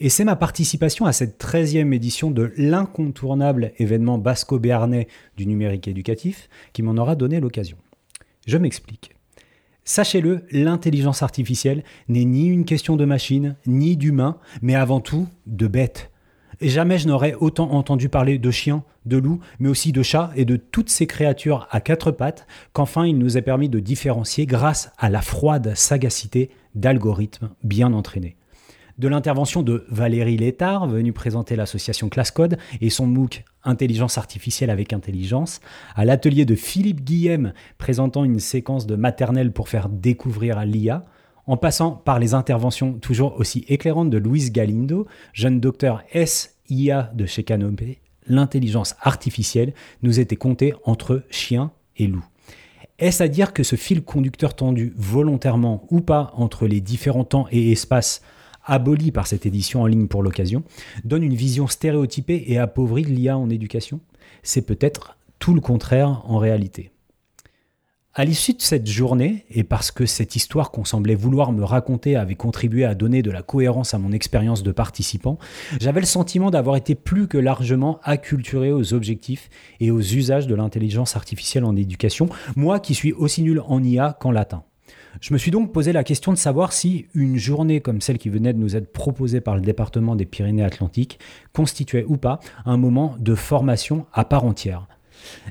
Et 0.00 0.08
c'est 0.08 0.24
ma 0.24 0.34
participation 0.34 1.06
à 1.06 1.12
cette 1.12 1.40
13e 1.40 1.92
édition 1.92 2.32
de 2.32 2.52
l'incontournable 2.56 3.70
événement 3.78 4.18
basco-béarnais 4.18 5.06
du 5.36 5.46
numérique 5.46 5.86
éducatif 5.86 6.48
qui 6.72 6.82
m'en 6.82 6.96
aura 6.96 7.14
donné 7.14 7.38
l'occasion. 7.38 7.76
Je 8.48 8.58
m'explique. 8.58 9.12
Sachez-le, 9.84 10.46
l'intelligence 10.50 11.22
artificielle 11.22 11.84
n'est 12.08 12.24
ni 12.24 12.46
une 12.46 12.64
question 12.64 12.96
de 12.96 13.04
machine, 13.04 13.54
ni 13.66 13.96
d'humain, 13.96 14.38
mais 14.62 14.74
avant 14.74 14.98
tout 14.98 15.28
de 15.46 15.68
bête 15.68 16.10
jamais 16.60 16.98
je 16.98 17.08
n'aurais 17.08 17.34
autant 17.34 17.70
entendu 17.72 18.08
parler 18.08 18.38
de 18.38 18.50
chiens, 18.50 18.84
de 19.06 19.16
loups, 19.16 19.40
mais 19.58 19.68
aussi 19.68 19.92
de 19.92 20.02
chats 20.02 20.30
et 20.36 20.44
de 20.44 20.56
toutes 20.56 20.90
ces 20.90 21.06
créatures 21.06 21.66
à 21.70 21.80
quatre 21.80 22.10
pattes 22.10 22.46
qu'enfin 22.72 23.06
il 23.06 23.18
nous 23.18 23.36
a 23.36 23.42
permis 23.42 23.68
de 23.68 23.80
différencier 23.80 24.46
grâce 24.46 24.90
à 24.98 25.10
la 25.10 25.22
froide 25.22 25.74
sagacité 25.74 26.50
d'algorithmes 26.74 27.50
bien 27.62 27.92
entraînés. 27.92 28.36
De 28.96 29.08
l'intervention 29.08 29.64
de 29.64 29.84
Valérie 29.88 30.36
Létard, 30.36 30.86
venue 30.86 31.12
présenter 31.12 31.56
l'association 31.56 32.08
ClassCode 32.08 32.58
et 32.80 32.90
son 32.90 33.06
MOOC 33.06 33.42
Intelligence 33.64 34.18
artificielle 34.18 34.70
avec 34.70 34.92
intelligence, 34.92 35.60
à 35.96 36.04
l'atelier 36.04 36.44
de 36.44 36.54
Philippe 36.54 37.02
Guillem 37.02 37.54
présentant 37.76 38.22
une 38.22 38.38
séquence 38.38 38.86
de 38.86 38.94
maternelle 38.94 39.52
pour 39.52 39.68
faire 39.68 39.88
découvrir 39.88 40.64
l'IA, 40.64 41.02
en 41.46 41.56
passant 41.56 41.92
par 41.92 42.18
les 42.18 42.34
interventions 42.34 42.94
toujours 42.94 43.38
aussi 43.38 43.64
éclairantes 43.68 44.10
de 44.10 44.18
Louise 44.18 44.52
Galindo, 44.52 45.06
jeune 45.32 45.60
docteur 45.60 46.02
SIA 46.12 47.10
de 47.14 47.26
chez 47.26 47.44
Canopé, 47.44 48.00
l'intelligence 48.26 48.94
artificielle 49.00 49.74
nous 50.02 50.20
était 50.20 50.36
comptée 50.36 50.74
entre 50.84 51.22
chiens 51.30 51.72
et 51.96 52.06
loups. 52.06 52.24
Est-ce 52.98 53.22
à 53.22 53.28
dire 53.28 53.52
que 53.52 53.64
ce 53.64 53.76
fil 53.76 54.02
conducteur 54.02 54.54
tendu, 54.54 54.94
volontairement 54.96 55.84
ou 55.90 56.00
pas, 56.00 56.32
entre 56.36 56.66
les 56.66 56.80
différents 56.80 57.24
temps 57.24 57.46
et 57.50 57.72
espaces, 57.72 58.22
aboli 58.64 59.10
par 59.10 59.26
cette 59.26 59.46
édition 59.46 59.82
en 59.82 59.86
ligne 59.86 60.06
pour 60.06 60.22
l'occasion, 60.22 60.62
donne 61.04 61.24
une 61.24 61.34
vision 61.34 61.66
stéréotypée 61.66 62.44
et 62.46 62.58
appauvrie 62.58 63.02
de 63.02 63.10
l'IA 63.10 63.36
en 63.36 63.50
éducation? 63.50 64.00
C'est 64.42 64.62
peut-être 64.62 65.18
tout 65.38 65.54
le 65.54 65.60
contraire 65.60 66.22
en 66.24 66.38
réalité. 66.38 66.93
À 68.16 68.24
l'issue 68.24 68.52
de 68.52 68.62
cette 68.62 68.86
journée, 68.86 69.44
et 69.50 69.64
parce 69.64 69.90
que 69.90 70.06
cette 70.06 70.36
histoire 70.36 70.70
qu'on 70.70 70.84
semblait 70.84 71.16
vouloir 71.16 71.50
me 71.50 71.64
raconter 71.64 72.14
avait 72.14 72.36
contribué 72.36 72.84
à 72.84 72.94
donner 72.94 73.22
de 73.22 73.32
la 73.32 73.42
cohérence 73.42 73.92
à 73.92 73.98
mon 73.98 74.12
expérience 74.12 74.62
de 74.62 74.70
participant, 74.70 75.36
j'avais 75.80 75.98
le 75.98 76.06
sentiment 76.06 76.52
d'avoir 76.52 76.76
été 76.76 76.94
plus 76.94 77.26
que 77.26 77.38
largement 77.38 77.98
acculturé 78.04 78.70
aux 78.70 78.94
objectifs 78.94 79.50
et 79.80 79.90
aux 79.90 80.00
usages 80.00 80.46
de 80.46 80.54
l'intelligence 80.54 81.16
artificielle 81.16 81.64
en 81.64 81.74
éducation, 81.74 82.28
moi 82.54 82.78
qui 82.78 82.94
suis 82.94 83.12
aussi 83.12 83.42
nul 83.42 83.60
en 83.66 83.82
IA 83.82 84.16
qu'en 84.20 84.30
latin. 84.30 84.62
Je 85.20 85.32
me 85.32 85.38
suis 85.38 85.50
donc 85.50 85.72
posé 85.72 85.92
la 85.92 86.04
question 86.04 86.32
de 86.32 86.38
savoir 86.38 86.72
si 86.72 87.06
une 87.14 87.36
journée 87.36 87.80
comme 87.80 88.00
celle 88.00 88.18
qui 88.18 88.28
venait 88.28 88.52
de 88.52 88.60
nous 88.60 88.76
être 88.76 88.92
proposée 88.92 89.40
par 89.40 89.56
le 89.56 89.60
département 89.60 90.14
des 90.14 90.24
Pyrénées-Atlantiques 90.24 91.18
constituait 91.52 92.04
ou 92.06 92.16
pas 92.16 92.38
un 92.64 92.76
moment 92.76 93.16
de 93.18 93.34
formation 93.34 94.06
à 94.12 94.24
part 94.24 94.44
entière. 94.44 94.86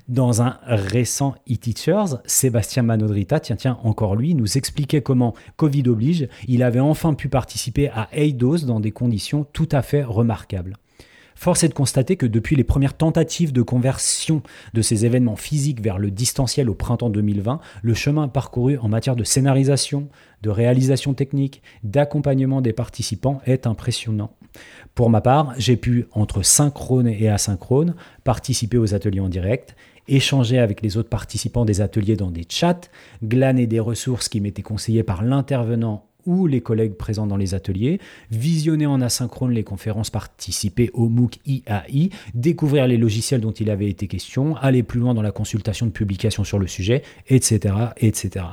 Dans 0.07 0.41
un 0.41 0.57
récent 0.65 1.35
e-teachers, 1.49 2.17
Sébastien 2.25 2.83
Manodrita, 2.83 3.39
tiens, 3.39 3.55
tiens, 3.55 3.79
encore 3.83 4.15
lui, 4.15 4.35
nous 4.35 4.57
expliquait 4.57 5.01
comment, 5.01 5.33
Covid 5.57 5.83
oblige, 5.87 6.27
il 6.47 6.63
avait 6.63 6.79
enfin 6.79 7.13
pu 7.13 7.29
participer 7.29 7.89
à 7.89 8.09
Eidos 8.11 8.65
dans 8.65 8.79
des 8.79 8.91
conditions 8.91 9.45
tout 9.53 9.69
à 9.71 9.81
fait 9.81 10.03
remarquables. 10.03 10.77
Force 11.35 11.63
est 11.63 11.69
de 11.69 11.73
constater 11.73 12.15
que 12.15 12.25
depuis 12.25 12.55
les 12.55 12.63
premières 12.63 12.95
tentatives 12.95 13.51
de 13.51 13.61
conversion 13.61 14.43
de 14.73 14.81
ces 14.81 15.05
événements 15.05 15.35
physiques 15.35 15.81
vers 15.81 15.97
le 15.97 16.11
distanciel 16.11 16.69
au 16.69 16.75
printemps 16.75 17.09
2020, 17.09 17.59
le 17.81 17.93
chemin 17.93 18.27
parcouru 18.27 18.77
en 18.77 18.87
matière 18.87 19.15
de 19.15 19.23
scénarisation, 19.23 20.09
de 20.41 20.49
réalisation 20.49 21.13
technique, 21.13 21.61
d'accompagnement 21.83 22.61
des 22.61 22.73
participants 22.73 23.41
est 23.45 23.67
impressionnant. 23.67 24.31
Pour 24.95 25.09
ma 25.09 25.21
part, 25.21 25.53
j'ai 25.57 25.77
pu, 25.77 26.05
entre 26.11 26.43
synchrone 26.43 27.07
et 27.07 27.29
asynchrone, 27.29 27.95
participer 28.23 28.77
aux 28.77 28.93
ateliers 28.93 29.19
en 29.19 29.29
direct, 29.29 29.75
échanger 30.07 30.59
avec 30.59 30.81
les 30.81 30.97
autres 30.97 31.09
participants 31.09 31.65
des 31.65 31.81
ateliers 31.81 32.15
dans 32.15 32.31
des 32.31 32.45
chats, 32.47 32.81
glaner 33.23 33.67
des 33.67 33.79
ressources 33.79 34.29
qui 34.29 34.41
m'étaient 34.41 34.61
conseillées 34.61 35.03
par 35.03 35.23
l'intervenant 35.23 36.05
ou 36.25 36.47
les 36.47 36.61
collègues 36.61 36.95
présents 36.95 37.27
dans 37.27 37.37
les 37.37 37.53
ateliers, 37.53 37.99
visionner 38.31 38.85
en 38.85 39.01
asynchrone 39.01 39.51
les 39.51 39.63
conférences, 39.63 40.09
participer 40.09 40.89
au 40.93 41.09
MOOC 41.09 41.39
IAI, 41.45 42.09
découvrir 42.33 42.87
les 42.87 42.97
logiciels 42.97 43.41
dont 43.41 43.51
il 43.51 43.69
avait 43.69 43.89
été 43.89 44.07
question, 44.07 44.55
aller 44.57 44.83
plus 44.83 44.99
loin 44.99 45.13
dans 45.13 45.21
la 45.21 45.31
consultation 45.31 45.85
de 45.85 45.91
publications 45.91 46.43
sur 46.43 46.59
le 46.59 46.67
sujet, 46.67 47.03
etc. 47.27 47.75
etc. 47.97 48.45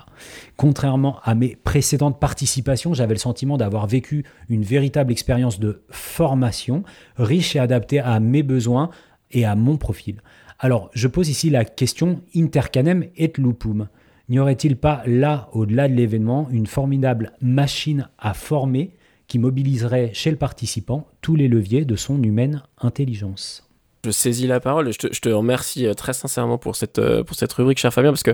Contrairement 0.57 1.19
à 1.25 1.35
mes 1.35 1.57
précédentes 1.57 2.21
participations, 2.21 2.95
j'avais 2.95 3.15
le 3.15 3.21
sentiment 3.21 3.57
d'avoir 3.57 3.87
vécu 3.87 4.25
une 4.49 4.63
véritable 4.63 5.13
expérience 5.13 5.61
de 5.61 5.83
formation, 5.91 6.83
riche 7.17 7.57
et 7.57 7.59
adaptée 7.59 8.01
à 8.01 8.21
mes 8.21 8.43
besoins 8.43 8.91
et 9.31 9.45
à 9.45 9.55
mon 9.55 9.77
profil. 9.77 10.23
Alors, 10.59 10.91
je 10.93 11.09
pose 11.09 11.31
ici 11.31 11.49
la 11.49 11.65
question 11.65 12.21
intercanem 12.37 13.07
et 13.17 13.33
lupum. 13.39 13.89
N'y 14.31 14.39
aurait-il 14.39 14.77
pas 14.77 15.03
là, 15.07 15.49
au-delà 15.53 15.89
de 15.89 15.95
l'événement, 15.95 16.47
une 16.53 16.69
formidable 16.69 17.33
machine 17.41 18.09
à 18.17 18.33
former 18.33 18.93
qui 19.27 19.41
mobiliserait 19.41 20.13
chez 20.15 20.31
le 20.31 20.37
participant 20.37 21.09
tous 21.21 21.35
les 21.35 21.49
leviers 21.49 21.85
de 21.85 21.97
son 21.97 22.23
humaine 22.23 22.63
intelligence? 22.79 23.69
Je 24.05 24.13
saisis 24.13 24.47
la 24.47 24.61
parole. 24.61 24.93
Je 24.93 24.99
te, 24.99 25.13
je 25.13 25.21
te 25.21 25.29
remercie 25.29 25.85
euh, 25.85 25.95
très 25.95 26.13
sincèrement 26.13 26.59
pour 26.59 26.77
cette, 26.77 27.01
euh, 27.01 27.25
pour 27.25 27.35
cette 27.35 27.53
rubrique, 27.53 27.79
cher 27.79 27.93
Fabien, 27.93 28.13
parce 28.13 28.23
que 28.23 28.31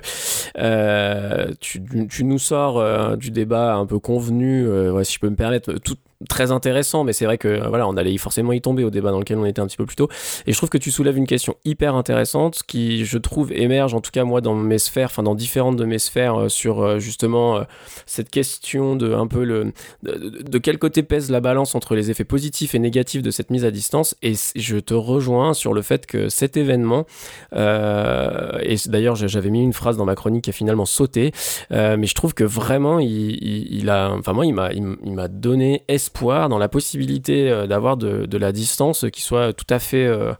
euh, 0.59 1.51
tu, 1.61 1.81
nous 2.25 2.39
sors 2.39 3.17
du 3.17 3.31
débat 3.31 3.75
un 3.75 3.87
peu 3.87 3.99
convenu, 3.99 4.67
si 5.03 5.15
je 5.15 5.19
peux 5.19 5.31
me 5.31 5.35
permettre, 5.35 5.73
tout, 5.73 5.97
très 6.29 6.51
intéressant, 6.51 7.05
mais 7.05 7.13
c'est 7.13 7.25
vrai 7.25 7.39
que 7.39 7.69
voilà, 7.69 7.87
on 7.89 7.97
allait 7.97 8.17
forcément 8.19 8.53
y 8.53 8.61
tomber 8.61 8.85
au 8.85 8.91
débat 8.91 9.11
dans 9.11 9.19
lequel 9.19 9.39
on 9.39 9.45
était 9.45 9.61
un 9.61 9.67
petit 9.67 9.77
peu 9.77 9.87
plus 9.87 9.97
tôt. 9.97 10.09
Et 10.47 10.53
je 10.53 10.57
trouve 10.57 10.71
que 10.71 10.79
tu 10.79 10.91
soulèves 10.91 11.17
une 11.17 11.27
question 11.27 11.57
hyper 11.65 11.95
intéressante 11.95 12.63
qui, 12.67 13.05
je 13.05 13.19
trouve, 13.19 13.53
émerge, 13.53 13.95
en 13.95 14.01
tout 14.01 14.11
cas 14.11 14.25
moi, 14.25 14.41
dans 14.41 14.55
mes 14.55 14.79
sphères, 14.79 15.09
enfin 15.11 15.23
dans 15.23 15.35
différentes 15.35 15.77
de 15.77 15.85
mes 15.85 15.99
sphères, 15.99 16.41
euh, 16.41 16.49
sur 16.49 16.83
euh, 16.83 16.99
justement 16.99 17.57
euh, 17.57 17.63
cette 18.07 18.31
question 18.31 18.97
de 18.97 19.13
un 19.13 19.27
peu 19.27 19.45
le 19.45 19.73
de, 20.03 20.59
quel 20.59 20.79
côté 20.79 21.03
pèse 21.03 21.31
la 21.31 21.41
balance 21.41 21.75
entre 21.75 21.95
les 21.95 22.11
effets 22.11 22.25
positifs 22.25 22.75
et 22.75 22.79
négatifs 22.79 23.23
de 23.23 23.31
cette 23.31 23.51
mise 23.51 23.65
à 23.65 23.71
distance. 23.71 24.17
Et 24.23 24.33
je 24.55 24.79
te 24.79 24.95
rejoins 24.95 25.55
sur 25.55 25.75
le 25.75 25.83
fait 25.83 26.07
que 26.07 26.29
cet 26.29 26.57
événement, 26.57 27.07
et 27.53 28.77
d'ailleurs 28.87 29.17
j'avais 29.17 29.51
mis 29.51 29.63
une 29.63 29.73
phrase 29.73 29.97
dans 29.97 30.05
ma 30.05 30.15
chronique 30.15 30.45
qui 30.45 30.51
a 30.51 30.53
finalement 30.53 30.87
sauté, 30.87 31.33
mais 31.71 32.07
je 32.07 32.15
trouve 32.15 32.35
que 32.35 32.45
vraiment 32.45 32.99
il 33.01 33.91
a, 33.91 34.11
enfin 34.13 34.33
moi 34.33 34.47
il 34.47 34.55
m'a 34.55 34.73
il, 34.73 34.83
m'a 34.83 35.29
donné 35.29 35.83
espoir 35.89 36.06
dans 36.49 36.59
la 36.59 36.69
possibilité 36.69 37.51
euh, 37.51 37.67
d'avoir 37.67 37.97
de, 37.97 38.37
la 38.37 38.53
distance 38.53 39.07
qui 39.13 39.23
soit 39.23 39.53
tout 39.53 39.67
à 39.71 39.79
fait 39.79 40.07
euh, 40.07 40.33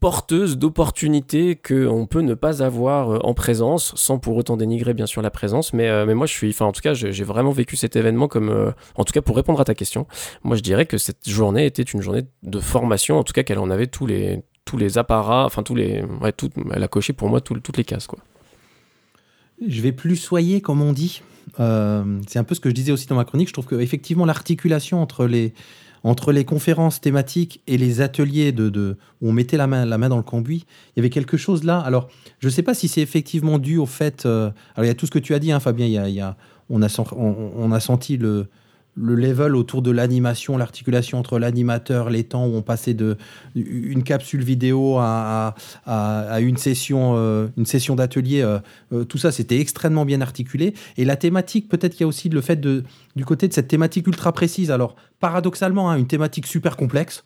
porteuse 0.00 0.56
d'opportunités 0.56 1.56
qu'on 1.56 2.06
peut 2.06 2.20
ne 2.20 2.34
pas 2.34 2.62
avoir 2.62 3.10
euh, 3.10 3.18
en 3.22 3.34
présence, 3.34 3.92
sans 3.96 4.18
pour 4.18 4.36
autant 4.36 4.56
dénigrer 4.56 4.94
bien 4.94 5.06
sûr 5.06 5.22
la 5.22 5.30
présence. 5.30 5.72
Mais, 5.72 6.06
mais 6.06 6.14
moi, 6.14 6.26
je 6.26 6.32
suis, 6.32 6.54
en 6.60 6.72
tout 6.72 6.80
cas, 6.80 6.94
j'ai 6.94 7.24
vraiment 7.24 7.50
vécu 7.50 7.76
cet 7.76 7.96
événement 7.96 8.28
comme, 8.28 8.74
en 8.94 9.04
tout 9.04 9.12
cas 9.12 9.22
pour 9.22 9.36
répondre 9.36 9.60
à 9.60 9.64
ta 9.64 9.74
question, 9.74 10.06
moi 10.42 10.56
je 10.56 10.62
dirais 10.62 10.86
que 10.86 10.98
cette 10.98 11.28
journée 11.28 11.66
était 11.66 11.82
une 11.82 12.02
journée 12.02 12.22
de 12.42 12.60
formation, 12.60 13.18
en 13.18 13.24
tout 13.24 13.32
cas 13.32 13.42
qu'elle 13.42 13.58
en 13.58 13.70
avait 13.70 13.86
tous 13.86 14.06
les, 14.06 14.42
tous 14.64 14.76
les 14.76 14.98
apparats, 14.98 15.44
enfin 15.44 15.62
tous 15.62 15.74
les, 15.74 16.04
elle 16.72 16.82
a 16.82 16.88
coché 16.88 17.12
pour 17.12 17.28
moi 17.28 17.40
tout, 17.40 17.58
toutes 17.60 17.76
les 17.76 17.84
cases 17.84 18.06
quoi. 18.06 18.18
Je 19.66 19.80
vais 19.82 19.92
plus 19.92 20.16
soyer 20.16 20.60
comme 20.60 20.82
on 20.82 20.92
dit. 20.92 21.22
Euh, 21.60 22.20
c'est 22.26 22.38
un 22.38 22.44
peu 22.44 22.54
ce 22.54 22.60
que 22.60 22.68
je 22.68 22.74
disais 22.74 22.92
aussi 22.92 23.06
dans 23.06 23.16
ma 23.16 23.24
chronique. 23.24 23.48
Je 23.48 23.52
trouve 23.52 23.66
qu'effectivement, 23.66 24.24
l'articulation 24.24 25.02
entre 25.02 25.26
les, 25.26 25.54
entre 26.02 26.32
les 26.32 26.44
conférences 26.44 27.00
thématiques 27.00 27.60
et 27.66 27.78
les 27.78 28.00
ateliers 28.00 28.52
de, 28.52 28.68
de, 28.68 28.96
où 29.20 29.28
on 29.28 29.32
mettait 29.32 29.56
la 29.56 29.66
main, 29.66 29.84
la 29.84 29.98
main 29.98 30.08
dans 30.08 30.16
le 30.16 30.22
cambouis, 30.22 30.64
il 30.94 30.98
y 30.98 31.00
avait 31.00 31.10
quelque 31.10 31.36
chose 31.36 31.64
là. 31.64 31.78
Alors, 31.80 32.08
je 32.40 32.48
ne 32.48 32.52
sais 32.52 32.62
pas 32.62 32.74
si 32.74 32.88
c'est 32.88 33.00
effectivement 33.00 33.58
dû 33.58 33.78
au 33.78 33.86
fait. 33.86 34.26
Euh, 34.26 34.50
alors, 34.74 34.84
il 34.84 34.88
y 34.88 34.90
a 34.90 34.94
tout 34.94 35.06
ce 35.06 35.10
que 35.10 35.18
tu 35.18 35.34
as 35.34 35.38
dit, 35.38 35.52
hein, 35.52 35.60
Fabien. 35.60 35.86
Il 35.86 36.14
y 36.14 36.20
a, 36.20 36.36
on 36.70 36.82
a 36.82 37.80
senti 37.80 38.16
le, 38.16 38.48
le 38.96 39.14
level 39.14 39.56
autour 39.56 39.82
de 39.82 39.90
l'animation, 39.90 40.56
l'articulation 40.56 41.18
entre 41.18 41.38
l'animateur, 41.38 42.10
les 42.10 42.24
temps 42.24 42.46
où 42.46 42.54
on 42.54 42.62
passait 42.62 42.94
de 42.94 43.16
une 43.54 44.02
capsule 44.02 44.42
vidéo 44.42 44.98
à, 44.98 45.54
à, 45.86 46.40
une 46.40 46.56
session, 46.56 47.14
euh, 47.16 47.48
une 47.56 47.66
session 47.66 47.96
d'atelier, 47.96 48.42
euh, 48.42 48.58
euh, 48.92 49.04
tout 49.04 49.18
ça 49.18 49.32
c'était 49.32 49.58
extrêmement 49.58 50.04
bien 50.04 50.20
articulé. 50.20 50.74
Et 50.96 51.04
la 51.04 51.16
thématique, 51.16 51.68
peut-être 51.68 51.92
qu'il 51.92 52.02
y 52.02 52.04
a 52.04 52.08
aussi 52.08 52.28
le 52.28 52.40
fait 52.40 52.56
de, 52.56 52.84
du 53.16 53.24
côté 53.24 53.48
de 53.48 53.52
cette 53.52 53.68
thématique 53.68 54.06
ultra 54.06 54.32
précise. 54.32 54.70
Alors 54.70 54.94
paradoxalement, 55.20 55.90
hein, 55.90 55.96
une 55.96 56.06
thématique 56.06 56.46
super 56.46 56.76
complexe. 56.76 57.24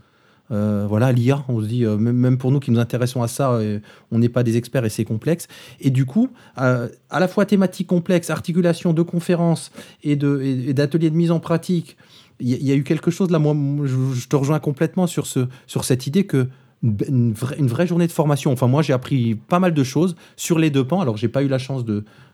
Euh, 0.50 0.86
voilà, 0.88 1.12
l'IA, 1.12 1.44
on 1.48 1.60
se 1.60 1.66
dit, 1.66 1.84
euh, 1.84 1.96
même, 1.96 2.38
pour 2.38 2.50
nous 2.50 2.60
qui 2.60 2.70
nous 2.70 2.78
intéressons 2.78 3.22
à 3.22 3.28
ça, 3.28 3.52
euh, 3.52 3.80
on 4.10 4.18
n'est 4.18 4.28
pas 4.28 4.42
des 4.42 4.56
experts 4.56 4.84
et 4.84 4.88
c'est 4.88 5.04
complexe. 5.04 5.48
Et 5.80 5.90
du 5.90 6.06
coup, 6.06 6.30
à 6.56 6.88
la 7.10 7.28
fois 7.28 7.46
thématique 7.46 7.86
complexe, 7.86 8.30
articulation 8.30 8.92
de 8.92 9.02
conférences 9.02 9.70
et 10.02 10.16
d'ateliers 10.16 11.10
de, 11.10 11.14
de, 11.14 11.18
mise 11.18 11.30
en 11.30 11.40
pratique, 11.40 11.96
il 12.40 12.48
y, 12.48 12.70
a 12.70 12.74
eu 12.76 12.84
quelque 12.84 13.10
chose 13.10 13.30
là, 13.30 13.40
moi, 13.40 13.54
je, 13.84 14.28
te 14.28 14.36
rejoins 14.36 14.60
complètement 14.60 15.08
sur, 15.08 15.26
ce, 15.26 15.48
sur 15.66 15.84
cette 15.84 16.06
idée 16.06 16.24
que 16.24 16.46
une 16.84 17.32
vraie, 17.32 17.88
journée 17.88 18.06
de 18.06 18.12
formation. 18.12 18.52
Enfin, 18.52 18.68
moi, 18.68 18.82
j'ai 18.82 18.92
appris 18.92 19.34
pas 19.34 19.58
mal 19.58 19.74
de 19.74 19.82
choses 19.82 20.14
sur 20.36 20.60
les 20.60 20.70
deux 20.70 20.86
pans. 20.86 21.00
Alors, 21.00 21.16
j'ai 21.16 21.26
pas 21.26 21.42
eu 21.42 21.48
la 21.48 21.58
chance 21.58 21.84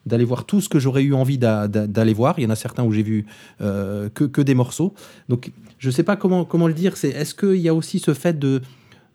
d'aller 0.05 0.25
voir 0.27 0.45
tout 0.45 0.61
ce 0.61 0.69
que 0.69 0.79
j'aurais 0.79 1.03
eu 1.03 1.15
envie 1.15 1.39
d'aller 1.39 2.12
voir. 2.12 2.35
Il 2.39 2.45
y 2.45 2.47
en 2.47 2.51
a 2.51 2.57
certains 2.57 2.85
où 2.85 2.93
j'ai 2.93 3.03
vu 3.03 3.25
que, 3.61 4.09
que, 4.11 4.43
des 4.43 4.55
morceaux. 4.55 4.93
Donc, 5.31 5.51
je 5.85 5.91
sais 5.91 6.03
pas 6.03 6.16
comment, 6.16 6.47
comment 6.47 6.66
le 6.66 6.72
dire. 6.72 6.97
C'est 6.97 7.11
est-ce 7.11 7.35
qu'il 7.35 7.61
y 7.61 7.68
a 7.68 7.74
aussi 7.74 7.99
ce 7.99 8.14
fait 8.14 8.39
de 8.39 8.62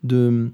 de 0.04 0.52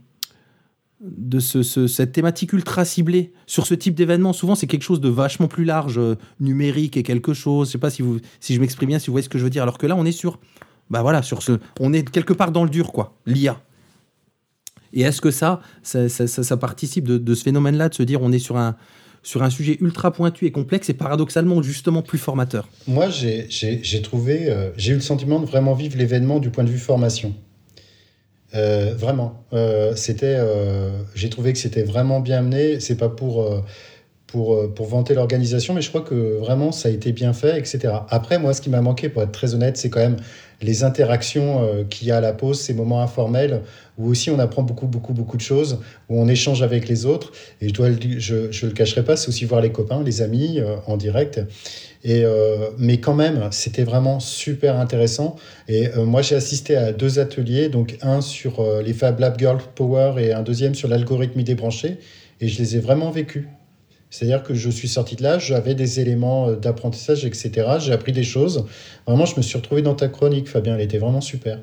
de 1.02 1.40
ce, 1.40 1.62
ce, 1.62 1.88
cette 1.88 2.14
thématique 2.14 2.54
ultra 2.54 2.86
ciblée 2.86 3.34
sur 3.48 3.68
ce 3.68 3.74
type 3.74 3.96
d'événement? 3.96 4.32
Souvent, 4.32 4.56
c'est 4.56 4.66
quelque 4.66 4.84
chose 4.84 5.02
de 5.02 5.10
vachement 5.10 5.50
plus 5.50 5.66
large, 5.66 5.98
euh, 5.98 6.16
numérique 6.40 6.96
et 6.96 7.04
quelque 7.04 7.34
chose. 7.34 7.68
Je 7.68 7.74
sais 7.74 7.78
pas 7.78 7.90
si 7.90 8.02
vous 8.02 8.20
si 8.40 8.56
je 8.56 8.62
m'exprime 8.62 8.88
bien, 8.88 9.00
si 9.00 9.08
vous 9.08 9.14
voyez 9.14 9.26
ce 9.26 9.30
que 9.30 9.38
je 9.38 9.44
veux 9.44 9.50
dire. 9.50 9.62
Alors 9.62 9.78
que 9.78 9.88
là, 9.88 9.96
on 9.98 10.06
est 10.06 10.14
sur 10.14 10.40
bah 10.90 11.02
voilà, 11.02 11.22
sur 11.22 11.42
on 11.82 11.92
est 11.92 12.10
quelque 12.10 12.34
part 12.34 12.54
dans 12.54 12.64
le 12.64 12.70
dur, 12.70 12.94
quoi. 12.94 13.18
L'IA. 13.26 13.62
Et 14.94 15.02
est-ce 15.02 15.20
que 15.20 15.32
ça, 15.32 15.60
ça, 15.84 16.08
ça, 16.08 16.58
participe 16.58 17.06
de, 17.06 17.18
de 17.18 17.36
ce 17.36 17.44
phénomène-là, 17.44 17.90
de 17.90 17.94
se 17.94 18.04
dire 18.04 18.22
on 18.22 18.32
est 18.32 18.40
sur 18.40 18.56
un, 18.56 18.78
sur 19.26 19.42
un 19.42 19.50
sujet 19.50 19.78
ultra 19.82 20.12
pointu 20.12 20.46
et 20.46 20.52
complexe 20.52 20.90
et 20.90 20.94
paradoxalement 20.94 21.62
justement 21.64 22.04
plus 22.04 22.20
formateur 22.20 22.70
Moi, 22.88 23.10
j'ai 23.10 24.02
trouvé, 24.04 24.50
euh, 24.50 24.70
j'ai 24.78 24.92
eu 24.92 24.96
le 24.96 25.02
sentiment 25.02 25.40
de 25.40 25.46
vraiment 25.46 25.74
vivre 25.74 25.98
l'événement 25.98 26.40
du 26.40 26.52
point 26.52 26.64
de 26.64 26.70
vue 26.70 26.78
formation. 26.78 27.34
Euh, 28.54 28.94
vraiment. 28.96 29.44
Euh, 29.52 29.96
c'était, 29.96 30.38
j'ai 31.16 31.30
trouvé 31.30 31.52
que 31.54 31.60
c'était 31.60 31.84
vraiment 31.84 32.20
bien 32.20 32.38
amené. 32.38 32.80
C'est 32.80 32.96
pas 32.96 33.10
pour 33.10 33.64
pour, 34.28 34.56
euh, 34.56 34.68
pour 34.74 34.88
vanter 34.88 35.14
l'organisation, 35.14 35.74
mais 35.74 35.82
je 35.82 35.90
crois 35.90 36.02
que 36.02 36.38
vraiment 36.40 36.72
ça 36.72 36.90
a 36.90 36.92
été 36.92 37.12
bien 37.12 37.34
fait, 37.34 37.58
etc. 37.58 37.94
Après, 38.10 38.40
moi, 38.40 38.54
ce 38.54 38.62
qui 38.62 38.70
m'a 38.70 38.82
manqué, 38.82 39.10
pour 39.10 39.22
être 39.22 39.32
très 39.32 39.54
honnête, 39.54 39.78
c'est 39.78 39.90
quand 39.90 40.00
même 40.00 40.18
les 40.62 40.84
interactions 40.84 41.64
euh, 41.64 41.84
qu'il 41.84 42.08
y 42.08 42.12
a 42.12 42.18
à 42.18 42.22
la 42.22 42.34
pause, 42.34 42.60
ces 42.60 42.74
moments 42.74 43.02
informels 43.02 43.62
où 43.98 44.10
aussi 44.10 44.30
on 44.32 44.40
apprend 44.40 44.64
beaucoup, 44.64 44.88
beaucoup, 44.88 45.14
beaucoup 45.14 45.38
de 45.38 45.42
choses, 45.42 45.80
où 46.10 46.20
on 46.20 46.28
échange 46.28 46.64
avec 46.64 46.88
les 46.88 47.06
autres. 47.06 47.32
Et 47.62 47.70
je 47.70 47.74
dois 47.74 47.90
je, 48.18 48.36
ne 48.36 48.68
le 48.70 48.74
cacherai 48.74 49.04
pas, 49.04 49.16
c'est 49.16 49.30
aussi 49.30 49.46
voir 49.46 49.62
les 49.62 49.72
copains, 49.72 50.04
les 50.04 50.22
amis 50.22 50.60
euh, 50.60 50.76
en 50.88 50.98
direct. 50.98 51.40
Et, 52.04 52.24
mais 52.78 53.00
quand 53.00 53.16
même, 53.16 53.48
c'était 53.50 53.84
vraiment 53.84 54.20
super 54.20 54.80
intéressant. 54.80 55.38
Et 55.68 55.90
moi, 55.98 56.22
j'ai 56.22 56.36
assisté 56.36 56.76
à 56.76 56.94
deux 56.94 57.18
ateliers, 57.18 57.68
donc 57.68 57.98
un 58.04 58.22
sur 58.22 58.64
les 58.84 58.94
Fab 58.94 59.20
Lab 59.20 59.40
Girl 59.40 59.58
Power 59.74 60.14
et 60.20 60.32
un 60.32 60.44
deuxième 60.44 60.76
sur 60.76 60.88
l'algorithme 60.88 61.42
débranché. 61.42 61.98
Et 62.42 62.48
je 62.48 62.60
les 62.60 62.76
ai 62.76 62.80
vraiment 62.80 63.10
vécus. 63.10 63.46
C'est-à-dire 64.16 64.44
que 64.44 64.54
je 64.54 64.70
suis 64.70 64.88
sorti 64.88 65.18
de 65.18 65.24
là, 65.24 65.40
j'avais 65.40 65.76
des 65.76 66.00
éléments 66.00 66.48
euh, 66.48 66.56
d'apprentissage, 66.56 67.26
etc. 67.26 67.52
J'ai 67.80 67.92
appris 67.92 68.14
des 68.14 68.24
choses. 68.24 68.66
Vraiment, 69.06 69.26
je 69.26 69.36
me 69.36 69.42
suis 69.42 69.58
retrouvé 69.58 69.82
dans 69.82 69.94
ta 69.94 70.08
chronique, 70.08 70.48
Fabien. 70.48 70.76
Elle 70.76 70.82
était 70.82 71.00
vraiment 71.00 71.20
super. 71.20 71.60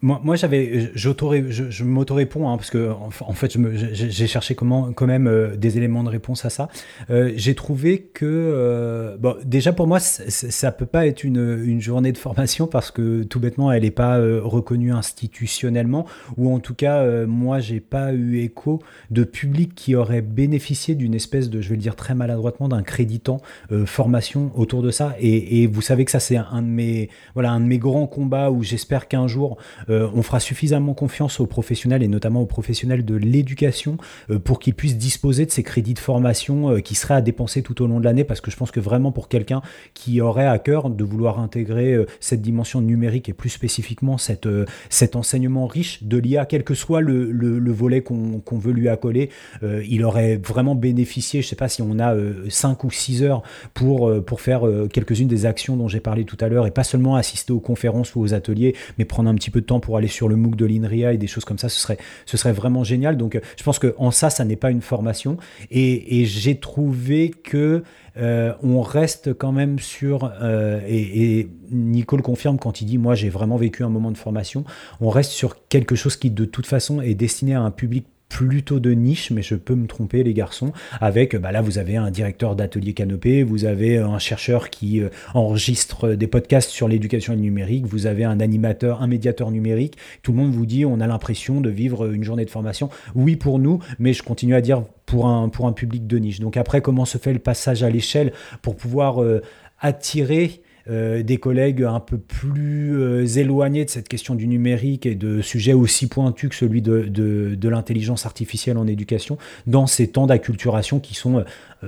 Moi, 0.00 0.36
j'avais, 0.36 0.92
je, 0.94 1.10
je 1.50 1.84
m'auto-réponds, 1.84 2.48
hein, 2.48 2.56
parce 2.56 2.70
que 2.70 2.92
en, 2.92 3.32
fait, 3.32 3.58
j'ai 3.92 4.26
cherché 4.28 4.54
comment, 4.54 4.92
quand 4.92 5.08
même 5.08 5.26
euh, 5.26 5.56
des 5.56 5.76
éléments 5.76 6.04
de 6.04 6.08
réponse 6.08 6.44
à 6.44 6.50
ça. 6.50 6.68
Euh, 7.10 7.32
j'ai 7.34 7.56
trouvé 7.56 8.02
que, 8.14 8.24
euh, 8.24 9.16
bon, 9.18 9.34
déjà 9.44 9.72
pour 9.72 9.88
moi, 9.88 9.98
ça 9.98 10.70
peut 10.70 10.86
pas 10.86 11.08
être 11.08 11.24
une, 11.24 11.64
une, 11.64 11.80
journée 11.80 12.12
de 12.12 12.18
formation 12.18 12.68
parce 12.68 12.92
que 12.92 13.24
tout 13.24 13.40
bêtement, 13.40 13.72
elle 13.72 13.82
n'est 13.82 13.90
pas 13.90 14.18
reconnue 14.40 14.92
institutionnellement, 14.92 16.06
ou 16.36 16.54
en 16.54 16.60
tout 16.60 16.74
cas, 16.74 17.26
moi, 17.26 17.58
j'ai 17.58 17.80
pas 17.80 18.12
eu 18.12 18.38
écho 18.38 18.80
de 19.10 19.24
public 19.24 19.74
qui 19.74 19.96
aurait 19.96 20.22
bénéficié 20.22 20.94
d'une 20.94 21.14
espèce 21.14 21.50
de, 21.50 21.60
je 21.60 21.70
vais 21.70 21.74
le 21.74 21.82
dire 21.82 21.96
très 21.96 22.14
maladroitement, 22.14 22.68
d'un 22.68 22.82
créditant 22.82 23.38
formation 23.84 24.52
autour 24.54 24.82
de 24.82 24.92
ça. 24.92 25.16
Et, 25.18 25.62
et, 25.62 25.66
vous 25.66 25.82
savez 25.82 26.04
que 26.04 26.12
ça, 26.12 26.20
c'est 26.20 26.36
un 26.36 26.62
de 26.62 27.08
voilà, 27.34 27.50
un 27.50 27.58
de 27.58 27.66
mes 27.66 27.78
grands 27.78 28.06
combats 28.06 28.52
où 28.52 28.62
j'espère 28.62 29.08
qu'un 29.08 29.26
jour 29.26 29.58
euh, 29.90 30.08
on 30.14 30.22
fera 30.22 30.40
suffisamment 30.40 30.94
confiance 30.94 31.40
aux 31.40 31.46
professionnels 31.46 32.02
et 32.02 32.08
notamment 32.08 32.42
aux 32.42 32.46
professionnels 32.46 33.04
de 33.04 33.14
l'éducation 33.14 33.96
euh, 34.30 34.38
pour 34.38 34.58
qu'ils 34.58 34.74
puissent 34.74 34.96
disposer 34.96 35.46
de 35.46 35.50
ces 35.50 35.62
crédits 35.62 35.94
de 35.94 35.98
formation 35.98 36.70
euh, 36.70 36.80
qui 36.80 36.94
seraient 36.94 37.14
à 37.14 37.20
dépenser 37.20 37.62
tout 37.62 37.82
au 37.82 37.86
long 37.86 38.00
de 38.00 38.04
l'année 38.04 38.24
parce 38.24 38.40
que 38.40 38.50
je 38.50 38.56
pense 38.56 38.70
que 38.70 38.80
vraiment 38.80 39.12
pour 39.12 39.28
quelqu'un 39.28 39.62
qui 39.94 40.20
aurait 40.20 40.46
à 40.46 40.58
cœur 40.58 40.90
de 40.90 41.04
vouloir 41.04 41.40
intégrer 41.40 41.96
cette 42.20 42.42
dimension 42.42 42.80
numérique 42.80 43.28
et 43.28 43.32
plus 43.32 43.48
spécifiquement 43.48 44.16
cet 44.18 45.16
enseignement 45.16 45.66
riche 45.66 46.02
de 46.02 46.18
l'IA, 46.18 46.46
quel 46.46 46.64
que 46.64 46.74
soit 46.74 47.00
le, 47.00 47.72
volet 47.72 48.02
qu'on 48.02 48.58
veut 48.58 48.72
lui 48.72 48.88
accoler, 48.88 49.30
il 49.62 50.04
aurait 50.04 50.36
vraiment 50.36 50.74
bénéficié, 50.74 51.42
je 51.42 51.46
ne 51.46 51.50
sais 51.50 51.56
pas 51.56 51.68
si 51.68 51.82
on 51.82 51.98
a 51.98 52.14
5 52.48 52.84
ou 52.84 52.90
6 52.90 53.22
heures 53.22 53.42
pour, 53.74 54.12
pour 54.24 54.40
faire 54.40 54.62
quelques-unes 54.92 55.28
des 55.28 55.46
actions 55.46 55.76
dont 55.76 55.88
j'ai 55.88 56.00
parlé 56.00 56.24
tout 56.24 56.38
à 56.40 56.48
l'heure 56.48 56.66
et 56.66 56.70
pas 56.70 56.84
seulement 56.84 57.16
assister 57.16 57.52
aux 57.52 57.60
conférences 57.60 58.14
ou 58.14 58.20
aux 58.20 58.34
ateliers, 58.34 58.74
mais 58.98 59.04
prendre 59.04 59.28
un 59.28 59.34
petit 59.34 59.50
peu 59.50 59.60
de 59.60 59.66
temps 59.66 59.77
pour 59.80 59.96
aller 59.96 60.08
sur 60.08 60.28
le 60.28 60.36
MOOC 60.36 60.56
de 60.56 60.66
l'INRIA 60.66 61.12
et 61.12 61.18
des 61.18 61.26
choses 61.26 61.44
comme 61.44 61.58
ça, 61.58 61.68
ce 61.68 61.78
serait, 61.78 61.98
ce 62.26 62.36
serait 62.36 62.52
vraiment 62.52 62.84
génial. 62.84 63.16
Donc 63.16 63.34
euh, 63.34 63.40
je 63.56 63.62
pense 63.62 63.78
qu'en 63.78 64.10
ça, 64.10 64.30
ça 64.30 64.44
n'est 64.44 64.56
pas 64.56 64.70
une 64.70 64.82
formation. 64.82 65.36
Et, 65.70 66.24
j'ai 66.26 66.56
trouvé 66.56 67.30
que 67.30 67.82
euh, 68.16 68.52
on 68.62 68.82
reste 68.82 69.32
quand 69.32 69.52
même 69.52 69.78
sur, 69.78 70.32
euh, 70.42 70.80
et, 70.86 71.38
et, 71.38 71.50
Nico 71.70 72.16
le 72.16 72.22
confirme 72.22 72.58
quand 72.58 72.80
il 72.80 72.86
dit, 72.86 72.98
moi 72.98 73.14
j'ai 73.14 73.28
vraiment 73.28 73.56
vécu 73.56 73.84
un 73.84 73.88
moment 73.88 74.10
de 74.10 74.16
formation, 74.16 74.64
on 75.00 75.10
reste 75.10 75.30
sur 75.30 75.68
quelque 75.68 75.94
chose 75.94 76.16
qui 76.16 76.30
de 76.30 76.44
toute 76.44 76.66
façon 76.66 77.00
est 77.00 77.14
destiné 77.14 77.54
à 77.54 77.62
un 77.62 77.70
public 77.70 78.06
plutôt 78.28 78.78
de 78.78 78.92
niche, 78.92 79.30
mais 79.30 79.42
je 79.42 79.54
peux 79.54 79.74
me 79.74 79.86
tromper 79.86 80.22
les 80.22 80.34
garçons, 80.34 80.72
avec, 81.00 81.34
bah 81.36 81.52
là 81.52 81.62
vous 81.62 81.78
avez 81.78 81.96
un 81.96 82.10
directeur 82.10 82.56
d'atelier 82.56 82.92
canopé, 82.92 83.42
vous 83.42 83.64
avez 83.64 83.98
un 83.98 84.18
chercheur 84.18 84.70
qui 84.70 85.00
euh, 85.00 85.08
enregistre 85.34 86.10
des 86.10 86.26
podcasts 86.26 86.70
sur 86.70 86.88
l'éducation 86.88 87.34
numérique, 87.34 87.86
vous 87.86 88.06
avez 88.06 88.24
un 88.24 88.40
animateur, 88.40 89.02
un 89.02 89.06
médiateur 89.06 89.50
numérique, 89.50 89.96
tout 90.22 90.32
le 90.32 90.38
monde 90.38 90.52
vous 90.52 90.66
dit 90.66 90.84
on 90.84 91.00
a 91.00 91.06
l'impression 91.06 91.60
de 91.60 91.70
vivre 91.70 92.12
une 92.12 92.24
journée 92.24 92.44
de 92.44 92.50
formation. 92.50 92.90
Oui 93.14 93.36
pour 93.36 93.58
nous, 93.58 93.80
mais 93.98 94.12
je 94.12 94.22
continue 94.22 94.54
à 94.54 94.60
dire 94.60 94.84
pour 95.06 95.26
un, 95.26 95.48
pour 95.48 95.66
un 95.66 95.72
public 95.72 96.06
de 96.06 96.18
niche. 96.18 96.40
Donc 96.40 96.56
après, 96.56 96.80
comment 96.80 97.04
se 97.04 97.18
fait 97.18 97.32
le 97.32 97.38
passage 97.38 97.82
à 97.82 97.90
l'échelle 97.90 98.32
pour 98.62 98.76
pouvoir 98.76 99.22
euh, 99.22 99.42
attirer 99.80 100.60
euh, 100.90 101.22
des 101.22 101.36
collègues 101.36 101.82
un 101.82 102.00
peu 102.00 102.16
plus 102.16 102.98
euh, 102.98 103.26
éloignés 103.26 103.84
de 103.84 103.90
cette 103.90 104.08
question 104.08 104.34
du 104.34 104.46
numérique 104.46 105.04
et 105.04 105.14
de 105.14 105.42
sujets 105.42 105.74
aussi 105.74 106.08
pointus 106.08 106.48
que 106.50 106.56
celui 106.56 106.80
de, 106.80 107.04
de 107.08 107.68
l'intelligence 107.68 108.24
artificielle 108.24 108.78
en 108.78 108.86
éducation 108.86 109.38
dans 109.66 109.86
ces 109.86 110.08
temps 110.08 110.26
d'acculturation 110.26 110.98
qui 110.98 111.14
sont 111.14 111.38
euh, 111.38 111.44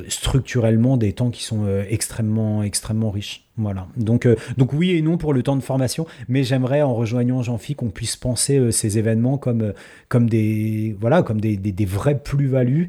structurellement 0.08 0.96
des 0.96 1.12
temps 1.12 1.30
qui 1.30 1.42
sont 1.42 1.66
extrêmement, 1.88 2.62
extrêmement 2.62 3.10
riches. 3.10 3.44
Voilà. 3.60 3.88
Donc, 3.96 4.26
euh, 4.26 4.36
donc 4.56 4.72
oui 4.72 4.92
et 4.92 5.02
non 5.02 5.18
pour 5.18 5.34
le 5.34 5.42
temps 5.42 5.56
de 5.56 5.62
formation, 5.62 6.06
mais 6.28 6.44
j'aimerais 6.44 6.82
en 6.82 6.94
rejoignant 6.94 7.42
Jean-Phi 7.42 7.74
qu'on 7.74 7.90
puisse 7.90 8.16
penser 8.16 8.58
euh, 8.58 8.70
ces 8.70 8.96
événements 8.96 9.36
comme, 9.36 9.60
euh, 9.60 9.72
comme 10.08 10.30
des 10.30 10.96
voilà 10.98 11.22
comme 11.22 11.40
des, 11.40 11.56
des, 11.56 11.84
vraies 11.84 12.18
plus-values 12.18 12.88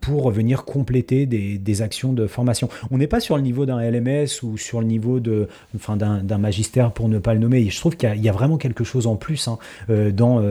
pour 0.00 0.30
venir 0.30 0.64
compléter 0.64 1.26
des, 1.26 1.58
des, 1.58 1.82
actions 1.82 2.12
de 2.12 2.26
formation. 2.26 2.68
On 2.90 2.98
n'est 2.98 3.06
pas 3.06 3.20
sur 3.20 3.36
le 3.36 3.42
niveau 3.42 3.64
d'un 3.64 3.80
LMS 3.80 4.42
ou 4.42 4.58
sur 4.58 4.80
le 4.80 4.86
niveau 4.86 5.20
de 5.20 5.48
enfin 5.74 5.96
d'un 5.96 6.38
magistère 6.38 6.92
pour 6.92 7.08
ne 7.08 7.18
pas 7.18 7.34
le 7.34 7.40
nommer. 7.40 7.68
je 7.68 7.78
trouve 7.78 7.96
qu'il 7.96 8.14
y, 8.16 8.28
a 8.28 8.32
vraiment 8.32 8.58
quelque 8.58 8.84
chose 8.84 9.06
en 9.06 9.16
plus 9.16 9.48
hein, 9.48 9.58
dans, 9.88 10.42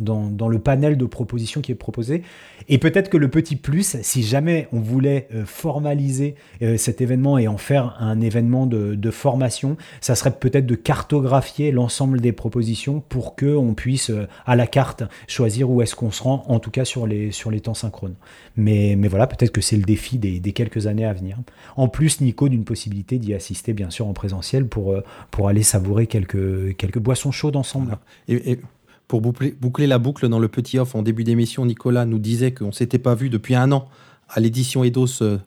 dans, 0.00 0.28
dans, 0.28 0.48
le 0.48 0.58
panel 0.58 0.96
de 0.96 1.04
propositions 1.04 1.60
qui 1.60 1.72
est 1.72 1.76
proposé. 1.76 2.22
Et 2.68 2.78
peut-être 2.78 3.08
que 3.08 3.16
le 3.16 3.28
petit 3.28 3.56
plus, 3.56 3.96
si 4.02 4.22
jamais 4.22 4.68
on 4.72 4.80
voulait 4.80 5.27
formaliser 5.44 6.34
cet 6.76 7.00
événement 7.00 7.38
et 7.38 7.48
en 7.48 7.58
faire 7.58 7.96
un 8.00 8.20
événement 8.20 8.66
de 8.66 9.10
formation, 9.10 9.76
ça 10.00 10.14
serait 10.14 10.32
peut-être 10.32 10.66
de 10.66 10.74
cartographier 10.74 11.70
l'ensemble 11.72 12.20
des 12.20 12.32
propositions 12.32 13.02
pour 13.08 13.34
que 13.34 13.56
on 13.56 13.74
puisse 13.74 14.10
euh, 14.10 14.26
à 14.46 14.56
la 14.56 14.66
carte 14.66 15.02
choisir 15.26 15.70
où 15.70 15.82
est-ce 15.82 15.94
qu'on 15.94 16.10
se 16.10 16.22
rend, 16.22 16.44
en 16.48 16.58
tout 16.58 16.70
cas 16.70 16.84
sur 16.84 17.06
les, 17.06 17.32
sur 17.32 17.50
les 17.50 17.60
temps 17.60 17.74
synchrones. 17.74 18.14
Mais, 18.56 18.96
mais 18.96 19.08
voilà, 19.08 19.26
peut-être 19.26 19.52
que 19.52 19.60
c'est 19.60 19.76
le 19.76 19.82
défi 19.82 20.18
des, 20.18 20.40
quelques 20.52 20.86
années 20.86 21.04
à 21.04 21.12
venir. 21.12 21.38
En 21.76 21.88
plus, 21.88 22.20
Nico, 22.20 22.48
d'une 22.48 22.64
possibilité 22.64 23.18
d'y 23.18 23.34
assister, 23.34 23.72
bien 23.72 23.90
sûr, 23.90 24.06
en 24.06 24.12
présentiel 24.12 24.66
pour, 24.66 24.92
euh, 24.92 25.04
pour 25.30 25.48
aller 25.48 25.62
savourer 25.62 26.06
quelques, 26.06 26.76
quelques 26.76 26.98
boissons 26.98 27.30
chaudes 27.30 27.56
ensemble. 27.56 27.98
Et, 28.28 28.60
pour 29.06 29.22
boucler, 29.22 29.54
boucler, 29.58 29.86
la 29.86 29.98
boucle 29.98 30.28
dans 30.28 30.38
le 30.38 30.48
petit 30.48 30.78
off 30.78 30.94
en 30.94 31.02
début 31.02 31.24
d'émission, 31.24 31.64
Nicolas 31.64 32.04
nous 32.04 32.18
disait 32.18 32.52
qu'on 32.52 32.66
ne 32.66 32.72
s'était 32.72 32.98
pas 32.98 33.14
vu 33.14 33.30
depuis 33.30 33.54
un 33.54 33.72
an 33.72 33.88
à 34.28 34.40
l'édition 34.40 34.84
Eidos 34.84 35.22
euh, 35.22 35.38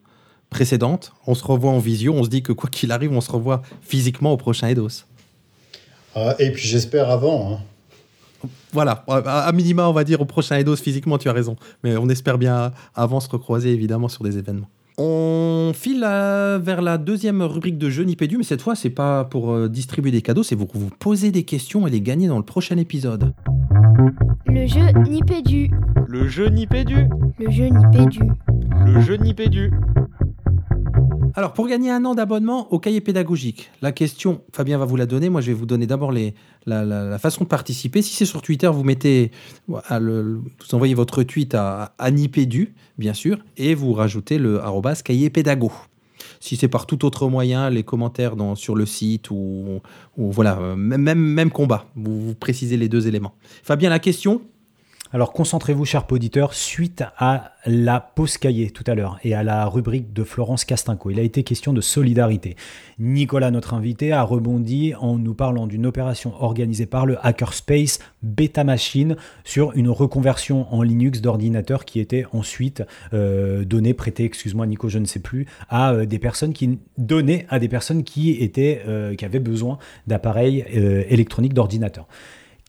précédente. 0.50 1.14
On 1.28 1.36
se 1.36 1.44
revoit 1.44 1.72
en 1.72 1.80
visio. 1.80 2.14
On 2.14 2.24
se 2.24 2.30
dit 2.30 2.44
que 2.44 2.54
quoi 2.54 2.70
qu'il 2.70 2.92
arrive, 2.92 3.12
on 3.12 3.22
se 3.22 3.32
revoit 3.32 3.62
physiquement 3.82 4.32
au 4.34 4.38
prochain 4.38 4.68
Eidos. 4.68 5.06
Ah, 6.16 6.36
et 6.40 6.52
puis 6.52 6.68
j'espère 6.68 7.10
avant. 7.10 7.54
Hein. 7.54 7.60
Voilà, 8.74 9.04
à 9.08 9.52
minima, 9.52 9.88
on 9.88 9.94
va 9.94 10.04
dire 10.04 10.22
au 10.22 10.26
prochain 10.26 10.58
Eidos 10.58 10.78
physiquement, 10.78 11.18
tu 11.18 11.30
as 11.30 11.34
raison. 11.34 11.56
Mais 11.84 11.96
on 11.98 12.10
espère 12.10 12.38
bien 12.38 12.72
avant 12.96 13.20
se 13.20 13.30
recroiser 13.30 13.72
évidemment 13.72 14.08
sur 14.08 14.24
des 14.24 14.38
événements. 14.38 14.70
On 14.98 15.72
file 15.74 16.02
vers 16.02 16.82
la 16.82 16.98
deuxième 16.98 17.42
rubrique 17.42 17.78
de 17.78 17.90
jeu 17.90 18.04
Nipédu, 18.04 18.38
mais 18.38 18.44
cette 18.44 18.62
fois, 18.62 18.76
c'est 18.76 18.90
pas 18.90 19.24
pour 19.26 19.52
euh, 19.52 19.70
distribuer 19.70 20.12
des 20.12 20.22
cadeaux, 20.22 20.44
c'est 20.44 20.56
pour 20.56 20.68
vous 20.74 20.90
poser 21.00 21.32
des 21.32 21.44
questions 21.44 21.88
et 21.88 21.90
les 21.90 22.02
gagner 22.02 22.28
dans 22.28 22.38
le 22.38 22.46
prochain 22.46 22.78
épisode. 22.78 23.34
Le 24.46 24.68
jeu 24.68 24.92
Nipédu. 25.08 25.72
Le 26.08 26.28
jeu 26.28 26.48
Nipédu. 26.50 27.08
Le 27.40 27.50
jeu 27.50 27.68
Nipédu. 27.68 28.20
Le 28.86 29.02
jeu 29.02 29.16
Nipédu. 29.16 29.72
Alors, 31.34 31.54
pour 31.54 31.68
gagner 31.68 31.90
un 31.90 32.04
an 32.04 32.14
d'abonnement 32.14 32.72
au 32.74 32.80
cahier 32.80 33.00
pédagogique, 33.00 33.72
la 33.82 33.94
question, 33.94 34.42
Fabien 34.52 34.78
va 34.78 34.84
vous 34.84 34.98
la 34.98 35.06
donner. 35.06 35.30
Moi, 35.30 35.40
je 35.40 35.48
vais 35.48 35.54
vous 35.54 35.66
donner 35.66 35.88
d'abord 35.88 36.12
la, 36.66 37.18
façon 37.18 37.44
de 37.44 37.50
participer. 37.50 38.02
Si 38.02 38.14
c'est 38.14 38.26
sur 38.26 38.42
Twitter, 38.42 38.68
vous 38.68 38.84
mettez, 38.84 39.32
vous 39.68 39.80
envoyez 40.74 40.94
votre 40.94 41.24
tweet 41.24 41.56
à 41.56 41.94
Anipédu, 41.98 42.74
bien 42.98 43.14
sûr, 43.14 43.40
et 43.58 43.74
vous 43.74 43.94
rajoutez 43.94 44.38
le 44.38 44.60
cahier 45.04 45.30
pédago. 45.30 45.72
Si 46.40 46.56
c'est 46.56 46.68
par 46.68 46.86
tout 46.86 47.06
autre 47.06 47.28
moyen, 47.28 47.70
les 47.70 47.84
commentaires 47.84 48.36
dans, 48.36 48.56
sur 48.56 48.76
le 48.76 48.86
site 48.86 49.30
ou, 49.32 49.82
voilà, 50.18 50.76
même, 50.76 51.14
même 51.14 51.52
combat, 51.52 51.86
vous 51.96 52.36
précisez 52.36 52.78
les 52.78 52.90
deux 52.90 53.08
éléments. 53.08 53.34
Fabien, 53.64 53.90
la 53.90 54.00
question, 54.00 54.42
alors 55.14 55.34
concentrez-vous, 55.34 55.84
cher 55.84 56.06
auditeur, 56.10 56.54
suite 56.54 57.04
à 57.18 57.52
la 57.66 58.00
pause 58.00 58.38
cahier 58.38 58.70
tout 58.70 58.86
à 58.88 58.96
l'heure 58.96 59.20
et 59.24 59.34
à 59.34 59.44
la 59.44 59.66
rubrique 59.66 60.14
de 60.14 60.24
Florence 60.24 60.64
Castinco. 60.64 61.10
Il 61.10 61.20
a 61.20 61.22
été 61.22 61.44
question 61.44 61.74
de 61.74 61.82
solidarité. 61.82 62.56
Nicolas, 62.98 63.52
notre 63.52 63.74
invité, 63.74 64.14
a 64.14 64.24
rebondi 64.24 64.94
en 64.96 65.18
nous 65.18 65.34
parlant 65.34 65.68
d'une 65.68 65.86
opération 65.86 66.34
organisée 66.42 66.86
par 66.86 67.06
le 67.06 67.18
Hackerspace 67.26 68.00
Beta 68.24 68.64
Machine 68.64 69.18
sur 69.44 69.74
une 69.74 69.90
reconversion 69.90 70.74
en 70.74 70.82
Linux 70.82 71.20
d'ordinateur 71.20 71.84
qui 71.84 72.00
était 72.00 72.26
ensuite 72.32 72.84
euh, 73.14 73.66
donnée, 73.66 73.94
prêtée, 73.94 74.24
excuse-moi 74.24 74.66
Nico, 74.66 74.88
je 74.88 75.00
ne 75.00 75.06
sais 75.06 75.20
plus, 75.20 75.46
à 75.70 75.92
euh, 75.92 76.06
des 76.06 76.20
personnes 76.20 76.54
qui 76.54 76.80
donnaient 76.98 77.46
à 77.50 77.60
des 77.60 77.68
personnes 77.68 78.04
qui 78.04 78.32
étaient, 78.32 78.82
euh, 78.88 79.14
qui 79.16 79.26
avaient 79.26 79.40
besoin 79.40 79.78
d'appareils 80.08 80.64
électroniques 81.10 81.54
d'ordinateur. 81.54 82.08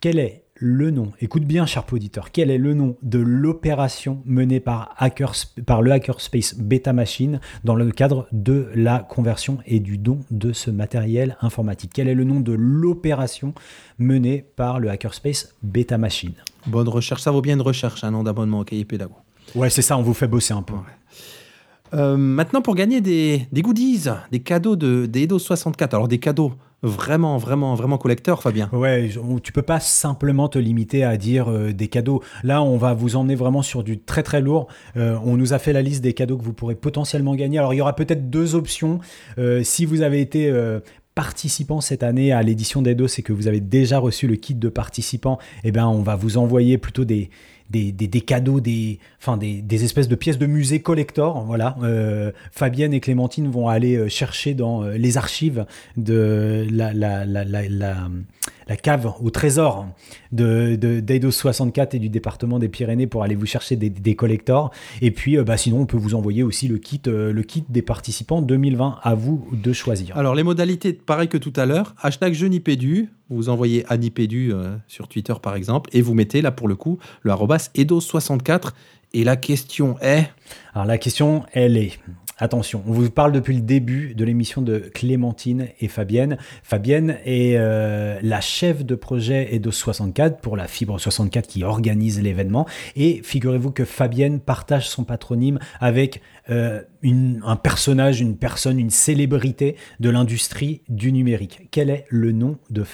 Quel 0.00 0.18
est 0.18 0.41
le 0.62 0.92
nom, 0.92 1.10
écoute 1.20 1.42
bien, 1.42 1.66
cher 1.66 1.84
auditeur, 1.90 2.30
quel 2.30 2.48
est 2.48 2.56
le 2.56 2.72
nom 2.72 2.96
de 3.02 3.18
l'opération 3.18 4.22
menée 4.24 4.60
par, 4.60 4.94
par 5.66 5.82
le 5.82 5.90
Hackerspace 5.90 6.54
Beta 6.54 6.92
Machine 6.92 7.40
dans 7.64 7.74
le 7.74 7.90
cadre 7.90 8.28
de 8.30 8.70
la 8.76 9.00
conversion 9.00 9.58
et 9.66 9.80
du 9.80 9.98
don 9.98 10.20
de 10.30 10.52
ce 10.52 10.70
matériel 10.70 11.36
informatique? 11.40 11.90
Quel 11.92 12.06
est 12.06 12.14
le 12.14 12.22
nom 12.22 12.38
de 12.38 12.52
l'opération 12.52 13.54
menée 13.98 14.46
par 14.54 14.78
le 14.78 14.88
Hackerspace 14.88 15.56
Beta 15.64 15.98
Machine 15.98 16.34
Bonne 16.68 16.88
recherche, 16.88 17.22
ça 17.22 17.32
vaut 17.32 17.42
bien 17.42 17.54
une 17.54 17.62
recherche, 17.62 18.04
un 18.04 18.12
nom 18.12 18.22
d'abonnement 18.22 18.60
au 18.60 18.64
cahier 18.64 18.84
pédago. 18.84 19.16
Ouais, 19.56 19.68
c'est 19.68 19.82
ça, 19.82 19.98
on 19.98 20.02
vous 20.02 20.14
fait 20.14 20.28
bosser 20.28 20.54
un 20.54 20.62
peu. 20.62 20.74
Euh, 21.94 22.16
maintenant, 22.16 22.62
pour 22.62 22.74
gagner 22.74 23.00
des, 23.00 23.46
goodies, 23.52 24.04
des 24.30 24.40
cadeaux 24.40 24.76
de, 24.76 25.06
des 25.06 25.22
Eidos 25.22 25.38
64, 25.38 25.94
alors 25.94 26.08
des 26.08 26.18
cadeaux 26.18 26.52
vraiment, 26.82 27.38
vraiment, 27.38 27.74
vraiment 27.74 27.98
collecteurs, 27.98 28.42
Fabien. 28.42 28.68
Ouais, 28.72 29.10
tu 29.42 29.52
peux 29.52 29.62
pas 29.62 29.78
simplement 29.78 30.48
te 30.48 30.58
limiter 30.58 31.04
à 31.04 31.16
dire 31.16 31.48
euh, 31.48 31.72
des 31.72 31.88
cadeaux. 31.88 32.22
Là, 32.42 32.62
on 32.62 32.76
va 32.76 32.92
vous 32.92 33.14
emmener 33.14 33.34
vraiment 33.34 33.62
sur 33.62 33.84
du 33.84 33.98
très 34.00 34.22
très 34.22 34.40
lourd. 34.40 34.66
Euh, 34.96 35.16
on 35.24 35.36
nous 35.36 35.52
a 35.52 35.58
fait 35.58 35.72
la 35.72 35.82
liste 35.82 36.02
des 36.02 36.12
cadeaux 36.12 36.36
que 36.36 36.44
vous 36.44 36.52
pourrez 36.52 36.74
potentiellement 36.74 37.34
gagner. 37.34 37.58
Alors, 37.58 37.74
il 37.74 37.76
y 37.76 37.80
aura 37.80 37.94
peut-être 37.94 38.30
deux 38.30 38.54
options. 38.54 39.00
si 39.62 39.84
vous 39.84 40.02
avez 40.02 40.20
été 40.20 40.52
participant 41.14 41.80
cette 41.80 42.02
année 42.02 42.32
à 42.32 42.42
l'édition 42.42 42.82
d'Eidos 42.82 43.18
et 43.18 43.22
que 43.22 43.32
vous 43.32 43.46
avez 43.46 43.60
déjà 43.60 43.98
reçu 43.98 44.26
le 44.26 44.36
kit 44.36 44.54
de 44.54 44.68
participant, 44.68 45.38
eh 45.62 45.70
ben, 45.70 45.86
on 45.86 46.02
va 46.02 46.16
vous 46.16 46.38
envoyer 46.38 46.78
plutôt 46.78 47.04
des, 47.04 47.28
des, 47.72 48.20
cadeaux, 48.20 48.60
des, 48.60 48.98
enfin 49.20 49.36
des, 49.36 49.84
espèces 49.84 50.08
de 50.08 50.14
pièces 50.14 50.38
de 50.38 50.46
musée 50.46 50.80
collector. 50.80 51.44
Voilà, 51.44 51.76
euh, 51.82 52.30
Fabienne 52.52 52.92
et 52.92 53.00
Clémentine 53.00 53.50
vont 53.50 53.68
aller 53.68 53.96
euh, 53.96 54.08
chercher 54.08 54.54
dans 54.54 54.82
euh, 54.82 54.96
les 54.96 55.16
archives 55.16 55.66
de 55.96 56.66
la, 56.70 56.92
la, 56.92 57.24
la, 57.24 57.44
la 57.44 58.08
cave 58.76 59.12
au 59.20 59.30
trésor 59.30 59.86
de, 60.32 60.76
d'Eidos 60.76 61.30
64 61.30 61.94
et 61.94 61.98
du 61.98 62.08
département 62.08 62.58
des 62.58 62.68
Pyrénées 62.68 63.06
pour 63.06 63.22
aller 63.22 63.34
vous 63.34 63.46
chercher 63.46 63.76
des, 63.76 63.90
des 63.90 64.14
collectors. 64.16 64.70
Et 65.00 65.10
puis, 65.10 65.36
bah, 65.38 65.56
sinon, 65.56 65.80
on 65.80 65.86
peut 65.86 65.96
vous 65.96 66.14
envoyer 66.14 66.42
aussi 66.42 66.68
le 66.68 66.78
kit, 66.78 67.00
le 67.06 67.42
kit 67.42 67.64
des 67.68 67.82
participants 67.82 68.42
2020. 68.42 68.98
À 69.02 69.14
vous 69.14 69.46
de 69.52 69.72
choisir. 69.72 70.16
Alors, 70.16 70.34
les 70.34 70.42
modalités, 70.42 70.92
pareil 70.92 71.28
que 71.28 71.38
tout 71.38 71.52
à 71.56 71.66
l'heure. 71.66 71.94
Hashtag 72.02 72.34
je 72.34 72.46
vous 73.28 73.48
envoyez 73.48 73.84
Anipédu 73.88 74.52
euh, 74.52 74.76
sur 74.88 75.08
Twitter 75.08 75.34
par 75.42 75.54
exemple, 75.54 75.90
et 75.92 76.02
vous 76.02 76.14
mettez 76.14 76.42
là 76.42 76.50
pour 76.50 76.68
le 76.68 76.76
coup 76.76 76.98
le 77.22 77.30
arrobas 77.30 77.70
Edo64. 77.74 78.70
Et 79.14 79.24
la 79.24 79.36
question 79.36 79.96
est 80.00 80.30
Alors 80.74 80.86
la 80.86 80.98
question, 80.98 81.44
elle 81.52 81.76
est, 81.76 81.98
Attention, 82.38 82.82
on 82.86 82.92
vous 82.92 83.10
parle 83.10 83.32
depuis 83.32 83.54
le 83.54 83.60
début 83.60 84.14
de 84.14 84.24
l'émission 84.24 84.62
de 84.62 84.78
Clémentine 84.78 85.68
et 85.80 85.88
Fabienne. 85.88 86.38
Fabienne 86.62 87.18
est 87.24 87.56
euh, 87.56 88.18
la 88.22 88.40
chef 88.40 88.84
de 88.84 88.94
projet 88.94 89.54
EDOS 89.54 89.72
64 89.72 90.40
pour 90.40 90.56
la 90.56 90.66
Fibre 90.66 90.98
64 90.98 91.46
qui 91.46 91.62
organise 91.62 92.22
l'événement. 92.22 92.66
Et 92.96 93.20
figurez-vous 93.22 93.70
que 93.70 93.84
Fabienne 93.84 94.40
partage 94.40 94.88
son 94.88 95.04
patronyme 95.04 95.58
avec 95.78 96.22
euh, 96.50 96.82
un 97.02 97.56
personnage, 97.56 98.20
une 98.20 98.36
personne, 98.36 98.78
une 98.78 98.90
célébrité 98.90 99.76
de 100.00 100.10
l'industrie 100.10 100.82
du 100.88 101.12
numérique. 101.12 101.68
Quel 101.70 101.90
est 101.90 102.04
le 102.08 102.32
nom 102.32 102.58
de, 102.70 102.84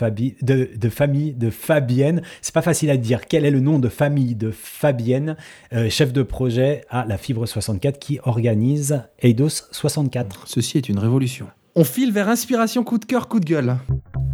de, 0.43 0.89
famille 0.89 1.35
de 1.35 1.51
Fabienne? 1.51 2.23
C'est 2.43 2.55
pas 2.55 2.63
facile 2.63 2.91
à 2.91 2.97
dire. 2.97 3.27
Quel 3.27 3.45
est 3.45 3.51
le 3.51 3.61
nom 3.61 3.79
de 3.79 3.89
famille 3.89 4.35
de 4.35 4.51
Fabienne, 4.51 5.37
euh, 5.73 5.89
chef 5.91 6.13
de 6.13 6.23
projet 6.23 6.85
à 6.91 7.05
la 7.07 7.19
Fibre 7.19 7.47
64 7.47 7.99
qui 7.99 8.19
organise 8.25 9.03
Eidos 9.21 9.69
64 9.71 10.45
Ceci 10.47 10.79
est 10.79 10.89
une 10.89 10.99
révolution. 10.99 11.47
On 11.75 11.85
file 11.85 12.13
vers 12.13 12.29
inspiration, 12.29 12.83
coup 12.83 12.99
de 12.99 13.05
cœur, 13.05 13.29
coup 13.29 13.41
de 13.41 13.45
gueule. 13.45 13.77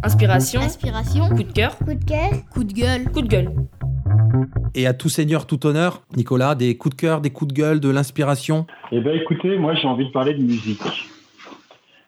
Inspiration. 0.03 0.61
Inspiration. 0.61 1.29
Coup 1.29 1.43
de 1.43 1.51
cœur. 1.51 1.77
Coup 1.77 1.93
de 1.93 2.03
cœur. 2.03 2.31
Coup 2.51 2.63
de 2.63 2.73
gueule. 2.73 3.03
Coup 3.11 3.21
de 3.21 3.27
gueule. 3.27 3.51
Et 4.75 4.87
à 4.87 4.93
tout 4.93 5.09
seigneur, 5.09 5.47
tout 5.47 5.65
honneur, 5.65 6.03
Nicolas, 6.15 6.55
des 6.55 6.75
coups 6.77 6.95
de 6.95 7.01
cœur, 7.01 7.21
des 7.21 7.29
coups 7.29 7.53
de 7.53 7.59
gueule, 7.59 7.79
de 7.79 7.89
l'inspiration 7.89 8.65
Eh 8.91 8.99
bien 8.99 9.13
écoutez, 9.13 9.57
moi 9.57 9.73
j'ai 9.73 9.87
envie 9.87 10.05
de 10.05 10.11
parler 10.11 10.33
de 10.33 10.41
musique. 10.41 10.81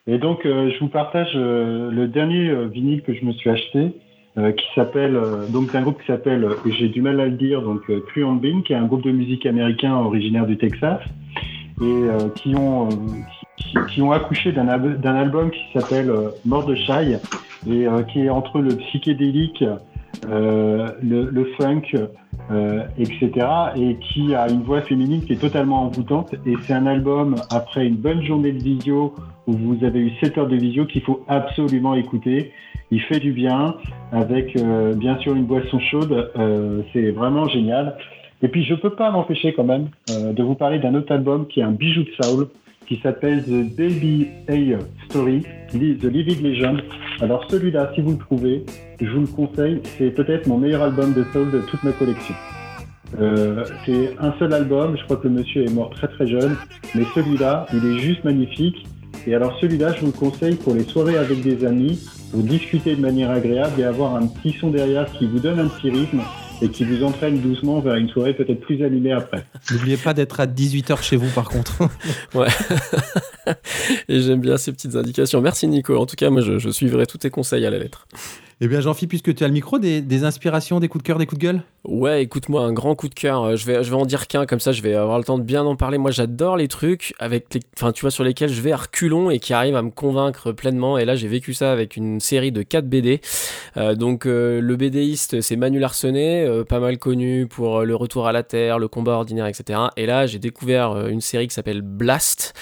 Et 0.08 0.18
donc 0.18 0.46
euh, 0.46 0.72
je 0.72 0.80
vous 0.80 0.88
partage 0.88 1.32
euh, 1.36 1.92
le 1.92 2.08
dernier 2.08 2.50
euh, 2.50 2.68
vinyle 2.68 3.04
que 3.04 3.14
je 3.14 3.26
me 3.26 3.34
suis 3.34 3.50
acheté, 3.50 3.94
qui 4.56 4.66
s'appelle, 4.76 5.20
donc 5.50 5.74
un 5.74 5.82
groupe 5.82 6.00
qui 6.00 6.06
s'appelle, 6.06 6.48
j'ai 6.64 6.90
du 6.90 7.02
mal 7.02 7.20
à 7.20 7.26
le 7.26 7.32
dire, 7.32 7.60
donc 7.64 7.90
Bean, 7.90 8.62
qui 8.62 8.72
est 8.72 8.76
un 8.76 8.86
groupe 8.86 9.02
de 9.02 9.10
musique 9.10 9.48
américain 9.48 9.96
originaire 9.96 10.46
du 10.46 10.58
Texas, 10.58 11.02
et 11.82 12.04
qui 12.36 12.54
ont, 12.56 12.88
qui, 13.90 14.00
ont 14.00 14.12
accouché 14.12 14.52
d'un 14.52 14.68
album 14.68 15.50
qui 15.50 15.64
s'appelle 15.74 16.14
Mordechai, 16.46 17.18
et 17.68 17.88
qui 18.14 18.26
est 18.26 18.30
entre 18.30 18.60
le 18.60 18.76
psychédélique 18.76 19.64
euh, 20.30 20.90
le, 21.02 21.46
funk, 21.60 21.84
euh, 22.52 22.84
etc. 22.98 23.48
Et 23.76 23.98
qui 23.98 24.36
a 24.36 24.50
une 24.50 24.64
voix 24.64 24.82
féminine 24.82 25.24
qui 25.24 25.34
est 25.34 25.42
totalement 25.42 25.84
envoûtante. 25.84 26.34
Et 26.46 26.56
c'est 26.64 26.74
un 26.74 26.86
album, 26.86 27.36
après 27.52 27.86
une 27.86 27.96
bonne 27.96 28.24
journée 28.24 28.52
de 28.52 28.64
visio, 28.64 29.14
où 29.48 29.54
vous 29.54 29.84
avez 29.86 30.00
eu 30.00 30.12
7 30.22 30.38
heures 30.38 30.48
de 30.48 30.56
visio, 30.56 30.86
qu'il 30.86 31.02
faut 31.02 31.24
absolument 31.28 31.96
écouter. 31.96 32.52
Il 32.92 33.02
fait 33.02 33.20
du 33.20 33.32
bien, 33.32 33.76
avec 34.12 34.56
euh, 34.56 34.94
bien 34.94 35.18
sûr 35.20 35.36
une 35.36 35.46
boisson 35.46 35.80
chaude. 35.80 36.32
c'est 36.94 37.12
vraiment 37.12 37.48
génial. 37.48 37.98
Et 38.42 38.48
puis 38.48 38.64
je 38.64 38.76
peux 38.76 38.92
pas 38.92 39.10
m'empêcher 39.12 39.54
quand 39.54 39.64
même 39.64 39.88
de 40.08 40.44
vous 40.44 40.56
parler 40.56 40.80
d'un 40.80 40.94
autre 40.94 41.12
album 41.12 41.48
qui 41.48 41.60
est 41.60 41.64
un 41.64 41.72
bijou 41.72 42.04
de 42.04 42.12
soul, 42.22 42.48
qui 42.88 43.00
s'appelle 43.04 43.44
The 43.44 43.76
Baby 43.76 44.28
A 44.48 44.80
Story, 45.10 45.44
The 45.72 46.06
Living 46.06 46.42
Legend. 46.42 46.82
Alors 47.22 47.46
celui-là, 47.50 47.92
si 47.96 48.02
vous 48.02 48.12
le 48.12 48.18
trouvez, 48.18 48.66
je 49.02 49.10
vous 49.10 49.22
le 49.22 49.28
conseille, 49.28 49.82
c'est 49.98 50.12
peut-être 50.12 50.48
mon 50.48 50.58
meilleur 50.58 50.84
album 50.84 51.14
de 51.14 51.24
soul 51.34 51.52
de 51.52 51.60
toute 51.60 51.84
ma 51.84 51.92
collection. 51.92 52.36
Euh, 53.20 53.64
c'est 53.86 54.16
un 54.20 54.34
seul 54.38 54.54
album, 54.54 54.98
je 54.98 55.04
crois 55.04 55.18
que 55.18 55.28
le 55.28 55.36
monsieur 55.36 55.64
est 55.64 55.74
mort 55.74 55.90
très 55.92 56.08
très 56.08 56.28
jeune, 56.28 56.56
mais 56.94 57.04
celui-là, 57.16 57.66
il 57.74 57.86
est 57.86 58.00
juste 58.00 58.24
magnifique. 58.24 58.86
Et 59.26 59.36
alors 59.36 59.58
celui-là, 59.60 59.94
je 59.94 60.02
vous 60.02 60.08
le 60.08 60.12
conseille 60.12 60.56
pour 60.56 60.74
les 60.74 60.84
soirées 60.84 61.18
avec 61.18 61.42
des 61.42 61.66
amis, 61.66 62.00
pour 62.32 62.42
discuter 62.42 62.96
de 62.96 63.02
manière 63.02 63.32
agréable 63.32 63.80
et 63.80 63.84
avoir 63.84 64.16
un 64.16 64.28
petit 64.28 64.54
son 64.60 64.70
derrière 64.70 65.12
qui 65.14 65.26
vous 65.28 65.40
donne 65.40 65.60
un 65.60 65.68
petit 65.68 65.90
rythme 65.90 66.22
et 66.62 66.70
qui 66.70 66.84
vous 66.84 67.04
entraîne 67.04 67.40
doucement 67.40 67.80
vers 67.80 67.96
une 67.96 68.10
soirée 68.10 68.34
peut-être 68.34 68.62
plus 68.62 68.84
animée 68.84 69.12
après. 69.12 69.46
N'oubliez 69.72 69.98
pas 69.98 70.14
d'être 70.14 70.40
à 70.40 70.48
18h 70.48 71.02
chez 71.02 71.16
vous 71.16 71.30
par 71.30 71.50
contre. 71.50 71.84
ouais. 72.34 72.48
et 74.10 74.22
j'aime 74.22 74.42
bien 74.42 74.58
ces 74.58 74.72
petites 74.72 74.96
indications. 74.96 75.42
Merci 75.42 75.68
Nico. 75.68 75.98
En 75.98 76.06
tout 76.06 76.16
cas, 76.16 76.30
moi 76.30 76.42
je, 76.42 76.58
je 76.58 76.70
suivrai 76.70 77.06
tous 77.06 77.20
tes 77.20 77.30
conseils 77.30 77.66
à 77.66 77.70
la 77.70 77.80
lettre. 77.80 78.08
Eh 78.60 78.68
bien, 78.68 78.82
Jean-Philippe, 78.82 79.10
puisque 79.10 79.36
tu 79.36 79.44
as 79.44 79.48
le 79.48 79.54
micro, 79.54 79.78
des, 79.78 80.24
inspirations, 80.24 80.80
des 80.80 80.88
coups 80.88 81.04
de 81.04 81.08
cœur, 81.08 81.20
des 81.20 81.28
coups 81.28 81.40
de 81.40 81.46
gueule? 81.46 81.62
Ouais, 81.84 82.24
écoute-moi, 82.24 82.64
un 82.64 82.74
grand 82.74 82.96
coup 82.96 83.08
de 83.08 83.14
cœur. 83.14 83.44
Euh, 83.44 83.56
je 83.56 83.68
vais, 83.68 83.84
je 83.84 83.90
vais 83.92 83.96
en 83.96 84.06
dire 84.08 84.26
qu'un, 84.26 84.48
comme 84.48 84.60
ça, 84.60 84.72
je 84.72 84.82
vais 84.82 84.96
avoir 84.96 85.20
le 85.20 85.24
temps 85.24 85.38
de 85.38 85.44
bien 85.44 85.64
en 85.64 85.76
parler. 85.76 86.00
Moi, 86.00 86.10
j'adore 86.10 86.58
les 86.58 86.68
trucs 86.68 87.14
avec, 87.20 87.46
enfin, 87.78 87.92
tu 87.92 88.02
vois, 88.02 88.10
sur 88.10 88.24
lesquels 88.24 88.50
je 88.50 88.60
vais 88.60 88.72
à 88.72 88.78
reculons 88.78 89.30
et 89.30 89.38
qui 89.38 89.54
arrivent 89.54 89.76
à 89.76 89.84
me 89.84 89.92
convaincre 89.92 90.54
pleinement. 90.54 90.98
Et 90.98 91.06
là, 91.06 91.16
j'ai 91.16 91.28
vécu 91.28 91.54
ça 91.54 91.72
avec 91.72 91.98
une 91.98 92.20
série 92.20 92.52
de 92.52 92.64
4 92.64 92.90
BD. 92.90 93.22
Euh, 93.78 93.94
donc, 93.94 94.26
euh, 94.26 94.60
le 94.60 94.76
BDiste, 94.76 95.40
c'est 95.40 95.56
Manu 95.56 95.78
Larsenet, 95.78 96.50
pas 96.68 96.80
mal 96.80 96.98
connu 96.98 97.46
pour 97.46 97.84
Le 97.84 97.96
Retour 97.96 98.28
à 98.28 98.32
la 98.32 98.42
Terre, 98.42 98.80
Le 98.80 98.88
Combat 98.88 99.14
Ordinaire, 99.14 99.46
etc. 99.46 99.80
Et 99.98 100.08
là, 100.08 100.26
j'ai 100.26 100.40
découvert 100.40 101.08
une 101.08 101.22
série 101.22 101.48
qui 101.48 101.54
s'appelle 101.54 101.84
Blast. 101.84 102.56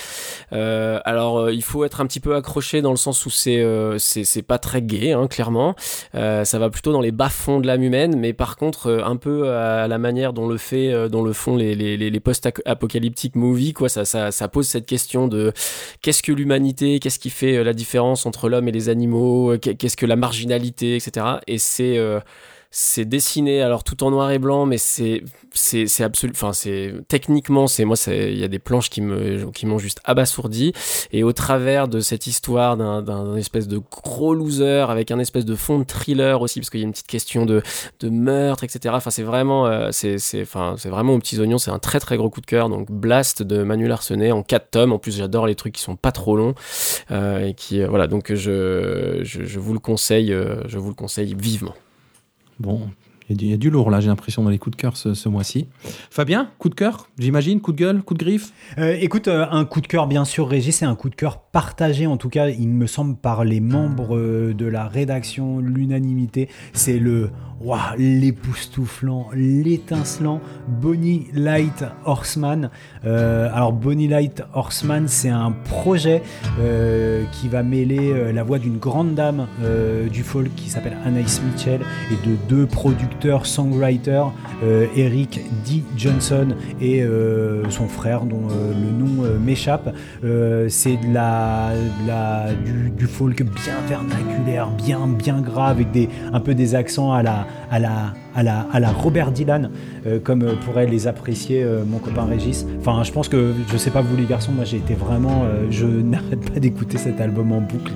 alors, 0.51 1.49
il 1.49 1.63
faut 1.63 1.85
être 1.85 2.01
un 2.01 2.05
petit 2.05 2.19
peu 2.19 2.35
accroché 2.35 2.81
dans 2.81 2.91
le 2.91 2.97
sens 2.97 3.25
où 3.25 3.29
c'est, 3.29 3.63
c'est, 3.97 4.41
pas 4.41 4.57
très 4.57 4.81
gay, 4.81 5.13
hein, 5.13 5.27
clairement. 5.27 5.73
Euh, 6.15 6.43
ça 6.43 6.59
va 6.59 6.69
plutôt 6.69 6.91
dans 6.91 7.01
les 7.01 7.11
bas-fonds 7.11 7.59
de 7.59 7.67
l'âme 7.67 7.83
humaine, 7.83 8.15
mais 8.17 8.33
par 8.33 8.57
contre 8.57 8.87
euh, 8.87 9.03
un 9.03 9.15
peu 9.15 9.49
à 9.49 9.87
la 9.87 9.97
manière 9.97 10.33
dont 10.33 10.47
le 10.47 10.57
fait, 10.57 10.91
euh, 10.91 11.09
dont 11.09 11.23
le 11.23 11.33
font 11.33 11.55
les, 11.55 11.75
les, 11.75 11.97
les 11.97 12.19
post-apocalyptic 12.19 13.35
movies, 13.35 13.73
quoi. 13.73 13.89
Ça, 13.89 14.05
ça, 14.05 14.31
ça, 14.31 14.47
pose 14.47 14.67
cette 14.67 14.85
question 14.85 15.27
de 15.27 15.51
qu'est-ce 16.01 16.23
que 16.23 16.31
l'humanité, 16.31 16.99
qu'est-ce 16.99 17.19
qui 17.19 17.29
fait 17.29 17.63
la 17.63 17.73
différence 17.73 18.25
entre 18.25 18.49
l'homme 18.49 18.67
et 18.67 18.71
les 18.71 18.89
animaux, 18.89 19.57
qu'est-ce 19.57 19.97
que 19.97 20.05
la 20.05 20.15
marginalité, 20.15 20.95
etc. 20.95 21.25
Et 21.47 21.57
c'est 21.57 21.99
c'est 22.77 23.05
dessiné 23.05 23.61
alors 23.61 23.85
tout 23.85 24.03
en 24.03 24.11
noir 24.11 24.31
et 24.31 24.37
blanc 24.37 24.65
mais 24.65 24.77
c'est 24.77 25.23
c'est 25.53 25.87
c'est 25.87 26.03
absolu 26.03 26.33
enfin 26.35 26.51
c'est 26.51 26.93
techniquement 27.07 27.67
c'est 27.67 27.85
moi 27.85 27.95
c'est 27.95 28.33
il 28.33 28.37
y 28.37 28.43
a 28.43 28.49
des 28.49 28.59
planches 28.59 28.89
qui 28.89 28.99
me 28.99 29.49
qui 29.51 29.65
m'ont 29.65 29.77
juste 29.77 30.01
abasourdi. 30.03 30.73
Et 31.13 31.23
au 31.23 31.31
travers 31.31 31.87
de 31.87 32.01
cette 32.01 32.27
histoire 32.27 32.75
d'un 32.75 33.01
d'un 33.01 33.37
espèce 33.37 33.69
de 33.69 33.77
gros 33.77 34.33
loser 34.33 34.85
avec 34.89 35.09
un 35.11 35.19
espèce 35.19 35.45
de 35.45 35.55
fond 35.55 35.79
de 35.79 35.85
thriller 35.85 36.41
aussi 36.41 36.59
parce 36.59 36.69
qu'il 36.69 36.81
y 36.81 36.83
a 36.83 36.85
une 36.85 36.91
petite 36.91 37.07
question 37.07 37.45
de 37.45 37.63
de 38.01 38.09
meurtre 38.09 38.65
etc 38.65 38.93
enfin 38.97 39.09
c'est 39.09 39.23
vraiment 39.23 39.67
euh, 39.67 39.89
c'est 39.91 40.17
c'est 40.17 40.41
enfin 40.41 40.75
c'est 40.77 40.89
vraiment 40.89 41.13
aux 41.13 41.19
petits 41.19 41.39
oignons 41.39 41.57
c'est 41.57 41.71
un 41.71 41.79
très 41.79 42.01
très 42.01 42.17
gros 42.17 42.29
coup 42.29 42.41
de 42.41 42.45
cœur. 42.45 42.67
Donc 42.67 42.91
Blast 42.91 43.41
de 43.41 43.63
Manuel 43.63 43.93
Arsenet 43.93 44.33
en 44.33 44.43
4 44.43 44.69
tomes. 44.69 44.91
En 44.91 44.99
plus 44.99 45.15
j'adore 45.15 45.47
les 45.47 45.55
trucs 45.55 45.75
qui 45.75 45.81
sont 45.81 45.95
pas 45.95 46.11
trop 46.11 46.35
longs 46.35 46.55
euh, 47.11 47.47
et 47.47 47.53
qui 47.53 47.81
euh, 47.81 47.87
voilà. 47.87 48.07
Donc 48.07 48.33
je, 48.33 49.21
je, 49.23 49.45
je 49.45 49.59
vous 49.59 49.71
le 49.71 49.79
conseille 49.79 50.35
je 50.67 50.77
vous 50.77 50.89
le 50.89 50.95
conseille 50.95 51.35
vivement 51.39 51.73
Bon, 52.59 52.81
il 53.29 53.43
y, 53.43 53.53
a 53.53 53.57
du 53.57 53.71
lourd 53.71 53.89
là, 53.89 53.99
j'ai 54.01 54.07
l'impression, 54.07 54.43
dans 54.43 54.51
les 54.51 54.59
coups 54.59 54.77
de 54.77 54.81
cœur 54.81 54.95
ce, 54.95 55.29
mois-ci. 55.29 55.67
Fabien, 56.11 56.51
coup 56.59 56.69
de 56.69 56.75
cœur, 56.75 57.09
j'imagine, 57.17 57.59
coup 57.59 57.71
de 57.71 57.77
gueule, 57.77 58.03
coup 58.03 58.13
de 58.13 58.19
griffe? 58.19 58.51
Euh, 58.77 58.95
Écoute, 58.99 59.27
euh, 59.27 59.47
un 59.49 59.65
coup 59.65 59.81
de 59.81 59.87
cœur, 59.87 60.05
bien 60.05 60.25
sûr, 60.25 60.47
Régis, 60.47 60.77
c'est 60.77 60.85
un 60.85 60.95
coup 60.95 61.09
de 61.09 61.15
cœur 61.15 61.41
partagé, 61.55 62.05
en 62.05 62.17
tout 62.17 62.27
cas, 62.27 62.49
il 62.49 62.67
me 62.67 62.85
semble, 62.85 63.15
par 63.15 63.45
les 63.45 63.61
membres 63.61 64.17
euh, 64.17 64.53
de 64.53 64.65
la 64.65 64.89
rédaction, 64.89 65.59
l'unanimité. 65.59 66.49
C'est 66.73 66.99
le 66.99 67.29
l'époustouflant, 67.97 69.27
l'étincelant 69.33 70.41
Bonnie 70.67 71.27
Light 71.33 71.85
Horseman. 72.05 72.69
Euh, 73.05 73.49
alors, 73.53 73.73
Bonnie 73.73 74.07
Light 74.07 74.43
Horseman, 74.53 75.07
c'est 75.07 75.29
un 75.29 75.51
projet 75.51 76.21
euh, 76.59 77.23
qui 77.31 77.47
va 77.47 77.63
mêler 77.63 78.31
la 78.33 78.43
voix 78.43 78.59
d'une 78.59 78.77
grande 78.77 79.15
dame 79.15 79.47
euh, 79.63 80.07
du 80.09 80.23
folk 80.23 80.53
qui 80.55 80.69
s'appelle 80.69 80.97
Anaïs 81.05 81.41
Mitchell 81.41 81.81
et 82.11 82.27
de 82.27 82.35
deux 82.47 82.65
producteurs, 82.65 83.45
songwriters, 83.45 84.31
Eric 84.95 85.41
D. 85.65 85.83
Johnson 85.97 86.49
et 86.81 87.03
son 87.69 87.87
frère, 87.87 88.25
dont 88.25 88.47
le 88.47 88.91
nom 88.91 89.23
m'échappe. 89.39 89.93
C'est 90.69 90.97
de 90.97 91.13
la, 91.13 91.44
du, 92.97 93.07
folk 93.07 93.43
bien 93.43 93.75
vernaculaire, 93.87 94.69
bien, 94.71 95.07
bien 95.07 95.41
grave, 95.41 95.77
avec 95.77 95.91
des, 95.91 96.09
un 96.33 96.39
peu 96.39 96.55
des 96.55 96.75
accents 96.75 97.11
à 97.13 97.23
la, 97.23 97.47
à 97.69 97.79
la, 97.79 98.13
à 98.35 98.43
la, 98.43 98.67
à 98.71 98.79
la 98.79 98.91
Robert 98.91 99.31
Dylan, 99.31 99.71
euh, 100.05 100.19
comme 100.19 100.43
euh, 100.43 100.55
pourrait 100.65 100.87
les 100.87 101.07
apprécier 101.07 101.63
euh, 101.63 101.83
mon 101.85 101.99
copain 101.99 102.25
Régis. 102.25 102.65
Enfin, 102.79 103.03
je 103.03 103.11
pense 103.11 103.29
que, 103.29 103.53
je 103.71 103.77
sais 103.77 103.91
pas 103.91 104.01
vous 104.01 104.15
les 104.15 104.25
garçons, 104.25 104.51
moi 104.51 104.65
j'ai 104.65 104.77
été 104.77 104.93
vraiment, 104.93 105.45
je 105.69 105.85
n'arrête 106.05 106.51
pas 106.53 106.59
d'écouter 106.59 106.97
cet 106.97 107.21
album 107.21 107.51
en 107.51 107.61
boucle. 107.61 107.93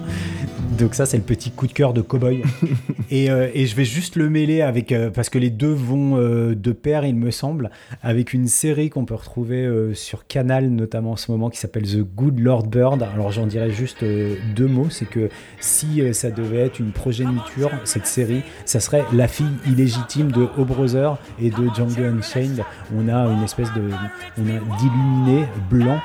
Donc 0.77 0.93
ça, 0.93 1.07
c'est 1.07 1.17
le 1.17 1.23
petit 1.23 1.49
coup 1.49 1.65
de 1.65 1.73
cœur 1.73 1.93
de 1.93 2.01
Cowboy. 2.01 2.43
et, 3.09 3.31
euh, 3.31 3.49
et 3.53 3.65
je 3.65 3.75
vais 3.75 3.85
juste 3.85 4.15
le 4.15 4.29
mêler 4.29 4.61
avec, 4.61 4.91
euh, 4.91 5.09
parce 5.09 5.29
que 5.29 5.39
les 5.39 5.49
deux 5.49 5.73
vont 5.73 6.17
euh, 6.17 6.53
de 6.53 6.71
pair, 6.71 7.05
il 7.05 7.15
me 7.15 7.31
semble, 7.31 7.71
avec 8.03 8.33
une 8.33 8.47
série 8.47 8.89
qu'on 8.89 9.05
peut 9.05 9.15
retrouver 9.15 9.67
sur 9.93 10.27
Canal, 10.27 10.69
notamment 10.69 11.11
en 11.11 11.15
ce 11.15 11.31
moment, 11.31 11.49
qui 11.49 11.57
s'appelle 11.57 11.83
The 11.83 12.01
Good 12.01 12.39
Lord 12.39 12.67
Bird. 12.67 13.01
Alors 13.01 13.31
j'en 13.31 13.47
dirais 13.47 13.71
juste 13.71 14.03
deux 14.03 14.67
mots, 14.67 14.89
c'est 14.89 15.09
que 15.09 15.29
si 15.59 16.01
ça 16.13 16.29
devait 16.29 16.59
être 16.59 16.79
une 16.79 16.91
progéniture, 16.91 17.71
cette 17.83 18.05
série, 18.05 18.41
ça 18.65 18.79
serait 18.79 19.03
la 19.13 19.27
fille 19.27 19.47
illégitime 19.67 20.31
de 20.31 20.47
O 20.57 20.65
Brother 20.65 21.17
et 21.41 21.49
de 21.49 21.67
Django 21.75 22.03
Unchained. 22.03 22.63
On 22.95 23.07
a 23.07 23.25
une 23.27 23.43
espèce 23.43 23.73
de, 23.73 23.89
on 24.37 24.43
a 24.43 24.77
d'illuminé 24.77 25.45
blanc 25.69 25.99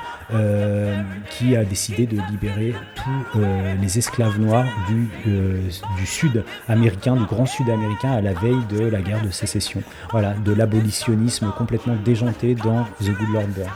qui 1.29 1.55
a 1.55 1.63
décidé 1.63 2.07
de 2.07 2.17
libérer 2.31 2.73
tous 2.95 3.39
les 3.81 3.97
esclaves 3.97 4.39
noirs 4.39 4.54
du, 4.87 5.07
euh, 5.27 5.61
du 5.97 6.05
sud 6.05 6.43
américain, 6.67 7.15
du 7.15 7.25
grand 7.25 7.45
sud 7.45 7.69
américain 7.69 8.11
à 8.11 8.21
la 8.21 8.33
veille 8.33 8.63
de 8.69 8.85
la 8.85 9.01
guerre 9.01 9.21
de 9.21 9.29
sécession. 9.29 9.81
Voilà, 10.11 10.33
de 10.33 10.53
l'abolitionnisme 10.53 11.51
complètement 11.57 11.95
déjanté 12.03 12.55
dans 12.55 12.83
The 13.01 13.09
Good 13.09 13.29
Lord 13.33 13.47
Bird. 13.55 13.69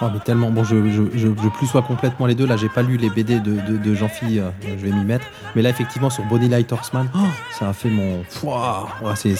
Oh, 0.00 0.06
mais 0.12 0.20
tellement. 0.20 0.50
Bon, 0.50 0.64
je, 0.64 0.90
je, 0.90 1.02
je, 1.14 1.28
plus 1.28 1.66
sois 1.66 1.82
complètement 1.82 2.26
les 2.26 2.34
deux. 2.34 2.46
Là, 2.46 2.56
j'ai 2.56 2.68
pas 2.68 2.82
lu 2.82 2.96
les 2.96 3.10
BD 3.10 3.40
de, 3.40 3.60
de, 3.60 3.76
de 3.76 3.94
Jean-Phi, 3.94 4.40
euh, 4.40 4.50
je 4.64 4.86
vais 4.86 4.90
m'y 4.90 5.04
mettre. 5.04 5.26
Mais 5.54 5.62
là, 5.62 5.68
effectivement, 5.68 6.10
sur 6.10 6.24
Bonnie 6.24 6.48
Light 6.48 6.72
Horseman, 6.72 7.08
oh, 7.14 7.18
ça 7.52 7.68
a 7.68 7.72
fait 7.72 7.90
mon. 7.90 8.24
Pouah, 8.40 8.88
ouais, 9.02 9.14
c'est 9.14 9.36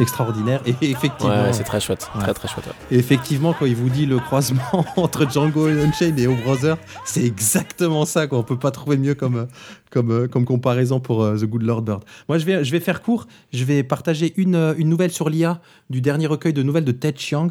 extraordinaire. 0.00 0.60
Et 0.66 0.74
effectivement. 0.90 1.44
Ouais, 1.44 1.52
c'est 1.52 1.62
très 1.64 1.80
chouette. 1.80 2.08
Ouais. 2.14 2.22
Très 2.22 2.34
très 2.34 2.48
chouette. 2.48 2.66
ouais. 2.66 2.96
Et 2.96 2.98
effectivement, 2.98 3.54
quand 3.58 3.66
il 3.66 3.76
vous 3.76 3.88
dit 3.90 4.06
le 4.06 4.18
croisement 4.18 4.60
entre 4.96 5.28
Django 5.30 5.66
Unchained 5.66 6.18
et 6.18 6.26
O 6.26 6.34
Brother, 6.44 6.76
c'est 7.04 7.24
exactement 7.24 8.04
ça. 8.04 8.26
Quoi. 8.26 8.38
On 8.38 8.42
peut 8.42 8.58
pas 8.58 8.70
trouver 8.70 8.96
mieux 8.96 9.14
comme, 9.14 9.46
comme, 9.90 10.10
euh, 10.10 10.28
comme 10.28 10.44
comparaison 10.44 11.00
pour 11.00 11.22
euh, 11.22 11.36
The 11.36 11.44
Good 11.44 11.62
Lord 11.62 11.82
Bird. 11.82 12.04
Moi, 12.28 12.38
je 12.38 12.44
vais, 12.46 12.64
je 12.64 12.70
vais 12.72 12.80
faire 12.80 13.02
court. 13.02 13.26
Je 13.52 13.64
vais 13.64 13.82
partager 13.82 14.32
une, 14.36 14.54
euh, 14.54 14.74
une 14.76 14.88
nouvelle 14.88 15.10
sur 15.10 15.28
l'IA 15.30 15.60
du 15.90 16.00
dernier 16.00 16.26
recueil 16.26 16.52
de 16.52 16.62
nouvelles 16.62 16.84
de 16.84 16.92
Ted 16.92 17.18
Chiang. 17.18 17.48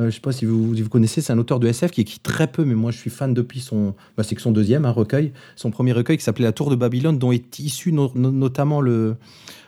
Euh, 0.00 0.06
je 0.06 0.16
sais 0.16 0.20
pas 0.20 0.32
si 0.32 0.44
vous, 0.44 0.74
si 0.74 0.82
vous 0.82 0.88
connaissez, 0.88 1.20
c'est 1.20 1.32
un 1.32 1.38
auteur 1.38 1.60
de 1.60 1.68
SF 1.68 1.92
qui 1.92 2.00
écrit 2.00 2.18
très 2.18 2.48
peu, 2.48 2.64
mais 2.64 2.74
moi 2.74 2.90
je 2.90 2.98
suis 2.98 3.10
fan 3.10 3.32
depuis 3.32 3.60
son. 3.60 3.94
Bah, 4.16 4.24
c'est 4.24 4.34
que 4.34 4.42
son 4.42 4.50
deuxième 4.50 4.84
hein, 4.84 4.90
recueil. 4.90 5.32
Son 5.54 5.70
premier 5.70 5.92
recueil 5.92 6.16
qui 6.18 6.24
s'appelait 6.24 6.44
La 6.44 6.50
Tour 6.52 6.68
de 6.70 6.74
Babylone, 6.74 7.16
dont 7.16 7.30
est 7.30 7.60
issu 7.60 7.92
no- 7.92 8.10
no- 8.16 8.32
notamment 8.32 8.80
le, 8.80 9.14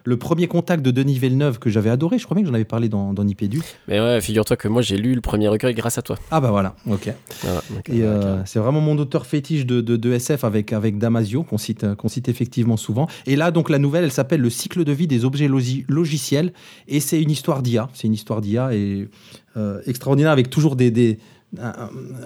le 0.07 0.17
premier 0.17 0.47
contact 0.47 0.83
de 0.85 0.91
Denis 0.91 1.19
Villeneuve 1.19 1.59
que 1.59 1.69
j'avais 1.69 1.91
adoré. 1.91 2.19
Je 2.19 2.25
crois 2.25 2.37
bien 2.37 2.43
que 2.45 2.49
j'en 2.49 2.55
avais 2.55 2.65
parlé 2.65 2.89
dans, 2.89 3.13
dans 3.13 3.25
Nipédu. 3.25 3.61
Mais 3.89 4.01
ouais, 4.01 4.21
figure-toi 4.21 4.57
que 4.57 4.69
moi 4.69 4.81
j'ai 4.81 4.97
lu 4.97 5.15
le 5.15 5.21
premier 5.21 5.49
recueil 5.49 5.75
grâce 5.75 5.99
à 5.99 6.03
toi. 6.03 6.17
Ah 6.31 6.41
bah 6.41 6.51
voilà, 6.51 6.77
ok. 6.89 7.13
Ah 7.45 7.47
euh, 7.49 7.61
euh, 7.91 8.43
c'est 8.47 8.61
vraiment 8.61 8.81
mon 8.81 8.97
auteur 8.99 9.27
fétiche 9.27 9.67
de, 9.67 9.81
de, 9.81 9.97
de 9.97 10.13
SF 10.13 10.45
avec, 10.45 10.73
avec 10.73 10.97
Damasio, 10.99 11.43
qu'on 11.43 11.59
cite, 11.59 11.85
euh, 11.85 11.95
qu'on 11.97 12.09
cite 12.09 12.29
effectivement 12.29 12.77
souvent. 12.77 13.09
Et 13.27 13.35
là, 13.37 13.51
donc, 13.51 13.69
la 13.69 13.79
nouvelle, 13.79 14.05
elle 14.05 14.13
s'appelle 14.13 14.41
Le 14.41 14.51
cycle 14.51 14.85
de 14.85 14.93
vie 14.93 15.09
des 15.09 15.25
objets 15.25 15.49
logi- 15.49 15.85
logiciels. 15.89 16.53
Et 16.87 17.01
c'est 17.01 17.21
une 17.21 17.31
histoire 17.31 17.61
d'IA. 17.63 17.89
C'est 17.93 18.07
une 18.07 18.15
histoire 18.15 18.41
d'IA 18.41 18.75
et 18.75 19.09
euh, 19.57 19.81
extraordinaire 19.87 20.31
avec 20.31 20.51
toujours 20.51 20.77
des, 20.77 20.91
des, 20.93 21.19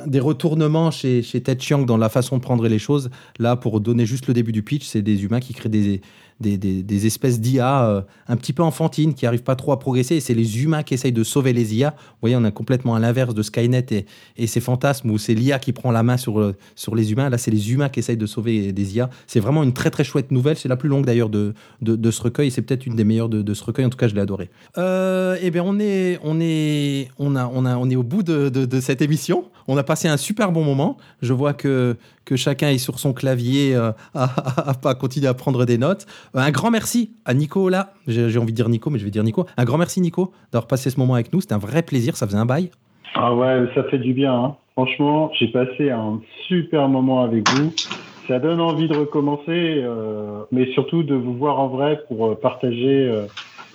des 0.06 0.20
retournements 0.20 0.90
chez, 0.90 1.22
chez 1.22 1.40
Ted 1.40 1.60
Chiang 1.62 1.82
dans 1.84 1.96
la 1.96 2.08
façon 2.08 2.36
de 2.36 2.42
prendre 2.42 2.66
les 2.68 2.78
choses. 2.78 3.10
Là, 3.38 3.56
pour 3.56 3.80
donner 3.80 4.06
juste 4.06 4.26
le 4.26 4.34
début 4.34 4.52
du 4.52 4.62
pitch, 4.62 4.84
c'est 4.86 5.02
des 5.02 5.24
humains 5.24 5.40
qui 5.40 5.54
créent 5.54 5.68
des, 5.68 6.00
des, 6.40 6.56
des, 6.56 7.06
espèces 7.06 7.40
d'IA 7.40 7.84
euh, 7.84 8.02
un 8.28 8.36
petit 8.36 8.52
peu 8.52 8.62
enfantines 8.62 9.14
qui 9.14 9.26
arrivent 9.26 9.42
pas 9.42 9.56
trop 9.56 9.72
à 9.72 9.78
progresser. 9.78 10.16
Et 10.16 10.20
c'est 10.20 10.34
les 10.34 10.62
humains 10.62 10.82
qui 10.82 10.94
essayent 10.94 11.12
de 11.12 11.24
sauver 11.24 11.52
les 11.52 11.74
IA. 11.74 11.90
Vous 11.90 12.16
voyez, 12.22 12.36
on 12.36 12.44
est 12.44 12.52
complètement 12.52 12.94
à 12.94 13.00
l'inverse 13.00 13.34
de 13.34 13.42
Skynet 13.42 13.86
et, 13.90 14.06
et 14.36 14.46
ses 14.46 14.60
fantasmes 14.60 15.10
où 15.10 15.18
c'est 15.18 15.34
l'IA 15.34 15.58
qui 15.58 15.72
prend 15.72 15.90
la 15.90 16.02
main 16.02 16.16
sur, 16.16 16.40
euh, 16.40 16.56
sur 16.74 16.94
les 16.94 17.12
humains. 17.12 17.28
Là, 17.28 17.38
c'est 17.38 17.50
les 17.50 17.72
humains 17.72 17.88
qui 17.88 18.00
essayent 18.00 18.16
de 18.16 18.26
sauver 18.26 18.72
des 18.72 18.96
IA. 18.96 19.10
C'est 19.26 19.40
vraiment 19.40 19.62
une 19.62 19.72
très 19.72 19.90
très 19.90 20.04
chouette 20.04 20.30
nouvelle. 20.30 20.56
C'est 20.56 20.68
la 20.68 20.76
plus 20.76 20.88
longue 20.88 21.04
d'ailleurs 21.04 21.28
de, 21.30 21.54
de, 21.82 21.96
de 21.96 22.10
ce 22.10 22.22
recueil. 22.22 22.50
C'est 22.50 22.62
peut-être 22.62 22.86
une 22.86 22.96
des 22.96 23.04
meilleures 23.04 23.28
de, 23.28 23.42
de 23.42 23.54
ce 23.54 23.64
recueil. 23.64 23.84
En 23.84 23.90
tout 23.90 23.98
cas, 23.98 24.08
je 24.08 24.14
l'ai 24.14 24.20
adoré. 24.20 24.50
Euh, 24.78 25.36
eh 25.42 25.50
bien, 25.50 25.62
on 25.64 25.78
est, 25.78 26.18
on 26.22 26.38
est, 26.40 27.08
on 27.18 27.36
a, 27.36 27.50
on 27.52 27.66
a, 27.66 27.76
on 27.76 27.90
est 27.90 27.96
au 27.96 28.02
bout 28.02 28.22
de, 28.22 28.48
de 28.48 28.80
cette 28.80 29.02
émission. 29.02 29.44
On 29.68 29.76
a 29.76 29.84
passé 29.84 30.08
un 30.08 30.16
super 30.16 30.52
bon 30.52 30.64
moment. 30.64 30.96
Je 31.22 31.32
vois 31.32 31.52
que, 31.52 31.96
que 32.24 32.36
chacun 32.36 32.68
est 32.68 32.78
sur 32.78 32.98
son 32.98 33.12
clavier 33.12 33.74
euh, 33.74 33.92
à, 34.14 34.94
continuer 34.94 35.26
à 35.26 35.34
prendre 35.34 35.64
des 35.64 35.78
notes. 35.78 36.06
Euh, 36.36 36.40
Un 36.40 36.50
grand 36.50 36.70
merci 36.70 37.12
à 37.24 37.34
Nico 37.34 37.68
là. 37.68 37.92
J'ai 38.06 38.38
envie 38.38 38.52
de 38.52 38.56
dire 38.56 38.68
Nico, 38.68 38.90
mais 38.90 38.98
je 38.98 39.04
vais 39.04 39.10
dire 39.10 39.24
Nico. 39.24 39.46
Un 39.56 39.64
grand 39.64 39.78
merci 39.78 40.00
Nico 40.00 40.32
d'avoir 40.52 40.66
passé 40.66 40.90
ce 40.90 40.98
moment 40.98 41.14
avec 41.14 41.32
nous. 41.32 41.40
C'était 41.40 41.54
un 41.54 41.58
vrai 41.58 41.82
plaisir. 41.82 42.16
Ça 42.16 42.26
faisait 42.26 42.38
un 42.38 42.46
bail. 42.46 42.70
Ah 43.14 43.34
ouais, 43.34 43.66
ça 43.74 43.84
fait 43.84 43.98
du 43.98 44.12
bien. 44.12 44.32
hein. 44.34 44.56
Franchement, 44.74 45.30
j'ai 45.38 45.48
passé 45.48 45.90
un 45.90 46.20
super 46.46 46.88
moment 46.88 47.22
avec 47.22 47.48
vous. 47.50 47.72
Ça 48.28 48.38
donne 48.38 48.60
envie 48.60 48.86
de 48.86 48.96
recommencer, 48.96 49.42
euh, 49.82 50.42
mais 50.52 50.70
surtout 50.72 51.02
de 51.02 51.14
vous 51.16 51.34
voir 51.34 51.58
en 51.58 51.66
vrai 51.68 52.00
pour 52.06 52.38
partager 52.38 53.12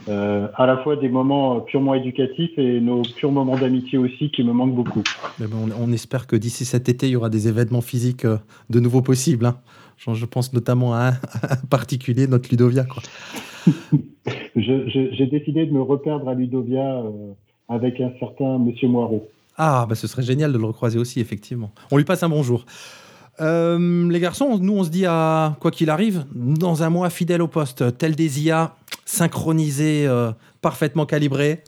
euh, 0.08 0.48
à 0.56 0.66
la 0.66 0.78
fois 0.78 0.96
des 0.96 1.10
moments 1.10 1.60
purement 1.62 1.96
éducatifs 1.96 2.52
et 2.58 2.80
nos 2.80 3.02
purs 3.02 3.32
moments 3.32 3.58
d'amitié 3.58 3.98
aussi 3.98 4.30
qui 4.30 4.44
me 4.44 4.54
manquent 4.54 4.76
beaucoup. 4.76 5.04
Mais 5.40 5.48
bon, 5.48 5.70
on, 5.80 5.92
espère 5.92 6.28
que 6.28 6.36
d'ici 6.36 6.66
cet 6.66 6.90
été, 6.90 7.08
il 7.08 7.12
y 7.12 7.16
aura 7.16 7.30
des 7.30 7.48
événements 7.48 7.82
physiques 7.82 8.26
euh, 8.26 8.38
de 8.70 8.80
nouveau 8.80 9.02
possibles. 9.02 9.46
hein. 9.46 9.58
Je, 9.98 10.14
je 10.14 10.26
pense 10.26 10.54
notamment 10.54 10.94
à 10.94 11.08
un, 11.08 11.12
à 11.42 11.54
un 11.54 11.66
particulier, 11.70 12.28
notre 12.28 12.50
Ludovia. 12.50 12.86
J'ai 14.56 15.28
décidé 15.28 15.66
de 15.66 15.72
me 15.72 15.82
reperdre 15.82 16.30
à 16.30 16.34
Ludovia 16.34 17.00
euh, 17.00 17.34
avec 17.70 18.00
un 18.00 18.12
certain 18.20 18.58
Monsieur 18.60 18.88
Moirot. 18.88 19.28
Ah, 19.58 19.86
bah, 19.88 19.96
ce 19.96 20.08
serait 20.08 20.24
génial 20.24 20.52
de 20.52 20.58
le 20.58 20.66
recroiser 20.66 21.00
aussi, 21.00 21.20
effectivement. 21.20 21.72
On 21.92 21.98
lui 21.98 22.04
passe 22.04 22.24
un 22.24 22.30
bonjour. 22.30 22.66
Euh, 23.42 24.10
les 24.10 24.20
garçons, 24.20 24.58
nous, 24.60 24.74
on 24.74 24.84
se 24.84 24.90
dit 24.90 25.06
à 25.06 25.56
quoi 25.60 25.72
qu'il 25.72 25.90
arrive, 25.90 26.26
dans 26.34 26.84
un 26.84 26.90
mois 26.90 27.10
fidèle 27.10 27.42
au 27.42 27.48
poste, 27.48 27.98
tel 27.98 28.16
des 28.16 28.44
IA, 28.44 28.76
synchronisé, 29.06 30.06
euh, 30.08 30.32
parfaitement 30.62 31.06
calibré. 31.06 31.64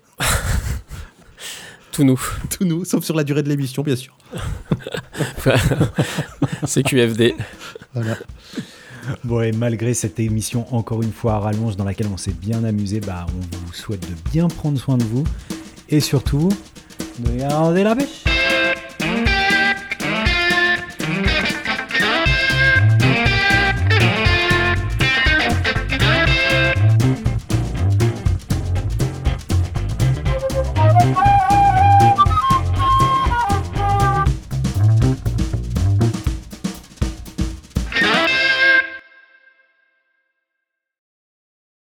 Tout 1.91 2.03
nous. 2.03 2.19
Tout 2.49 2.65
nous, 2.65 2.85
sauf 2.85 3.03
sur 3.03 3.15
la 3.15 3.23
durée 3.23 3.43
de 3.43 3.49
l'émission, 3.49 3.84
bien 3.84 3.95
sûr. 3.95 4.18
C'est 6.65 6.84
QFD. 6.84 7.35
Voilà. 7.93 8.18
Bon, 9.23 9.41
et 9.41 9.51
malgré 9.51 9.93
cette 9.93 10.19
émission, 10.19 10.65
encore 10.76 11.01
une 11.01 11.14
fois 11.14 11.35
à 11.35 11.39
rallonge, 11.39 11.76
dans 11.76 11.85
laquelle 11.85 12.07
on 12.11 12.18
s'est 12.18 12.34
bien 12.34 12.64
amusé, 12.64 12.99
bah, 12.99 13.26
on 13.30 13.57
vous 13.57 13.73
souhaite 13.73 14.01
de 14.01 14.15
bien 14.31 14.47
prendre 14.47 14.77
soin 14.77 14.97
de 14.97 15.03
vous. 15.03 15.23
Et 15.89 15.99
surtout, 15.99 16.49
de 17.19 17.38
garder 17.38 17.84
la 17.84 17.95
pêche. 17.95 18.36